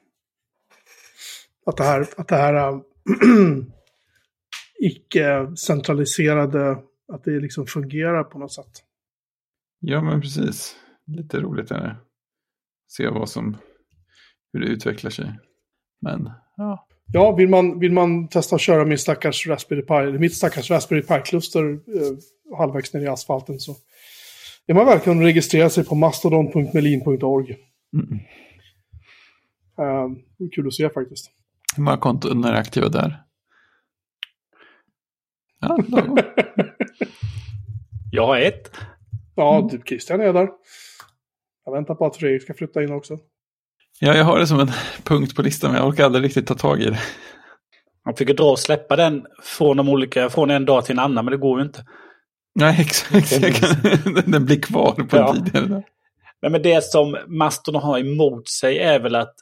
Att 1.67 1.77
det 1.77 1.85
här, 1.85 2.09
att 2.17 2.29
det 2.29 2.37
här 2.37 2.55
äh, 2.55 2.81
icke-centraliserade, 4.81 6.71
att 7.13 7.25
det 7.25 7.41
liksom 7.41 7.67
fungerar 7.67 8.25
på 8.25 8.39
något 8.39 8.53
sätt. 8.53 8.85
Ja, 9.81 10.03
men 10.03 10.21
precis. 10.21 10.77
Lite 11.07 11.41
roligt 11.41 11.71
är 11.71 11.81
det. 11.81 11.97
Se 12.89 13.09
vad 13.09 13.29
som 13.29 13.57
hur 14.53 14.61
det 14.61 14.67
utvecklar 14.67 15.11
sig. 15.11 15.39
Men, 16.01 16.31
ja. 16.57 16.87
Ja, 17.13 17.35
vill 17.35 17.49
man, 17.49 17.79
vill 17.79 17.93
man 17.93 18.29
testa 18.29 18.57
att 18.57 18.61
köra 18.61 18.85
min 18.85 18.99
stackars 18.99 19.47
Raspberry 19.47 19.83
Pi, 19.83 19.95
eller 19.95 20.19
mitt 20.19 20.35
stackars 20.35 20.71
Raspberry 20.71 21.03
Pi-kluster 21.03 21.73
eh, 21.73 22.57
halvvägs 22.59 22.95
ner 22.95 23.01
i 23.01 23.07
asfalten 23.07 23.61
så 23.61 23.77
är 24.67 24.75
man 24.75 24.87
välkommen 24.87 25.19
att 25.19 25.27
registrera 25.27 25.71
sig 25.71 25.85
på 25.85 25.95
mastodon.melin.org. 25.95 27.57
Mm. 27.93 28.21
Är 30.39 30.51
kul 30.55 30.67
att 30.67 30.75
se 30.75 30.91
faktiskt. 30.91 31.31
Hur 31.77 31.83
många 31.83 31.97
konton 31.97 32.45
är 32.45 32.53
aktiva 32.53 32.89
där? 32.89 33.23
Ja, 35.61 35.79
Jag 38.13 38.27
har 38.27 38.39
ett. 38.39 38.71
Ja, 39.35 39.69
typ 39.71 39.89
Christian 39.89 40.21
är 40.21 40.33
där. 40.33 40.49
Jag 41.65 41.73
väntar 41.73 41.95
på 41.95 42.07
att 42.07 42.17
Fredrik 42.17 42.43
ska 42.43 42.55
flytta 42.55 42.83
in 42.83 42.93
också. 42.93 43.19
Ja, 44.01 44.17
jag 44.17 44.25
har 44.25 44.39
det 44.39 44.47
som 44.47 44.61
en 44.61 44.71
punkt 45.05 45.37
på 45.37 45.43
listan, 45.43 45.71
men 45.71 45.81
jag 45.81 45.89
orkar 45.89 46.05
aldrig 46.05 46.25
riktigt 46.25 46.47
ta 46.47 46.55
tag 46.55 46.81
i 46.81 46.85
det. 46.85 47.01
Man 48.05 48.17
fick 48.17 48.37
dra 48.37 48.51
och 48.51 48.59
släppa 48.59 48.97
den 48.97 49.27
från 49.43 49.77
de 49.77 49.89
olika, 49.89 50.31
från 50.31 50.51
en 50.51 50.65
dag 50.65 50.85
till 50.85 50.93
en 50.93 50.99
annan, 50.99 51.25
men 51.25 51.33
det 51.33 51.39
går 51.39 51.61
ju 51.61 51.67
inte. 51.67 51.85
Nej, 52.55 52.81
exakt. 52.81 53.41
den 54.27 54.45
blir 54.45 54.63
kvar 54.63 54.93
på 54.93 55.17
ja. 55.17 55.35
tiden. 55.35 55.83
Nej, 56.43 56.51
men 56.51 56.63
det 56.63 56.85
som 56.85 57.17
Mastodon 57.27 57.83
har 57.83 57.99
emot 57.99 58.49
sig 58.49 58.79
är 58.79 59.01
väl 59.01 59.15
att 59.15 59.35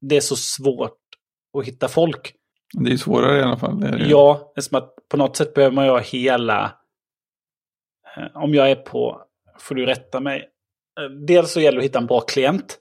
det 0.00 0.16
är 0.16 0.20
så 0.20 0.36
svårt 0.36 0.98
att 1.58 1.64
hitta 1.64 1.88
folk. 1.88 2.34
Det 2.72 2.92
är 2.92 2.96
svårare 2.96 3.38
i 3.38 3.42
alla 3.42 3.56
fall. 3.56 3.80
Det 3.80 3.90
det. 3.90 4.06
Ja, 4.06 4.52
det 4.54 4.58
är 4.58 4.62
som 4.62 4.78
att 4.78 4.94
på 5.08 5.16
något 5.16 5.36
sätt 5.36 5.54
behöver 5.54 5.74
man 5.74 5.84
ju 5.84 5.90
ha 5.90 5.98
hela... 5.98 6.72
Eh, 8.16 8.42
om 8.42 8.54
jag 8.54 8.70
är 8.70 8.76
på, 8.76 9.22
får 9.58 9.74
du 9.74 9.86
rätta 9.86 10.20
mig. 10.20 10.48
Eh, 11.00 11.10
dels 11.26 11.52
så 11.52 11.60
gäller 11.60 11.76
det 11.76 11.84
att 11.84 11.90
hitta 11.90 11.98
en 11.98 12.06
bra 12.06 12.20
klient. 12.20 12.78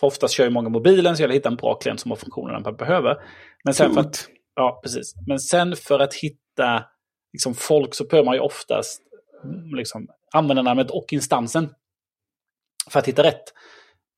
För 0.00 0.06
oftast 0.06 0.34
kör 0.34 0.44
ju 0.44 0.50
många 0.50 0.68
mobilen, 0.68 1.16
så 1.16 1.22
gäller 1.22 1.32
det 1.32 1.36
att 1.36 1.40
hitta 1.40 1.48
en 1.48 1.56
bra 1.56 1.74
klient 1.74 2.00
som 2.00 2.10
har 2.10 2.16
funktionerna 2.16 2.60
man 2.60 2.76
behöver. 2.76 3.16
Men 3.64 3.74
sen 3.74 3.94
för 3.94 4.00
att, 4.00 4.28
ja, 4.54 4.80
precis. 4.82 5.14
Men 5.26 5.40
sen 5.40 5.76
för 5.76 6.00
att 6.00 6.14
hitta 6.14 6.84
liksom, 7.32 7.54
folk 7.54 7.94
så 7.94 8.04
behöver 8.04 8.26
man 8.26 8.34
ju 8.34 8.40
oftast 8.40 9.02
mm, 9.44 9.74
liksom, 9.74 10.08
användarnamnet 10.32 10.90
och 10.90 11.12
instansen. 11.12 11.74
För 12.90 12.98
att 12.98 13.08
hitta 13.08 13.22
rätt. 13.22 13.42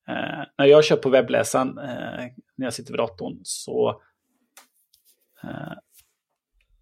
Eh, 0.09 0.43
när 0.57 0.65
jag 0.65 0.83
kör 0.83 0.95
på 0.95 1.09
webbläsaren, 1.09 1.77
eh, 1.77 2.25
när 2.57 2.65
jag 2.65 2.73
sitter 2.73 2.91
vid 2.91 2.99
datorn, 2.99 3.39
så 3.43 4.01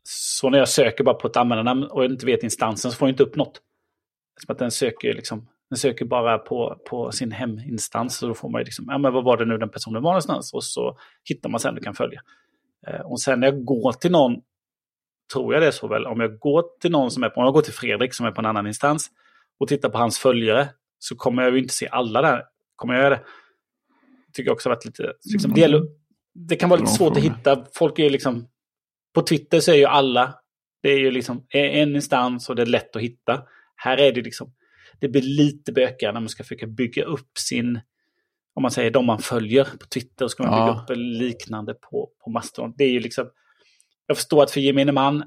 så 0.03 0.49
när 0.49 0.57
jag 0.57 0.69
söker 0.69 1.03
bara 1.03 1.15
på 1.15 1.27
ett 1.27 1.37
användarnamn 1.37 1.83
och 1.83 2.05
inte 2.05 2.25
vet 2.25 2.43
instansen 2.43 2.91
så 2.91 2.97
får 2.97 3.07
jag 3.07 3.13
inte 3.13 3.23
upp 3.23 3.35
något. 3.35 3.61
Som 4.41 4.53
att 4.53 4.59
den 4.59 4.71
söker, 4.71 5.13
liksom, 5.13 5.47
den 5.69 5.77
söker 5.77 6.05
bara 6.05 6.37
på, 6.37 6.81
på 6.89 7.11
sin 7.11 7.31
heminstans. 7.31 8.17
Så 8.17 8.27
då 8.27 8.33
får 8.33 8.49
man 8.49 8.61
ju 8.61 8.65
liksom, 8.65 8.85
ja 8.89 8.97
men 8.97 9.13
vad 9.13 9.23
var 9.23 9.37
det 9.37 9.45
nu 9.45 9.57
den 9.57 9.69
personen 9.69 10.03
var 10.03 10.11
någonstans? 10.11 10.53
Och 10.53 10.63
så 10.63 10.97
hittar 11.23 11.49
man 11.49 11.59
sen 11.59 11.75
du 11.75 11.81
kan 11.81 11.93
följa. 11.93 12.21
Eh, 12.87 13.01
och 13.01 13.21
sen 13.21 13.39
när 13.39 13.47
jag 13.47 13.65
går 13.65 13.91
till 13.91 14.11
någon, 14.11 14.41
tror 15.33 15.53
jag 15.53 15.63
det 15.63 15.67
är 15.67 15.71
så 15.71 15.87
väl, 15.87 16.05
om 16.05 16.19
jag 16.19 16.39
går 16.39 16.63
till 16.81 16.91
någon 16.91 17.11
som 17.11 17.23
är 17.23 17.29
på, 17.29 17.39
om 17.39 17.45
jag 17.45 17.53
går 17.53 17.61
till 17.61 17.73
Fredrik 17.73 18.13
som 18.13 18.25
är 18.25 18.31
på 18.31 18.41
en 18.41 18.45
annan 18.45 18.67
instans 18.67 19.11
och 19.59 19.67
tittar 19.67 19.89
på 19.89 19.97
hans 19.97 20.19
följare 20.19 20.69
så 20.99 21.15
kommer 21.15 21.43
jag 21.43 21.53
ju 21.53 21.59
inte 21.59 21.73
se 21.73 21.87
alla 21.87 22.21
där. 22.21 22.43
Kommer 22.75 22.93
jag 22.93 23.03
göra 23.03 23.15
det? 23.15 23.23
Tycker 24.33 24.49
jag 24.49 24.53
också 24.53 24.69
varit 24.69 24.85
lite, 24.85 25.13
liksom, 25.33 25.51
mm. 25.51 25.87
Det, 26.33 26.55
kan 26.55 26.69
vara 26.69 26.79
lite 26.79 26.91
svårt 26.91 27.17
att 27.17 27.23
hitta. 27.23 27.65
Folk 27.73 27.99
är 27.99 28.09
liksom 28.09 28.47
på 29.13 29.21
Twitter 29.21 29.59
så 29.59 29.71
är 29.71 29.75
ju 29.75 29.85
alla, 29.85 30.35
det 30.83 30.89
är 30.89 30.97
ju 30.97 31.11
liksom 31.11 31.45
en 31.49 31.95
instans 31.95 32.49
och 32.49 32.55
det 32.55 32.61
är 32.61 32.65
lätt 32.65 32.95
att 32.95 33.01
hitta. 33.01 33.43
Här 33.75 33.97
är 33.97 34.11
det 34.11 34.21
liksom, 34.21 34.53
det 34.99 35.09
blir 35.09 35.21
lite 35.21 35.71
bökigare 35.71 36.13
när 36.13 36.19
man 36.19 36.29
ska 36.29 36.43
försöka 36.43 36.67
bygga 36.67 37.03
upp 37.03 37.37
sin, 37.37 37.79
om 38.53 38.61
man 38.61 38.71
säger 38.71 38.91
de 38.91 39.05
man 39.05 39.19
följer 39.19 39.63
på 39.63 39.87
Twitter, 39.87 40.25
och 40.25 40.31
ska 40.31 40.43
man 40.43 40.67
bygga 40.67 40.81
upp 40.81 40.97
liknande 40.97 41.73
på, 41.73 42.09
på 42.23 42.29
Mastodon. 42.29 42.73
Det 42.77 42.83
är 42.83 42.89
ju 42.89 42.99
liksom, 42.99 43.29
jag 44.07 44.17
förstår 44.17 44.43
att 44.43 44.51
för 44.51 44.59
gemene 44.59 44.91
man 44.91 45.23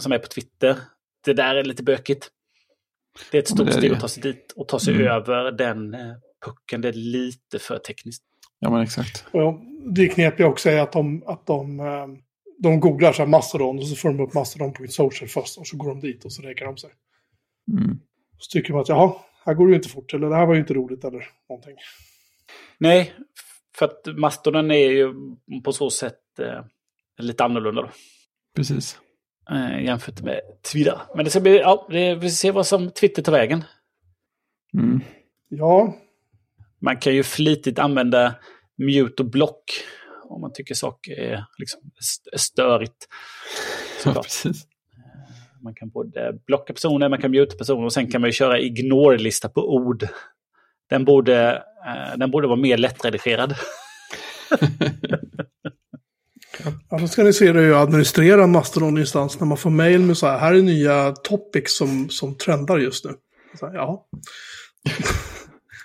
som 0.00 0.12
är 0.12 0.18
på 0.18 0.26
Twitter, 0.26 0.76
det 1.24 1.32
där 1.32 1.54
är 1.54 1.64
lite 1.64 1.82
bökigt. 1.82 2.30
Det 3.30 3.38
är 3.38 3.42
ett 3.42 3.48
stort 3.48 3.72
steg 3.72 3.92
att 3.92 4.00
ta 4.00 4.08
sig 4.08 4.22
dit 4.22 4.52
och 4.56 4.68
ta 4.68 4.78
sig 4.78 4.94
mm. 4.94 5.06
över 5.06 5.52
den 5.52 5.94
eh, 5.94 6.14
pucken. 6.44 6.80
Det 6.80 6.88
är 6.88 6.92
lite 6.92 7.58
för 7.58 7.78
tekniskt. 7.78 8.24
Ja, 8.62 8.70
men 8.70 8.82
exakt. 8.82 9.24
Och 9.32 9.60
det 9.86 10.08
knepiga 10.08 10.46
också 10.46 10.70
är 10.70 10.80
att 10.80 10.92
de, 10.92 11.22
att 11.26 11.46
de 11.46 11.80
eh, 11.80 12.06
de 12.58 12.80
googlar 12.80 13.12
så 13.12 13.22
här 13.22 13.28
Mastodon 13.28 13.78
och 13.78 13.86
så 13.86 13.96
får 13.96 14.08
de 14.08 14.20
upp 14.20 14.34
Mastodon.social 14.34 15.28
först 15.28 15.58
och 15.58 15.66
så 15.66 15.76
går 15.76 15.88
de 15.88 16.00
dit 16.00 16.24
och 16.24 16.32
så 16.32 16.42
räkar 16.42 16.66
de 16.66 16.76
sig. 16.76 16.90
Mm. 17.72 17.98
Så 18.38 18.50
tycker 18.50 18.72
de 18.72 18.80
att 18.80 18.88
jaha, 18.88 19.14
här 19.44 19.54
går 19.54 19.66
det 19.66 19.70
ju 19.70 19.76
inte 19.76 19.88
fort 19.88 20.14
eller 20.14 20.28
det 20.28 20.36
här 20.36 20.46
var 20.46 20.54
ju 20.54 20.60
inte 20.60 20.74
roligt 20.74 21.04
eller 21.04 21.24
någonting. 21.48 21.76
Nej, 22.78 23.12
för 23.76 23.86
att 23.86 24.18
Mastodon 24.18 24.70
är 24.70 24.90
ju 24.90 25.14
på 25.64 25.72
så 25.72 25.90
sätt 25.90 26.38
eh, 26.38 26.64
lite 27.18 27.44
annorlunda 27.44 27.82
då. 27.82 27.90
Precis. 28.56 28.98
Eh, 29.50 29.84
jämfört 29.84 30.22
med 30.22 30.40
Twitter. 30.72 31.00
Men 31.14 31.24
det 31.24 31.30
ska 31.30 31.40
bli, 31.40 31.58
ja, 31.58 31.86
det, 31.90 32.14
vi 32.14 32.20
får 32.20 32.28
se 32.28 32.50
vad 32.50 32.66
som 32.66 32.90
Twitter 32.90 33.22
tar 33.22 33.32
vägen. 33.32 33.64
Mm. 34.74 35.00
Ja. 35.48 35.94
Man 36.82 36.96
kan 36.96 37.14
ju 37.14 37.22
flitigt 37.22 37.78
använda 37.78 38.34
mute 38.78 39.22
och 39.22 39.30
block 39.30 39.64
om 40.34 40.40
man 40.40 40.52
tycker 40.52 40.74
saker 40.74 41.12
är 41.12 41.44
liksom 41.58 41.80
störigt. 42.36 42.96
Ja, 44.04 44.22
precis. 44.22 44.66
Man 45.62 45.74
kan 45.74 45.90
både 45.90 46.32
blocka 46.46 46.72
personer, 46.72 47.08
man 47.08 47.20
kan 47.20 47.30
muta 47.30 47.56
personer 47.56 47.84
och 47.84 47.92
sen 47.92 48.10
kan 48.10 48.20
man 48.20 48.28
ju 48.28 48.32
köra 48.32 48.60
ignore-lista 48.60 49.48
på 49.48 49.74
ord. 49.74 50.08
Den 50.90 51.04
borde, 51.04 51.62
eh, 51.86 52.16
den 52.16 52.30
borde 52.30 52.46
vara 52.46 52.60
mer 52.60 52.78
lättredigerad. 52.78 53.54
Ja, 56.90 56.98
då 56.98 57.08
ska 57.08 57.22
ni 57.22 57.32
se 57.32 57.52
hur 57.52 57.68
jag 57.68 57.80
administrerar 57.80 58.46
Mastodon-instans 58.46 59.40
när 59.40 59.46
man 59.46 59.56
får 59.56 59.70
mail 59.70 60.00
med 60.00 60.16
så 60.16 60.26
här, 60.26 60.38
här 60.38 60.54
är 60.54 60.62
nya 60.62 61.12
topics 61.12 61.76
som, 61.76 62.08
som 62.08 62.38
trendar 62.38 62.78
just 62.78 63.04
nu. 63.04 63.10
Så 63.58 63.66
här, 63.66 63.74
ja. 63.74 64.06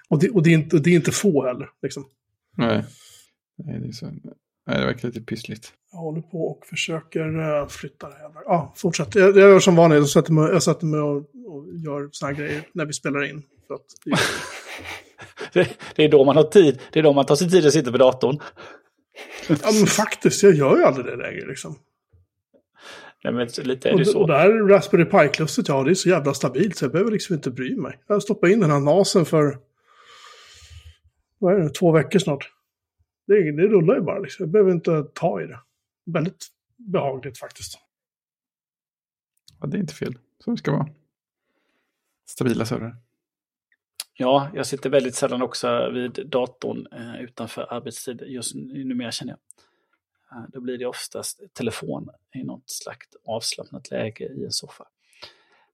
och, 0.10 0.20
det, 0.20 0.30
och, 0.30 0.44
det 0.44 0.50
är 0.50 0.54
inte, 0.54 0.80
det 0.80 0.90
är 0.90 0.96
inte 0.96 1.12
få 1.12 1.46
heller. 1.46 1.70
Liksom. 1.82 2.06
Nej. 2.58 2.84
Nej, 3.58 3.80
det 3.80 3.88
är 3.88 3.92
så. 3.92 4.06
Nej, 4.06 4.80
det 4.80 4.86
verkar 4.86 5.08
lite 5.08 5.22
pyssligt. 5.22 5.74
Jag 5.92 6.00
håller 6.00 6.22
på 6.22 6.48
och 6.48 6.66
försöker 6.66 7.40
uh, 7.40 7.68
flytta 7.68 8.10
det 8.10 8.16
här. 8.16 8.32
Ja, 8.46 8.74
fortsätt. 8.76 9.16
Jag, 9.16 9.30
jag 9.30 9.38
gör 9.38 9.60
som 9.60 9.76
vanligt. 9.76 10.00
Jag 10.00 10.10
sätter 10.10 10.34
mig, 10.34 10.52
jag 10.52 10.64
sätter 10.64 10.86
mig 10.86 11.00
och, 11.00 11.18
och 11.18 11.76
gör 11.76 12.10
såna 12.12 12.32
här 12.32 12.40
grejer 12.40 12.64
när 12.74 12.86
vi 12.86 12.94
spelar 12.94 13.30
in. 13.30 13.44
För 13.68 13.74
att, 13.74 13.86
det, 15.54 15.70
det, 15.96 16.04
är 16.04 16.10
då 16.10 16.24
man 16.24 16.36
har 16.36 16.44
tid. 16.44 16.80
Det 16.92 17.00
är 17.00 17.04
då 17.04 17.14
man 17.14 17.26
tar 17.26 17.36
sig 17.36 17.50
tid 17.50 17.66
att 17.66 17.74
sitta 17.74 17.92
vid 17.92 18.00
datorn. 18.00 18.40
ja, 19.48 19.56
men 19.80 19.88
faktiskt. 19.88 20.44
Jag 20.44 20.54
gör 20.54 20.78
ju 20.78 20.84
aldrig 20.84 21.06
det 21.06 21.16
längre 21.16 21.48
liksom. 21.48 21.76
Nej, 23.24 23.34
men 23.34 23.48
lite 23.68 23.90
är 23.90 23.94
det 23.94 24.02
och, 24.02 24.08
så. 24.08 24.20
Och 24.20 24.28
det 24.28 24.38
här 24.38 24.50
Raspberry 24.50 25.06
Pi-klustret, 25.06 25.68
ja 25.68 25.84
det 25.84 25.92
är 25.92 25.96
så 25.96 26.10
jävla 26.10 26.34
stabilt 26.34 26.78
så 26.78 26.86
jag 26.86 26.92
behöver 26.92 27.12
liksom 27.12 27.36
inte 27.36 27.52
bry 27.52 27.76
mig. 27.76 28.00
Jag 28.08 28.24
stoppade 28.24 28.54
in 28.54 28.60
den 28.60 28.72
här 28.72 28.80
nasen 28.80 29.26
för, 29.26 29.58
vad 31.40 31.54
är 31.54 31.60
det, 31.60 31.70
två 31.70 31.92
veckor 31.92 32.20
snart. 32.20 32.54
Det, 33.28 33.52
det 33.52 33.68
rullar 33.68 33.96
ju 33.96 34.02
bara 34.02 34.20
liksom. 34.20 34.44
Jag 34.44 34.52
behöver 34.52 34.72
inte 34.72 35.04
ta 35.14 35.42
i 35.42 35.48
det. 35.48 35.60
Väldigt 36.06 36.48
behagligt 36.76 37.38
faktiskt. 37.38 37.80
Ja, 39.60 39.68
det 39.68 39.78
är 39.78 39.80
inte 39.80 39.94
fel. 39.94 40.18
Så 40.40 40.52
det 40.52 40.58
ska 40.58 40.72
vara. 40.72 40.90
Stabila 42.26 42.66
servrar. 42.66 42.96
Ja, 44.14 44.52
jag 44.54 44.68
sitter 44.68 44.90
väldigt 44.90 45.16
sällan 45.16 45.42
också 45.42 45.90
vid 45.90 46.28
datorn 46.28 46.88
eh, 46.92 47.22
utanför 47.22 47.74
arbetstid 47.74 48.22
just 48.22 48.56
numera 48.56 49.12
känner 49.12 49.32
jag. 49.32 49.40
Eh, 50.38 50.46
då 50.54 50.62
blir 50.62 50.78
det 50.78 50.86
oftast 50.86 51.54
telefon 51.54 52.10
i 52.36 52.44
något 52.44 52.70
slags 52.70 53.08
avslappnat 53.26 53.92
läge 53.92 54.24
i 54.24 54.46
en 54.46 54.52
soffa. 54.52 54.88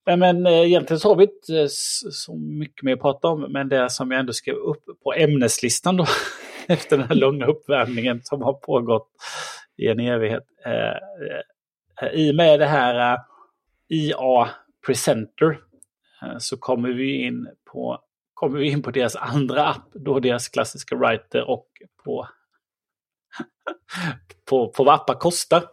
Men, 0.06 0.20
men 0.20 0.48
egentligen 0.48 1.00
så 1.00 1.10
har 1.10 1.16
vi 1.16 1.24
inte 1.24 1.62
eh, 1.62 1.68
så 2.12 2.36
mycket 2.36 2.84
mer 2.84 2.94
att 2.94 3.02
prata 3.02 3.28
om, 3.28 3.42
men 3.42 3.70
det 3.70 3.90
som 3.90 4.12
jag 4.12 4.20
ändå 4.20 4.34
skrev 4.34 4.56
upp 4.56 4.84
på 5.04 5.14
ämneslistan 5.14 5.98
då 5.98 6.06
efter 6.68 6.98
den 6.98 7.08
här 7.08 7.16
långa 7.16 7.46
uppvärmningen 7.46 8.22
som 8.24 8.42
har 8.42 8.54
pågått 8.54 9.10
i 9.78 9.88
en 9.88 10.00
evighet. 10.00 10.44
Eh, 10.66 12.14
I 12.14 12.32
och 12.32 12.36
med 12.36 12.60
det 12.60 12.66
här 12.66 13.20
IA 13.90 14.50
Presenter 14.86 15.60
så 16.40 16.58
kommer 16.58 16.90
vi 16.90 17.26
in 17.26 17.48
på 17.72 18.00
kommer 18.44 18.60
vi 18.60 18.70
in 18.70 18.82
på 18.82 18.92
deras 18.92 19.16
andra 19.16 19.68
app, 19.68 19.90
då 19.94 20.20
deras 20.20 20.50
klassiska 20.50 20.96
writer 20.96 21.50
och 21.50 21.68
på, 22.04 22.28
på, 24.50 24.70
på 24.70 24.84
vad 24.84 24.96
appar 24.96 25.14
kostar. 25.14 25.64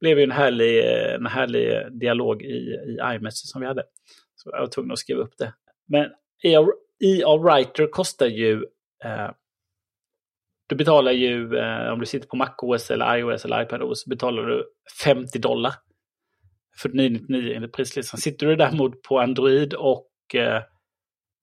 Blev 0.00 0.18
ju 0.18 0.24
en 0.24 0.30
härlig, 0.30 0.84
en 1.14 1.26
härlig 1.26 1.92
dialog 2.00 2.42
i, 2.42 2.56
i 2.56 2.98
iMessage 3.14 3.50
som 3.50 3.60
vi 3.60 3.66
hade. 3.66 3.82
Så 4.34 4.50
jag 4.52 4.60
var 4.60 4.66
tvungen 4.66 4.92
att 4.92 4.98
skriva 4.98 5.22
upp 5.22 5.38
det. 5.38 5.54
Men 5.88 6.10
IA 7.04 7.36
Writer 7.36 7.86
kostar 7.86 8.26
ju 8.26 8.64
eh, 9.04 9.30
du 10.66 10.76
betalar 10.76 11.12
ju, 11.12 11.56
eh, 11.58 11.92
om 11.92 12.00
du 12.00 12.06
sitter 12.06 12.28
på 12.28 12.36
MacOS 12.36 12.90
eller 12.90 13.16
iOS 13.16 13.44
eller 13.44 13.62
iPadOS, 13.62 14.06
betalar 14.06 14.42
du 14.42 14.64
50 15.04 15.38
dollar. 15.38 15.74
För 16.76 16.88
999 16.88 17.52
enligt 17.56 17.72
prislistan. 17.72 18.20
Sitter 18.20 18.46
du 18.46 18.56
däremot 18.56 19.02
på 19.02 19.20
Android 19.20 19.74
och 19.74 20.10
eh, 20.34 20.62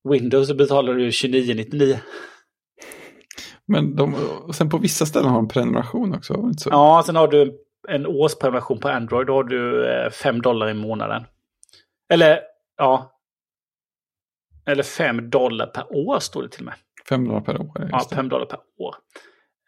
Windows 0.09 0.47
så 0.47 0.55
betalar 0.55 0.93
du 0.93 1.11
2999. 1.11 1.99
Men 3.65 3.95
de, 3.95 4.15
och 4.47 4.55
sen 4.55 4.69
på 4.69 4.77
vissa 4.77 5.05
ställen 5.05 5.29
har 5.29 5.35
de 5.35 5.47
prenumeration 5.47 6.15
också, 6.15 6.33
inte 6.33 6.63
så? 6.63 6.69
Ja, 6.69 7.03
sen 7.05 7.15
har 7.15 7.27
du 7.27 7.57
en 7.87 8.05
årsprenumeration 8.05 8.79
på 8.79 8.89
Android. 8.89 9.27
Då 9.27 9.33
har 9.33 9.43
du 9.43 10.09
5 10.11 10.41
dollar 10.41 10.69
i 10.69 10.73
månaden. 10.73 11.25
Eller, 12.09 12.39
ja. 12.77 13.19
Eller 14.65 14.83
5 14.83 15.29
dollar 15.29 15.67
per 15.67 15.95
år 15.95 16.19
står 16.19 16.43
det 16.43 16.49
till 16.49 16.61
och 16.61 16.65
med. 16.65 16.75
5 17.09 17.27
dollar 17.27 17.41
per 17.41 17.61
år? 17.61 17.89
Ja, 17.91 18.07
5 18.15 18.29
dollar 18.29 18.45
per 18.45 18.59
år. 18.77 18.95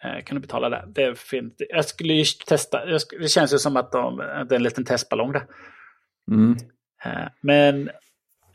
Eh, 0.03 0.23
kan 0.23 0.35
du 0.35 0.41
betala 0.41 0.69
det? 0.69 0.83
Det 0.87 1.03
är 1.03 1.13
fint. 1.13 1.55
Jag 1.69 1.85
skulle 1.85 2.13
ju 2.13 2.23
testa. 2.47 2.85
det 3.19 3.29
känns 3.29 3.53
ju 3.53 3.57
som 3.57 3.77
att, 3.77 3.91
de, 3.91 4.17
det 4.17 4.23
är 4.23 4.55
en 4.55 4.63
liten 4.63 4.85
testballong 4.85 5.31
där. 5.31 5.45
Mm. 6.31 6.57
Eh, 7.05 7.27
men, 7.41 7.89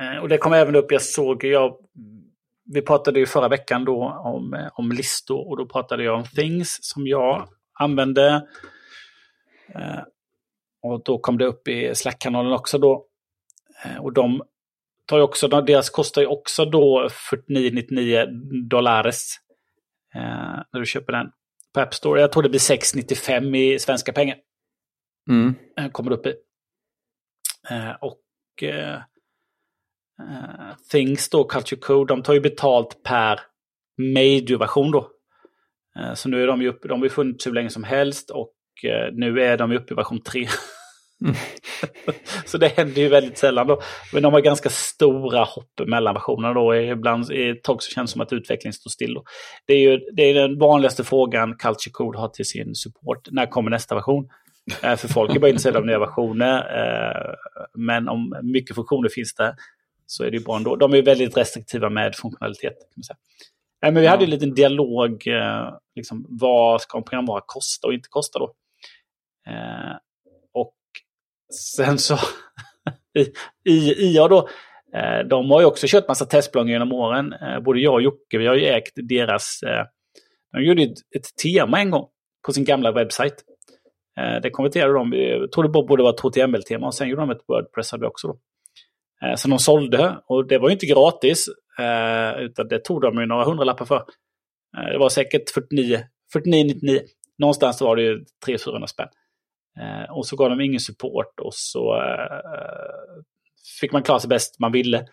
eh, 0.00 0.22
och 0.22 0.28
det 0.28 0.38
kom 0.38 0.52
även 0.52 0.76
upp, 0.76 0.92
jag 0.92 1.02
såg, 1.02 1.44
jag, 1.44 1.76
vi 2.64 2.82
pratade 2.82 3.20
ju 3.20 3.26
förra 3.26 3.48
veckan 3.48 3.84
då 3.84 4.04
om, 4.24 4.68
om 4.72 4.92
listor 4.92 5.48
och 5.48 5.56
då 5.56 5.66
pratade 5.66 6.04
jag 6.04 6.14
om 6.14 6.24
Things 6.24 6.78
som 6.80 7.06
jag 7.06 7.48
använde. 7.80 8.46
Och 10.82 11.02
då 11.04 11.18
kom 11.18 11.38
det 11.38 11.44
upp 11.44 11.68
i 11.68 11.94
Slack-kanalen 11.94 12.52
också 12.52 12.78
då. 12.78 13.06
Och 14.00 14.12
de 14.12 14.42
tar 15.06 15.16
ju 15.16 15.22
också, 15.22 15.48
deras 15.48 15.90
kostar 15.90 16.22
ju 16.22 16.28
också 16.28 16.64
då 16.64 17.08
49,99 17.48 18.68
dollares. 18.68 19.36
när 20.72 20.80
du 20.80 20.86
köper 20.86 21.12
den 21.12 21.30
på 21.74 21.80
App 21.80 21.94
Store. 21.94 22.20
Jag 22.20 22.32
tror 22.32 22.42
det 22.42 22.48
blir 22.48 22.60
6,95 22.60 23.56
i 23.56 23.78
svenska 23.78 24.12
pengar. 24.12 24.36
Mm. 25.30 25.54
Kommer 25.92 26.12
upp 26.12 26.26
i. 26.26 26.34
Eh, 27.70 27.90
och 28.00 28.22
eh, 28.62 28.94
eh, 30.20 30.76
Things 30.90 31.30
då, 31.30 31.44
Culture 31.44 31.80
Code, 31.80 32.14
de 32.14 32.22
tar 32.22 32.34
ju 32.34 32.40
betalt 32.40 33.02
per 33.02 33.40
major-version 34.14 34.90
då. 34.90 35.10
Eh, 35.96 36.14
så 36.14 36.28
nu 36.28 36.42
är 36.42 36.46
de 36.46 36.62
ju 36.62 36.68
uppe, 36.68 36.88
de 36.88 37.00
har 37.00 37.06
ju 37.06 37.10
funnits 37.10 37.46
hur 37.46 37.52
länge 37.52 37.70
som 37.70 37.84
helst 37.84 38.30
och 38.30 38.52
eh, 38.84 39.12
nu 39.12 39.42
är 39.42 39.56
de 39.56 39.72
uppe 39.72 39.94
i 39.94 39.96
version 39.96 40.20
3. 40.20 40.48
Mm. 41.24 41.34
så 42.44 42.58
det 42.58 42.68
händer 42.68 43.02
ju 43.02 43.08
väldigt 43.08 43.38
sällan 43.38 43.66
då. 43.66 43.80
Men 44.12 44.22
de 44.22 44.32
har 44.32 44.40
ganska 44.40 44.68
stora 44.68 45.44
hopp 45.44 45.80
mellan 45.86 46.14
versionerna 46.14 46.54
då. 46.54 46.76
Ibland 46.76 47.32
ett 47.32 47.62
tag 47.62 47.82
så 47.82 47.90
känns 47.90 48.10
det 48.10 48.12
som 48.12 48.20
att 48.20 48.32
utvecklingen 48.32 48.72
står 48.72 48.90
still. 48.90 49.14
Då. 49.14 49.24
Det 49.66 49.72
är 49.72 49.78
ju 49.78 49.98
det 50.12 50.22
är 50.22 50.34
den 50.34 50.58
vanligaste 50.58 51.04
frågan 51.04 51.56
Culture 51.56 51.92
Code 51.92 52.18
har 52.18 52.28
till 52.28 52.44
sin 52.44 52.74
support. 52.74 53.28
När 53.30 53.46
kommer 53.46 53.70
nästa 53.70 53.94
version? 53.94 54.28
Eh, 54.82 54.96
för 54.96 55.08
folk 55.08 55.36
är 55.36 55.40
bara 55.40 55.48
intresserade 55.48 55.78
av 55.78 55.86
nya 55.86 55.98
versioner. 55.98 56.58
Eh, 56.58 57.34
men 57.74 58.08
om 58.08 58.36
mycket 58.42 58.76
funktioner 58.76 59.08
finns 59.08 59.34
där 59.34 59.54
så 60.06 60.24
är 60.24 60.30
det 60.30 60.36
ju 60.36 60.44
bra 60.44 60.56
ändå. 60.56 60.76
De 60.76 60.94
är 60.94 61.02
väldigt 61.02 61.36
restriktiva 61.36 61.90
med 61.90 62.14
funktionalitet. 62.14 62.78
Kan 62.78 62.92
man 62.96 63.04
säga. 63.04 63.16
Men 63.80 64.02
vi 64.02 64.06
hade 64.06 64.24
en 64.24 64.30
liten 64.30 64.54
dialog, 64.54 65.24
liksom, 65.94 66.26
vad 66.28 66.80
ska 66.80 66.98
en 66.98 67.04
programvara 67.04 67.42
kosta 67.46 67.86
och 67.86 67.94
inte 67.94 68.08
kosta 68.08 68.38
då? 68.38 68.54
Eh, 69.48 69.96
och 70.52 70.74
sen 71.54 71.98
så, 71.98 72.18
i 73.64 73.92
IA 73.92 74.28
då, 74.28 74.48
eh, 74.94 75.26
de 75.28 75.50
har 75.50 75.60
ju 75.60 75.66
också 75.66 75.86
kört 75.88 76.08
massa 76.08 76.24
testballongar 76.24 76.72
genom 76.72 76.92
åren. 76.92 77.32
Eh, 77.32 77.60
både 77.60 77.80
jag 77.80 77.94
och 77.94 78.02
Jocke, 78.02 78.38
vi 78.38 78.46
har 78.46 78.54
ju 78.54 78.66
ägt 78.66 78.92
deras... 78.96 79.60
De 80.52 80.62
gjorde 80.64 80.82
ett 80.82 81.36
tema 81.42 81.80
en 81.80 81.90
gång 81.90 82.08
på 82.46 82.52
sin 82.52 82.64
gamla 82.64 82.92
webbsajt. 82.92 83.44
Eh, 84.18 84.40
det 84.42 84.50
konverterade 84.50 84.92
de, 84.92 85.12
jag 85.12 85.52
tror 85.52 85.64
det 85.64 85.68
borde 85.68 86.02
vara 86.02 86.14
ett 86.14 86.20
HTML-tema 86.20 86.86
och 86.86 86.94
sen 86.94 87.08
gjorde 87.08 87.22
de 87.22 87.30
ett 87.30 87.44
Wordpress 87.48 87.92
hade 87.92 88.06
också. 88.06 88.28
Då. 88.28 88.38
Så 89.36 89.48
de 89.48 89.58
sålde 89.58 90.16
och 90.26 90.46
det 90.46 90.58
var 90.58 90.68
ju 90.68 90.72
inte 90.72 90.86
gratis 90.86 91.48
utan 92.38 92.68
det 92.68 92.78
tog 92.78 93.00
de 93.00 93.18
ju 93.20 93.26
några 93.26 93.44
hundralappar 93.44 93.84
för. 93.84 94.04
Det 94.92 94.98
var 94.98 95.08
säkert 95.08 95.50
49, 95.50 96.00
49,99. 96.34 97.00
Någonstans 97.38 97.80
var 97.80 97.96
det 97.96 98.02
ju 98.02 98.24
300-400 98.46 98.86
spänn. 98.86 99.08
Eh, 99.80 100.10
och 100.10 100.26
så 100.26 100.36
gav 100.36 100.50
de 100.50 100.60
ingen 100.60 100.80
support 100.80 101.40
och 101.40 101.54
så 101.54 101.96
eh, 101.96 103.22
fick 103.80 103.92
man 103.92 104.02
klara 104.02 104.20
sig 104.20 104.28
bäst 104.28 104.60
man 104.60 104.72
ville. 104.72 105.04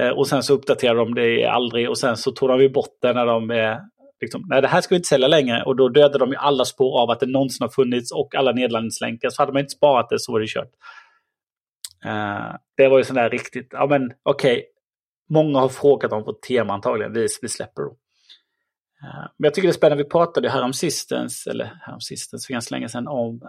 Eh, 0.00 0.08
och 0.08 0.26
sen 0.26 0.42
så 0.42 0.54
uppdaterade 0.54 0.98
de 0.98 1.14
det 1.14 1.46
aldrig 1.46 1.88
och 1.88 1.98
sen 1.98 2.16
så 2.16 2.30
tog 2.30 2.48
de 2.48 2.60
ju 2.60 2.68
bort 2.68 2.98
det 3.02 3.12
när 3.12 3.26
de 3.26 3.76
Liksom, 4.20 4.44
nej, 4.48 4.62
det 4.62 4.68
här 4.68 4.80
ska 4.80 4.94
vi 4.94 4.96
inte 4.96 5.08
sälja 5.08 5.28
längre. 5.28 5.62
Och 5.62 5.76
då 5.76 5.88
dödade 5.88 6.18
de 6.18 6.30
ju 6.30 6.36
alla 6.36 6.64
spår 6.64 7.00
av 7.00 7.10
att 7.10 7.20
det 7.20 7.26
någonsin 7.26 7.64
har 7.64 7.68
funnits 7.68 8.12
och 8.12 8.34
alla 8.34 8.52
nedladdningslänkar. 8.52 9.30
Så 9.30 9.42
hade 9.42 9.52
man 9.52 9.60
inte 9.60 9.70
sparat 9.70 10.08
det 10.08 10.18
så 10.18 10.32
var 10.32 10.40
det 10.40 10.46
kört. 10.46 10.70
Uh, 12.06 12.56
det 12.76 12.88
var 12.88 12.98
ju 12.98 13.04
sån 13.04 13.16
där 13.16 13.30
riktigt, 13.30 13.68
ja 13.70 13.86
men 13.86 14.12
okej. 14.22 14.52
Okay. 14.52 14.64
Många 15.30 15.58
har 15.58 15.68
frågat 15.68 16.12
om 16.12 16.22
vårt 16.22 16.42
tema 16.42 16.74
antagligen. 16.74 17.12
Vi, 17.12 17.26
vi 17.42 17.48
släpper 17.48 17.82
då. 17.82 17.88
Uh, 17.88 19.26
men 19.36 19.44
jag 19.44 19.54
tycker 19.54 19.68
det 19.68 19.72
är 19.72 19.76
spännande. 19.76 20.04
Vi 20.04 20.10
pratade 20.10 20.50
härom 20.50 20.72
sistens, 20.72 21.46
eller 21.46 21.72
häromsistens 21.86 22.46
för 22.46 22.52
ganska 22.52 22.74
länge 22.74 22.88
sedan, 22.88 23.08
om 23.08 23.40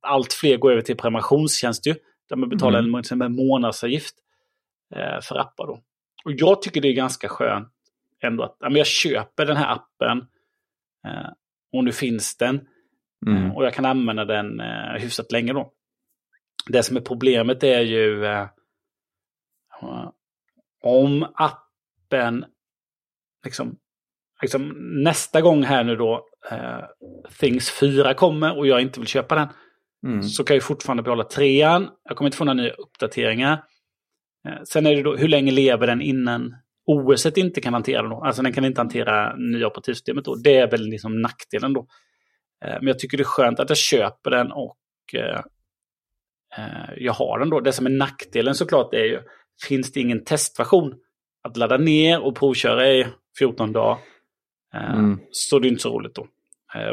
allt 0.00 0.32
fler 0.32 0.56
går 0.56 0.72
över 0.72 0.82
till 0.82 0.96
prenumerationstjänst 0.96 1.86
ju. 1.86 1.94
Där 2.28 2.36
man 2.36 2.48
betalar 2.48 2.78
mm. 2.78 3.02
en, 3.10 3.22
en 3.22 3.36
månadsavgift 3.36 4.14
för 5.22 5.38
appar 5.38 5.66
då. 5.66 5.82
Och 6.24 6.32
jag 6.32 6.62
tycker 6.62 6.80
det 6.80 6.88
är 6.88 6.92
ganska 6.92 7.28
skönt 7.28 7.72
ändå 8.20 8.44
att 8.44 8.56
ja, 8.60 8.68
men 8.68 8.76
jag 8.76 8.86
köper 8.86 9.46
den 9.46 9.56
här 9.56 9.72
appen 9.72 10.18
eh, 11.06 11.30
och 11.72 11.84
nu 11.84 11.92
finns 11.92 12.36
den. 12.36 12.68
Mm. 13.26 13.44
Eh, 13.44 13.56
och 13.56 13.64
jag 13.64 13.74
kan 13.74 13.84
använda 13.84 14.24
den 14.24 14.60
eh, 14.60 15.00
hyfsat 15.00 15.32
länge 15.32 15.52
då. 15.52 15.72
Det 16.66 16.82
som 16.82 16.96
är 16.96 17.00
problemet 17.00 17.62
är 17.62 17.80
ju 17.80 18.26
eh, 18.26 18.48
om 20.82 21.26
appen 21.34 22.44
liksom, 23.44 23.78
liksom 24.42 24.74
nästa 25.04 25.40
gång 25.40 25.62
här 25.62 25.84
nu 25.84 25.96
då 25.96 26.28
eh, 26.50 26.84
Things 27.38 27.70
4 27.70 28.14
kommer 28.14 28.58
och 28.58 28.66
jag 28.66 28.80
inte 28.80 29.00
vill 29.00 29.08
köpa 29.08 29.34
den. 29.34 29.48
Mm. 30.06 30.22
Så 30.22 30.44
kan 30.44 30.56
jag 30.56 30.64
fortfarande 30.64 31.02
behålla 31.02 31.24
trean. 31.24 31.88
Jag 32.04 32.16
kommer 32.16 32.28
inte 32.28 32.36
få 32.36 32.44
några 32.44 32.62
nya 32.62 32.72
uppdateringar. 32.72 33.52
Eh, 34.48 34.62
sen 34.64 34.86
är 34.86 34.96
det 34.96 35.02
då 35.02 35.16
hur 35.16 35.28
länge 35.28 35.50
lever 35.50 35.86
den 35.86 36.02
innan 36.02 36.54
OS 36.86 37.26
inte 37.26 37.60
kan 37.60 37.74
hantera 37.74 38.02
det. 38.02 38.08
Då. 38.08 38.24
Alltså 38.24 38.42
den 38.42 38.52
kan 38.52 38.64
inte 38.64 38.80
hantera 38.80 39.36
nya 39.36 39.66
operativsystemet 39.66 40.24
då. 40.24 40.34
Det 40.34 40.56
är 40.56 40.70
väl 40.70 40.82
liksom 40.82 41.22
nackdelen 41.22 41.72
då. 41.72 41.86
Eh, 42.64 42.74
men 42.74 42.86
jag 42.86 42.98
tycker 42.98 43.16
det 43.16 43.22
är 43.22 43.24
skönt 43.24 43.60
att 43.60 43.68
jag 43.68 43.78
köper 43.78 44.30
den 44.30 44.52
och 44.52 44.78
eh, 45.14 45.40
jag 46.96 47.12
har 47.12 47.38
den 47.38 47.50
då. 47.50 47.60
Det 47.60 47.72
som 47.72 47.86
är 47.86 47.90
nackdelen 47.90 48.54
såklart 48.54 48.94
är 48.94 49.04
ju, 49.04 49.20
finns 49.68 49.92
det 49.92 50.00
ingen 50.00 50.24
testversion 50.24 50.94
att 51.42 51.56
ladda 51.56 51.76
ner 51.76 52.20
och 52.20 52.36
provköra 52.36 52.88
i 52.88 53.06
14 53.38 53.72
dagar 53.72 53.98
mm. 54.74 55.20
så 55.30 55.58
det 55.58 55.68
är 55.68 55.70
inte 55.70 55.82
så 55.82 55.98
roligt 55.98 56.14
då. 56.14 56.26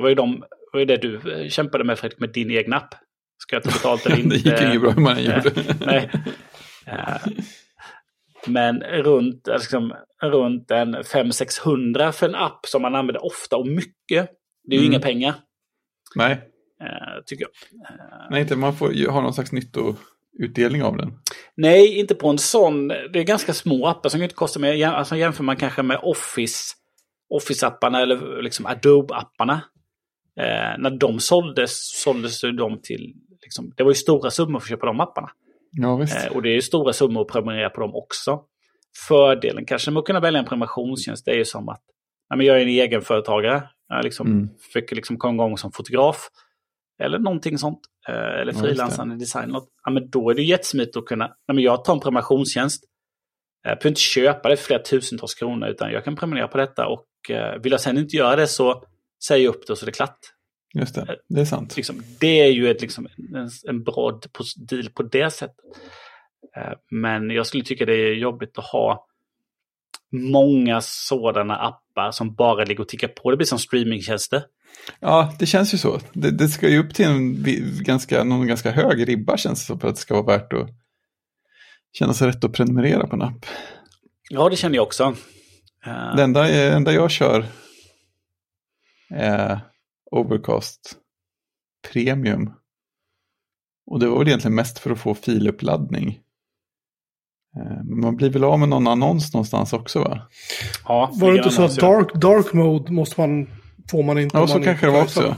Vad 0.02 0.12
är, 0.12 0.16
de, 0.16 0.44
vad 0.76 0.82
är 0.82 0.98
det 0.98 0.98
du 0.98 1.50
kämpade 1.50 1.84
med 1.84 2.00
Fredrik 2.00 2.20
med 2.20 2.30
din 2.30 2.50
egen 2.50 2.74
app? 2.74 2.96
Ska 3.38 3.56
jag 3.56 3.64
ta 3.64 3.72
betalt 3.72 4.06
eller 4.06 4.20
inte? 4.24 4.30
det 4.30 4.36
gick 4.36 4.62
inget 4.62 4.82
bra 4.82 4.92
hur 4.92 5.02
man 5.02 5.24
gjorde. 5.24 5.52
Nej. 5.86 6.12
Men 8.48 8.84
runt, 8.84 9.48
liksom, 9.48 9.94
runt 10.22 10.72
en 10.72 10.96
500-600 10.96 12.12
för 12.12 12.30
en 12.30 12.36
app 12.36 12.66
som 12.66 12.82
man 12.82 12.96
använder 12.96 13.26
ofta 13.26 13.58
och 13.58 13.68
mycket. 13.68 14.30
Det 14.64 14.76
är 14.76 14.80
ju 14.80 14.86
mm. 14.86 14.92
inga 14.92 15.00
pengar. 15.00 15.34
Nej. 16.16 16.42
Tycker 17.26 17.46
jag. 17.46 17.52
Nej, 18.32 18.42
inte 18.42 18.56
man 18.56 18.76
får 18.76 18.94
ju 18.94 19.10
ha 19.10 19.22
någon 19.22 19.34
slags 19.34 19.52
nyttoutdelning 19.52 20.84
av 20.84 20.98
den. 20.98 21.14
Nej, 21.56 22.00
inte 22.00 22.16
på 22.16 22.30
en 22.30 22.38
sån. 22.38 22.88
Det 22.88 23.20
är 23.20 23.24
ganska 23.24 23.54
små 23.54 23.88
appar 23.88 24.10
som 24.10 24.24
inte 24.24 24.36
kostar 24.36 24.62
mer. 24.62 24.88
Alltså 24.88 25.16
jämför 25.16 25.44
man 25.44 25.56
kanske 25.56 25.84
med 25.84 26.00
Office, 26.04 26.74
Office-apparna 27.34 28.02
eller 28.02 28.42
liksom 28.42 28.66
Adobe-apparna. 28.66 29.60
Uh, 30.40 30.82
när 30.82 30.98
de 30.98 31.20
såldes, 31.20 32.02
såldes 32.04 32.42
de 32.42 32.82
till, 32.82 33.14
liksom, 33.42 33.74
det 33.78 33.84
var 33.84 33.92
ju 33.92 33.96
stora 33.96 34.32
summor 34.32 34.60
för 34.60 34.66
att 34.66 34.70
köpa 34.70 34.86
de 34.86 35.00
apparna. 35.00 35.30
Ja. 35.72 36.02
Eh, 36.02 36.36
och 36.36 36.42
det 36.42 36.50
är 36.50 36.62
stora 36.62 36.94
summor 36.94 37.22
att 37.22 37.28
prenumerera 37.28 37.70
på 37.70 37.82
dem 37.82 37.96
också. 37.96 38.42
Fördelen 39.08 39.66
kanske 39.66 39.92
med 39.92 40.00
att 40.00 40.06
kunna 40.06 40.20
välja 40.20 40.40
en 40.40 40.46
prenumerationstjänst 40.46 41.28
är 41.28 41.34
ju 41.34 41.46
som 41.46 41.70
att 41.70 41.82
ja, 42.30 42.36
men 42.36 42.46
jag 42.46 42.58
är 42.58 42.62
en 42.62 42.68
egenföretagare. 42.68 43.64
Jag 43.90 44.04
liksom 44.04 44.28
mm. 44.28 44.50
fick 44.74 44.92
liksom 44.92 45.18
komma 45.18 45.34
igång 45.34 45.58
som 45.58 45.72
fotograf. 45.72 46.30
Eller 47.04 47.20
någonting 47.20 47.58
sånt. 47.58 47.80
Eh, 48.08 48.42
eller 48.42 48.54
frilansande 48.54 49.16
design. 49.16 49.56
Ja, 49.84 49.92
men 49.92 50.10
då 50.10 50.30
är 50.30 50.36
det 50.36 50.44
jättesmidigt 50.44 50.98
att 50.98 51.06
kunna, 51.06 51.32
ja, 51.46 51.54
men 51.54 51.64
jag 51.64 51.86
tar 51.86 51.94
en 51.94 52.00
prenumerationstjänst. 52.00 52.84
Jag 53.64 53.78
behöver 53.78 53.90
inte 53.90 54.02
köpa 54.02 54.50
det 54.50 54.58
för 54.58 54.64
flera 54.66 54.82
tusentals 54.82 55.36
kronor 55.36 55.68
utan 55.68 55.92
jag 55.92 56.04
kan 56.04 56.16
prenumerera 56.16 56.48
på 56.48 56.58
detta 56.58 56.88
och 56.88 57.06
eh, 57.30 57.62
vill 57.62 57.72
jag 57.72 57.82
sen 57.82 57.98
inte 57.98 58.16
göra 58.16 58.36
det 58.36 58.48
så 58.48 58.84
jag 59.30 59.56
upp 59.56 59.68
det 59.68 59.76
så 59.76 59.86
det 59.86 59.90
är 59.90 59.94
klart. 59.94 60.20
Just 60.74 60.96
det, 60.96 61.18
det 61.30 61.42
är 61.42 61.46
sant. 61.46 61.78
Liksom, 61.78 62.04
det 62.20 62.40
är 62.40 62.52
ju 62.52 62.72
ett, 62.72 62.82
liksom, 62.82 63.08
en, 63.36 63.50
en 63.68 63.84
bra 63.84 64.22
deal 64.70 64.90
på 64.90 65.04
det 65.04 65.34
sättet. 65.34 65.56
Eh, 66.58 66.74
men 66.92 67.30
jag 67.30 67.48
skulle 67.48 67.64
tycka 67.64 67.86
det 67.86 67.94
är 67.94 68.14
jobbigt 68.14 68.58
att 68.58 68.66
ha 68.66 69.08
många 70.12 70.82
sådana 70.82 71.56
appar 71.56 72.12
som 72.12 72.36
bara 72.36 72.64
ligger 72.64 72.82
och 72.82 72.90
tickar 72.90 73.08
på. 73.08 73.32
Det 73.32 73.38
blir 73.38 73.48
som 73.48 73.60
streamingtjänster. 73.60 74.44
Ja, 75.00 75.34
det 75.40 75.46
känns 75.46 75.74
ju 75.74 75.78
så. 75.78 76.00
Det, 76.14 76.32
det 76.32 76.48
ska 76.48 76.70
ju 76.70 76.80
upp 76.80 76.94
till 76.94 77.06
en 77.06 77.46
ganska, 77.84 78.24
någon 78.24 78.48
ganska 78.48 78.72
hög 78.72 79.08
ribba 79.08 79.38
känns 79.38 79.60
det 79.60 79.66
som 79.66 79.80
för 79.80 79.88
att 79.88 79.96
det 79.96 80.02
ska 80.02 80.22
vara 80.22 80.38
värt 80.38 80.54
att 80.54 80.70
känna 81.94 82.14
sig 82.14 82.28
rätt 82.28 82.44
att 82.44 82.54
prenumerera 82.54 83.08
på 83.08 83.16
en 83.16 83.22
app. 83.22 83.46
Ja, 84.30 84.50
det 84.50 84.56
känner 84.56 84.76
jag 84.76 84.84
också. 84.84 85.16
Det 86.16 86.24
enda, 86.24 86.50
enda 86.50 86.94
jag 86.94 87.12
kör 87.12 87.46
eh, 89.10 89.58
Overcast 90.12 90.98
Premium. 91.94 92.52
Och 93.92 94.00
det 94.00 94.08
var 94.08 94.20
väl 94.20 94.28
egentligen 94.28 94.56
mest 94.56 94.80
för 94.80 94.92
att 94.92 95.00
få 95.00 95.16
filuppladdning. 95.16 96.20
Eh, 97.58 97.84
men 97.84 98.00
man 98.00 98.16
blir 98.16 98.30
väl 98.30 98.44
av 98.44 98.60
med 98.60 98.70
någon 98.70 98.88
annons 98.88 99.34
någonstans 99.34 99.74
också 99.74 100.00
va? 100.00 100.22
Ja, 100.88 101.12
var 101.14 101.32
det 101.32 101.38
inte 101.38 101.50
så 101.50 101.64
att 101.64 101.76
dark, 101.76 102.14
dark 102.14 102.54
mode 102.54 102.92
måste 102.92 103.22
man, 103.22 103.50
får 103.92 104.04
man 104.04 104.20
inte? 104.20 104.38
Ja, 104.38 104.48
så 104.48 104.60
kanske 104.60 104.86
det 104.86 104.92
var 104.92 105.02
också. 105.02 105.36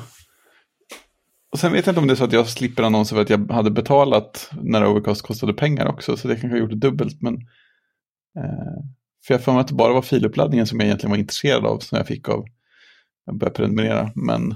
Och 1.51 1.59
sen 1.59 1.71
vet 1.71 1.85
jag 1.85 1.91
inte 1.91 1.99
om 1.99 2.07
det 2.07 2.13
är 2.13 2.15
så 2.15 2.23
att 2.23 2.33
jag 2.33 2.47
slipper 2.47 2.83
annonser 2.83 3.15
för 3.15 3.21
att 3.21 3.29
jag 3.29 3.51
hade 3.51 3.71
betalat 3.71 4.49
när 4.61 4.87
Overcast 4.87 5.21
kostade 5.21 5.53
pengar 5.53 5.85
också. 5.85 6.17
Så 6.17 6.27
det 6.27 6.35
kanske 6.35 6.57
jag 6.57 6.59
gjorde 6.59 6.75
dubbelt. 6.75 7.21
Men, 7.21 7.33
eh, 8.37 8.83
för 9.27 9.33
jag 9.33 9.43
får 9.43 9.51
mig 9.51 9.61
att 9.61 9.67
det 9.67 9.73
bara 9.73 9.93
var 9.93 10.01
filuppladdningen 10.01 10.67
som 10.67 10.79
jag 10.79 10.85
egentligen 10.85 11.11
var 11.11 11.17
intresserad 11.17 11.65
av. 11.65 11.79
Som 11.79 11.97
jag 11.97 12.07
fick 12.07 12.29
av 12.29 12.45
jag 13.27 13.35
börjar 13.35 13.53
prenumerera. 13.53 14.11
Men 14.15 14.55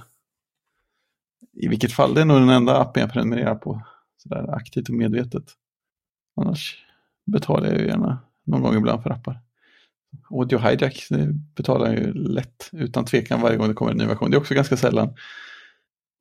i 1.53 1.68
vilket 1.68 1.93
fall, 1.93 2.14
det 2.14 2.22
är 2.22 2.26
nog 2.26 2.38
den 2.38 2.49
enda 2.49 2.77
appen 2.77 3.02
jag 3.02 3.11
prenumererar 3.11 3.56
på. 3.56 3.81
Sådär 4.18 4.56
aktivt 4.56 4.89
och 4.89 4.95
medvetet. 4.95 5.43
Annars 6.35 6.85
betalar 7.26 7.68
jag 7.68 7.80
ju 7.80 7.88
gärna 7.88 8.19
någon 8.43 8.61
gång 8.61 8.76
ibland 8.76 9.03
för 9.03 9.10
appar. 9.10 9.39
Audio 10.30 10.60
Hijack 10.60 11.07
betalar 11.56 11.88
jag 11.88 11.95
ju 11.95 12.14
lätt 12.14 12.69
utan 12.72 13.06
tvekan 13.06 13.41
varje 13.41 13.57
gång 13.57 13.68
det 13.68 13.73
kommer 13.73 13.91
en 13.91 13.98
ny 13.98 14.06
version. 14.06 14.31
Det 14.31 14.38
är 14.38 14.41
också 14.41 14.53
ganska 14.53 14.77
sällan. 14.77 15.15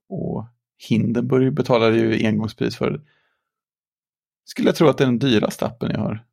Och 0.08 0.46
Hindenburg 0.88 1.54
betalar 1.54 1.90
ju 1.92 2.26
engångspris 2.26 2.76
för. 2.76 3.02
Skulle 4.44 4.68
jag 4.68 4.76
tro 4.76 4.88
att 4.88 4.98
det 4.98 5.04
är 5.04 5.06
den 5.06 5.18
dyraste 5.18 5.66
appen 5.66 5.90
jag 5.90 6.00
har 6.00 6.26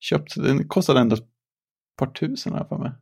köpt. 0.00 0.34
Den 0.36 0.68
kostade 0.68 1.00
ändå 1.00 1.16
ett 1.16 1.28
par 1.96 2.06
tusen 2.06 2.52
här 2.52 2.64
för 2.64 2.78
mig. 2.78 2.92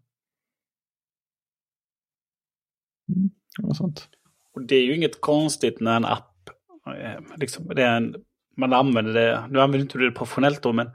Mm, 3.09 3.31
något 3.59 3.77
sånt. 3.77 4.09
Och 4.55 4.63
det 4.63 4.77
är 4.77 4.83
ju 4.83 4.97
inget 4.97 5.21
konstigt 5.21 5.81
när 5.81 5.97
en 5.97 6.05
app, 6.05 6.51
eh, 6.87 7.21
liksom, 7.37 7.67
det 7.67 7.83
är 7.83 7.97
en, 7.97 8.15
man 8.57 8.73
använder 8.73 9.13
det, 9.13 9.45
nu 9.51 9.61
använder 9.61 9.85
inte 9.85 9.99
du 9.99 10.11
det 10.11 10.17
professionellt 10.17 10.63
då, 10.63 10.73
men 10.73 10.87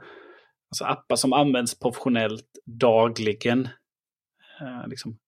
alltså 0.68 0.84
appar 0.84 1.16
som 1.16 1.32
används 1.32 1.78
professionellt 1.78 2.48
dagligen. 2.66 3.68
Eh, 4.60 4.88
liksom, 4.88 5.18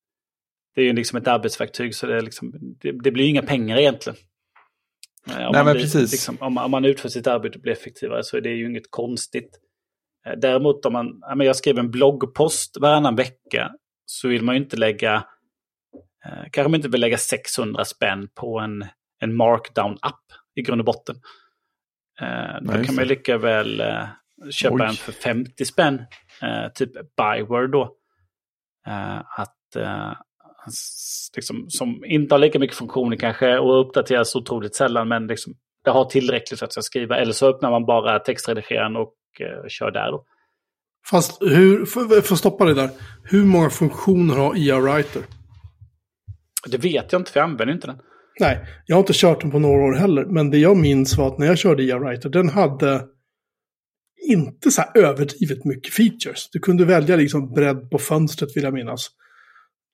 det 0.74 0.80
är 0.80 0.84
ju 0.84 0.92
liksom 0.92 1.18
ett 1.18 1.28
arbetsverktyg 1.28 1.94
så 1.94 2.06
det, 2.06 2.20
liksom, 2.20 2.52
det, 2.80 2.92
det 2.92 3.10
blir 3.10 3.28
inga 3.28 3.42
pengar 3.42 3.76
egentligen. 3.76 4.18
Eh, 5.30 5.46
om, 5.46 5.52
Nej, 5.52 5.64
man 5.64 5.72
blir, 5.72 6.00
liksom, 6.00 6.36
om, 6.40 6.58
om, 6.58 6.70
man 6.70 6.84
utför 6.84 7.08
sitt 7.08 7.26
arbete 7.26 7.58
och 7.58 7.62
blir 7.62 7.72
effektivare 7.72 8.24
så 8.24 8.36
är 8.36 8.40
det 8.40 8.50
ju 8.50 8.66
inget 8.66 8.90
konstigt. 8.90 9.58
Eh, 10.26 10.32
däremot 10.38 10.86
om 10.86 10.92
man, 10.92 11.22
jag 11.38 11.56
skriver 11.56 11.80
en 11.80 11.90
bloggpost 11.90 12.76
varannan 12.80 13.16
vecka 13.16 13.72
så 14.06 14.28
vill 14.28 14.42
man 14.42 14.54
ju 14.54 14.62
inte 14.62 14.76
lägga, 14.76 15.24
eh, 16.24 16.42
kanske 16.50 16.68
man 16.68 16.74
inte 16.74 16.88
vill 16.88 17.00
lägga 17.00 17.18
600 17.18 17.84
spänn 17.84 18.28
på 18.34 18.58
en, 18.60 18.84
en 19.20 19.36
markdown-app 19.36 20.22
i 20.54 20.62
grund 20.62 20.80
och 20.80 20.84
botten. 20.84 21.16
Då 22.60 22.72
Nej, 22.72 22.86
kan 22.86 22.94
man 22.94 23.04
lika 23.04 23.38
väl 23.38 23.82
köpa 24.50 24.74
Oj. 24.74 24.82
en 24.88 24.94
för 24.94 25.12
50 25.12 25.64
spänn, 25.64 26.02
typ 26.74 26.90
Byword 26.92 27.70
då. 27.70 27.96
att 29.36 29.76
liksom, 31.36 31.70
som 31.70 32.04
inte 32.04 32.34
har 32.34 32.38
lika 32.38 32.58
mycket 32.58 32.76
funktioner 32.76 33.16
kanske 33.16 33.58
och 33.58 33.80
uppdateras 33.80 34.36
otroligt 34.36 34.74
sällan 34.74 35.08
men 35.08 35.26
liksom, 35.26 35.54
det 35.84 35.90
har 35.90 36.04
tillräckligt 36.04 36.58
för 36.58 36.66
att 36.66 36.76
jag 36.76 36.84
skriva. 36.84 37.16
Eller 37.16 37.32
så 37.32 37.48
öppnar 37.48 37.70
man 37.70 37.86
bara 37.86 38.18
textredigeraren 38.18 38.96
och 38.96 39.14
eh, 39.40 39.68
kör 39.68 39.90
där 39.90 40.12
då. 40.12 40.24
Fast 41.10 41.42
hur, 41.42 41.84
för, 41.84 42.20
för 42.20 42.34
stoppa 42.34 42.64
det 42.64 42.74
där, 42.74 42.90
hur 43.24 43.44
många 43.44 43.70
funktioner 43.70 44.34
har 44.34 44.56
IA 44.56 44.80
Writer? 44.80 45.22
Det 46.70 46.78
vet 46.78 47.12
jag 47.12 47.20
inte 47.20 47.32
för 47.32 47.40
jag 47.40 47.50
använder 47.50 47.74
inte 47.74 47.86
den. 47.86 47.98
Nej, 48.40 48.66
jag 48.86 48.96
har 48.96 49.00
inte 49.00 49.12
kört 49.14 49.40
den 49.40 49.50
på 49.50 49.58
några 49.58 49.82
år 49.82 49.92
heller. 49.92 50.24
Men 50.24 50.50
det 50.50 50.58
jag 50.58 50.76
minns 50.76 51.16
var 51.16 51.26
att 51.26 51.38
när 51.38 51.46
jag 51.46 51.58
körde 51.58 51.82
IA 51.82 51.98
Writer, 51.98 52.28
den 52.28 52.48
hade 52.48 53.08
inte 54.28 54.70
så 54.70 54.82
här 54.82 55.02
överdrivet 55.02 55.64
mycket 55.64 55.94
features. 55.94 56.48
Du 56.52 56.58
kunde 56.58 56.84
välja 56.84 57.16
liksom 57.16 57.52
bredd 57.54 57.90
på 57.90 57.98
fönstret 57.98 58.56
vill 58.56 58.64
jag 58.64 58.74
minnas. 58.74 59.10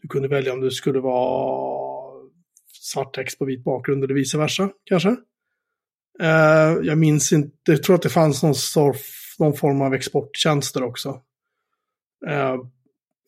Du 0.03 0.09
kunde 0.09 0.29
välja 0.29 0.53
om 0.53 0.61
det 0.61 0.71
skulle 0.71 1.01
vara 1.01 1.69
svart 2.81 3.15
text 3.15 3.39
på 3.39 3.45
vit 3.45 3.65
bakgrund 3.65 4.05
eller 4.05 4.15
vice 4.15 4.39
versa 4.39 4.71
kanske. 4.85 5.09
Uh, 6.23 6.79
jag 6.83 6.99
minns 6.99 7.33
inte, 7.33 7.73
jag 7.73 7.83
tror 7.83 7.97
att 7.97 8.03
det 8.03 8.09
fanns 8.09 8.43
någon, 8.43 8.55
någon 9.39 9.55
form 9.55 9.81
av 9.83 9.95
exporttjänster 9.95 10.83
också. 10.83 11.09
Uh, 12.29 12.57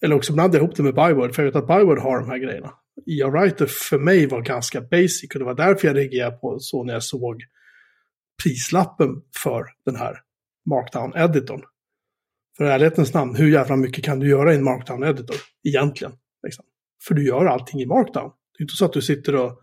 eller 0.03 0.17
också 0.17 0.33
blandade 0.33 0.59
jag 0.59 0.65
ihop 0.65 0.77
det 0.77 0.83
med 0.83 0.95
Byword, 0.95 1.35
för 1.35 1.43
jag 1.43 1.53
vet 1.53 1.63
att 1.63 1.67
Byword 1.67 1.99
har 1.99 2.21
de 2.21 2.31
här 2.31 2.39
grejerna. 2.39 2.73
IA 3.07 3.29
Writer 3.29 3.67
för 3.67 3.99
mig 3.99 4.27
var 4.27 4.41
ganska 4.41 4.81
basic 4.81 5.31
och 5.35 5.39
det 5.39 5.45
var 5.45 5.55
därför 5.55 5.89
jag 5.89 5.97
reagerade 5.97 6.37
på 6.37 6.59
så 6.61 6.85
när 6.85 6.93
jag 6.93 7.03
såg 7.03 7.43
prislappen 8.43 9.23
för 9.43 9.67
den 9.85 9.97
här 9.97 10.19
Markdown-editorn. 10.71 11.63
För 12.57 12.65
ärlighetens 12.65 13.15
namn, 13.15 13.35
hur 13.35 13.53
jävla 13.53 13.77
mycket 13.77 14.05
kan 14.05 14.19
du 14.19 14.29
göra 14.29 14.53
i 14.53 14.57
en 14.57 14.65
Markdown-editor 14.65 15.37
egentligen? 15.65 16.13
Liksom. 16.43 16.65
För 17.03 17.15
du 17.15 17.27
gör 17.27 17.47
allting 17.47 17.81
i 17.81 17.87
markdown. 17.87 18.31
Det 18.59 18.63
är 18.63 18.65
inte 18.65 18.77
så 18.77 18.85
att 18.85 18.93
du 18.93 19.03
sitter 19.03 19.37
och 19.37 19.61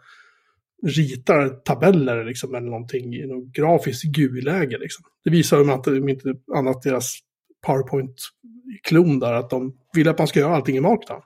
ritar 0.87 1.49
tabeller 1.49 2.25
liksom, 2.25 2.55
eller 2.55 2.69
någonting 2.69 3.15
i 3.15 3.27
något 3.27 3.53
grafiskt 3.53 4.03
GUI-läge. 4.03 4.77
Liksom. 4.77 5.05
Det 5.23 5.29
visar 5.29 5.57
de 5.57 5.69
att, 5.69 5.87
om 5.87 6.09
inte 6.09 6.33
annat 6.55 6.81
deras 6.81 7.19
PowerPoint-klon 7.65 9.19
där, 9.19 9.33
att 9.33 9.49
de 9.49 9.77
vill 9.93 10.07
att 10.07 10.17
man 10.17 10.27
ska 10.27 10.39
göra 10.39 10.55
allting 10.55 10.77
i 10.77 10.81
markdown. 10.81 11.21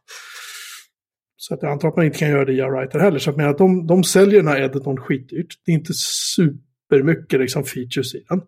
Så 1.42 1.54
att 1.54 1.62
jag 1.62 1.72
antar 1.72 1.88
att 1.88 1.96
man 1.96 2.06
inte 2.06 2.18
kan 2.18 2.30
göra 2.30 2.46
det 2.46 2.54
i 2.54 2.62
Writer 2.62 3.00
heller. 3.00 3.20
Så 3.20 3.30
att, 3.30 3.40
att 3.40 3.58
de, 3.58 3.88
de 3.88 4.04
säljer 4.04 4.40
den 4.40 4.48
här 4.48 4.62
editorn 4.62 4.98
skitdyrt. 4.98 5.48
Det 5.66 5.72
är 5.72 5.76
inte 5.76 5.94
supermycket 6.36 7.40
liksom, 7.40 7.64
features 7.64 8.16
i 8.16 8.26
den. 8.30 8.42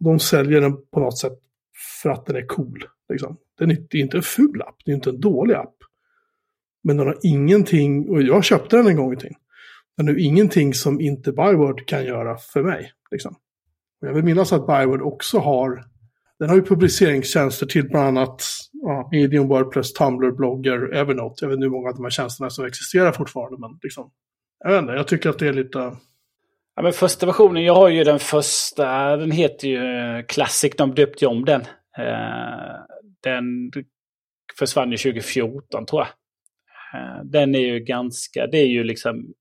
De 0.00 0.20
säljer 0.20 0.60
den 0.60 0.76
på 0.90 1.00
något 1.00 1.18
sätt 1.18 1.38
för 2.02 2.10
att 2.10 2.26
den 2.26 2.36
är 2.36 2.46
cool. 2.46 2.84
Liksom. 3.08 3.36
Den 3.58 3.70
är, 3.70 3.86
det 3.90 3.98
är 3.98 4.02
inte 4.02 4.16
en 4.16 4.22
ful 4.22 4.62
app, 4.62 4.74
det 4.84 4.90
är 4.90 4.94
inte 4.94 5.10
en 5.10 5.20
dålig 5.20 5.54
app. 5.54 5.74
Men 6.84 6.96
den 6.96 7.06
har 7.06 7.18
ingenting, 7.22 8.08
och 8.08 8.22
jag 8.22 8.44
köpte 8.44 8.76
den 8.76 8.86
en 8.86 8.96
gång 8.96 9.12
i 9.12 9.16
tiden. 9.16 9.36
Den 9.96 10.08
har 10.08 10.18
ingenting 10.18 10.74
som 10.74 11.00
inte 11.00 11.32
Byword 11.32 11.86
kan 11.86 12.04
göra 12.04 12.36
för 12.36 12.62
mig. 12.62 12.92
Liksom. 13.10 13.34
Och 14.00 14.08
jag 14.08 14.14
vill 14.14 14.24
minnas 14.24 14.52
att 14.52 14.66
Byword 14.66 15.02
också 15.02 15.38
har, 15.38 15.84
den 16.38 16.48
har 16.48 16.56
ju 16.56 16.62
publiceringstjänster 16.62 17.66
till 17.66 17.88
bland 17.88 18.18
annat 18.18 18.42
ja, 18.82 19.08
Medium, 19.12 19.48
Wordpress, 19.48 19.92
Tumblr, 19.92 20.30
Blogger, 20.30 20.94
Evernote. 20.94 21.44
Jag 21.44 21.48
vet 21.48 21.56
inte 21.56 21.64
hur 21.64 21.70
många 21.70 21.88
av 21.88 21.94
de 21.94 22.04
här 22.04 22.10
tjänsterna 22.10 22.50
som 22.50 22.64
existerar 22.64 23.12
fortfarande, 23.12 23.58
men 23.58 23.78
liksom, 23.82 24.10
jag 24.64 24.70
vet 24.70 24.82
inte, 24.82 24.92
jag 24.92 25.08
tycker 25.08 25.30
att 25.30 25.38
det 25.38 25.48
är 25.48 25.52
lite... 25.52 25.78
Ja, 26.74 26.82
men 26.82 26.92
första 26.92 27.26
versionen, 27.26 27.64
jag 27.64 27.74
har 27.74 27.88
ju 27.88 28.04
den 28.04 28.18
första, 28.18 29.16
den 29.16 29.30
heter 29.30 29.68
ju 29.68 29.76
eh, 29.78 30.24
Classic, 30.28 30.72
de 30.76 30.94
döpte 30.94 31.24
ju 31.24 31.30
om 31.30 31.44
den. 31.44 31.60
Eh, 31.98 32.76
den 33.22 33.44
försvann 34.58 34.90
ju 34.90 34.96
2014 34.96 35.86
tror 35.86 36.02
jag. 36.02 36.08
Eh, 37.00 37.24
den 37.24 37.54
är 37.54 37.60
ju 37.60 37.80
ganska, 37.80 38.46
det 38.46 38.58
är 38.58 38.66
ju 38.66 38.84
liksom, 38.84 39.34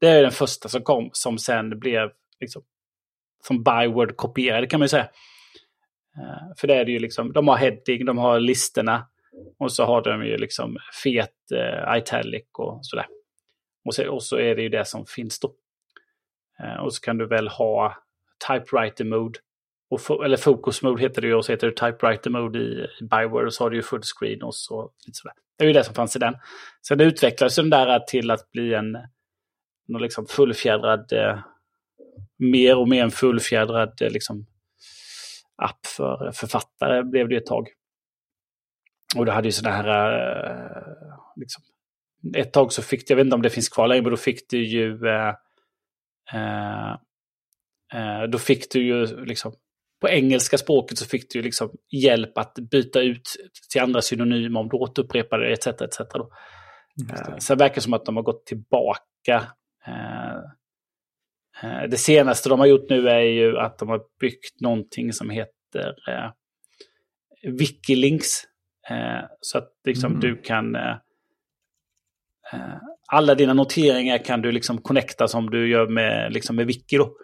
det 0.00 0.08
är 0.08 0.22
den 0.22 0.30
första 0.30 0.68
som 0.68 0.82
kom 0.82 1.10
som 1.12 1.38
sen 1.38 1.78
blev 1.78 2.10
liksom, 2.40 2.62
som 3.46 3.62
byword 3.62 4.16
kopierade 4.16 4.66
kan 4.66 4.80
man 4.80 4.84
ju 4.84 4.88
säga. 4.88 5.08
Eh, 6.16 6.54
för 6.56 6.68
det 6.68 6.74
är 6.74 6.84
det 6.84 6.92
ju 6.92 6.98
liksom, 6.98 7.32
de 7.32 7.48
har 7.48 7.56
heading, 7.56 8.04
de 8.04 8.18
har 8.18 8.40
listorna 8.40 9.06
och 9.58 9.72
så 9.72 9.84
har 9.84 10.02
de 10.02 10.26
ju 10.26 10.36
liksom 10.36 10.76
fet 11.02 11.52
eh, 11.52 11.98
italic 11.98 12.44
och 12.52 12.78
sådär. 12.82 13.06
Och 13.84 13.94
så, 13.94 14.10
och 14.10 14.22
så 14.22 14.36
är 14.36 14.56
det 14.56 14.62
ju 14.62 14.68
det 14.68 14.84
som 14.84 15.06
finns 15.06 15.40
då. 15.40 15.54
Eh, 16.62 16.76
och 16.76 16.94
så 16.94 17.00
kan 17.00 17.18
du 17.18 17.26
väl 17.26 17.48
ha 17.48 17.96
typewriter 18.48 19.04
mode 19.04 19.38
och, 19.90 20.24
eller 20.24 20.36
focus 20.36 20.82
mode 20.82 21.02
heter 21.02 21.22
det 21.22 21.28
ju 21.28 21.34
och 21.34 21.44
så 21.44 21.52
heter 21.52 21.66
det 21.66 21.72
typewriter 21.72 22.30
mode 22.30 22.58
i, 22.58 22.86
i 23.00 23.04
Byword 23.04 23.46
och 23.46 23.54
så 23.54 23.64
har 23.64 23.70
du 23.70 23.76
ju 23.76 23.82
fullscreen 23.82 24.42
och 24.42 24.54
så. 24.54 24.90
Lite 25.06 25.18
sådär. 25.18 25.34
Det 25.58 25.64
är 25.64 25.68
ju 25.68 25.72
det 25.72 25.84
som 25.84 25.94
fanns 25.94 26.16
i 26.16 26.18
den. 26.18 26.34
Sen 26.88 27.00
utvecklades 27.00 27.56
den 27.56 27.70
där 27.70 27.98
till 27.98 28.30
att 28.30 28.50
bli 28.50 28.74
en 28.74 28.98
någon 29.88 30.02
liksom 30.02 30.26
fullfjädrad, 30.26 31.12
eh, 31.12 31.38
mer 32.38 32.76
och 32.76 32.88
mer 32.88 33.02
en 33.02 33.10
fullfjädrad 33.10 34.00
liksom, 34.00 34.46
app 35.62 35.86
för 35.86 36.32
författare 36.34 37.02
blev 37.02 37.28
det 37.28 37.36
ett 37.36 37.46
tag. 37.46 37.68
Och 39.16 39.26
du 39.26 39.32
hade 39.32 39.48
ju 39.48 39.52
sådana 39.52 39.76
här, 39.76 39.88
eh, 39.88 40.82
liksom, 41.36 41.62
ett 42.36 42.52
tag 42.52 42.72
så 42.72 42.82
fick 42.82 43.08
du, 43.08 43.12
jag 43.12 43.16
vet 43.16 43.24
inte 43.24 43.34
om 43.34 43.42
det 43.42 43.50
finns 43.50 43.68
kvar 43.68 43.88
längre, 43.88 44.02
men 44.02 44.10
då 44.10 44.16
fick 44.16 44.50
du 44.50 44.64
ju, 44.64 45.06
eh, 45.06 45.34
eh, 46.32 46.90
eh 47.94 48.22
då 48.28 48.38
fick 48.38 48.72
du 48.72 48.86
ju 48.86 49.24
liksom 49.24 49.52
på 50.00 50.08
engelska 50.08 50.58
språket 50.58 50.98
så 50.98 51.06
fick 51.06 51.32
du 51.32 51.42
liksom 51.42 51.70
hjälp 51.90 52.38
att 52.38 52.54
byta 52.54 53.00
ut 53.00 53.36
till 53.72 53.80
andra 53.80 54.02
synonymer 54.02 54.60
om 54.60 54.68
du 54.68 54.76
återupprepade 54.76 55.46
det 55.46 55.52
etc. 55.52 55.66
etc. 55.66 55.98
Då. 56.14 56.30
Mm, 57.00 57.40
Sen 57.40 57.58
verkar 57.58 57.74
det 57.74 57.80
som 57.80 57.94
att 57.94 58.04
de 58.04 58.16
har 58.16 58.22
gått 58.22 58.46
tillbaka. 58.46 59.46
Eh, 59.86 59.94
eh, 59.94 60.42
det 61.62 61.96
senaste 61.96 62.48
de 62.48 62.60
har 62.60 62.66
gjort 62.66 62.90
nu 62.90 63.08
är 63.08 63.20
ju 63.20 63.58
att 63.58 63.78
de 63.78 63.88
har 63.88 64.00
byggt 64.20 64.60
någonting 64.60 65.12
som 65.12 65.30
heter 65.30 65.94
Wikilinks. 67.42 68.42
Så 69.40 69.58
att 69.58 69.72
liksom 69.84 70.10
mm. 70.10 70.20
du 70.20 70.36
kan 70.36 70.76
alla 73.12 73.34
dina 73.34 73.54
noteringar 73.54 74.18
kan 74.18 74.42
du 74.42 74.52
liksom 74.52 74.78
connecta 74.78 75.28
som 75.28 75.50
du 75.50 75.68
gör 75.68 75.88
med, 75.88 76.32
liksom 76.32 76.56
med 76.56 76.66
Wiki 76.66 76.96
då. 76.96 77.16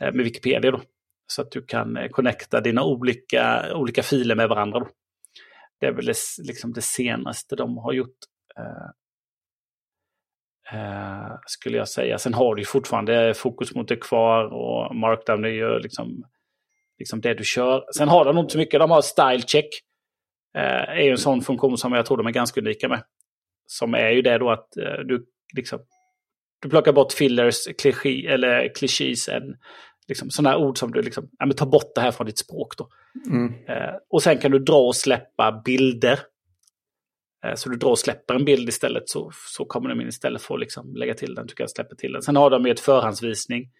Eh, 0.00 0.12
med 0.12 0.24
Wikipedia 0.24 0.70
då. 0.70 0.82
Så 1.26 1.42
att 1.42 1.50
du 1.50 1.62
kan 1.62 1.96
eh, 1.96 2.08
connecta 2.08 2.60
dina 2.60 2.84
olika, 2.84 3.72
olika 3.74 4.02
filer 4.02 4.34
med 4.34 4.48
varandra. 4.48 4.78
Då. 4.78 4.88
Det 5.80 5.86
är 5.86 5.92
väl 5.92 6.12
liksom 6.38 6.72
det 6.72 6.82
senaste 6.82 7.56
de 7.56 7.76
har 7.76 7.92
gjort. 7.92 8.18
Uh, 10.74 11.36
skulle 11.46 11.76
jag 11.76 11.88
säga. 11.88 12.18
Sen 12.18 12.34
har 12.34 12.54
du 12.54 12.64
fortfarande 12.64 13.34
fokus 13.34 13.74
mot 13.74 13.88
det 13.88 13.96
kvar 13.96 14.44
och 14.44 14.96
markdown 14.96 15.44
är 15.44 15.48
ju 15.48 15.78
liksom, 15.78 16.24
liksom 16.98 17.20
det 17.20 17.34
du 17.34 17.44
kör. 17.44 17.84
Sen 17.96 18.08
har 18.08 18.24
de 18.24 18.38
inte 18.38 18.52
så 18.52 18.58
mycket. 18.58 18.80
De 18.80 18.90
har 18.90 19.02
style 19.02 19.42
check. 19.42 19.68
Uh, 20.56 20.90
är 20.98 21.02
ju 21.02 21.10
en 21.10 21.18
sån 21.18 21.42
funktion 21.42 21.78
som 21.78 21.92
jag 21.92 22.06
tror 22.06 22.16
de 22.16 22.26
är 22.26 22.30
ganska 22.30 22.60
unika 22.60 22.88
med. 22.88 23.02
Som 23.66 23.94
är 23.94 24.10
ju 24.10 24.22
det 24.22 24.38
då 24.38 24.50
att 24.50 24.68
du 25.04 25.26
liksom 25.56 25.80
du 26.62 26.68
plockar 26.68 26.92
bort 26.92 27.12
fillers, 27.12 27.56
kliché, 27.78 28.26
eller 28.26 28.74
klichéer, 28.74 29.42
liksom, 30.08 30.30
sådana 30.30 30.56
ord 30.56 30.78
som 30.78 30.92
du 30.92 31.02
liksom, 31.02 31.28
ja, 31.38 31.46
men 31.46 31.56
ta 31.56 31.66
bort 31.66 31.94
det 31.94 32.00
här 32.00 32.10
från 32.10 32.26
ditt 32.26 32.38
språk. 32.38 32.76
Då. 32.78 32.88
Mm. 33.30 33.54
Eh, 33.68 33.94
och 34.10 34.22
sen 34.22 34.38
kan 34.38 34.50
du 34.50 34.58
dra 34.58 34.86
och 34.86 34.96
släppa 34.96 35.62
bilder. 35.64 36.18
Eh, 37.46 37.54
så 37.54 37.68
du 37.68 37.76
drar 37.76 37.90
och 37.90 37.98
släpper 37.98 38.34
en 38.34 38.44
bild 38.44 38.68
istället 38.68 39.08
så, 39.08 39.30
så 39.34 39.64
kommer 39.64 39.88
de 39.88 40.00
in 40.00 40.08
istället 40.08 40.42
för 40.42 40.54
att 40.54 40.60
liksom 40.60 40.96
lägga 40.96 41.14
till 41.14 41.34
den. 41.34 41.48
Tycker 41.48 41.62
jag 41.62 41.70
släpper 41.70 41.96
till 41.96 42.12
den. 42.12 42.22
Sen 42.22 42.36
har 42.36 42.50
de 42.50 42.66
ju 42.66 42.72
ett 42.72 42.80
förhandsvisning. 42.80 43.70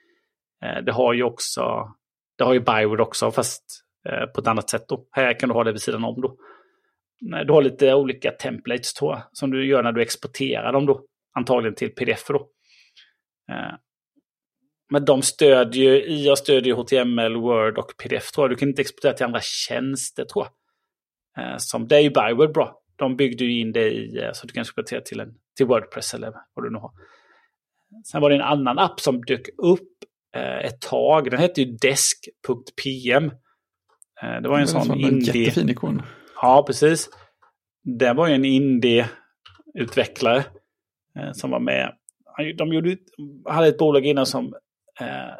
Eh, 0.65 0.85
det 0.85 0.93
har 0.93 1.13
ju 1.13 1.23
också, 1.23 1.93
det 2.39 2.45
har 2.45 2.55
ju 2.55 2.61
Byword 2.61 3.01
också 3.01 3.31
fast 3.31 3.65
eh, 4.09 4.27
på 4.27 4.41
ett 4.41 4.47
annat 4.47 4.71
sätt 4.71 4.89
då. 4.89 5.07
Här 5.11 5.41
kan 5.41 5.49
du 5.49 5.55
ha 5.55 5.65
det 5.65 5.73
vid 5.73 5.83
sidan 5.83 6.05
om 6.05 6.21
då. 6.21 6.37
Du 7.47 7.53
har 7.53 7.63
lite 7.63 7.95
olika 7.95 8.31
templates 8.31 8.95
tror 8.95 9.13
jag, 9.13 9.23
som 9.33 9.51
du 9.51 9.67
gör 9.67 9.83
när 9.83 9.93
du 9.93 10.03
exporterar 10.03 10.73
dem 10.73 10.87
då. 10.87 11.05
Antagligen 11.35 11.75
till 11.75 11.95
pdf 11.95 12.27
då. 12.29 12.49
Men 14.91 15.05
de 15.05 15.23
stödjer 15.23 15.95
ju, 15.95 16.05
IA 16.05 16.37
stödjer 16.37 16.75
HTML, 16.75 17.37
Word 17.37 17.79
och 17.79 17.93
PDF 18.03 18.31
tror 18.31 18.45
jag. 18.45 18.51
Du 18.51 18.57
kan 18.57 18.69
inte 18.69 18.83
exportera 18.83 19.13
till 19.13 19.27
andra 19.27 19.41
tjänster 19.43 20.25
tror 20.25 20.47
jag. 21.35 21.63
Som 21.63 21.89
det 21.89 21.97
är 21.97 22.01
ju 22.01 22.11
Byword 22.11 22.55
bra. 22.55 22.81
De 22.97 23.17
byggde 23.17 23.45
ju 23.45 23.61
in 23.61 23.73
det 23.73 23.91
i, 23.91 24.19
eh, 24.19 24.33
så 24.33 24.47
du 24.47 24.53
kan 24.53 24.61
exportera 24.61 25.01
till, 25.01 25.21
en, 25.21 25.35
till 25.57 25.67
Wordpress 25.67 26.15
eller 26.15 26.33
vad 26.55 26.65
du 26.65 26.71
nu 26.71 26.79
har. 26.79 26.91
Sen 28.05 28.23
var 28.23 28.31
det 28.31 28.37
en 28.37 28.43
annan 28.43 28.79
app 28.79 29.01
som 29.01 29.25
dök 29.25 29.49
upp 29.59 29.89
ett 30.63 30.81
tag. 30.81 31.31
Den 31.31 31.41
hette 31.41 31.63
ju 31.63 31.77
desk.pm. 31.77 33.31
Det 34.43 34.49
var 34.49 34.59
en 34.59 34.69
sån 34.69 35.01
indie... 35.01 35.45
Jättefin 35.45 35.69
ikon. 35.69 36.03
Ja, 36.43 36.65
precis. 36.67 37.11
Det 37.99 38.13
var 38.13 38.29
ju 38.29 38.35
en 38.35 38.45
indie-utvecklare 38.45 40.45
som 41.33 41.51
var 41.51 41.61
med 41.61 41.93
de 42.37 42.73
gjorde, 42.73 42.97
hade 43.45 43.69
ett 43.69 43.79
bolag 43.79 44.07
innan 44.07 44.27
som 44.27 44.55
eh, 45.01 45.35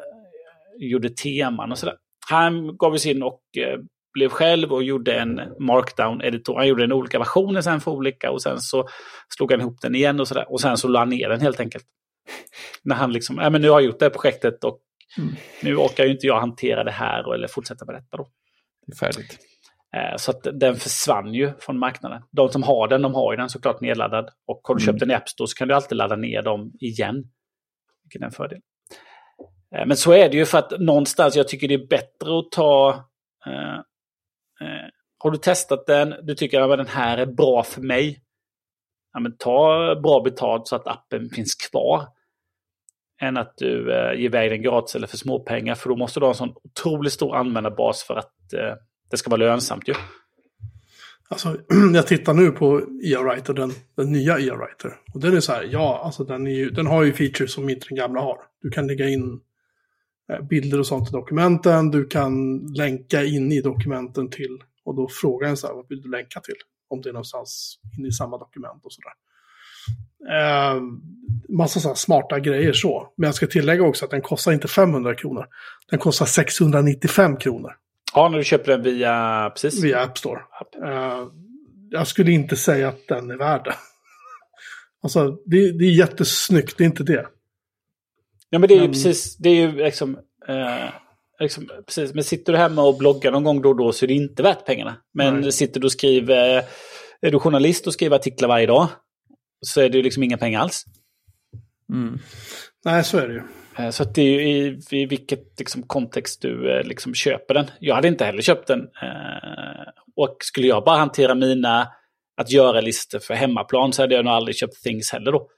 gjorde 0.77 1.09
teman 1.09 1.71
och 1.71 1.77
sådär. 1.77 1.95
Han 2.29 2.77
gav 2.77 2.97
sig 2.97 3.11
in 3.11 3.23
och 3.23 3.41
eh, 3.57 3.79
blev 4.17 4.29
själv 4.29 4.73
och 4.73 4.83
gjorde 4.83 5.13
en 5.13 5.41
markdown-editor. 5.59 6.55
Han 6.57 6.67
gjorde 6.67 6.83
en 6.83 6.91
olika 6.91 7.19
versioner 7.19 7.61
sen 7.61 7.81
för 7.81 7.91
olika 7.91 8.31
och 8.31 8.41
sen 8.41 8.59
så 8.59 8.87
slog 9.37 9.51
han 9.51 9.61
ihop 9.61 9.81
den 9.81 9.95
igen 9.95 10.19
och 10.19 10.27
sådär. 10.27 10.51
Och 10.51 10.61
sen 10.61 10.77
så 10.77 10.87
la 10.87 10.99
han 10.99 11.09
ner 11.09 11.29
den 11.29 11.41
helt 11.41 11.59
enkelt. 11.59 11.85
När 12.83 12.95
han 12.95 13.13
liksom, 13.13 13.37
ja 13.37 13.49
men 13.49 13.61
nu 13.61 13.69
har 13.69 13.79
jag 13.79 13.85
gjort 13.85 13.99
det 13.99 14.05
här 14.05 14.09
projektet 14.09 14.63
och 14.63 14.79
mm. 15.17 15.35
nu 15.63 15.75
orkar 15.75 16.03
ju 16.03 16.11
inte 16.11 16.27
jag 16.27 16.39
hantera 16.39 16.83
det 16.83 16.91
här 16.91 17.33
eller 17.33 17.47
fortsätta 17.47 17.85
med 17.85 17.95
detta 17.95 18.17
då. 18.17 18.27
Det 18.87 18.93
är 18.93 18.95
färdigt. 18.95 19.39
Eh, 19.95 20.17
så 20.17 20.31
att 20.31 20.47
den 20.53 20.75
försvann 20.75 21.33
ju 21.33 21.51
från 21.59 21.79
marknaden. 21.79 22.21
De 22.31 22.49
som 22.49 22.63
har 22.63 22.87
den, 22.87 23.01
de 23.01 23.13
har 23.13 23.33
ju 23.33 23.37
den 23.37 23.49
såklart 23.49 23.81
nedladdad. 23.81 24.29
Och 24.47 24.61
har 24.63 24.75
du 24.75 24.85
köpt 24.85 25.01
mm. 25.01 25.09
en 25.09 25.17
App 25.17 25.29
Store 25.29 25.47
så 25.47 25.55
kan 25.55 25.67
du 25.67 25.73
alltid 25.73 25.97
ladda 25.97 26.15
ner 26.15 26.41
dem 26.41 26.71
igen. 26.79 27.23
Vilket 28.03 28.21
är 28.21 28.25
en 28.25 28.31
fördel. 28.31 28.59
Eh, 29.75 29.85
men 29.85 29.97
så 29.97 30.11
är 30.11 30.29
det 30.29 30.37
ju 30.37 30.45
för 30.45 30.57
att 30.57 30.79
någonstans, 30.79 31.35
jag 31.35 31.47
tycker 31.47 31.67
det 31.67 31.73
är 31.73 31.87
bättre 31.87 32.39
att 32.39 32.51
ta... 32.51 32.89
Eh, 33.45 33.79
Eh, 34.61 34.89
har 35.17 35.31
du 35.31 35.37
testat 35.37 35.85
den, 35.87 36.15
du 36.23 36.35
tycker 36.35 36.61
att 36.61 36.77
den 36.77 36.87
här 36.87 37.17
är 37.17 37.25
bra 37.25 37.63
för 37.63 37.81
mig. 37.81 38.21
Ja, 39.13 39.19
men 39.19 39.37
ta 39.37 39.95
bra 40.03 40.21
betalt 40.23 40.67
så 40.67 40.75
att 40.75 40.87
appen 40.87 41.29
finns 41.29 41.55
kvar. 41.55 42.07
Än 43.21 43.37
att 43.37 43.53
du 43.57 43.93
eh, 43.93 44.13
ger 44.13 44.25
iväg 44.25 44.51
den 44.51 44.61
gratis 44.61 44.95
eller 44.95 45.07
för 45.07 45.17
småpengar. 45.17 45.75
För 45.75 45.89
då 45.89 45.95
måste 45.95 46.19
du 46.19 46.25
ha 46.25 46.31
en 46.31 46.37
sån 46.37 46.55
otroligt 46.63 47.13
stor 47.13 47.35
användarbas 47.35 48.03
för 48.03 48.15
att 48.15 48.53
eh, 48.53 48.73
det 49.11 49.17
ska 49.17 49.29
vara 49.29 49.39
lönsamt 49.39 49.87
ju. 49.87 49.93
Alltså, 51.29 51.57
jag 51.93 52.07
tittar 52.07 52.33
nu 52.33 52.51
på 52.51 52.81
EA-Writer, 53.03 53.53
den, 53.53 53.71
den 53.97 54.11
nya 54.11 54.39
EA-Writer. 54.39 54.93
Och 55.13 55.21
den 55.21 55.35
är 55.35 55.39
så 55.39 55.51
här, 55.51 55.67
ja, 55.71 56.01
alltså 56.03 56.23
den, 56.23 56.47
är 56.47 56.51
ju, 56.51 56.69
den 56.69 56.87
har 56.87 57.03
ju 57.03 57.13
features 57.13 57.53
som 57.53 57.69
inte 57.69 57.85
den 57.89 57.97
gamla 57.97 58.21
har. 58.21 58.37
Du 58.61 58.69
kan 58.69 58.87
lägga 58.87 59.09
in 59.09 59.39
bilder 60.49 60.79
och 60.79 60.87
sånt 60.87 61.09
i 61.09 61.11
dokumenten, 61.11 61.91
du 61.91 62.07
kan 62.07 62.57
länka 62.73 63.23
in 63.23 63.51
i 63.51 63.61
dokumenten 63.61 64.29
till, 64.29 64.63
och 64.83 64.95
då 64.95 65.07
frågar 65.21 65.47
den 65.47 65.57
så 65.57 65.67
här, 65.67 65.73
vad 65.73 65.85
vill 65.89 66.01
du 66.01 66.09
länka 66.09 66.39
till? 66.39 66.55
Om 66.89 67.01
det 67.01 67.09
är 67.09 67.13
någonstans 67.13 67.79
in 67.97 68.05
i 68.05 68.11
samma 68.11 68.37
dokument 68.37 68.85
och 68.85 68.93
sådär. 68.93 69.13
Eh, 70.31 70.81
massa 71.49 71.79
så 71.79 71.95
smarta 71.95 72.39
grejer 72.39 72.73
så. 72.73 73.13
Men 73.17 73.27
jag 73.27 73.35
ska 73.35 73.47
tillägga 73.47 73.83
också 73.83 74.05
att 74.05 74.11
den 74.11 74.21
kostar 74.21 74.51
inte 74.51 74.67
500 74.67 75.15
kronor. 75.15 75.45
Den 75.89 75.99
kostar 75.99 76.25
695 76.25 77.37
kronor. 77.37 77.71
Ja, 78.13 78.29
när 78.29 78.37
du 78.37 78.43
köper 78.43 78.71
den 78.71 78.83
via, 78.83 79.49
precis. 79.49 79.83
Via 79.83 80.03
App 80.03 80.17
Store. 80.17 80.39
Uh, 80.83 81.27
jag 81.89 82.07
skulle 82.07 82.31
inte 82.31 82.55
säga 82.55 82.89
att 82.89 83.07
den 83.07 83.31
är 83.31 83.37
värd 83.37 83.61
det. 83.65 83.75
alltså, 85.03 85.37
det, 85.45 85.71
det 85.71 85.85
är 85.85 85.97
jättesnyggt, 85.97 86.77
det 86.77 86.83
är 86.83 86.85
inte 86.85 87.03
det. 87.03 87.27
Ja, 88.49 88.59
men 88.59 88.69
det 88.69 88.75
är 88.75 88.81
ju 88.81 88.87
precis, 88.87 89.37
det 89.37 89.49
är 89.49 89.55
ju 89.55 89.71
liksom, 89.71 90.15
uh, 90.49 90.89
liksom, 91.39 91.69
precis, 91.85 92.13
men 92.13 92.23
sitter 92.23 92.53
du 92.53 92.59
hemma 92.59 92.83
och 92.83 92.97
bloggar 92.97 93.31
någon 93.31 93.43
gång 93.43 93.61
då 93.61 93.69
och 93.69 93.77
då 93.77 93.91
så 93.91 94.05
är 94.05 94.07
det 94.07 94.13
inte 94.13 94.43
värt 94.43 94.65
pengarna. 94.65 94.95
Men 95.13 95.41
Nej. 95.41 95.51
sitter 95.51 95.79
du 95.79 95.85
och 95.85 95.91
skriver, 95.91 96.63
är 97.21 97.31
du 97.31 97.39
journalist 97.39 97.87
och 97.87 97.93
skriver 97.93 98.15
artiklar 98.15 98.47
varje 98.47 98.65
dag 98.65 98.87
så 99.61 99.81
är 99.81 99.89
det 99.89 99.97
ju 99.97 100.03
liksom 100.03 100.23
inga 100.23 100.37
pengar 100.37 100.59
alls. 100.59 100.85
Mm. 101.93 102.19
Nej, 102.85 103.03
så 103.03 103.17
är 103.17 103.27
det 103.27 103.33
ju. 103.33 103.41
Eh, 103.77 103.89
så 103.89 104.03
att 104.03 104.15
det 104.15 104.21
är 104.21 104.25
ju 104.25 104.49
i, 104.49 104.79
i 104.91 105.05
vilket 105.05 105.59
liksom, 105.59 105.83
kontext 105.83 106.41
du 106.41 106.71
eh, 106.71 106.83
liksom, 106.83 107.13
köper 107.13 107.53
den. 107.53 107.65
Jag 107.79 107.95
hade 107.95 108.07
inte 108.07 108.25
heller 108.25 108.41
köpt 108.41 108.67
den. 108.67 108.79
Eh, 108.79 109.87
och 110.15 110.37
skulle 110.39 110.67
jag 110.67 110.83
bara 110.83 110.97
hantera 110.97 111.35
mina 111.35 111.87
att 112.37 112.51
göra-listor 112.51 113.19
för 113.19 113.33
hemmaplan 113.33 113.93
så 113.93 114.03
hade 114.03 114.15
jag 114.15 114.25
nog 114.25 114.33
aldrig 114.33 114.55
köpt 114.55 114.83
Things 114.83 115.11
heller 115.11 115.31
då. 115.31 115.49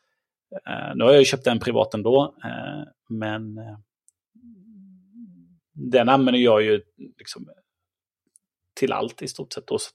Eh, 0.52 0.96
nu 0.96 1.04
har 1.04 1.12
jag 1.12 1.20
ju 1.20 1.26
köpt 1.26 1.44
den 1.44 1.60
privat 1.60 1.94
ändå. 1.94 2.36
Eh, 2.44 2.84
men 3.10 3.58
eh, 3.58 3.78
den 5.74 6.10
använder 6.10 6.42
jag 6.42 6.62
ju 6.62 6.82
liksom 7.18 7.50
till 8.76 8.92
allt 8.92 9.22
i 9.22 9.28
stort 9.28 9.54
sett. 9.54 9.68
Då, 9.68 9.78
så 9.80 9.90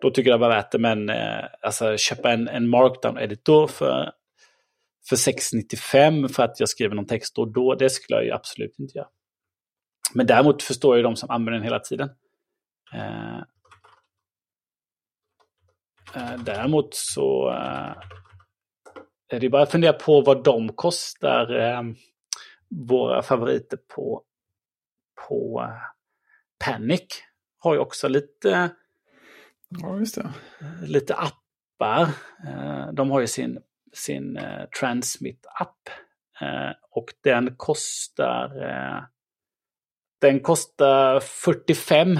då 0.00 0.10
tycker 0.10 0.30
jag 0.30 0.40
det 0.40 0.46
var 0.46 0.54
värt 0.54 0.72
det. 0.72 0.78
Men 0.78 1.10
alltså, 1.62 1.96
köpa 1.96 2.32
en, 2.32 2.48
en 2.48 2.68
markdown-editor 2.68 3.66
för 3.66 4.12
för 5.08 5.16
695 5.16 6.28
för 6.28 6.42
att 6.42 6.60
jag 6.60 6.68
skriver 6.68 6.94
någon 6.94 7.06
text 7.06 7.34
då 7.36 7.44
då. 7.44 7.74
Det 7.74 7.90
skulle 7.90 8.16
jag 8.16 8.24
ju 8.24 8.32
absolut 8.32 8.78
inte 8.78 8.98
göra. 8.98 9.08
Men 10.14 10.26
däremot 10.26 10.62
förstår 10.62 10.96
jag 10.96 11.04
de 11.04 11.16
som 11.16 11.30
använder 11.30 11.52
den 11.52 11.62
hela 11.62 11.80
tiden. 11.80 12.10
Eh, 12.94 13.40
däremot 16.44 16.94
så 16.94 17.50
eh, 17.50 17.92
är 19.36 19.40
det 19.40 19.48
bara 19.48 19.62
att 19.62 19.70
fundera 19.70 19.92
på 19.92 20.20
vad 20.20 20.44
de 20.44 20.72
kostar. 20.72 21.54
Eh, 21.54 21.82
våra 22.68 23.22
favoriter 23.22 23.78
på, 23.94 24.22
på 25.28 25.66
eh, 25.68 25.76
Panic 26.64 27.22
har 27.58 27.74
ju 27.74 27.80
också 27.80 28.08
lite, 28.08 28.70
ja, 29.68 30.00
lite 30.82 31.14
appar. 31.14 32.02
Eh, 32.46 32.92
de 32.92 33.10
har 33.10 33.20
ju 33.20 33.26
sin 33.26 33.58
sin 33.92 34.36
eh, 34.36 34.64
Transmit-app. 34.80 35.88
Eh, 36.40 36.72
och 36.90 37.14
den 37.24 37.56
kostar, 37.56 38.70
eh, 38.70 39.02
den 40.20 40.40
kostar 40.40 41.20
45 41.20 42.18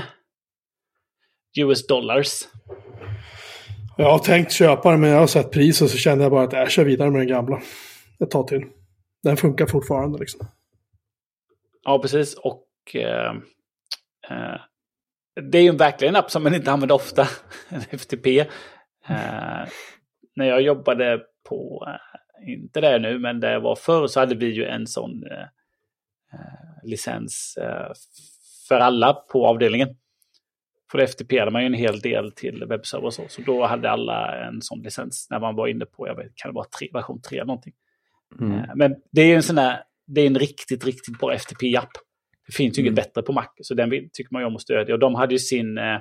US 1.56 1.86
dollars. 1.86 2.42
Jag 4.00 4.10
har 4.10 4.18
tänkt 4.18 4.52
köpa 4.52 4.90
den 4.90 5.00
men 5.00 5.10
jag 5.10 5.18
har 5.18 5.26
sett 5.26 5.50
priset 5.50 5.90
så 5.90 5.96
kände 5.96 6.24
jag 6.24 6.30
bara 6.30 6.44
att 6.44 6.52
jag 6.52 6.70
kör 6.70 6.84
vidare 6.84 7.10
med 7.10 7.20
den 7.20 7.28
gamla. 7.28 7.60
Ett 8.20 8.30
tag 8.30 8.48
till. 8.48 8.64
Den 9.22 9.36
funkar 9.36 9.66
fortfarande 9.66 10.18
liksom. 10.18 10.48
Ja, 11.84 11.98
precis. 11.98 12.34
Och 12.34 12.66
eh, 12.94 13.32
eh, 14.30 14.60
det 15.50 15.58
är 15.58 15.62
ju 15.62 15.76
verkligen 15.76 16.14
en 16.14 16.18
app 16.18 16.30
som 16.30 16.42
man 16.42 16.54
inte 16.54 16.72
använder 16.72 16.94
ofta. 16.94 17.28
En 17.68 17.80
FTP. 17.90 18.40
Eh, 19.08 19.68
när 20.36 20.46
jag 20.46 20.62
jobbade 20.62 21.20
på, 21.48 21.86
eh, 21.88 22.52
inte 22.52 22.80
det 22.80 22.98
nu, 22.98 23.18
men 23.18 23.40
det 23.40 23.58
var 23.58 23.76
förr 23.76 24.06
så 24.06 24.20
hade 24.20 24.34
vi 24.34 24.46
ju 24.46 24.64
en 24.64 24.86
sån 24.86 25.24
eh, 25.30 25.40
eh 26.32 26.84
licens 26.84 27.58
eh, 27.60 27.92
för 28.68 28.80
alla 28.80 29.12
på 29.12 29.46
avdelningen. 29.46 29.96
För 30.90 30.98
det 30.98 31.04
FTP 31.04 31.50
man 31.50 31.62
ju 31.62 31.66
en 31.66 31.74
hel 31.74 32.00
del 32.00 32.32
till 32.32 32.64
webbserver 32.64 33.06
och 33.06 33.14
så. 33.14 33.24
Så 33.28 33.42
då 33.42 33.66
hade 33.66 33.90
alla 33.90 34.46
en 34.46 34.62
sån 34.62 34.82
licens 34.82 35.26
när 35.30 35.40
man 35.40 35.56
var 35.56 35.68
inne 35.68 35.84
på, 35.84 36.06
jag 36.06 36.16
vet, 36.16 36.32
kan 36.34 36.50
det 36.50 36.54
vara 36.54 36.66
tre, 36.78 36.88
version 36.92 37.20
3 37.20 37.38
eller 37.38 37.46
någonting. 37.46 37.72
Mm. 38.40 38.52
Eh, 38.52 38.64
men 38.74 38.94
det 39.12 39.20
är 39.20 39.36
en 39.36 39.42
sån 39.42 39.58
här, 39.58 39.82
det 40.06 40.20
är 40.20 40.26
en 40.26 40.38
riktigt, 40.38 40.84
riktigt 40.84 41.18
bra 41.18 41.34
FTP-app. 41.34 41.90
Det 42.46 42.52
finns 42.52 42.78
ju 42.78 42.80
mm. 42.80 42.86
inget 42.86 42.96
bättre 42.96 43.22
på 43.22 43.32
Mac, 43.32 43.48
så 43.62 43.74
den 43.74 43.90
tycker 43.90 44.32
man 44.32 44.42
ju 44.42 44.46
om 44.46 44.56
att 44.56 44.62
stödja. 44.62 44.94
Och 44.94 45.00
de 45.00 45.14
hade 45.14 45.34
ju 45.34 45.38
sin, 45.38 45.78
eh, 45.78 45.94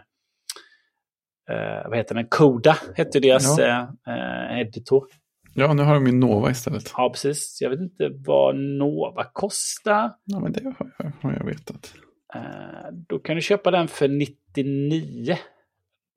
eh, 1.50 1.90
vad 1.90 1.98
heter 1.98 2.16
den, 2.16 2.28
Coda 2.28 2.78
hette 2.96 3.20
deras 3.20 3.60
ja. 3.60 3.96
eh, 4.08 4.60
editor. 4.60 5.08
Ja, 5.54 5.74
nu 5.74 5.84
har 5.84 5.94
de 5.94 6.08
ju 6.08 6.14
Nova 6.14 6.52
istället. 6.52 6.94
Ja, 6.98 7.10
precis. 7.10 7.58
Jag 7.62 7.70
vet 7.70 7.80
inte 7.80 8.12
vad 8.26 8.56
Nova 8.56 9.24
kostar. 9.24 10.12
Ja, 10.24 10.40
men 10.40 10.52
det 10.52 10.64
har 10.64 10.92
jag, 10.98 11.12
har 11.22 11.34
jag 11.34 11.46
vetat. 11.46 11.94
Eh, 12.36 12.92
då 12.92 13.20
kan 13.20 13.36
du 13.36 13.42
köpa 13.42 13.72
den 13.72 13.88
för 13.88 14.08
99 14.08 15.38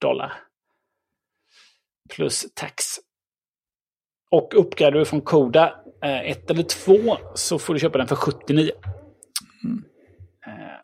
dollar. 0.00 0.32
Plus 2.10 2.46
tax. 2.54 2.84
Och 4.30 4.52
uppgraderar 4.56 4.98
du 4.98 5.04
från 5.04 5.20
Koda 5.20 5.84
1 6.02 6.50
eh, 6.50 6.56
eller 6.56 6.62
2 6.62 7.16
så 7.34 7.58
får 7.58 7.74
du 7.74 7.80
köpa 7.80 7.98
den 7.98 8.08
för 8.08 8.16
79. 8.16 8.70
Mm. 9.64 9.84
Eh, 10.46 10.80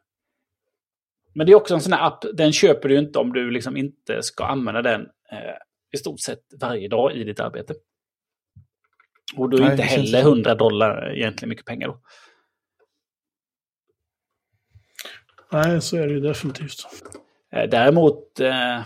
men 1.35 1.47
det 1.47 1.53
är 1.53 1.57
också 1.57 1.75
en 1.75 1.81
sån 1.81 1.93
här 1.93 2.07
app, 2.07 2.25
den 2.35 2.53
köper 2.53 2.89
du 2.89 2.99
inte 2.99 3.19
om 3.19 3.33
du 3.33 3.51
liksom 3.51 3.77
inte 3.77 4.23
ska 4.23 4.45
använda 4.45 4.83
den 4.83 5.09
i 5.93 5.97
stort 5.97 6.21
sett 6.21 6.41
varje 6.61 6.89
dag 6.89 7.13
i 7.13 7.25
ditt 7.25 7.41
arbete. 7.41 7.75
Och 9.37 9.51
då 9.51 9.57
är 9.57 9.61
Nej, 9.61 9.71
inte 9.71 9.83
heller 9.83 10.21
100 10.21 10.55
dollar 10.55 11.17
egentligen 11.17 11.49
mycket 11.49 11.65
pengar 11.65 11.89
då. 11.89 12.01
Nej, 15.53 15.83
så 15.83 15.97
är 15.97 16.07
det 16.07 16.13
ju 16.13 16.21
definitivt. 16.21 16.87
Eh, 17.53 17.69
däremot, 17.71 18.41
eh, 18.41 18.81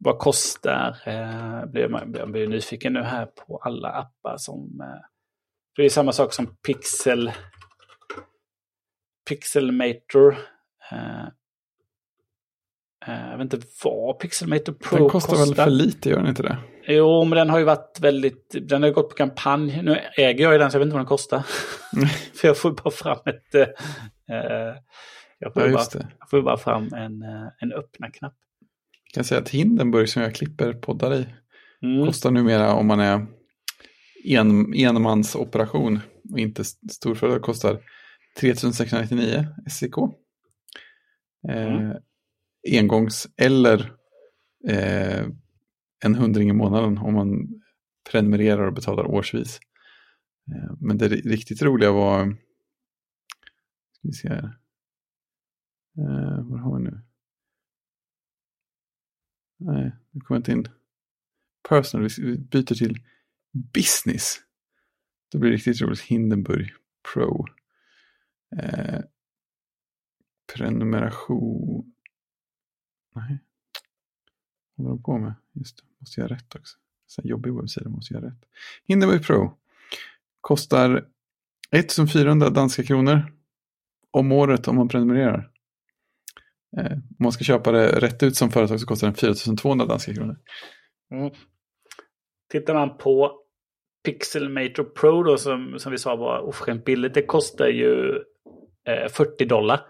vad 0.00 0.18
kostar, 0.18 0.96
eh, 1.04 1.66
blir 1.66 1.88
man, 1.88 2.14
jag 2.18 2.30
blir 2.30 2.48
nyfiken 2.48 2.92
nu 2.92 3.02
här 3.02 3.26
på 3.26 3.56
alla 3.56 3.88
appar 3.88 4.36
som... 4.36 4.80
Eh, 4.80 5.06
det 5.76 5.82
är 5.82 5.88
samma 5.88 6.12
sak 6.12 6.32
som 6.32 6.56
Pixel, 6.66 7.32
Pixelmator. 9.28 10.36
Eh, 10.90 11.24
eh, 13.06 13.30
jag 13.30 13.38
vet 13.38 13.54
inte 13.54 13.66
vad 13.84 14.18
Pixelmator 14.18 14.72
Pro 14.72 14.96
Den 14.98 15.08
kostar, 15.08 15.36
kostar. 15.36 15.54
väl 15.54 15.64
för 15.64 15.70
lite, 15.70 16.08
gör 16.08 16.16
den 16.16 16.26
inte 16.26 16.42
det? 16.42 16.58
Jo, 16.86 17.24
men 17.24 17.38
den 17.38 17.50
har 17.50 17.58
ju 17.58 17.64
varit 17.64 17.98
väldigt, 18.00 18.54
den 18.62 18.82
har 18.82 18.88
ju 18.88 18.94
gått 18.94 19.08
på 19.08 19.14
kampanj. 19.14 19.82
Nu 19.82 20.00
äger 20.16 20.44
jag 20.44 20.52
ju 20.52 20.58
den 20.58 20.70
så 20.70 20.74
jag 20.74 20.80
vet 20.80 20.86
inte 20.86 20.94
vad 20.94 21.00
den 21.00 21.06
kostar. 21.06 21.42
för 22.34 22.48
jag 22.48 22.58
får 22.58 22.70
bara 22.70 22.90
fram 22.90 23.18
ett, 23.26 23.54
eh, 23.54 24.74
jag 25.38 25.52
får, 25.54 25.62
ja, 25.62 25.72
bara, 25.72 26.06
jag 26.18 26.30
får 26.30 26.42
bara 26.42 26.56
fram 26.56 26.92
en, 26.92 27.22
eh, 27.22 27.48
en 27.58 27.72
öppna-knapp. 27.72 28.34
Jag 29.04 29.14
kan 29.14 29.24
säga 29.24 29.40
att 29.40 29.48
Hindenburg 29.48 30.08
som 30.08 30.22
jag 30.22 30.34
klipper 30.34 30.72
poddar 30.72 31.14
i 31.14 31.26
mm. 31.82 32.06
kostar 32.06 32.30
numera 32.30 32.72
om 32.72 32.86
man 32.86 33.00
är 33.00 33.26
en, 34.24 34.74
enmansoperation 34.74 36.00
och 36.30 36.38
inte 36.38 36.64
storföretag 36.64 37.42
kostar 37.42 37.80
3699 38.40 39.46
SEK. 39.70 39.98
Eh, 41.48 41.74
mm. 41.74 41.96
engångs 42.72 43.28
eller 43.36 43.92
eh, 44.68 45.26
en 46.04 46.14
hundring 46.14 46.48
i 46.48 46.52
månaden 46.52 46.98
om 46.98 47.14
man 47.14 47.60
prenumererar 48.10 48.66
och 48.66 48.74
betalar 48.74 49.04
årsvis. 49.04 49.58
Eh, 50.52 50.74
men 50.80 50.98
det 50.98 51.08
riktigt 51.08 51.62
roliga 51.62 51.92
var, 51.92 52.36
ska 53.92 54.08
vi 54.08 54.12
se 54.12 54.28
här, 54.28 54.58
Eh, 55.98 56.42
vad 56.44 56.60
har 56.60 56.78
vi 56.78 56.84
nu? 56.84 57.00
Nej, 59.56 59.92
nu 60.10 60.20
kommer 60.20 60.36
jag 60.36 60.40
inte 60.40 60.52
in. 60.52 60.68
Personal, 61.68 62.08
vi 62.18 62.38
byter 62.38 62.74
till 62.74 63.00
business. 63.52 64.40
Det 65.32 65.38
blir 65.38 65.50
riktigt 65.50 65.80
roligt. 65.80 66.00
Hindenburg 66.00 66.74
Pro. 67.12 67.46
Eh, 68.56 69.00
prenumeration. 70.54 71.94
Nej. 73.14 73.38
Vad 74.74 74.86
håller 74.86 74.96
de 74.96 75.02
på 75.02 75.18
med? 75.18 75.34
Just 75.52 75.76
det, 75.76 75.82
måste 75.98 76.20
göra 76.20 76.34
rätt 76.34 76.54
också. 76.54 76.78
Så 77.06 77.22
jobbig 77.24 77.54
webbsida, 77.54 77.88
måste 77.88 78.14
göra 78.14 78.26
rätt. 78.26 78.44
Hindenburg 78.84 79.26
Pro. 79.26 79.58
Kostar 80.40 81.08
1400 81.70 82.50
danska 82.50 82.82
kronor 82.82 83.32
om 84.10 84.32
året 84.32 84.68
om 84.68 84.76
man 84.76 84.88
prenumererar. 84.88 85.53
Eh, 86.78 86.92
om 86.92 87.02
man 87.20 87.32
ska 87.32 87.44
köpa 87.44 87.72
det 87.72 88.00
rätt 88.00 88.22
ut 88.22 88.36
som 88.36 88.50
företag 88.50 88.80
så 88.80 88.86
kostar 88.86 89.06
den 89.06 89.14
4200 89.14 89.86
danska 89.86 90.14
kronor. 90.14 90.36
Mm. 91.12 91.30
Tittar 92.52 92.74
man 92.74 92.96
på 92.96 93.32
Pixelmator 94.04 94.84
Pro 94.84 95.22
då 95.22 95.36
som, 95.36 95.78
som 95.78 95.92
vi 95.92 95.98
sa 95.98 96.16
var 96.16 96.40
oförskämt 96.40 96.84
billigt. 96.84 97.14
Det 97.14 97.22
kostar 97.22 97.68
ju 97.68 98.16
eh, 98.88 99.08
40 99.12 99.44
dollar. 99.44 99.80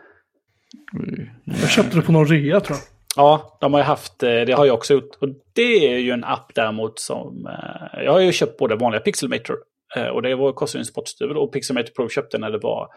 Mm. 0.98 1.28
Jag 1.44 1.70
köpte 1.70 1.96
det 1.96 2.02
på 2.02 2.12
någon 2.12 2.26
rea 2.26 2.60
tror 2.60 2.78
jag. 2.78 2.94
Ja, 3.16 3.58
de 3.60 3.72
har 3.72 3.80
ju 3.80 3.84
haft, 3.84 4.22
eh, 4.22 4.40
det 4.40 4.52
har 4.52 4.66
jag 4.66 4.74
också 4.74 4.94
gjort. 4.94 5.16
Och 5.20 5.28
det 5.52 5.94
är 5.94 5.98
ju 5.98 6.10
en 6.10 6.24
app 6.24 6.54
däremot 6.54 6.98
som, 6.98 7.46
eh, 7.46 8.04
jag 8.04 8.12
har 8.12 8.20
ju 8.20 8.32
köpt 8.32 8.58
både 8.58 8.76
vanliga 8.76 9.00
Pixelmator 9.00 9.56
eh, 9.96 10.06
och 10.06 10.22
det 10.22 10.34
var, 10.34 10.52
kostade 10.52 10.80
en 10.80 10.86
spottstyver 10.86 11.36
och 11.36 11.52
Pixelmator 11.52 11.92
Pro 11.92 12.08
köpte 12.08 12.38
när 12.38 12.50
det 12.50 12.58
var 12.58 12.88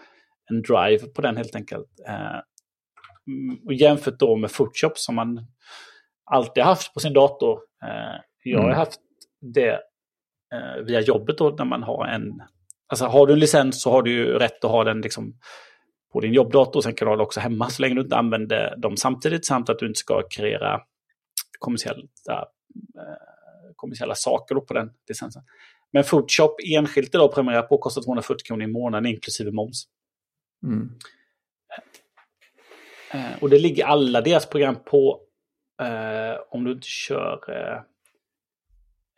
en 0.49 0.61
drive 0.61 1.07
på 1.15 1.22
den 1.22 1.38
helt 1.38 1.55
enkelt. 1.55 1.88
Mm, 3.27 3.59
och 3.65 3.73
jämfört 3.73 4.19
då 4.19 4.35
med 4.35 4.53
Photoshop 4.53 4.97
som 4.97 5.15
man 5.15 5.45
alltid 6.31 6.63
haft 6.63 6.93
på 6.93 6.99
sin 6.99 7.13
dator. 7.13 7.59
Eh, 7.83 8.21
jag 8.43 8.59
har 8.59 8.65
mm. 8.65 8.77
haft 8.77 8.99
det 9.41 9.71
eh, 10.53 10.83
via 10.85 11.01
jobbet 11.01 11.37
då 11.37 11.49
när 11.49 11.65
man 11.65 11.83
har 11.83 12.05
en... 12.05 12.41
Alltså 12.87 13.05
har 13.05 13.27
du 13.27 13.33
en 13.33 13.39
licens 13.39 13.81
så 13.81 13.91
har 13.91 14.01
du 14.01 14.11
ju 14.11 14.25
rätt 14.25 14.63
att 14.63 14.71
ha 14.71 14.83
den 14.83 15.01
liksom 15.01 15.33
på 16.13 16.19
din 16.19 16.33
jobbdator. 16.33 16.81
Sen 16.81 16.93
kan 16.93 17.05
du 17.05 17.09
ha 17.09 17.15
den 17.15 17.25
också 17.25 17.39
hemma 17.39 17.69
så 17.69 17.81
länge 17.81 17.95
du 17.95 18.01
inte 18.01 18.15
använder 18.15 18.75
dem 18.77 18.97
samtidigt. 18.97 19.45
Samt 19.45 19.69
att 19.69 19.79
du 19.79 19.87
inte 19.87 19.99
ska 19.99 20.23
kreera 20.29 20.81
kommersiella, 21.59 22.03
eh, 22.97 23.73
kommersiella 23.75 24.15
saker 24.15 24.55
på 24.55 24.73
den 24.73 24.89
licensen. 25.07 25.43
Men 25.91 26.03
Photoshop 26.03 26.55
enskilt 26.73 27.15
idag 27.15 27.33
prenumererar 27.33 27.61
på 27.61 27.77
kostar 27.77 28.01
240 28.01 28.45
kronor 28.45 28.63
i 28.63 28.67
månaden 28.67 29.05
inklusive 29.05 29.51
moms. 29.51 29.83
Mm. 30.63 30.89
Eh, 33.11 33.43
och 33.43 33.49
det 33.49 33.59
ligger 33.59 33.85
alla 33.85 34.21
deras 34.21 34.45
program 34.45 34.75
på 34.85 35.21
eh, 35.81 36.39
om 36.49 36.63
du 36.63 36.71
inte 36.71 36.88
kör... 36.88 37.39
Eh, 37.49 37.81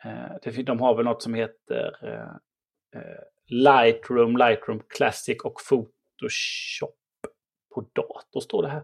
eh 0.06 0.64
de 0.66 0.80
har 0.80 0.95
väl 0.95 1.06
något 1.06 1.24
som 1.24 1.34
heter 1.34 1.95
eh, 2.03 3.02
eh, 3.02 3.20
Lightroom, 3.48 4.38
Lightroom 4.38 4.82
Classic 4.88 5.38
och 5.44 5.61
Photoshop 5.70 6.95
på 7.76 7.82
dator 7.94 8.40
står 8.40 8.64
det 8.64 8.70
här. 8.70 8.84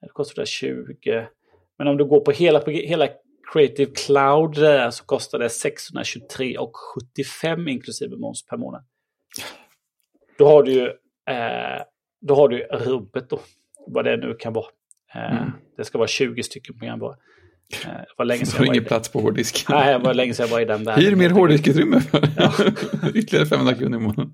Det 0.00 0.08
kostar 0.08 0.44
20. 0.44 1.28
Men 1.78 1.88
om 1.88 1.96
du 1.96 2.04
går 2.04 2.20
på 2.20 2.30
hela, 2.30 2.64
hela 2.66 3.08
Creative 3.52 3.92
Cloud 3.92 4.54
där 4.54 4.90
så 4.90 5.04
kostar 5.04 5.38
det 5.38 5.50
623 5.50 6.58
och 6.58 6.76
75 6.76 7.68
inklusive 7.68 8.16
moms 8.16 8.46
per 8.46 8.56
månad. 8.56 8.84
Då 10.38 10.46
har 10.46 10.62
du 10.62 10.72
ju 10.72 10.86
eh, 11.34 11.82
då 12.20 12.34
har 12.34 12.48
du 12.48 12.62
rubbet 12.62 13.30
då 13.30 13.40
vad 13.86 14.04
det 14.04 14.16
nu 14.16 14.34
kan 14.34 14.52
vara. 14.52 14.66
Eh, 15.14 15.36
mm. 15.36 15.50
Det 15.76 15.84
ska 15.84 15.98
vara 15.98 16.08
20 16.08 16.42
stycken 16.42 16.78
program 16.78 16.98
bara. 16.98 17.16
Eh, 17.84 17.90
det 17.90 18.14
var 18.18 18.24
länge 18.24 18.46
sedan 18.46 18.56
jag 18.58 18.66
var 18.66 18.74
ingen 18.74 18.84
plats 18.84 19.08
på 19.08 19.20
hårddisk. 19.20 19.66
Nej, 19.68 19.92
det 19.92 20.04
var 20.04 20.14
länge 20.14 20.34
sedan 20.34 20.46
jag 20.46 20.52
var 20.52 20.60
i 20.60 20.64
den 20.64 20.84
världen. 20.84 21.04
Hyr 21.04 21.16
mer 21.16 21.30
hårddiskutrymme 21.30 22.00
för 22.00 22.28
ja. 22.36 22.52
ytterligare 23.14 23.46
500 23.46 23.74
kronor 23.74 23.98
i 23.98 24.02
månaden. 24.02 24.32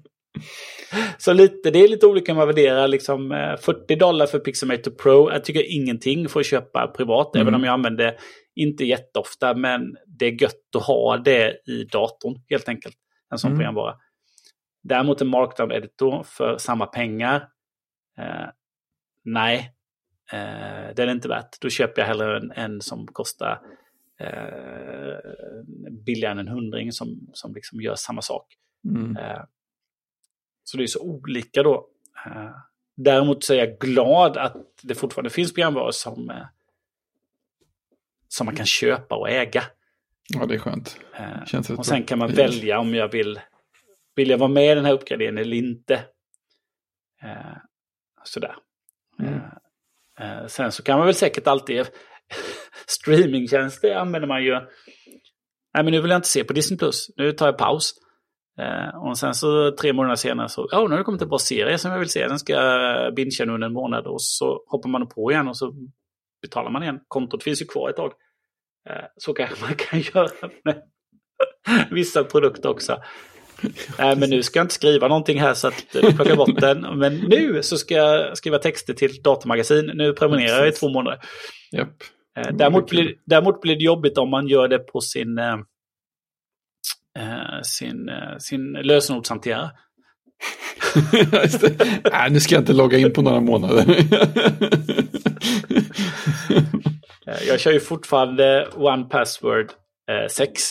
Så 1.18 1.32
lite, 1.32 1.70
det 1.70 1.78
är 1.78 1.89
lite 1.89 2.06
olika 2.06 2.35
man 2.35 2.47
värderar. 2.47 2.89
Liksom, 2.89 3.28
40 3.60 3.93
eh, 3.93 3.98
dollar 3.98 4.27
för 4.27 4.39
Pixelmator 4.39 4.90
Pro. 4.90 5.31
Jag 5.31 5.44
tycker 5.44 5.74
ingenting 5.74 6.28
för 6.28 6.40
att 6.40 6.47
köpa 6.47 6.86
privat, 6.86 7.35
mm. 7.35 7.47
även 7.47 7.55
om 7.55 7.64
jag 7.64 7.73
använder 7.73 8.05
det 8.05 8.16
inte 8.55 8.85
jätteofta. 8.85 9.55
Men 9.55 9.97
det 10.06 10.27
är 10.27 10.43
gött 10.43 10.77
att 10.77 10.82
ha 10.82 11.16
det 11.16 11.51
i 11.66 11.85
datorn, 11.85 12.35
helt 12.48 12.68
enkelt. 12.68 12.97
En 13.32 13.39
sån 13.39 13.51
mm. 13.51 13.59
programvara. 13.59 13.94
Däremot 14.82 15.20
en 15.20 15.28
markdown-editor 15.28 16.23
för 16.23 16.59
samma 16.59 16.86
pengar. 16.86 17.48
Eh, 19.27 19.32
nej, 19.32 19.73
eh, 20.32 20.94
det 20.94 21.03
är 21.03 21.07
det 21.07 21.12
inte 21.12 21.28
värt. 21.28 21.61
Då 21.61 21.70
köper 21.70 22.03
jag 22.03 22.07
hellre 22.07 22.36
en, 22.36 22.53
en 22.53 22.81
som 22.81 23.07
kostar 23.07 23.61
eh, 24.20 25.19
billigare 25.90 26.32
än 26.32 26.39
en 26.39 26.48
hundring 26.48 26.93
som, 26.93 27.31
som 27.32 27.55
liksom 27.55 27.81
gör 27.81 27.94
samma 27.94 28.23
sak. 28.23 28.57
Mm. 28.85 29.16
Eh, 29.16 29.43
så 30.65 30.77
det 30.77 30.82
är 30.82 30.86
så 30.86 31.03
olika 31.03 31.62
då. 31.62 31.89
Eh, 32.27 32.51
däremot 32.97 33.44
så 33.44 33.55
är 33.55 33.59
jag 33.59 33.78
glad 33.78 34.36
att 34.36 34.57
det 34.82 34.94
fortfarande 34.94 35.31
finns 35.31 35.55
programvaror 35.55 35.90
som, 35.90 36.31
eh, 36.31 36.47
som 38.28 38.44
man 38.44 38.57
kan 38.57 38.66
köpa 38.66 39.15
och 39.15 39.31
äga. 39.31 39.62
Ja, 40.28 40.47
det 40.47 40.55
är 40.55 40.59
skönt. 40.59 41.01
Det 41.53 41.70
och 41.70 41.86
sen 41.86 42.03
kan 42.03 42.19
man 42.19 42.32
välja 42.32 42.78
om 42.78 42.94
jag 42.94 43.09
vill, 43.09 43.40
vill 44.15 44.31
jag 44.31 44.39
vara 44.39 44.51
med 44.51 44.73
i 44.73 44.74
den 44.74 44.85
här 44.85 44.93
uppgraderingen 44.93 45.39
eller 45.39 45.57
inte. 45.57 46.05
sådär. 48.24 48.57
Mm. 49.18 49.34
Eh, 50.20 50.38
eh, 50.38 50.47
sen 50.47 50.72
så 50.72 50.82
kan 50.82 50.98
man 50.98 51.06
väl 51.06 51.14
säkert 51.14 51.47
alltid, 51.47 51.86
streamingtjänster 52.86 53.94
använder 53.94 54.28
man 54.28 54.44
ju. 54.44 54.52
Nej 55.74 55.84
men 55.84 55.90
nu 55.90 56.01
vill 56.01 56.10
jag 56.10 56.18
inte 56.18 56.28
se 56.28 56.44
på 56.44 56.52
Disney+. 56.52 56.78
Plus. 56.78 57.10
Nu 57.16 57.32
tar 57.32 57.47
jag 57.47 57.59
paus. 57.59 57.94
Eh, 58.59 58.97
och 59.02 59.18
sen 59.18 59.34
så 59.34 59.70
tre 59.80 59.93
månader 59.93 60.16
senare 60.16 60.48
så, 60.48 60.68
ja 60.70 60.82
nu 60.82 60.90
har 60.90 60.98
det 60.98 61.05
kommit 61.05 61.22
en 61.22 61.28
bra 61.28 61.38
serie 61.38 61.78
som 61.78 61.90
jag 61.90 61.98
vill 61.98 62.09
se. 62.09 62.28
Den 62.28 62.38
ska 62.38 62.52
jag 62.52 63.14
bingea 63.14 63.52
under 63.52 63.66
en 63.66 63.72
månad 63.72 64.06
och 64.06 64.22
så 64.22 64.64
hoppar 64.66 64.88
man 64.88 65.09
på 65.09 65.30
igen 65.30 65.48
och 65.48 65.56
så 65.56 65.74
betalar 66.43 66.70
man 66.70 66.82
igen. 66.82 67.01
Kontot 67.09 67.43
finns 67.43 67.62
ju 67.62 67.66
kvar 67.66 67.90
ett 67.90 67.97
tag. 67.97 68.12
Eh, 68.88 69.05
så 69.16 69.32
kanske 69.34 69.64
man 69.64 69.74
kan 69.74 70.01
göra 70.01 70.51
med 70.64 70.82
vissa 71.90 72.24
produkter 72.24 72.68
också. 72.68 73.02
Nej, 73.98 74.16
men 74.16 74.30
nu 74.30 74.42
ska 74.42 74.58
jag 74.58 74.64
inte 74.64 74.74
skriva 74.74 75.08
någonting 75.08 75.40
här 75.40 75.54
så 75.54 75.68
att 75.68 75.84
du 75.92 76.12
plockar 76.12 76.36
bort 76.36 76.60
den. 76.60 76.98
Men 76.98 77.16
nu 77.16 77.62
så 77.62 77.78
ska 77.78 77.94
jag 77.94 78.38
skriva 78.38 78.58
texter 78.58 78.94
till 78.94 79.22
datamagasin. 79.22 79.90
Nu 79.94 80.12
prenumererar 80.12 80.58
jag 80.58 80.68
i 80.68 80.72
två 80.72 80.88
månader. 80.88 81.20
Yep. 81.76 81.88
Eh, 82.38 82.52
däremot, 82.52 82.90
blir, 82.90 83.14
däremot 83.24 83.60
blir 83.60 83.76
det 83.76 83.84
jobbigt 83.84 84.18
om 84.18 84.30
man 84.30 84.48
gör 84.48 84.68
det 84.68 84.78
på 84.78 85.00
sin, 85.00 85.38
eh, 85.38 85.56
sin, 87.62 88.10
sin 88.38 88.72
lösenordshanterare. 88.72 89.70
Nej, 92.12 92.30
nu 92.30 92.40
ska 92.40 92.54
jag 92.54 92.62
inte 92.62 92.72
logga 92.72 92.98
in 92.98 93.12
på 93.12 93.22
några 93.22 93.40
månader. 93.40 93.84
jag 97.48 97.60
kör 97.60 97.72
ju 97.72 97.80
fortfarande 97.80 98.68
One 98.74 99.04
Password 99.04 99.72
6. 100.30 100.62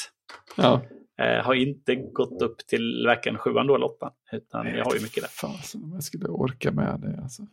Ja. 0.55 0.81
Eh, 1.17 1.45
har 1.45 1.53
inte 1.53 1.95
gått 1.95 2.41
upp 2.41 2.67
till 2.67 3.03
varken 3.07 3.37
sjuan 3.37 3.69
eller 3.69 3.83
åttan. 3.83 4.11
Utan 4.31 4.67
jag 4.67 4.85
har 4.85 4.95
ju 4.95 5.01
mycket 5.01 5.23
där. 5.23 5.29
Fasen 5.29 5.83
om 5.83 5.93
jag 5.93 6.03
skulle 6.03 6.27
orka 6.27 6.71
med 6.71 6.99
det. 6.99 7.21
Alltså. 7.21 7.43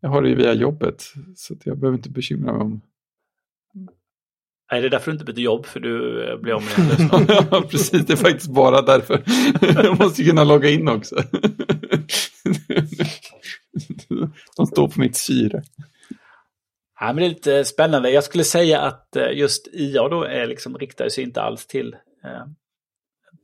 Jag 0.00 0.10
har 0.10 0.22
det 0.22 0.28
ju 0.28 0.34
via 0.34 0.54
jobbet. 0.54 1.02
Så 1.36 1.54
jag 1.64 1.78
behöver 1.78 1.98
inte 1.98 2.10
bekymra 2.10 2.52
mig 2.52 2.62
om... 2.62 2.80
Nej, 4.72 4.80
det 4.80 4.86
är 4.86 4.90
därför 4.90 5.10
du 5.10 5.18
inte 5.18 5.32
byter 5.32 5.44
jobb. 5.44 5.66
För 5.66 5.80
du 5.80 6.24
eh, 6.30 6.38
blir 6.38 6.52
av 6.52 6.62
med 6.62 7.00
en 7.00 7.26
Ja, 7.50 7.62
precis. 7.70 8.06
Det 8.06 8.12
är 8.12 8.16
faktiskt 8.16 8.50
bara 8.50 8.82
därför. 8.82 9.22
jag 9.84 9.98
måste 9.98 10.24
kunna 10.24 10.44
logga 10.44 10.70
in 10.70 10.88
också. 10.88 11.16
De 14.56 14.66
står 14.66 14.88
på 14.88 15.00
mitt 15.00 15.16
syre. 15.16 15.62
Ja, 17.00 17.06
men 17.06 17.16
det 17.16 17.24
är 17.24 17.28
lite 17.28 17.64
spännande. 17.64 18.10
Jag 18.10 18.24
skulle 18.24 18.44
säga 18.44 18.80
att 18.80 19.16
eh, 19.16 19.32
just 19.32 19.68
IA 19.72 20.08
då 20.08 20.24
är 20.24 20.46
liksom, 20.46 20.78
riktar 20.78 21.08
sig 21.08 21.24
inte 21.24 21.42
alls 21.42 21.66
till 21.66 21.96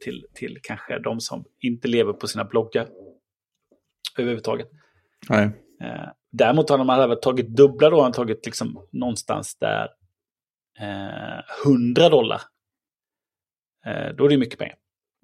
till, 0.01 0.27
till 0.35 0.59
kanske 0.63 0.99
de 0.99 1.21
som 1.21 1.45
inte 1.61 1.89
lever 1.89 2.13
på 2.13 2.29
sina 2.29 2.45
bloggar 2.45 2.89
överhuvudtaget. 4.19 4.69
Nej. 5.29 5.45
Eh, 5.83 6.09
däremot 6.33 6.71
har 6.71 6.79
de 6.79 6.91
även 6.91 7.21
tagit 7.21 7.49
dubbla 7.49 7.91
då, 7.91 8.03
har 8.03 8.11
tagit 8.11 8.47
liksom 8.47 8.89
någonstans 8.93 9.57
där 9.59 9.89
eh, 10.81 11.67
100 11.67 12.09
dollar. 12.09 12.41
Eh, 13.87 14.15
då 14.17 14.25
är 14.25 14.29
det 14.29 14.39
mycket 14.39 14.59
pengar. 14.59 14.77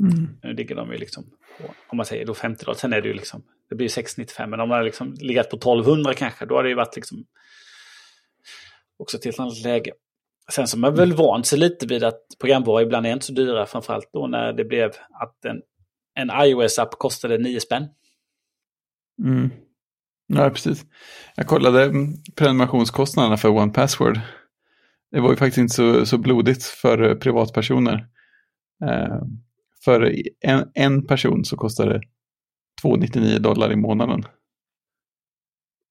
Mm. 0.02 0.38
Nu 0.42 0.52
ligger 0.52 0.74
de 0.74 0.92
ju 0.92 0.98
liksom 0.98 1.24
på, 1.58 1.74
om 1.88 1.96
man 1.96 2.06
säger 2.06 2.26
då 2.26 2.34
50 2.34 2.64
dollar, 2.64 2.78
sen 2.78 2.92
är 2.92 3.00
det 3.00 3.08
ju 3.08 3.14
liksom, 3.14 3.42
det 3.68 3.74
blir 3.74 3.88
695, 3.88 4.50
men 4.50 4.60
om 4.60 4.68
man 4.68 4.78
har 4.78 4.84
liksom 4.84 5.14
legat 5.20 5.50
på 5.50 5.56
1200 5.56 6.14
kanske, 6.14 6.46
då 6.46 6.54
har 6.54 6.62
det 6.62 6.68
ju 6.68 6.74
varit 6.74 6.96
liksom 6.96 7.26
också 8.96 9.18
till 9.18 9.30
ett 9.30 9.40
annat 9.40 9.62
läge. 9.62 9.92
Sen 10.50 10.66
som 10.66 10.80
man 10.80 10.94
väl 10.94 11.12
vant 11.12 11.46
sig 11.46 11.58
lite 11.58 11.86
vid 11.86 12.04
att 12.04 12.20
programvara 12.40 12.82
ibland 12.82 13.06
är 13.06 13.12
inte 13.12 13.26
så 13.26 13.32
dyra, 13.32 13.66
framförallt 13.66 14.10
då 14.12 14.26
när 14.26 14.52
det 14.52 14.64
blev 14.64 14.90
att 15.20 15.44
en, 15.44 15.62
en 16.14 16.30
iOS-app 16.46 16.90
kostade 16.98 17.38
9 17.38 17.60
spänn. 17.60 17.88
Mm. 19.24 19.50
Ja, 20.26 20.50
precis. 20.50 20.84
Jag 21.36 21.46
kollade 21.46 21.92
prenumerationskostnaderna 22.36 23.36
för 23.36 23.48
One 23.48 23.72
Password. 23.72 24.20
Det 25.10 25.20
var 25.20 25.30
ju 25.30 25.36
faktiskt 25.36 25.58
inte 25.58 25.74
så, 25.74 26.06
så 26.06 26.18
blodigt 26.18 26.64
för 26.64 27.14
privatpersoner. 27.14 28.06
Eh, 28.84 29.18
för 29.84 30.14
en, 30.40 30.70
en 30.74 31.06
person 31.06 31.44
så 31.44 31.56
kostade 31.56 31.92
det 31.92 32.00
299 32.82 33.38
dollar 33.38 33.72
i 33.72 33.76
månaden. 33.76 34.24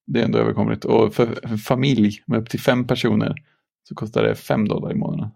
Det 0.07 0.19
är 0.19 0.25
ändå 0.25 0.39
överkomligt. 0.39 0.85
Och 0.85 1.13
för 1.13 1.45
en 1.45 1.57
familj 1.57 2.23
med 2.27 2.39
upp 2.39 2.49
till 2.49 2.59
fem 2.59 2.87
personer 2.87 3.35
så 3.83 3.95
kostar 3.95 4.23
det 4.23 4.35
5 4.35 4.67
dollar 4.67 4.91
i 4.91 4.95
månaden. 4.95 5.29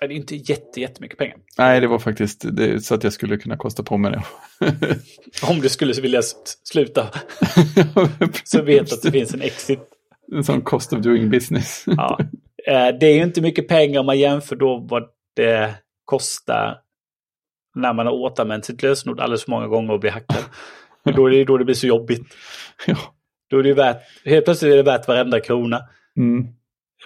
Det 0.00 0.06
är 0.06 0.10
inte 0.10 0.36
jätte, 0.36 0.80
jättemycket 0.80 1.18
pengar. 1.18 1.36
Nej, 1.58 1.80
det 1.80 1.86
var 1.86 1.98
faktiskt 1.98 2.44
det, 2.56 2.80
så 2.80 2.94
att 2.94 3.04
jag 3.04 3.12
skulle 3.12 3.36
kunna 3.36 3.56
kosta 3.56 3.82
på 3.82 3.96
mig 3.96 4.10
det. 4.10 4.22
Om 5.50 5.60
du 5.60 5.68
skulle 5.68 5.92
vilja 5.92 6.22
sluta. 6.64 7.08
så 8.44 8.62
vet 8.62 8.92
att 8.92 9.02
det 9.02 9.12
finns 9.12 9.34
en 9.34 9.42
exit. 9.42 9.80
En 10.32 10.44
sån 10.44 10.60
cost 10.60 10.92
of 10.92 11.00
doing 11.00 11.30
business. 11.30 11.84
ja. 11.86 12.18
Eh, 12.66 12.88
det 13.00 13.06
är 13.06 13.14
ju 13.14 13.22
inte 13.22 13.40
mycket 13.40 13.68
pengar 13.68 14.00
om 14.00 14.06
man 14.06 14.18
jämför 14.18 14.56
då 14.56 14.86
vad 14.90 15.02
det 15.36 15.74
kostar 16.04 16.78
när 17.74 17.92
man 17.92 18.06
har 18.06 18.12
återanvänt 18.12 18.64
sitt 18.64 18.82
lösenord 18.82 19.20
alldeles 19.20 19.44
för 19.44 19.50
många 19.50 19.66
gånger 19.66 19.92
och 19.92 20.00
blir 20.00 20.10
hackad. 20.10 20.44
Men 21.04 21.14
då 21.14 21.26
är 21.26 21.30
det 21.30 21.44
då 21.44 21.58
det 21.58 21.64
blir 21.64 21.74
så 21.74 21.86
jobbigt. 21.86 22.22
Ja. 22.86 22.96
Då 23.50 23.58
är 23.58 23.62
det 23.62 23.74
värt, 23.74 24.02
helt 24.24 24.44
plötsligt 24.44 24.72
är 24.72 24.76
det 24.76 24.82
värt 24.82 25.08
varenda 25.08 25.40
krona. 25.40 25.80
Mm. 26.16 26.46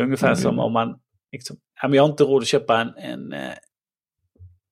Ungefär 0.01 0.27
mm. 0.27 0.36
som 0.36 0.59
om 0.59 0.72
man, 0.72 0.98
liksom, 1.32 1.56
jag 1.82 2.02
har 2.02 2.09
inte 2.09 2.24
råd 2.24 2.43
att 2.43 2.48
köpa 2.48 2.81
en, 2.81 2.94
en 2.97 3.32
eh, 3.32 3.55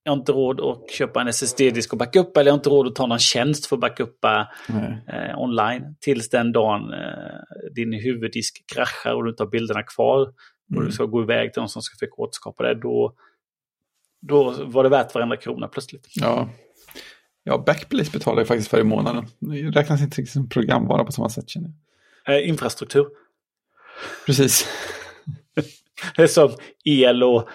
jag 0.09 0.13
har 0.13 0.19
inte 0.19 0.33
råd 0.33 0.61
att 0.61 0.91
köpa 0.91 1.21
en 1.21 1.29
SSD-disk 1.29 1.93
och 1.93 1.99
backa 1.99 2.21
upp 2.21 2.37
eller 2.37 2.49
jag 2.49 2.53
har 2.53 2.59
inte 2.59 2.71
råd 2.71 2.87
att 2.87 2.95
ta 2.95 3.07
någon 3.07 3.19
tjänst 3.19 3.67
för 3.67 3.77
att 3.77 3.81
backa 3.81 4.03
upp 4.03 4.25
eh, 4.25 5.39
online. 5.39 5.97
Tills 6.01 6.29
den 6.29 6.53
dagen 6.53 6.93
eh, 6.93 7.73
din 7.75 7.93
huvuddisk 7.93 8.65
kraschar 8.75 9.15
och 9.15 9.25
du 9.25 9.31
inte 9.31 9.43
har 9.43 9.51
bilderna 9.51 9.83
kvar 9.83 10.21
och 10.21 10.77
mm. 10.77 10.87
du 10.87 10.93
ska 10.93 11.05
gå 11.05 11.23
iväg 11.23 11.53
till 11.53 11.61
någon 11.61 11.69
som 11.69 11.83
ska 11.83 12.07
få 12.07 12.23
återskapa 12.23 12.63
det. 12.63 12.75
Då, 12.75 13.15
då 14.21 14.55
var 14.65 14.83
det 14.83 14.89
värt 14.89 15.15
varenda 15.15 15.37
krona 15.37 15.69
plötsligt. 15.69 16.07
Ja, 16.15 16.49
ja 17.45 17.63
Backblaze 17.67 18.11
betalar 18.11 18.41
jag 18.41 18.49
faktiskt 18.49 18.71
för 18.71 18.81
i 18.81 18.85
månaden. 18.85 19.27
Det 19.39 19.71
räknas 19.71 20.03
inte 20.03 20.27
som 20.27 20.49
programvara 20.49 21.05
på 21.05 21.13
samma 21.13 21.29
sätt 21.29 21.49
känner 21.49 21.71
jag. 22.25 22.37
Eh, 22.37 22.49
infrastruktur. 22.49 23.07
Precis. 24.27 24.69
Det 26.17 26.23
är 26.23 26.27
som 26.27 26.51
el 26.85 27.23
och 27.23 27.49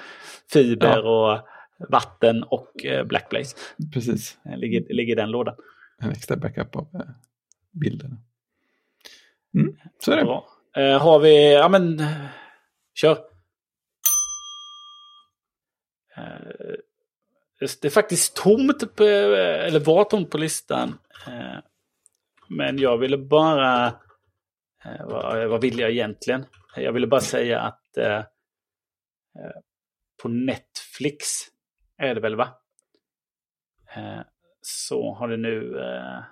fiber 0.54 0.98
ja. 0.98 1.02
och 1.02 1.48
vatten 1.90 2.44
och 2.44 2.86
eh, 2.86 3.06
Blackblaze. 3.06 3.56
Precis. 3.94 4.38
Ligger, 4.56 4.94
ligger 4.94 5.12
i 5.12 5.16
den 5.16 5.32
lådan. 5.32 5.56
En 6.00 6.12
extra 6.12 6.38
backup 6.38 6.76
av 6.76 6.88
eh, 6.94 7.02
bilderna. 7.72 8.18
Mm, 9.56 9.78
så 10.00 10.12
är 10.12 10.18
det. 10.18 10.24
Bra. 10.24 10.48
Eh, 10.76 11.02
har 11.02 11.20
vi, 11.20 11.54
ja 11.54 11.70
men, 11.70 12.04
kör. 12.94 13.18
Eh, 16.16 16.78
det 17.82 17.86
är 17.86 17.90
faktiskt 17.90 18.36
tomt, 18.36 18.96
på, 18.96 19.04
eller 19.04 19.80
var 19.80 20.04
tomt 20.04 20.30
på 20.30 20.38
listan. 20.38 20.98
Eh, 21.28 21.60
men 22.50 22.78
jag 22.78 22.98
ville 22.98 23.18
bara, 23.18 23.88
eh, 24.86 25.06
vad, 25.06 25.48
vad 25.48 25.62
vill 25.62 25.80
jag 25.80 25.92
egentligen? 25.92 26.46
Jag 26.76 26.92
ville 26.92 27.08
bara 27.08 27.22
säga 27.22 27.60
att 27.60 27.98
eh, 27.98 28.06
Eh, 28.08 28.24
på 30.22 30.30
Netflix 30.30 31.26
är 31.98 32.16
det 32.16 32.22
väl 32.22 32.36
va? 32.36 32.58
Eh, 33.96 34.22
så 34.62 35.14
har 35.14 35.28
det 35.28 35.38
nu 35.38 35.80
eh, 35.80 36.24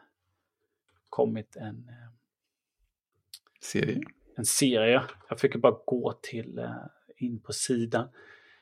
kommit 1.09 1.55
en 1.55 1.91
serie. 3.61 4.01
En 4.37 4.45
serie. 4.45 5.03
Jag 5.29 5.39
fick 5.39 5.55
bara 5.55 5.77
gå 5.85 6.13
till 6.21 6.67
in 7.17 7.39
på 7.39 7.53
sidan. 7.53 8.07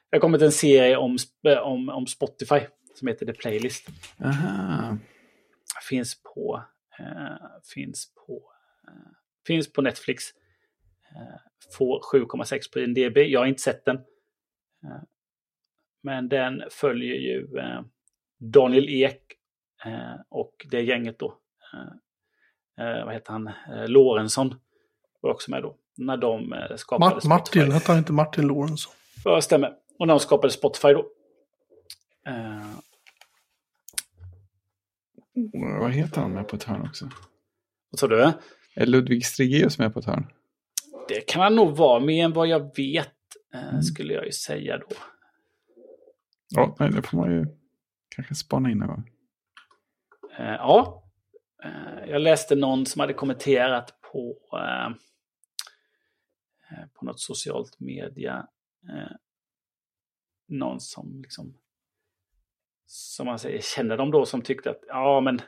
Det 0.10 0.18
har 0.18 0.22
kommit 0.22 0.42
en 0.42 0.52
serie 0.52 0.98
om, 0.98 1.18
om, 1.64 1.90
om 1.90 2.08
Spotify 2.08 2.60
som 2.96 3.08
heter 3.08 3.26
The 3.26 3.34
Playlist. 3.34 3.88
Aha. 4.24 4.98
Finns 5.90 6.24
på, 6.24 6.64
finns 7.74 8.14
på, 8.16 8.52
finns 9.48 9.74
på 9.74 9.82
Netflix. 9.82 10.24
Får 11.78 12.02
7,6 12.14 12.74
på 12.74 12.80
IMDB. 12.80 13.18
Jag 13.18 13.40
har 13.40 13.48
inte 13.48 13.62
sett 13.62 13.86
den. 13.86 13.98
Eh, 14.84 15.02
men 16.04 16.30
den 16.30 16.64
följer 16.72 17.16
ju 17.16 17.58
eh, 17.58 17.82
Daniel 18.40 18.90
Ek 18.90 19.22
eh, 19.86 20.16
och 20.30 20.66
det 20.72 20.82
gänget 20.82 21.20
då. 21.20 21.38
Vad 23.06 23.14
heter 23.14 23.32
han? 23.32 23.52
Lorentzon 23.88 24.56
var 25.22 25.32
också 25.32 25.52
med 25.52 25.62
då. 25.62 25.76
När 25.98 26.18
de 26.18 26.56
skapade 26.78 27.16
Mart 27.16 27.24
Martin, 27.24 27.62
Spotify. 27.62 27.74
hette 27.74 27.92
han 27.92 27.98
inte 28.00 28.14
Martin 28.14 28.48
Lorentzon? 28.48 28.94
Ja, 29.24 29.42
stämmer. 29.42 29.74
Och 30.00 30.08
när 30.08 30.14
de 30.14 30.20
skapade 30.20 30.54
Spotify 30.54 30.88
då. 30.88 31.06
Vad 35.80 35.92
heter 35.92 36.22
han 36.22 36.32
med 36.32 36.48
på 36.48 36.56
ett 36.56 36.64
hörn 36.64 36.82
också? 36.82 37.10
Vad 37.90 38.00
sa 38.00 38.08
du? 38.08 38.32
Är 38.76 38.86
Ludvig 38.86 39.26
Stregeus 39.26 39.80
med 39.80 39.94
på 39.94 40.00
ett 40.00 40.06
hörn? 40.06 40.28
Det 41.08 41.28
kan 41.28 41.42
han 41.42 41.56
nog 41.56 41.78
vara, 41.78 42.00
mer 42.00 42.26
än 42.26 42.34
vad 42.34 42.48
jag 42.48 42.76
vet 42.78 43.14
mm. 43.54 43.82
skulle 43.82 44.14
jag 44.14 44.26
ju 44.26 44.32
säga 44.32 44.78
då. 44.78 44.96
Ja, 46.50 46.76
nej, 46.80 46.92
det 46.92 47.02
får 47.02 47.18
man 47.18 47.32
ju 47.32 47.46
kanske 48.10 48.36
spana 48.36 48.72
in 48.72 48.78
någon 48.78 48.88
gång. 48.88 49.10
Eh, 50.38 50.54
ja, 50.54 51.04
eh, 51.64 52.10
jag 52.10 52.22
läste 52.22 52.56
någon 52.56 52.86
som 52.86 53.00
hade 53.00 53.14
kommenterat 53.14 54.02
på 54.02 54.38
eh, 54.54 54.90
på 56.94 57.06
något 57.06 57.20
socialt 57.20 57.80
media. 57.80 58.48
Eh, 58.90 59.16
någon 60.48 60.80
som 60.80 61.22
liksom, 61.22 61.58
som 62.86 63.26
man 63.26 63.40
säger, 63.40 63.62
känner 63.62 63.98
de 63.98 64.12
då 64.12 64.26
som 64.26 64.42
tyckte 64.42 64.70
att 64.70 64.84
ja 64.88 65.22
men 65.22 65.42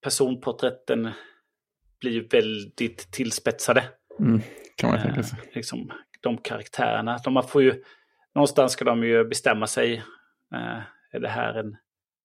personporträtten 0.00 1.10
blir 2.00 2.28
väldigt 2.28 3.12
tillspetsade. 3.12 3.84
Mm, 4.18 4.40
kan 4.76 4.90
man 4.90 5.02
tänka 5.02 5.22
sig. 5.22 5.38
Eh, 5.38 5.54
liksom, 5.54 5.92
de 6.28 6.38
karaktärerna. 6.38 7.18
De 7.24 7.42
får 7.42 7.62
ju, 7.62 7.82
någonstans 8.34 8.72
ska 8.72 8.84
de 8.84 9.04
ju 9.04 9.24
bestämma 9.24 9.66
sig. 9.66 9.94
Eh, 10.54 10.80
är 11.12 11.20
det 11.20 11.28
här 11.28 11.54
en, 11.54 11.76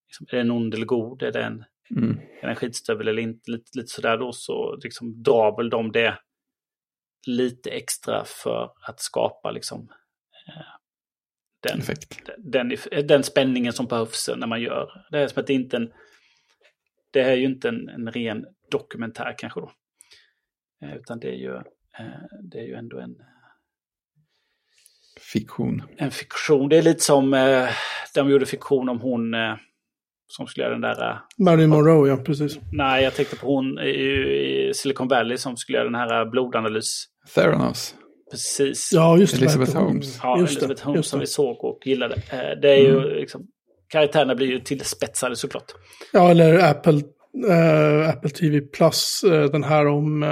liksom, 0.08 0.28
är 0.30 0.36
det 0.36 0.42
en 0.42 0.52
ond 0.52 0.74
eller 0.74 0.86
god? 0.86 1.24
Är 1.24 1.32
det 1.32 1.44
en, 1.44 1.64
mm. 1.96 2.18
är 2.18 2.42
det 2.42 2.50
en 2.50 2.56
skitstövel 2.56 3.08
eller 3.08 3.22
inte? 3.22 3.52
Lite, 3.52 3.78
lite 3.78 3.88
sådär 3.88 4.18
då 4.18 4.32
så 4.32 4.76
liksom 4.76 5.24
drar 5.24 5.58
väl 5.58 5.70
de 5.70 5.92
det 5.92 6.18
lite 7.28 7.70
extra 7.70 8.24
för 8.26 8.72
att 8.88 9.00
skapa 9.00 9.52
liksom 9.52 9.90
eh, 10.48 10.64
den, 11.60 11.82
den, 12.38 12.78
den, 13.08 13.24
spänningen 13.24 13.74
som 13.74 13.86
behövs 13.86 14.30
när 14.38 14.48
man 14.48 14.62
gör. 14.62 15.08
Det 15.12 15.20
är 15.20 15.28
som 15.28 15.40
att 15.40 15.48
det 15.48 15.54
inte 15.54 15.78
en, 15.78 15.94
det 17.12 17.22
är 17.22 17.36
ju 17.36 17.46
inte 17.46 17.70
en, 17.70 17.90
en 17.90 18.12
ren 18.12 18.46
dokumentär 18.72 19.36
kanske 19.38 19.60
då. 19.60 19.72
Eh, 20.82 20.96
utan 20.96 21.20
det 21.20 21.28
är 21.28 21.36
ju, 21.36 21.56
eh, 22.00 22.24
det 22.42 22.60
är 22.60 22.64
ju 22.64 22.74
ändå 22.74 23.00
en... 23.00 23.16
Fiktion. 25.34 25.84
En 25.98 26.12
fiktion. 26.12 26.70
Det 26.70 26.78
är 26.78 26.82
lite 26.82 27.04
som 27.04 27.34
eh, 27.34 27.68
de 28.16 28.30
gjorde 28.30 28.46
fiktion 28.46 28.90
om 28.90 29.02
hon 29.02 29.36
som 30.28 30.48
skulle 30.48 30.64
göra 30.64 30.74
den 30.74 30.82
där... 30.82 31.20
Marilyn 31.38 31.70
Monroe, 31.70 32.10
ja 32.10 32.18
precis. 32.18 32.60
Nej, 32.72 33.04
jag 33.04 33.16
tänkte 33.16 33.36
på 33.36 33.48
hon 33.48 33.80
i, 33.80 34.72
Silicon 34.76 35.08
Valley 35.08 35.38
som 35.38 35.58
skulle 35.58 35.78
göra 35.78 35.90
den 35.90 35.96
här 35.96 36.26
blodanalys. 36.26 37.06
Theranos. 37.36 37.96
Precis. 38.32 38.90
Ja, 38.94 39.18
just 39.18 39.34
det. 39.34 39.42
Elizabeth 39.42 39.78
Holmes. 39.78 40.20
Ja, 40.24 40.40
just 40.40 40.52
Elizabeth 40.52 40.86
Holmes 40.86 41.08
som 41.08 41.20
vi 41.20 41.28
såg 41.28 41.64
och 41.64 41.88
gillade. 41.88 42.16
Det 42.62 42.70
är 42.70 42.78
ju 42.78 42.98
mm. 42.98 43.10
liksom, 43.10 43.48
karaktärerna 43.90 44.36
blir 44.36 44.48
ju 44.48 44.60
tillspetsade 44.60 45.36
såklart. 45.36 45.72
Ja, 46.14 46.32
eller 46.32 46.70
Apple 46.70 47.02
uh, 47.48 48.10
Apple 48.10 48.30
TV 48.30 48.62
Plus, 48.62 49.22
den 49.52 49.64
här 49.64 49.88
om 49.88 50.24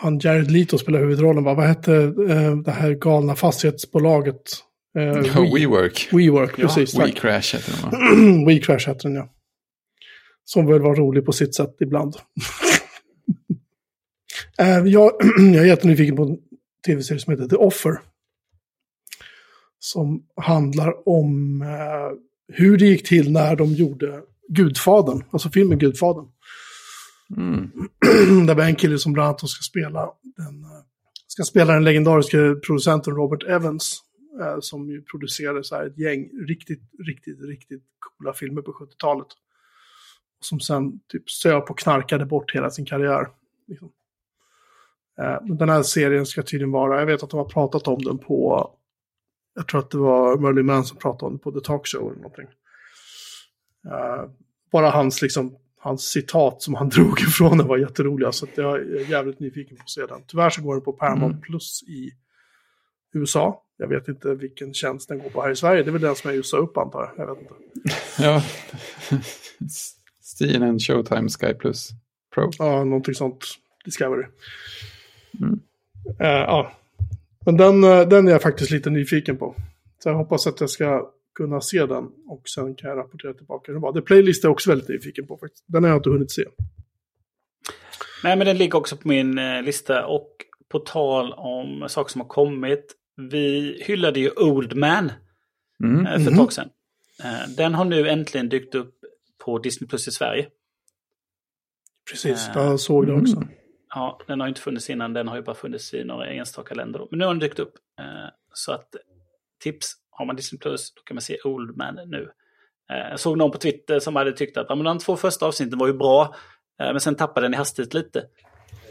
han 0.00 0.18
Jared 0.18 0.50
Leto 0.50 0.78
spelar 0.78 1.00
huvudrollen, 1.00 1.44
va? 1.44 1.54
vad 1.54 1.66
hette 1.66 1.92
det 2.64 2.70
här 2.70 2.94
galna 2.94 3.34
fastighetsbolaget? 3.34 4.64
Uh, 4.98 5.52
WeWork. 5.54 6.08
WeWork, 6.12 6.56
precis. 6.56 6.94
Ja, 6.94 7.04
WeCrash 7.04 7.54
heter 7.54 7.72
den 7.72 7.82
va? 7.82 8.46
WeCrash 8.46 8.88
heter 8.88 9.08
den, 9.08 9.14
ja. 9.14 9.28
Som 10.44 10.66
väl 10.66 10.82
var 10.82 10.94
rolig 10.94 11.24
på 11.24 11.32
sitt 11.32 11.54
sätt 11.54 11.76
ibland. 11.80 12.14
jag, 14.84 14.84
jag 15.38 15.62
är 15.62 15.64
jättenyfiken 15.64 16.16
på 16.16 16.22
en 16.22 16.38
tv-serie 16.86 17.20
som 17.20 17.30
heter 17.30 17.48
The 17.48 17.56
Offer. 17.56 18.00
Som 19.78 20.22
handlar 20.36 21.08
om 21.08 21.64
hur 22.52 22.76
det 22.76 22.86
gick 22.86 23.08
till 23.08 23.32
när 23.32 23.56
de 23.56 23.72
gjorde 23.72 24.22
Gudfadern, 24.48 25.24
alltså 25.30 25.50
filmen 25.50 25.78
Gudfadern. 25.78 26.26
Mm. 27.36 27.70
Där 28.46 28.54
var 28.54 28.64
en 28.64 28.76
kille 28.76 28.98
som 28.98 29.12
bland 29.12 29.26
annat 29.26 29.48
ska 29.50 29.62
spela 29.62 30.12
den, 30.22 30.64
eh, 30.64 30.82
ska 31.26 31.42
spela 31.42 31.72
den 31.72 31.84
legendariska 31.84 32.38
producenten 32.66 33.14
Robert 33.14 33.42
Evans. 33.42 34.02
Eh, 34.40 34.56
som 34.60 34.90
ju 34.90 35.02
producerade 35.02 35.64
så 35.64 35.76
här 35.76 35.86
ett 35.86 35.98
gäng 35.98 36.30
riktigt, 36.48 36.82
riktigt, 37.06 37.40
riktigt 37.40 37.82
coola 37.98 38.32
filmer 38.32 38.62
på 38.62 38.72
70-talet. 38.72 39.26
Som 40.40 40.60
sen 40.60 41.00
typ 41.08 41.30
söp 41.30 41.70
och 41.70 41.78
knarkade 41.78 42.26
bort 42.26 42.54
hela 42.54 42.70
sin 42.70 42.86
karriär. 42.86 43.28
Liksom. 43.66 43.92
Eh, 45.20 45.42
den 45.42 45.68
här 45.68 45.82
serien 45.82 46.26
ska 46.26 46.42
tydligen 46.42 46.72
vara, 46.72 46.98
jag 46.98 47.06
vet 47.06 47.22
att 47.22 47.30
de 47.30 47.36
har 47.36 47.48
pratat 47.48 47.88
om 47.88 48.02
den 48.02 48.18
på, 48.18 48.70
jag 49.54 49.68
tror 49.68 49.80
att 49.80 49.90
det 49.90 49.98
var 49.98 50.38
Merlin 50.38 50.66
Man 50.66 50.84
som 50.84 50.98
pratade 50.98 51.26
om 51.26 51.32
det 51.32 51.42
på 51.42 51.52
The 51.52 51.60
Talk 51.60 51.86
Show 51.86 52.10
eller 52.10 52.22
någonting. 52.22 52.48
Bara 54.72 54.90
hans, 54.90 55.22
liksom, 55.22 55.56
hans 55.88 56.10
citat 56.10 56.62
som 56.62 56.74
han 56.74 56.88
drog 56.94 57.20
ifrån 57.20 57.58
den 57.58 57.66
var 57.66 57.78
jätteroliga. 57.78 58.32
Så 58.32 58.46
jag 58.54 58.76
är 58.76 59.10
jävligt 59.10 59.40
nyfiken 59.40 59.76
på 59.76 59.82
att 59.82 59.90
se 59.90 60.06
den. 60.06 60.22
Tyvärr 60.26 60.50
så 60.50 60.62
går 60.62 60.74
den 60.74 60.84
på 60.84 60.92
Paramount 60.92 61.34
mm. 61.34 61.40
Plus 61.40 61.82
i 61.82 62.10
USA. 63.12 63.62
Jag 63.76 63.88
vet 63.88 64.08
inte 64.08 64.34
vilken 64.34 64.74
tjänst 64.74 65.08
den 65.08 65.18
går 65.18 65.30
på 65.30 65.42
här 65.42 65.50
i 65.50 65.56
Sverige. 65.56 65.82
Det 65.82 65.90
är 65.90 65.92
väl 65.92 66.00
den 66.02 66.16
som 66.16 66.28
jag 66.30 66.36
just 66.36 66.50
sa 66.50 66.56
upp 66.56 66.76
antar 66.76 67.14
jag. 67.16 67.28
Jag 67.28 67.34
vet 67.34 67.42
inte. 67.42 67.54
ja. 68.22 68.42
CNN 70.22 70.78
Showtime 70.78 71.28
Sky 71.28 71.54
Plus 71.54 71.90
Pro. 72.34 72.50
Ja, 72.58 72.84
någonting 72.84 73.14
sånt. 73.14 73.44
Discovery. 73.84 74.24
Mm. 75.40 75.60
Uh, 76.20 76.26
ja. 76.26 76.72
Men 77.46 77.56
den, 77.56 77.80
den 77.80 78.28
är 78.28 78.32
jag 78.32 78.42
faktiskt 78.42 78.70
lite 78.70 78.90
nyfiken 78.90 79.36
på. 79.36 79.54
Så 79.98 80.08
jag 80.08 80.14
hoppas 80.14 80.46
att 80.46 80.60
jag 80.60 80.70
ska 80.70 81.10
kunna 81.38 81.60
se 81.60 81.86
den 81.86 82.10
och 82.26 82.48
sen 82.48 82.74
kan 82.74 82.90
jag 82.90 82.98
rapportera 82.98 83.34
tillbaka 83.34 83.64
hur 83.66 83.74
den 83.74 83.82
var. 83.82 83.92
The 83.92 84.00
Playlist 84.00 84.44
är 84.44 84.48
jag 84.48 84.52
också 84.52 84.70
väldigt 84.70 84.88
nyfiken 84.88 85.26
på 85.26 85.38
faktiskt. 85.38 85.64
Den 85.66 85.84
har 85.84 85.90
jag 85.90 85.98
inte 85.98 86.10
hunnit 86.10 86.30
se. 86.30 86.44
Nej, 88.24 88.36
men 88.36 88.46
den 88.46 88.58
ligger 88.58 88.78
också 88.78 88.96
på 88.96 89.08
min 89.08 89.38
eh, 89.38 89.62
lista. 89.62 90.06
Och 90.06 90.30
på 90.68 90.78
tal 90.78 91.32
om 91.32 91.88
saker 91.88 92.12
som 92.12 92.20
har 92.20 92.28
kommit. 92.28 92.94
Vi 93.16 93.78
hyllade 93.86 94.20
ju 94.20 94.30
Old 94.30 94.76
Man 94.76 95.12
mm. 95.84 96.06
eh, 96.06 96.12
för 96.12 96.20
ett 96.20 96.26
mhm. 96.26 96.36
tag 96.36 96.52
sedan. 96.52 96.68
Eh, 97.24 97.48
den 97.56 97.74
har 97.74 97.84
nu 97.84 98.08
äntligen 98.08 98.48
dykt 98.48 98.74
upp 98.74 98.94
på 99.44 99.58
Disney 99.58 99.88
Plus 99.88 100.08
i 100.08 100.10
Sverige. 100.10 100.48
Precis, 102.10 102.50
jag 102.54 102.80
såg 102.80 103.06
det 103.06 103.12
också. 103.12 103.36
Mm. 103.36 103.48
Ja, 103.94 104.20
den 104.26 104.40
har 104.40 104.48
inte 104.48 104.60
funnits 104.60 104.90
innan. 104.90 105.12
Den 105.12 105.28
har 105.28 105.36
ju 105.36 105.42
bara 105.42 105.56
funnits 105.56 105.94
i 105.94 106.04
några 106.04 106.26
enstaka 106.26 106.74
länder. 106.74 106.98
Då. 106.98 107.08
Men 107.10 107.18
nu 107.18 107.24
har 107.24 107.34
den 107.34 107.40
dykt 107.40 107.58
upp. 107.58 107.72
Så 108.52 108.72
att 108.72 108.94
tips 109.62 109.94
har 110.18 110.26
man 110.26 110.36
Disney 110.36 110.58
Plus 110.58 110.94
då 110.94 111.02
kan 111.02 111.14
man 111.14 111.22
se 111.22 111.38
Old 111.44 111.76
Man 111.76 111.94
nu. 112.06 112.28
Jag 112.88 113.20
såg 113.20 113.38
någon 113.38 113.50
på 113.50 113.58
Twitter 113.58 113.98
som 113.98 114.16
hade 114.16 114.32
tyckt 114.32 114.56
att 114.56 114.66
ja, 114.68 114.74
men 114.74 114.84
de 114.84 114.98
två 114.98 115.16
första 115.16 115.46
avsnitten 115.46 115.78
var 115.78 115.86
ju 115.86 115.92
bra, 115.92 116.34
eh, 116.80 116.86
men 116.86 117.00
sen 117.00 117.14
tappade 117.14 117.46
den 117.46 117.54
i 117.54 117.56
hastighet 117.56 117.94
lite. 117.94 118.24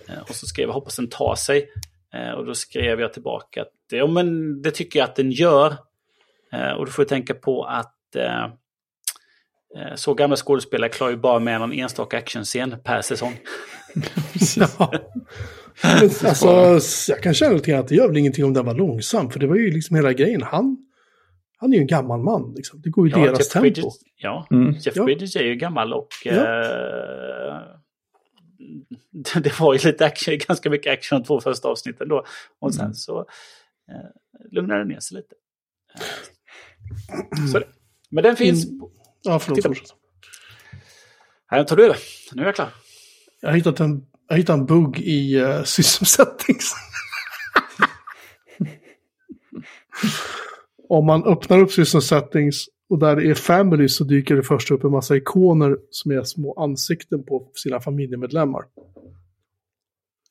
Eh, 0.10 0.22
och 0.22 0.36
så 0.36 0.46
skrev 0.46 0.68
jag 0.68 0.74
hoppas 0.74 0.96
den 0.96 1.10
tar 1.10 1.36
sig. 1.36 1.70
Och 2.38 2.46
då 2.46 2.54
skrev 2.56 3.00
jag 3.00 3.14
tillbaka 3.14 3.62
att 3.62 3.74
ja, 3.92 4.08
men 4.08 4.62
det 4.62 4.72
tycker 4.72 5.00
jag 5.00 5.10
att 5.10 5.16
den 5.16 5.32
gör. 5.32 5.78
Och 6.78 6.86
då 6.86 6.92
får 6.92 7.04
jag 7.04 7.10
tänka 7.10 7.34
på 7.34 7.64
att 7.64 7.96
så 9.96 10.14
gamla 10.14 10.36
skådespelare 10.36 10.90
klarar 10.90 11.12
ju 11.12 11.18
bara 11.18 11.40
med 11.40 11.60
någon 11.60 11.74
enstaka 11.74 12.18
actionscen 12.18 12.76
per 12.84 13.02
säsong. 13.02 13.40
ja. 14.56 14.92
Men, 15.84 16.10
alltså, 16.26 16.80
jag 17.12 17.24
kan 17.24 17.34
känna 17.34 17.54
lite 17.54 17.80
att 17.80 17.88
det 17.88 17.96
gör 17.96 18.08
väl 18.08 18.18
ingenting 18.18 18.46
om 18.46 18.54
den 18.54 18.66
var 18.66 18.76
långsam, 18.76 19.30
för 19.30 19.40
det 19.40 19.48
var 19.48 19.56
ju 19.56 19.72
liksom 19.72 19.96
hela 19.96 20.14
grejen. 20.14 20.42
Han, 20.42 20.78
han 21.58 21.74
är 21.74 21.78
ju 21.78 21.82
en 21.82 21.88
gammal 21.88 22.20
man, 22.20 22.54
liksom. 22.56 22.82
det 22.82 22.90
går 22.90 23.08
ju 23.08 23.12
ja, 23.12 23.26
deras 23.26 23.40
Jeff 23.40 23.50
tempo. 23.50 23.62
Bridges, 23.62 24.00
ja, 24.16 24.48
mm. 24.52 24.72
Jeff 24.72 24.96
ja. 24.96 25.04
Bridges 25.04 25.36
är 25.36 25.44
ju 25.44 25.56
gammal 25.56 25.94
och 25.94 26.08
ja. 26.24 26.32
eh, 26.34 27.62
det 29.42 29.60
var 29.60 29.74
ju 29.74 29.80
lite 29.80 30.06
action, 30.06 30.38
ganska 30.48 30.70
mycket 30.70 30.94
action 30.94 31.20
de 31.20 31.26
två 31.26 31.42
första 31.42 31.68
avsnitten 31.68 32.10
då. 32.10 32.26
Och 32.60 32.74
sen 32.74 32.86
mm. 32.86 32.94
så 32.94 33.20
eh, 33.20 34.46
lugnade 34.52 34.80
det 34.80 34.86
ner 34.86 35.00
sig 35.00 35.18
lite. 35.18 35.36
Eh, 37.38 37.46
så. 37.52 37.62
Men 38.10 38.24
den 38.24 38.36
finns. 38.36 38.66
Mm. 38.66 38.82
Ja, 39.24 39.40
förlåt. 39.40 39.64
Fortsätt. 39.64 39.96
Här 41.48 41.64
tar 41.64 41.76
du 41.76 41.86
över. 41.86 41.98
Nu 42.34 42.42
är 42.42 42.46
jag 42.46 42.56
klar. 42.56 42.70
Jag 43.42 43.50
har 43.50 43.56
hittat 43.56 43.80
en 43.80 44.06
jag 44.30 44.38
hittade 44.38 44.60
en 44.60 44.66
bugg 44.66 45.00
i 45.00 45.40
uh, 45.40 45.64
system 45.64 46.06
settings. 46.06 46.74
Om 50.90 51.06
man 51.06 51.24
öppnar 51.24 51.60
upp 51.60 51.72
system 51.72 52.02
settings 52.02 52.66
och 52.90 53.00
där 53.00 53.16
det 53.16 53.30
är 53.30 53.34
family 53.34 53.90
så 53.90 54.04
dyker 54.04 54.36
det 54.36 54.44
först 54.44 54.72
upp 54.72 54.84
en 54.84 54.92
massa 54.92 55.16
ikoner 55.16 55.78
som 55.90 56.12
är 56.12 56.24
små 56.24 56.54
ansikten 56.54 57.24
på 57.24 57.52
sina 57.54 57.80
familjemedlemmar. 57.80 58.64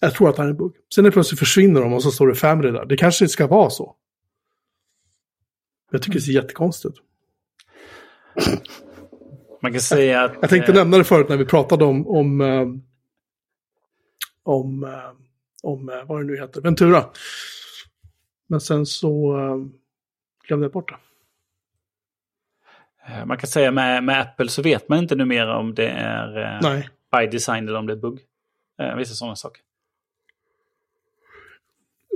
Jag 0.01 0.15
tror 0.15 0.29
att 0.29 0.37
det 0.37 0.43
är 0.43 0.47
en 0.47 0.57
bugg. 0.57 0.73
Sen 0.95 1.07
är 1.07 1.11
plötsligt 1.11 1.39
försvinner 1.39 1.81
de 1.81 1.93
och 1.93 2.03
så 2.03 2.11
står 2.11 2.27
det 2.27 2.35
family 2.35 2.71
där. 2.71 2.85
Det 2.85 2.97
kanske 2.97 3.29
ska 3.29 3.47
vara 3.47 3.71
så. 3.71 3.97
Jag 5.91 6.03
tycker 6.03 6.19
det 6.19 6.25
ser 6.25 6.33
jättekonstigt 6.33 6.97
Man 9.63 9.73
kan 9.73 9.81
säga 9.81 10.25
att... 10.25 10.33
Jag 10.41 10.51
tänkte 10.51 10.73
nämna 10.73 10.99
det 10.99 11.05
förut 11.05 11.29
när 11.29 11.37
vi 11.37 11.45
pratade 11.45 11.85
om, 11.85 12.07
om 12.07 12.41
uh, 12.41 12.67
om, 14.47 14.85
eh, 14.85 15.11
om 15.63 15.89
eh, 15.89 16.05
vad 16.07 16.21
det 16.21 16.27
nu 16.27 16.37
heter, 16.37 16.61
Ventura. 16.61 17.05
Men 18.47 18.61
sen 18.61 18.87
så 18.87 19.39
eh, 19.39 19.57
glömde 20.47 20.69
bort 20.69 20.93
det. 20.93 20.97
Man 23.27 23.39
kan 23.39 23.49
säga 23.49 23.71
med, 23.71 24.05
med 24.05 24.21
Apple 24.21 24.49
så 24.49 24.63
vet 24.63 24.89
man 24.89 24.99
inte 24.99 25.15
numera 25.15 25.59
om 25.59 25.75
det 25.75 25.89
är 25.89 26.61
Nej. 26.63 26.89
by 27.13 27.27
design 27.27 27.69
eller 27.69 27.79
om 27.79 27.87
det 27.87 27.93
är 27.93 27.97
bugg. 27.97 28.21
Vissa 28.97 29.15
sådana 29.15 29.37
saker. 29.37 29.63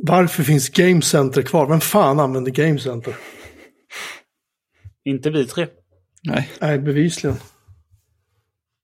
Varför 0.02 0.42
finns 0.42 0.68
Game 0.68 1.02
Center 1.02 1.42
kvar? 1.42 1.66
Vem 1.66 1.80
fan 1.80 2.20
använder 2.20 2.50
Game 2.50 2.78
Center? 2.78 3.16
Inte 5.04 5.30
vi 5.30 5.46
tre. 5.46 5.68
Nej. 6.22 6.50
Nej, 6.60 6.78
bevisligen. 6.78 7.36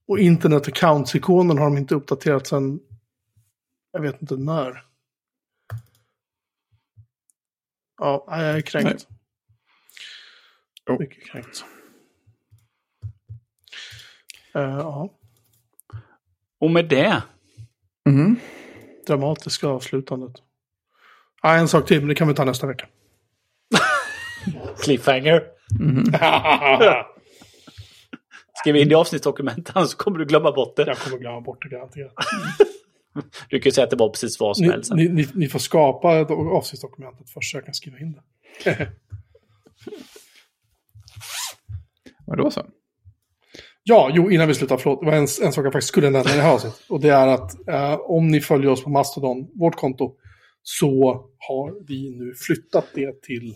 Och 0.09 0.19
internet 0.19 0.69
accounts-ikonen 0.69 1.59
har 1.59 1.65
de 1.65 1.77
inte 1.77 1.95
uppdaterat 1.95 2.47
sedan 2.47 2.81
Jag 3.93 4.01
vet 4.01 4.23
inte 4.23 4.37
när. 4.37 4.83
Ja, 7.99 8.25
jag 8.29 8.41
är 8.41 8.61
kränkt. 8.61 9.09
Oh. 10.91 10.99
Mycket 11.01 11.25
kränkt. 11.31 11.65
Uh, 14.57 14.63
ja, 14.63 15.11
Och 16.61 16.71
med 16.71 16.89
det. 16.89 17.23
Mm. 18.09 18.37
dramatiska 19.07 19.69
avslutandet. 19.69 20.33
Ja, 21.43 21.55
en 21.57 21.69
sak 21.69 21.87
till, 21.87 21.99
men 22.01 22.09
det 22.09 22.15
kan 22.15 22.29
vi 22.29 22.35
ta 22.35 22.45
nästa 22.45 22.67
vecka. 22.67 22.87
Cliffhanger. 24.85 25.43
Skriv 28.61 28.77
in 28.77 28.91
i 28.91 28.95
avsnittsdokumentet, 28.95 29.77
annars 29.77 29.95
kommer 29.95 30.19
du 30.19 30.25
glömma 30.25 30.53
bort 30.53 30.77
det. 30.77 30.87
Jag 30.87 30.99
kommer 30.99 31.19
glömma 31.19 31.41
bort 31.41 31.63
det 31.63 31.69
garanterat. 31.69 32.13
Du 33.49 33.61
kan 33.61 33.65
ju 33.65 33.73
säga 33.73 33.85
att 33.85 33.91
det 33.91 33.97
var 33.97 34.09
precis 34.09 34.41
vad 34.41 34.57
som 34.57 34.67
Ni, 34.67 34.73
helst. 34.73 34.93
ni, 34.95 35.09
ni, 35.09 35.29
ni 35.35 35.49
får 35.49 35.59
skapa 35.59 36.09
avsnittsdokumentet 36.35 37.31
först 37.31 37.51
så 37.51 37.57
jag 37.57 37.65
kan 37.65 37.75
skriva 37.75 37.99
in 37.99 38.13
det. 38.65 38.93
Vadå 42.27 42.51
så? 42.51 42.67
Ja, 43.83 44.11
jo, 44.15 44.31
innan 44.31 44.49
vi 44.49 44.55
slutar, 44.55 44.77
förlåt. 44.77 45.01
Det 45.01 45.07
var 45.07 45.13
en, 45.13 45.21
en 45.21 45.53
sak 45.53 45.67
jag 45.67 45.73
faktiskt 45.73 45.89
skulle 45.89 46.11
nämna 46.11 46.33
i 46.33 46.37
det 46.37 46.43
här 46.43 46.55
avsnittet. 46.55 46.81
Och 46.89 47.01
det 47.01 47.09
är 47.09 47.27
att 47.27 47.69
eh, 47.69 48.01
om 48.01 48.29
ni 48.29 48.41
följer 48.41 48.71
oss 48.71 48.85
på 48.85 48.91
Mastodon, 48.91 49.51
vårt 49.55 49.77
konto, 49.77 50.17
så 50.63 51.13
har 51.39 51.87
vi 51.87 52.11
nu 52.11 52.35
flyttat 52.35 52.87
det 52.95 53.23
till, 53.23 53.55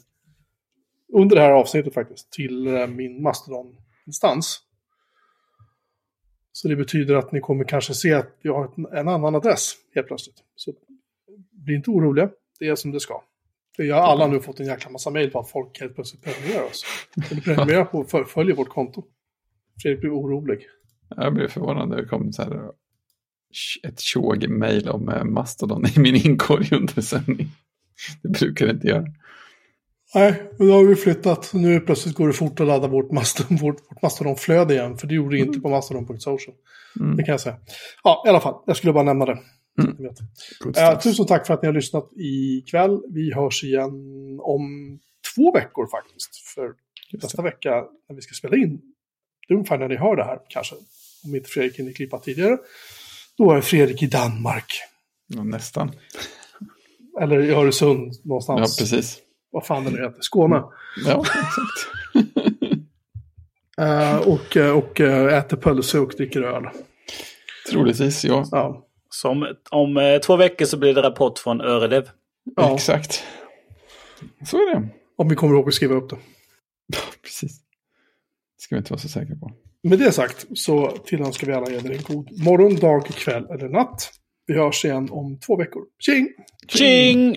under 1.13 1.37
det 1.37 1.43
här 1.43 1.51
avsnittet 1.51 1.95
faktiskt, 1.95 2.33
till 2.33 2.67
eh, 2.67 2.87
min 2.87 3.23
Mastodon-instans. 3.23 4.61
Så 6.53 6.69
det 6.69 6.77
betyder 6.77 7.15
att 7.15 7.33
ni 7.33 7.41
kommer 7.41 7.65
kanske 7.65 7.95
se 7.95 8.15
att 8.15 8.39
jag 8.43 8.55
har 8.55 8.97
en 8.99 9.09
annan 9.09 9.35
adress 9.35 9.73
helt 9.95 10.07
plötsligt. 10.07 10.37
Så 10.55 10.73
bli 11.51 11.75
inte 11.75 11.91
oroliga, 11.91 12.31
det 12.59 12.69
är 12.69 12.75
som 12.75 12.91
det 12.91 13.01
ska. 13.01 13.23
Vi 13.81 13.91
har 13.91 14.01
alla 14.01 14.27
nu 14.27 14.41
fått 14.41 14.61
en 14.61 14.67
jäkla 14.67 14.91
massa 14.91 15.11
mejl 15.11 15.31
på 15.31 15.39
att 15.39 15.51
folk 15.51 15.81
helt 15.81 15.95
plötsligt 15.95 16.23
prenumererar 16.23 16.65
oss. 16.65 16.85
Eller 17.31 17.41
prenumererar 17.41 17.85
på 17.85 17.99
och 17.99 18.31
följer 18.31 18.57
vårt 18.57 18.69
konto. 18.69 19.05
Fredrik 19.83 20.01
blir 20.01 20.11
orolig. 20.11 20.59
Jag 21.17 21.35
blev 21.35 21.49
förvånad 21.49 21.89
när 21.89 21.97
det 21.97 22.07
kom 22.07 22.33
så 22.33 22.43
här, 22.43 22.71
ett 23.89 24.01
tjog-mail 24.01 24.89
om 24.89 25.09
eh, 25.09 25.25
Mastodon 25.25 25.85
i 25.97 26.01
min 26.01 26.15
inkorg 26.15 26.69
under 26.73 27.03
sändning. 27.03 27.49
Det 28.23 28.29
brukar 28.29 28.67
det 28.67 28.73
inte 28.73 28.89
göra. 28.89 29.05
Nej, 30.15 30.43
men 30.59 30.69
då 30.69 30.75
har 30.75 30.85
vi 30.85 30.97
flyttat. 30.97 31.51
Nu 31.55 31.81
plötsligt 31.81 32.15
går 32.15 32.27
det 32.27 32.33
fort 32.33 32.61
att 32.61 32.67
ladda 32.67 32.89
vårt, 32.89 33.11
Mastodon, 33.11 33.57
vårt, 33.57 33.77
vårt 33.91 34.03
Mastodon-flöde 34.03 34.75
igen. 34.75 34.99
För 34.99 35.07
det 35.07 35.15
gjorde 35.15 35.37
det 35.37 35.41
inte 35.41 35.61
på 35.61 35.69
mastodon.social. 35.69 36.55
Mm. 37.01 37.17
Det 37.17 37.23
kan 37.23 37.33
jag 37.33 37.41
säga. 37.41 37.57
Ja, 38.05 38.23
i 38.27 38.29
alla 38.29 38.41
fall. 38.41 38.63
Jag 38.67 38.77
skulle 38.77 38.93
bara 38.93 39.05
nämna 39.05 39.27
det. 39.27 39.39
Mm. 39.79 40.07
Eh, 40.77 40.99
tusen 40.99 41.27
tack 41.27 41.47
för 41.47 41.55
att 41.55 41.63
ni 41.63 41.67
har 41.67 41.73
lyssnat 41.75 42.09
ikväll. 42.17 43.01
Vi 43.09 43.35
hörs 43.35 43.65
igen 43.65 43.91
om 44.41 44.99
två 45.35 45.53
veckor 45.53 45.87
faktiskt. 45.87 46.37
För 46.55 46.73
nästa 47.13 47.43
vecka 47.43 47.85
när 48.09 48.17
vi 48.17 48.23
ska 48.23 48.35
spela 48.35 48.57
in, 48.57 48.81
det 49.49 49.55
är 49.55 49.57
ungefär 49.57 49.79
när 49.79 49.89
ni 49.89 49.97
hör 49.97 50.17
det 50.17 50.25
här 50.25 50.39
kanske. 50.49 50.75
Om 51.25 51.35
inte 51.35 51.49
Fredrik 51.49 51.79
hinner 51.79 51.93
klippa 51.93 52.19
tidigare. 52.19 52.59
Då 53.39 53.53
är 53.53 53.61
Fredrik 53.61 54.03
i 54.03 54.07
Danmark. 54.07 54.73
Ja, 55.27 55.43
nästan. 55.45 55.91
Eller 57.21 57.41
i 57.41 57.51
Öresund 57.51 58.13
Ja, 58.13 58.21
någonstans. 58.25 58.79
precis. 58.79 59.19
Vad 59.51 59.67
fan 59.67 59.85
det 59.85 59.91
nu 59.91 60.03
heter. 60.03 60.19
Skåne. 60.21 60.63
Ja, 61.07 61.21
exakt. 61.21 61.89
Eh, 63.79 64.17
och, 64.17 64.57
eh, 64.57 64.77
och 64.77 65.01
eh, 65.01 65.39
äter 65.39 65.57
pölse 65.57 65.99
och 65.99 66.13
dricker 66.17 66.43
öl. 66.43 66.65
Troligtvis, 67.71 68.25
ja. 68.25 68.45
Ja. 68.51 68.87
Som, 69.15 69.55
om 69.71 69.97
eh, 69.97 70.19
två 70.19 70.37
veckor 70.37 70.65
så 70.67 70.77
blir 70.77 70.95
det 70.95 71.03
rapport 71.03 71.39
från 71.39 71.61
Öredev. 71.61 72.09
ja. 72.57 72.75
Exakt. 72.75 73.25
Så 74.47 74.57
är 74.57 74.75
det. 74.75 74.89
Om 75.17 75.29
vi 75.29 75.37
kommer 75.37 75.55
ihåg 75.55 75.69
att 75.69 75.75
skriva 75.75 75.95
upp 75.95 76.11
det. 76.11 76.17
Precis. 77.23 77.59
Det 78.57 78.63
ska 78.63 78.75
vi 78.75 78.79
inte 78.79 78.93
vara 78.93 79.01
så 79.01 79.09
säkra 79.09 79.37
på. 79.37 79.53
Med 79.83 79.99
det 79.99 80.13
sagt 80.13 80.47
så 80.55 80.91
tillönskar 80.91 81.47
vi 81.47 81.53
alla 81.53 81.71
er 81.71 81.91
en 81.91 82.03
god 82.03 82.45
morgon, 82.45 82.77
dag, 82.77 83.07
kväll 83.07 83.47
eller 83.51 83.69
natt. 83.69 84.13
Vi 84.47 84.55
hörs 84.55 84.85
igen 84.85 85.09
om 85.11 85.39
två 85.39 85.57
veckor. 85.57 85.83
Tjing! 85.99 86.29
Tjing! 86.69 87.37